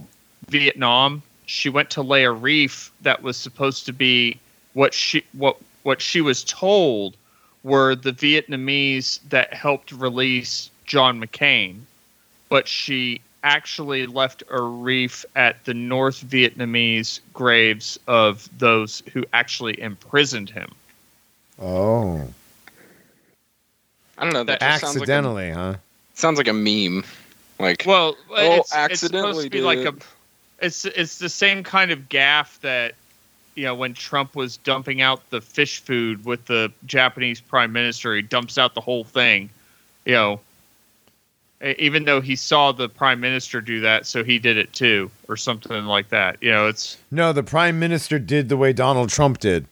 Vietnam, 0.48 1.22
she 1.46 1.68
went 1.68 1.90
to 1.90 2.02
lay 2.02 2.24
a 2.24 2.32
reef 2.32 2.92
that 3.02 3.22
was 3.22 3.36
supposed 3.36 3.86
to 3.86 3.92
be 3.92 4.38
what 4.74 4.94
she 4.94 5.24
what 5.32 5.58
what 5.82 6.00
she 6.00 6.20
was 6.20 6.44
told 6.44 7.16
were 7.62 7.94
the 7.94 8.12
Vietnamese 8.12 9.20
that 9.28 9.52
helped 9.54 9.92
release 9.92 10.70
John 10.86 11.20
McCain, 11.20 11.80
but 12.48 12.66
she 12.68 13.20
actually 13.44 14.06
left 14.06 14.42
a 14.50 14.60
reef 14.60 15.24
at 15.34 15.64
the 15.64 15.74
North 15.74 16.24
Vietnamese 16.24 17.20
graves 17.32 17.98
of 18.06 18.48
those 18.58 19.02
who 19.12 19.24
actually 19.32 19.80
imprisoned 19.80 20.50
him. 20.50 20.70
Oh, 21.60 22.28
I 24.18 24.24
don't 24.24 24.32
know. 24.32 24.44
That 24.44 24.60
just 24.60 24.80
sounds 24.80 24.96
like 24.96 25.08
a- 25.08 25.12
accidentally, 25.12 25.50
huh? 25.50 25.74
sounds 26.14 26.38
like 26.38 26.48
a 26.48 26.52
meme. 26.52 27.04
Like, 27.58 27.84
Well, 27.86 28.16
oh, 28.30 28.34
it's, 28.58 28.58
it's 28.60 28.70
supposed 28.70 28.92
accidentally 28.92 29.44
to 29.44 29.50
be 29.50 29.58
did. 29.58 29.64
like 29.64 29.78
a 29.78 29.94
it's 30.60 30.84
it's 30.84 31.18
the 31.18 31.28
same 31.28 31.62
kind 31.64 31.90
of 31.90 32.08
gaff 32.08 32.60
that 32.62 32.94
you 33.54 33.64
know 33.64 33.74
when 33.74 33.94
Trump 33.94 34.34
was 34.34 34.56
dumping 34.58 35.00
out 35.00 35.28
the 35.30 35.40
fish 35.40 35.80
food 35.80 36.24
with 36.24 36.46
the 36.46 36.72
Japanese 36.86 37.40
prime 37.40 37.72
minister, 37.72 38.14
he 38.14 38.22
dumps 38.22 38.58
out 38.58 38.74
the 38.74 38.80
whole 38.80 39.04
thing. 39.04 39.50
You 40.04 40.12
know, 40.12 40.40
even 41.62 42.04
though 42.04 42.20
he 42.20 42.34
saw 42.34 42.72
the 42.72 42.88
prime 42.88 43.20
minister 43.20 43.60
do 43.60 43.80
that, 43.80 44.06
so 44.06 44.24
he 44.24 44.38
did 44.38 44.56
it 44.56 44.72
too, 44.72 45.10
or 45.28 45.36
something 45.36 45.84
like 45.84 46.08
that. 46.08 46.36
You 46.40 46.50
know, 46.50 46.66
it's 46.66 46.98
No, 47.10 47.32
the 47.32 47.42
prime 47.42 47.78
minister 47.78 48.18
did 48.18 48.48
the 48.48 48.56
way 48.56 48.72
Donald 48.72 49.10
Trump 49.10 49.38
did. 49.38 49.66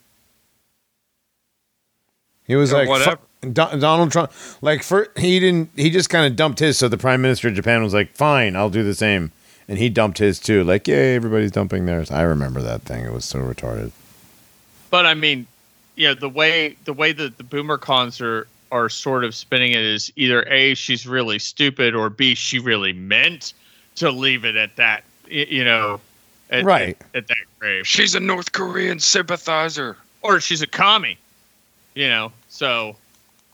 He 2.46 2.56
was 2.56 2.72
like 2.72 2.88
whatever. 2.88 3.18
Don- 3.52 3.80
Donald 3.80 4.12
Trump. 4.12 4.32
Like 4.60 4.82
for 4.82 5.08
he 5.16 5.40
didn't. 5.40 5.70
He 5.76 5.88
just 5.90 6.10
kind 6.10 6.26
of 6.26 6.36
dumped 6.36 6.58
his. 6.58 6.76
So 6.76 6.88
the 6.88 6.98
prime 6.98 7.22
minister 7.22 7.48
of 7.48 7.54
Japan 7.54 7.82
was 7.82 7.94
like, 7.94 8.14
"Fine, 8.14 8.56
I'll 8.56 8.70
do 8.70 8.82
the 8.82 8.94
same," 8.94 9.32
and 9.70 9.78
he 9.78 9.88
dumped 9.88 10.18
his 10.18 10.40
too. 10.40 10.64
Like, 10.64 10.88
yay, 10.88 11.14
everybody's 11.14 11.52
dumping 11.52 11.86
theirs. 11.86 12.10
I 12.10 12.22
remember 12.22 12.60
that 12.60 12.82
thing. 12.82 13.04
It 13.04 13.12
was 13.12 13.24
so 13.24 13.38
retarded. 13.38 13.92
But 14.90 15.06
I 15.06 15.14
mean, 15.14 15.46
you 15.94 16.08
know, 16.08 16.14
the 16.14 16.28
way 16.28 16.76
the 16.84 16.92
way 16.92 17.12
that 17.12 17.38
the 17.38 17.44
boomer 17.44 17.78
cons 17.78 18.20
are 18.20 18.48
are 18.72 18.88
sort 18.88 19.24
of 19.24 19.34
spinning 19.34 19.70
it 19.72 19.80
is 19.80 20.12
either 20.16 20.42
a 20.48 20.74
she's 20.74 21.06
really 21.06 21.38
stupid 21.38 21.94
or 21.94 22.10
b 22.10 22.34
she 22.34 22.58
really 22.58 22.92
meant 22.92 23.52
to 23.96 24.10
leave 24.10 24.44
it 24.44 24.56
at 24.56 24.74
that. 24.76 25.04
You 25.28 25.64
know, 25.64 26.00
at, 26.50 26.64
Right. 26.64 26.96
at, 27.14 27.18
at 27.18 27.28
that 27.28 27.36
grave, 27.60 27.86
she's 27.86 28.16
a 28.16 28.20
North 28.20 28.50
Korean 28.50 28.98
sympathizer. 28.98 29.96
or 30.22 30.40
she's 30.40 30.60
a 30.62 30.66
commie. 30.66 31.16
You 31.94 32.08
know, 32.08 32.32
so 32.48 32.96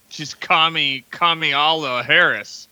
she's 0.09 0.32
commie 0.34 1.05
Kamala 1.10 2.02
Harris, 2.02 2.66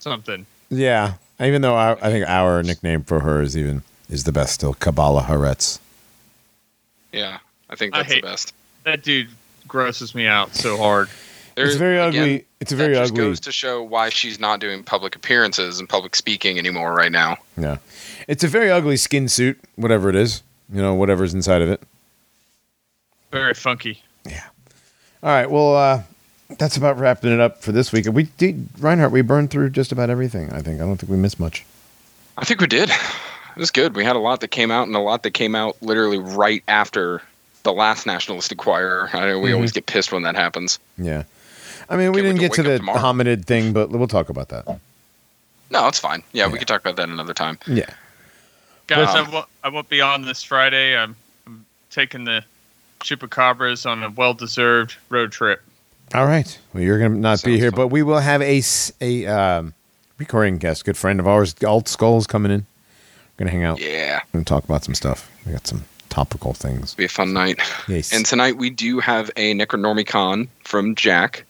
something. 0.00 0.44
Yeah, 0.70 1.14
even 1.42 1.62
though 1.62 1.74
I, 1.74 1.92
I 1.92 2.10
think 2.10 2.26
our 2.28 2.62
nickname 2.62 3.04
for 3.04 3.20
her 3.20 3.40
is 3.42 3.56
even 3.56 3.82
is 4.10 4.24
the 4.24 4.32
best 4.32 4.54
still. 4.54 4.74
Kabbalah 4.74 5.22
Haaretz. 5.22 5.78
Yeah, 7.12 7.38
I 7.70 7.76
think 7.76 7.94
I 7.94 7.98
that's 8.02 8.12
hate- 8.12 8.22
the 8.22 8.28
best. 8.28 8.54
That 8.84 9.02
dude 9.02 9.28
grosses 9.68 10.14
me 10.14 10.26
out 10.26 10.54
so 10.54 10.76
hard. 10.76 11.08
It's 11.56 11.72
There- 11.72 11.78
very 11.78 11.98
again, 11.98 12.22
ugly. 12.22 12.44
It's 12.60 12.72
a 12.72 12.76
very 12.76 12.94
that 12.94 13.00
just 13.00 13.12
ugly. 13.12 13.24
goes 13.24 13.40
to 13.40 13.52
show 13.52 13.82
why 13.82 14.08
she's 14.08 14.38
not 14.40 14.60
doing 14.60 14.82
public 14.82 15.14
appearances 15.16 15.78
and 15.80 15.88
public 15.88 16.14
speaking 16.16 16.58
anymore 16.58 16.94
right 16.94 17.12
now. 17.12 17.36
Yeah, 17.56 17.78
it's 18.28 18.42
a 18.44 18.48
very 18.48 18.70
ugly 18.70 18.96
skin 18.96 19.28
suit. 19.28 19.58
Whatever 19.76 20.08
it 20.08 20.16
is, 20.16 20.42
you 20.72 20.80
know, 20.80 20.94
whatever's 20.94 21.34
inside 21.34 21.60
of 21.62 21.68
it. 21.68 21.82
Very 23.30 23.54
funky. 23.54 24.02
Yeah. 24.26 24.44
All 25.22 25.30
right. 25.30 25.50
Well, 25.50 25.76
uh, 25.76 26.02
that's 26.58 26.76
about 26.76 26.98
wrapping 26.98 27.32
it 27.32 27.40
up 27.40 27.62
for 27.62 27.72
this 27.72 27.92
week. 27.92 28.06
We 28.10 28.24
did 28.24 28.68
Reinhardt. 28.78 29.12
We 29.12 29.22
burned 29.22 29.50
through 29.50 29.70
just 29.70 29.92
about 29.92 30.10
everything. 30.10 30.50
I 30.52 30.60
think. 30.62 30.80
I 30.80 30.84
don't 30.84 30.96
think 30.96 31.10
we 31.10 31.16
missed 31.16 31.40
much. 31.40 31.64
I 32.38 32.44
think 32.44 32.60
we 32.60 32.66
did. 32.66 32.90
It 32.90 33.58
was 33.58 33.70
good. 33.70 33.94
We 33.94 34.04
had 34.04 34.16
a 34.16 34.20
lot 34.20 34.40
that 34.40 34.48
came 34.48 34.70
out, 34.70 34.86
and 34.86 34.96
a 34.96 35.00
lot 35.00 35.22
that 35.24 35.32
came 35.32 35.54
out 35.54 35.76
literally 35.82 36.18
right 36.18 36.62
after 36.68 37.20
the 37.64 37.72
last 37.72 38.06
Nationalist 38.06 38.50
Inquirer. 38.50 39.10
I 39.12 39.26
know 39.26 39.38
we 39.40 39.50
Mhm. 39.50 39.54
always 39.56 39.72
get 39.72 39.86
pissed 39.86 40.10
when 40.12 40.22
that 40.22 40.34
happens. 40.36 40.78
Yeah. 40.98 41.24
I 41.90 41.96
mean, 41.96 42.12
we 42.12 42.22
Can't 42.22 42.38
didn't 42.38 42.42
wait 42.42 42.52
to 42.52 42.62
get 42.62 42.62
to 42.62 42.62
the 42.62 42.74
up 42.76 42.80
tomorrow. 42.80 42.98
hominid 43.00 43.44
thing, 43.44 43.72
but 43.72 43.90
we'll 43.90 44.08
talk 44.08 44.30
about 44.30 44.48
that. 44.48 44.64
No, 45.70 45.86
it's 45.88 45.98
fine. 45.98 46.22
Yeah, 46.32 46.46
Yeah. 46.46 46.52
we 46.52 46.58
can 46.58 46.66
talk 46.66 46.80
about 46.80 46.96
that 46.96 47.08
another 47.08 47.34
time. 47.34 47.58
Yeah. 47.66 47.84
Guys, 48.86 49.14
Um, 49.14 49.26
I 49.26 49.30
won't, 49.30 49.46
I 49.64 49.68
won't 49.68 49.88
be 49.88 50.00
on 50.00 50.22
this 50.22 50.42
Friday. 50.42 50.96
I'm, 50.96 51.14
I'm 51.46 51.64
taking 51.90 52.24
the 52.24 52.42
Chupacabras 53.00 53.88
on 53.88 54.02
a 54.02 54.10
well-deserved 54.10 54.96
road 55.08 55.30
trip. 55.32 55.62
All 56.14 56.26
right. 56.26 56.58
Well, 56.74 56.82
you're 56.82 56.98
going 56.98 57.12
to 57.12 57.18
not 57.18 57.42
be 57.42 57.58
here, 57.58 57.70
fun. 57.70 57.76
but 57.76 57.88
we 57.88 58.02
will 58.02 58.18
have 58.18 58.42
a 58.42 59.26
um, 59.26 59.74
recurring 60.18 60.58
guest, 60.58 60.84
good 60.84 60.96
friend 60.96 61.20
of 61.20 61.26
ours, 61.26 61.54
Alt 61.64 61.88
Skulls, 61.88 62.26
coming 62.26 62.52
in. 62.52 62.66
We're 63.38 63.44
going 63.44 63.46
to 63.46 63.52
hang 63.52 63.64
out 63.64 63.80
Yeah, 63.80 64.20
and 64.32 64.46
talk 64.46 64.64
about 64.64 64.84
some 64.84 64.94
stuff. 64.94 65.30
We 65.46 65.52
got 65.52 65.66
some 65.66 65.84
topical 66.10 66.52
things. 66.52 66.94
be 66.94 67.06
a 67.06 67.08
fun 67.08 67.32
night. 67.32 67.58
Yes. 67.88 68.12
And 68.12 68.26
tonight 68.26 68.56
we 68.58 68.68
do 68.68 69.00
have 69.00 69.30
a 69.36 69.54
Necronormiecon 69.54 70.48
from 70.64 70.94
Jack. 70.94 71.44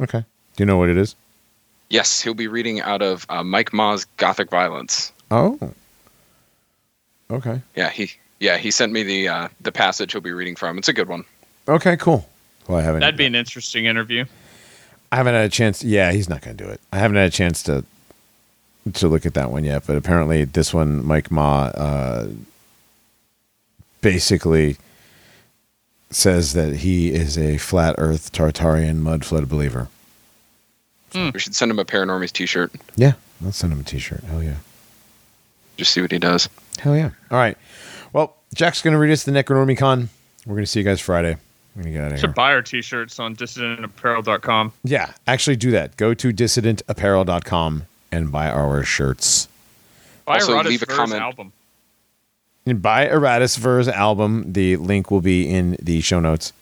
okay. 0.00 0.24
Do 0.56 0.62
you 0.62 0.66
know 0.66 0.78
what 0.78 0.88
it 0.88 0.96
is? 0.96 1.14
Yes, 1.90 2.20
he'll 2.20 2.34
be 2.34 2.48
reading 2.48 2.80
out 2.80 3.02
of 3.02 3.26
uh, 3.28 3.42
Mike 3.44 3.72
Ma's 3.72 4.04
Gothic 4.16 4.50
Violence. 4.50 5.12
Oh. 5.30 5.58
Okay. 7.30 7.60
Yeah, 7.76 7.88
he 7.90 8.10
yeah 8.40 8.58
he 8.58 8.70
sent 8.70 8.92
me 8.92 9.02
the 9.02 9.28
uh, 9.28 9.48
the 9.60 9.72
passage 9.72 10.12
he'll 10.12 10.20
be 10.20 10.32
reading 10.32 10.56
from. 10.56 10.76
It's 10.78 10.88
a 10.88 10.92
good 10.92 11.08
one. 11.08 11.24
Okay. 11.68 11.96
Cool. 11.96 12.28
Well, 12.68 12.78
I 12.78 12.82
haven't. 12.82 13.00
That'd 13.00 13.16
be 13.16 13.26
an 13.26 13.34
interesting 13.34 13.86
interview. 13.86 14.24
I 15.12 15.16
haven't 15.16 15.34
had 15.34 15.44
a 15.44 15.48
chance. 15.48 15.82
Yeah, 15.82 16.12
he's 16.12 16.28
not 16.28 16.40
going 16.40 16.56
to 16.56 16.64
do 16.64 16.70
it. 16.70 16.80
I 16.92 16.98
haven't 16.98 17.16
had 17.16 17.28
a 17.28 17.32
chance 17.32 17.62
to 17.64 17.84
to 18.94 19.08
look 19.08 19.26
at 19.26 19.34
that 19.34 19.50
one 19.50 19.64
yet. 19.64 19.86
But 19.86 19.96
apparently, 19.96 20.44
this 20.44 20.72
one, 20.72 21.04
Mike 21.04 21.30
Ma, 21.30 21.64
uh, 21.74 22.28
basically 24.00 24.76
says 26.10 26.52
that 26.54 26.76
he 26.76 27.12
is 27.12 27.36
a 27.38 27.56
flat 27.58 27.94
Earth 27.98 28.32
Tartarian 28.32 28.96
mud 28.98 29.24
flood 29.24 29.48
believer. 29.48 29.88
We 31.14 31.38
should 31.40 31.56
send 31.56 31.72
him 31.72 31.78
a 31.80 31.84
Paranormies 31.84 32.30
T-shirt. 32.32 32.72
Yeah, 32.94 33.14
let's 33.40 33.56
send 33.56 33.72
him 33.72 33.80
a 33.80 33.82
T-shirt. 33.82 34.22
Hell 34.24 34.44
yeah. 34.44 34.56
Just 35.76 35.92
see 35.92 36.00
what 36.00 36.12
he 36.12 36.18
does. 36.20 36.48
Hell 36.78 36.96
yeah. 36.96 37.10
All 37.32 37.38
right. 37.38 37.58
Well, 38.12 38.36
Jack's 38.54 38.80
going 38.80 38.92
to 38.92 38.98
read 38.98 39.10
us 39.12 39.24
the 39.24 39.32
Necronormiecon. 39.32 40.06
We're 40.46 40.54
going 40.54 40.62
to 40.62 40.66
see 40.70 40.80
you 40.80 40.84
guys 40.84 41.00
Friday. 41.00 41.36
We're 41.76 41.82
going 41.82 41.92
to 41.94 41.98
get 41.98 42.00
out 42.00 42.06
of 42.06 42.12
here. 42.12 42.18
Should 42.18 42.34
buy 42.34 42.52
our 42.52 42.62
t-shirts 42.62 43.18
on 43.18 43.36
dissidentapparel.com. 43.36 44.72
Yeah, 44.84 45.12
actually 45.26 45.56
do 45.56 45.70
that. 45.72 45.96
Go 45.96 46.14
to 46.14 46.32
dissidentapparel.com 46.32 47.84
and 48.12 48.32
buy 48.32 48.50
our 48.50 48.82
shirts. 48.82 49.48
Buy 50.24 50.34
Also, 50.34 50.52
Erotic 50.52 50.70
leave 50.70 50.82
a 50.82 50.86
Verse 50.86 50.96
comment. 50.96 51.22
album. 51.22 51.52
And 52.66 52.82
buy 52.82 53.06
Iratus 53.08 53.56
Vir's 53.58 53.88
album. 53.88 54.52
The 54.52 54.76
link 54.76 55.10
will 55.10 55.20
be 55.22 55.48
in 55.48 55.76
the 55.80 56.00
show 56.00 56.20
notes. 56.20 56.52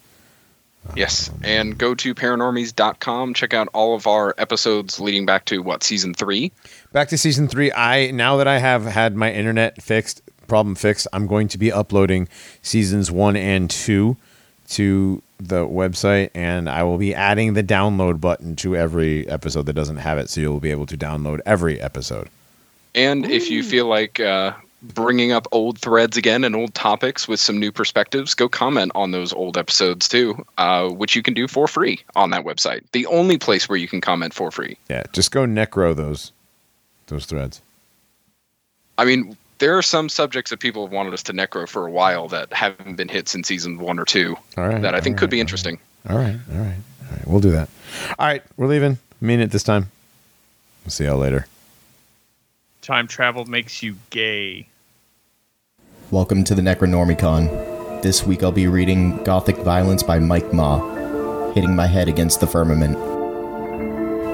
Yes, 0.94 1.30
and 1.42 1.76
go 1.76 1.94
to 1.96 2.14
paranormies.com. 2.14 3.34
Check 3.34 3.52
out 3.52 3.68
all 3.74 3.94
of 3.94 4.06
our 4.06 4.34
episodes 4.38 4.98
leading 5.00 5.26
back 5.26 5.44
to 5.46 5.58
what 5.60 5.82
season 5.82 6.14
three. 6.14 6.50
Back 6.92 7.08
to 7.08 7.18
season 7.18 7.46
three. 7.48 7.70
I 7.72 8.10
now 8.12 8.36
that 8.36 8.46
I 8.48 8.58
have 8.58 8.84
had 8.84 9.14
my 9.14 9.30
internet 9.30 9.82
fixed, 9.82 10.22
problem 10.46 10.74
fixed, 10.76 11.06
I'm 11.12 11.26
going 11.26 11.48
to 11.48 11.58
be 11.58 11.70
uploading 11.70 12.26
seasons 12.62 13.10
one 13.10 13.36
and 13.36 13.68
two 13.68 14.16
to 14.70 15.22
the 15.38 15.66
website, 15.66 16.30
and 16.34 16.68
I 16.68 16.82
will 16.82 16.98
be 16.98 17.14
adding 17.14 17.54
the 17.54 17.62
download 17.62 18.20
button 18.20 18.56
to 18.56 18.76
every 18.76 19.28
episode 19.28 19.66
that 19.66 19.74
doesn't 19.74 19.96
have 19.96 20.18
it, 20.18 20.30
so 20.30 20.40
you'll 20.40 20.60
be 20.60 20.70
able 20.70 20.86
to 20.86 20.96
download 20.96 21.40
every 21.46 21.80
episode. 21.80 22.28
And 22.94 23.30
if 23.30 23.50
you 23.50 23.62
feel 23.62 23.86
like 23.86 24.18
uh, 24.18 24.52
bringing 24.82 25.32
up 25.32 25.46
old 25.52 25.78
threads 25.78 26.16
again 26.16 26.44
and 26.44 26.54
old 26.56 26.74
topics 26.74 27.28
with 27.28 27.40
some 27.40 27.58
new 27.58 27.70
perspectives, 27.72 28.34
go 28.34 28.48
comment 28.48 28.92
on 28.94 29.10
those 29.10 29.32
old 29.32 29.56
episodes 29.56 30.08
too, 30.08 30.44
uh, 30.58 30.88
which 30.88 31.14
you 31.16 31.22
can 31.22 31.34
do 31.34 31.48
for 31.48 31.68
free 31.68 32.00
on 32.16 32.30
that 32.30 32.44
website. 32.44 32.82
The 32.92 33.06
only 33.06 33.38
place 33.38 33.68
where 33.68 33.78
you 33.78 33.88
can 33.88 34.00
comment 34.00 34.34
for 34.34 34.50
free. 34.50 34.76
Yeah, 34.88 35.04
just 35.12 35.30
go 35.30 35.44
necro 35.44 35.94
those 35.94 36.32
those 37.06 37.26
threads. 37.26 37.62
I 38.98 39.04
mean, 39.04 39.36
there 39.58 39.76
are 39.76 39.82
some 39.82 40.08
subjects 40.08 40.50
that 40.50 40.60
people 40.60 40.84
have 40.86 40.92
wanted 40.92 41.12
us 41.12 41.22
to 41.24 41.32
necro 41.32 41.68
for 41.68 41.86
a 41.86 41.90
while 41.90 42.28
that 42.28 42.52
haven't 42.52 42.96
been 42.96 43.08
hit 43.08 43.28
since 43.28 43.48
season 43.48 43.78
one 43.78 43.98
or 43.98 44.04
two 44.04 44.36
All 44.56 44.68
right, 44.68 44.80
that 44.82 44.94
I 44.94 45.00
think 45.00 45.16
all 45.16 45.20
could 45.20 45.30
be 45.30 45.38
all 45.38 45.42
interesting. 45.42 45.78
All 46.08 46.16
right, 46.16 46.36
all 46.52 46.58
right, 46.58 46.76
all 47.02 47.16
right. 47.16 47.26
We'll 47.26 47.40
do 47.40 47.50
that. 47.50 47.68
All 48.18 48.26
right, 48.26 48.42
we're 48.56 48.66
leaving. 48.66 48.98
Mean 49.20 49.40
it 49.40 49.50
this 49.50 49.62
time. 49.64 49.90
We'll 50.84 50.92
see 50.92 51.04
y'all 51.04 51.18
later. 51.18 51.46
Time 52.82 53.06
travel 53.06 53.44
makes 53.44 53.82
you 53.82 53.96
gay. 54.10 54.68
Welcome 56.10 56.44
to 56.44 56.54
the 56.54 56.62
Necronormiecon. 56.62 58.02
This 58.02 58.24
week 58.24 58.42
I'll 58.42 58.52
be 58.52 58.68
reading 58.68 59.22
Gothic 59.24 59.56
Violence 59.56 60.02
by 60.02 60.18
Mike 60.20 60.52
Ma, 60.52 61.52
hitting 61.52 61.74
my 61.74 61.86
head 61.86 62.08
against 62.08 62.40
the 62.40 62.46
firmament. 62.46 62.96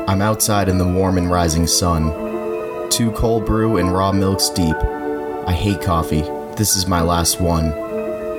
I'm 0.09 0.21
outside 0.21 0.69
in 0.69 0.77
the 0.77 0.87
warm 0.87 1.17
and 1.17 1.31
rising 1.31 1.67
sun. 1.67 2.91
Two 2.91 3.11
cold 3.13 3.47
brew 3.47 3.79
and 3.79 3.93
raw 3.93 4.13
milks 4.13 4.51
deep. 4.51 4.77
I 5.47 5.53
hate 5.53 5.83
coffee. 5.83 6.23
This 6.57 6.75
is 6.75 6.87
my 6.87 7.03
last 7.03 7.39
one. 7.39 7.73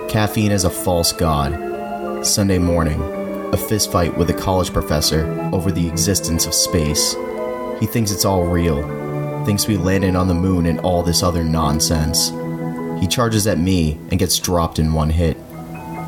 Caffeine 0.09 0.51
is 0.51 0.63
a 0.63 0.71
false 0.71 1.13
god. 1.13 2.25
Sunday 2.25 2.57
morning, 2.57 2.99
a 2.99 3.57
fistfight 3.57 4.17
with 4.17 4.31
a 4.31 4.33
college 4.33 4.73
professor 4.73 5.27
over 5.53 5.71
the 5.71 5.87
existence 5.87 6.47
of 6.47 6.55
space. 6.55 7.13
He 7.79 7.85
thinks 7.85 8.09
it's 8.09 8.25
all 8.25 8.45
real, 8.45 8.81
thinks 9.45 9.67
we 9.67 9.77
landed 9.77 10.15
on 10.15 10.27
the 10.27 10.33
moon 10.33 10.65
and 10.65 10.79
all 10.79 11.03
this 11.03 11.21
other 11.21 11.43
nonsense. 11.43 12.31
He 12.99 13.05
charges 13.07 13.45
at 13.45 13.59
me 13.59 13.99
and 14.09 14.17
gets 14.17 14.39
dropped 14.39 14.79
in 14.79 14.91
one 14.91 15.11
hit. 15.11 15.37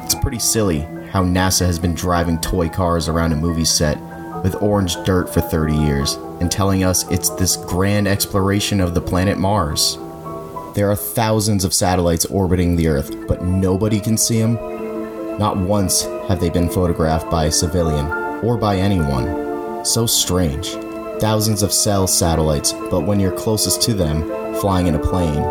It's 0.03 0.15
pretty 0.15 0.40
silly 0.40 0.80
how 1.11 1.24
NASA 1.24 1.68
has 1.68 1.78
been 1.78 1.94
driving 1.94 2.41
toy 2.41 2.69
cars 2.69 3.07
around 3.07 3.34
a 3.34 3.36
movie 3.36 3.65
set 3.65 3.99
with 4.41 4.64
orange 4.64 4.95
dirt 5.03 5.32
for 5.32 5.41
30 5.41 5.76
years 5.76 6.15
and 6.41 6.49
telling 6.49 6.84
us 6.84 7.07
it's 7.11 7.30
this 7.30 7.56
grand 7.56 8.07
exploration 8.07 8.82
of 8.82 8.95
the 8.95 9.02
planet 9.02 9.38
Mars. 9.38 9.99
There 10.78 10.91
are 10.91 10.95
thousands 10.95 11.66
of 11.66 11.74
satellites 11.74 12.26
orbiting 12.26 12.76
the 12.76 12.88
Earth, 12.88 13.28
but 13.28 13.41
nobody 13.41 13.99
can 13.99 14.16
see 14.16 14.40
them. 14.40 14.60
Not 15.40 15.58
once 15.58 16.04
have 16.28 16.40
they 16.40 16.52
been 16.52 16.70
photographed 16.70 17.32
by 17.32 17.45
a 17.45 17.52
civilian 17.52 18.06
or 18.44 18.58
by 18.58 18.76
anyone. 18.76 19.84
So 19.84 20.06
strange. 20.06 20.74
Thousands 21.20 21.64
of 21.64 21.74
cell 21.74 22.06
satellites, 22.06 22.74
but 22.91 23.08
when 23.08 23.20
you're 23.20 23.32
closest 23.32 23.82
to 23.82 23.95
them, 23.95 24.22
flying 24.62 24.86
in 24.86 24.94
a 24.94 24.99
plane, 24.99 25.41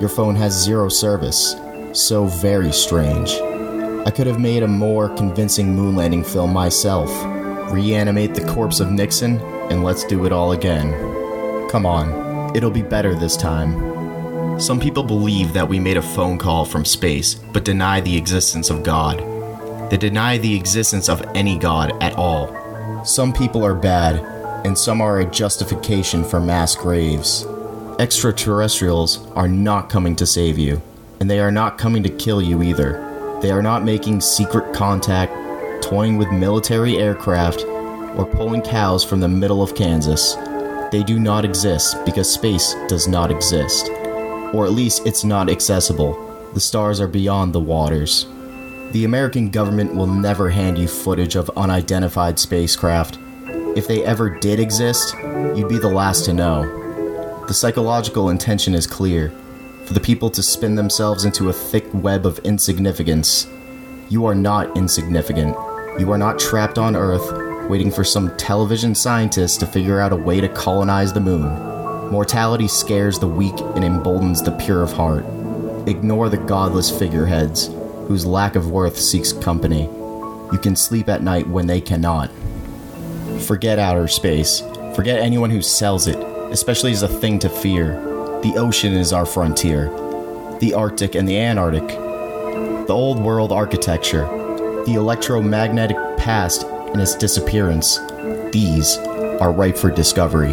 your 0.00 0.08
phone 0.08 0.34
has 0.36 0.64
zero 0.64 0.88
service. 0.88 1.56
So 1.92 2.24
very 2.24 2.72
strange. 2.72 3.32
I 4.06 4.10
could 4.10 4.26
have 4.26 4.40
made 4.40 4.62
a 4.62 4.66
more 4.66 5.14
convincing 5.14 5.74
moon 5.74 5.94
landing 5.94 6.24
film 6.24 6.54
myself. 6.54 7.10
Reanimate 7.70 8.34
the 8.34 8.50
corpse 8.54 8.80
of 8.80 8.90
Nixon, 8.90 9.40
and 9.70 9.84
let's 9.84 10.04
do 10.04 10.24
it 10.24 10.32
all 10.32 10.52
again. 10.52 11.68
Come 11.68 11.84
on, 11.84 12.56
it'll 12.56 12.70
be 12.70 12.80
better 12.80 13.14
this 13.14 13.36
time. 13.36 13.99
Some 14.60 14.78
people 14.78 15.02
believe 15.02 15.54
that 15.54 15.66
we 15.66 15.80
made 15.80 15.96
a 15.96 16.02
phone 16.02 16.36
call 16.36 16.66
from 16.66 16.84
space, 16.84 17.34
but 17.34 17.64
deny 17.64 18.02
the 18.02 18.14
existence 18.14 18.68
of 18.68 18.82
God. 18.82 19.18
They 19.90 19.96
deny 19.96 20.36
the 20.36 20.54
existence 20.54 21.08
of 21.08 21.22
any 21.34 21.56
God 21.56 21.94
at 22.02 22.14
all. 22.16 22.54
Some 23.02 23.32
people 23.32 23.64
are 23.64 23.74
bad, 23.74 24.16
and 24.66 24.76
some 24.76 25.00
are 25.00 25.20
a 25.20 25.24
justification 25.24 26.22
for 26.22 26.40
mass 26.40 26.76
graves. 26.76 27.46
Extraterrestrials 27.98 29.26
are 29.30 29.48
not 29.48 29.88
coming 29.88 30.14
to 30.16 30.26
save 30.26 30.58
you, 30.58 30.82
and 31.20 31.30
they 31.30 31.40
are 31.40 31.50
not 31.50 31.78
coming 31.78 32.02
to 32.02 32.10
kill 32.10 32.42
you 32.42 32.62
either. 32.62 33.38
They 33.40 33.52
are 33.52 33.62
not 33.62 33.82
making 33.82 34.20
secret 34.20 34.74
contact, 34.74 35.32
toying 35.82 36.18
with 36.18 36.30
military 36.32 36.98
aircraft, 36.98 37.64
or 37.64 38.26
pulling 38.26 38.60
cows 38.60 39.04
from 39.04 39.20
the 39.20 39.28
middle 39.28 39.62
of 39.62 39.74
Kansas. 39.74 40.34
They 40.92 41.02
do 41.02 41.18
not 41.18 41.46
exist 41.46 41.96
because 42.04 42.30
space 42.30 42.74
does 42.88 43.08
not 43.08 43.30
exist. 43.30 43.90
Or 44.52 44.66
at 44.66 44.72
least 44.72 45.06
it's 45.06 45.24
not 45.24 45.48
accessible. 45.48 46.50
The 46.54 46.60
stars 46.60 47.00
are 47.00 47.08
beyond 47.08 47.52
the 47.52 47.60
waters. 47.60 48.26
The 48.92 49.04
American 49.04 49.50
government 49.50 49.94
will 49.94 50.06
never 50.06 50.50
hand 50.50 50.78
you 50.78 50.88
footage 50.88 51.36
of 51.36 51.50
unidentified 51.56 52.38
spacecraft. 52.38 53.18
If 53.76 53.86
they 53.86 54.04
ever 54.04 54.30
did 54.30 54.58
exist, 54.58 55.14
you'd 55.54 55.68
be 55.68 55.78
the 55.78 55.88
last 55.88 56.24
to 56.24 56.32
know. 56.32 57.46
The 57.46 57.54
psychological 57.54 58.30
intention 58.30 58.74
is 58.74 58.86
clear 58.86 59.32
for 59.84 59.94
the 59.94 60.00
people 60.00 60.30
to 60.30 60.42
spin 60.42 60.74
themselves 60.74 61.24
into 61.24 61.48
a 61.48 61.52
thick 61.52 61.86
web 61.94 62.26
of 62.26 62.40
insignificance. 62.40 63.46
You 64.08 64.26
are 64.26 64.34
not 64.34 64.76
insignificant. 64.76 65.56
You 66.00 66.10
are 66.10 66.18
not 66.18 66.40
trapped 66.40 66.78
on 66.78 66.96
Earth 66.96 67.50
waiting 67.70 67.92
for 67.92 68.02
some 68.02 68.36
television 68.36 68.96
scientist 68.96 69.60
to 69.60 69.66
figure 69.66 70.00
out 70.00 70.12
a 70.12 70.16
way 70.16 70.40
to 70.40 70.48
colonize 70.48 71.12
the 71.12 71.20
moon. 71.20 71.69
Mortality 72.10 72.66
scares 72.66 73.20
the 73.20 73.28
weak 73.28 73.54
and 73.76 73.84
emboldens 73.84 74.42
the 74.42 74.50
pure 74.50 74.82
of 74.82 74.92
heart. 74.92 75.24
Ignore 75.86 76.28
the 76.28 76.38
godless 76.38 76.90
figureheads 76.90 77.68
whose 78.08 78.26
lack 78.26 78.56
of 78.56 78.72
worth 78.72 78.98
seeks 78.98 79.32
company. 79.32 79.82
You 80.52 80.58
can 80.60 80.74
sleep 80.74 81.08
at 81.08 81.22
night 81.22 81.46
when 81.46 81.68
they 81.68 81.80
cannot. 81.80 82.32
Forget 83.46 83.78
outer 83.78 84.08
space. 84.08 84.60
Forget 84.96 85.20
anyone 85.20 85.50
who 85.50 85.62
sells 85.62 86.08
it, 86.08 86.18
especially 86.50 86.90
as 86.90 87.04
a 87.04 87.08
thing 87.08 87.38
to 87.38 87.48
fear. 87.48 87.92
The 88.42 88.54
ocean 88.56 88.94
is 88.94 89.12
our 89.12 89.24
frontier. 89.24 89.86
The 90.58 90.74
Arctic 90.74 91.14
and 91.14 91.28
the 91.28 91.38
Antarctic. 91.38 91.86
The 91.86 92.92
old 92.92 93.20
world 93.20 93.52
architecture. 93.52 94.24
The 94.84 94.94
electromagnetic 94.94 95.96
past 96.16 96.64
and 96.64 97.00
its 97.00 97.14
disappearance. 97.14 98.00
These 98.50 98.98
are 98.98 99.52
ripe 99.52 99.76
for 99.76 99.92
discovery. 99.92 100.52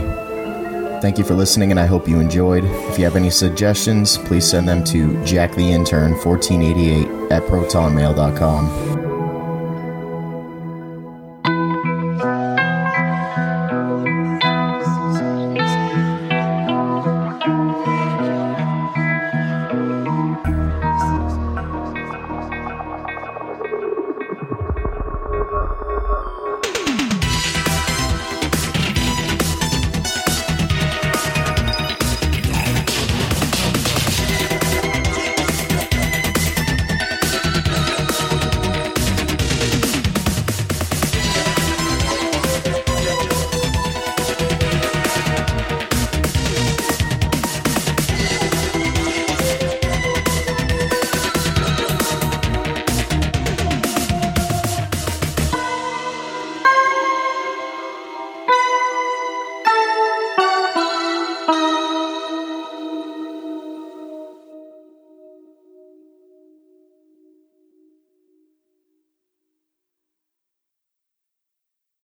Thank 1.02 1.18
you 1.18 1.24
for 1.24 1.34
listening, 1.36 1.72
and 1.72 1.80
I 1.80 1.86
hope 1.86 2.06
you 2.08 2.20
enjoyed. 2.20 2.66
If 2.66 2.98
you 2.98 3.06
have 3.06 3.16
any 3.16 3.30
suggestions, 3.30 4.18
please 4.18 4.50
send 4.50 4.68
them 4.68 4.84
to 4.86 5.10
jacktheintern1488 5.10 7.32
at 7.32 7.44
protonmail.com. 7.44 9.07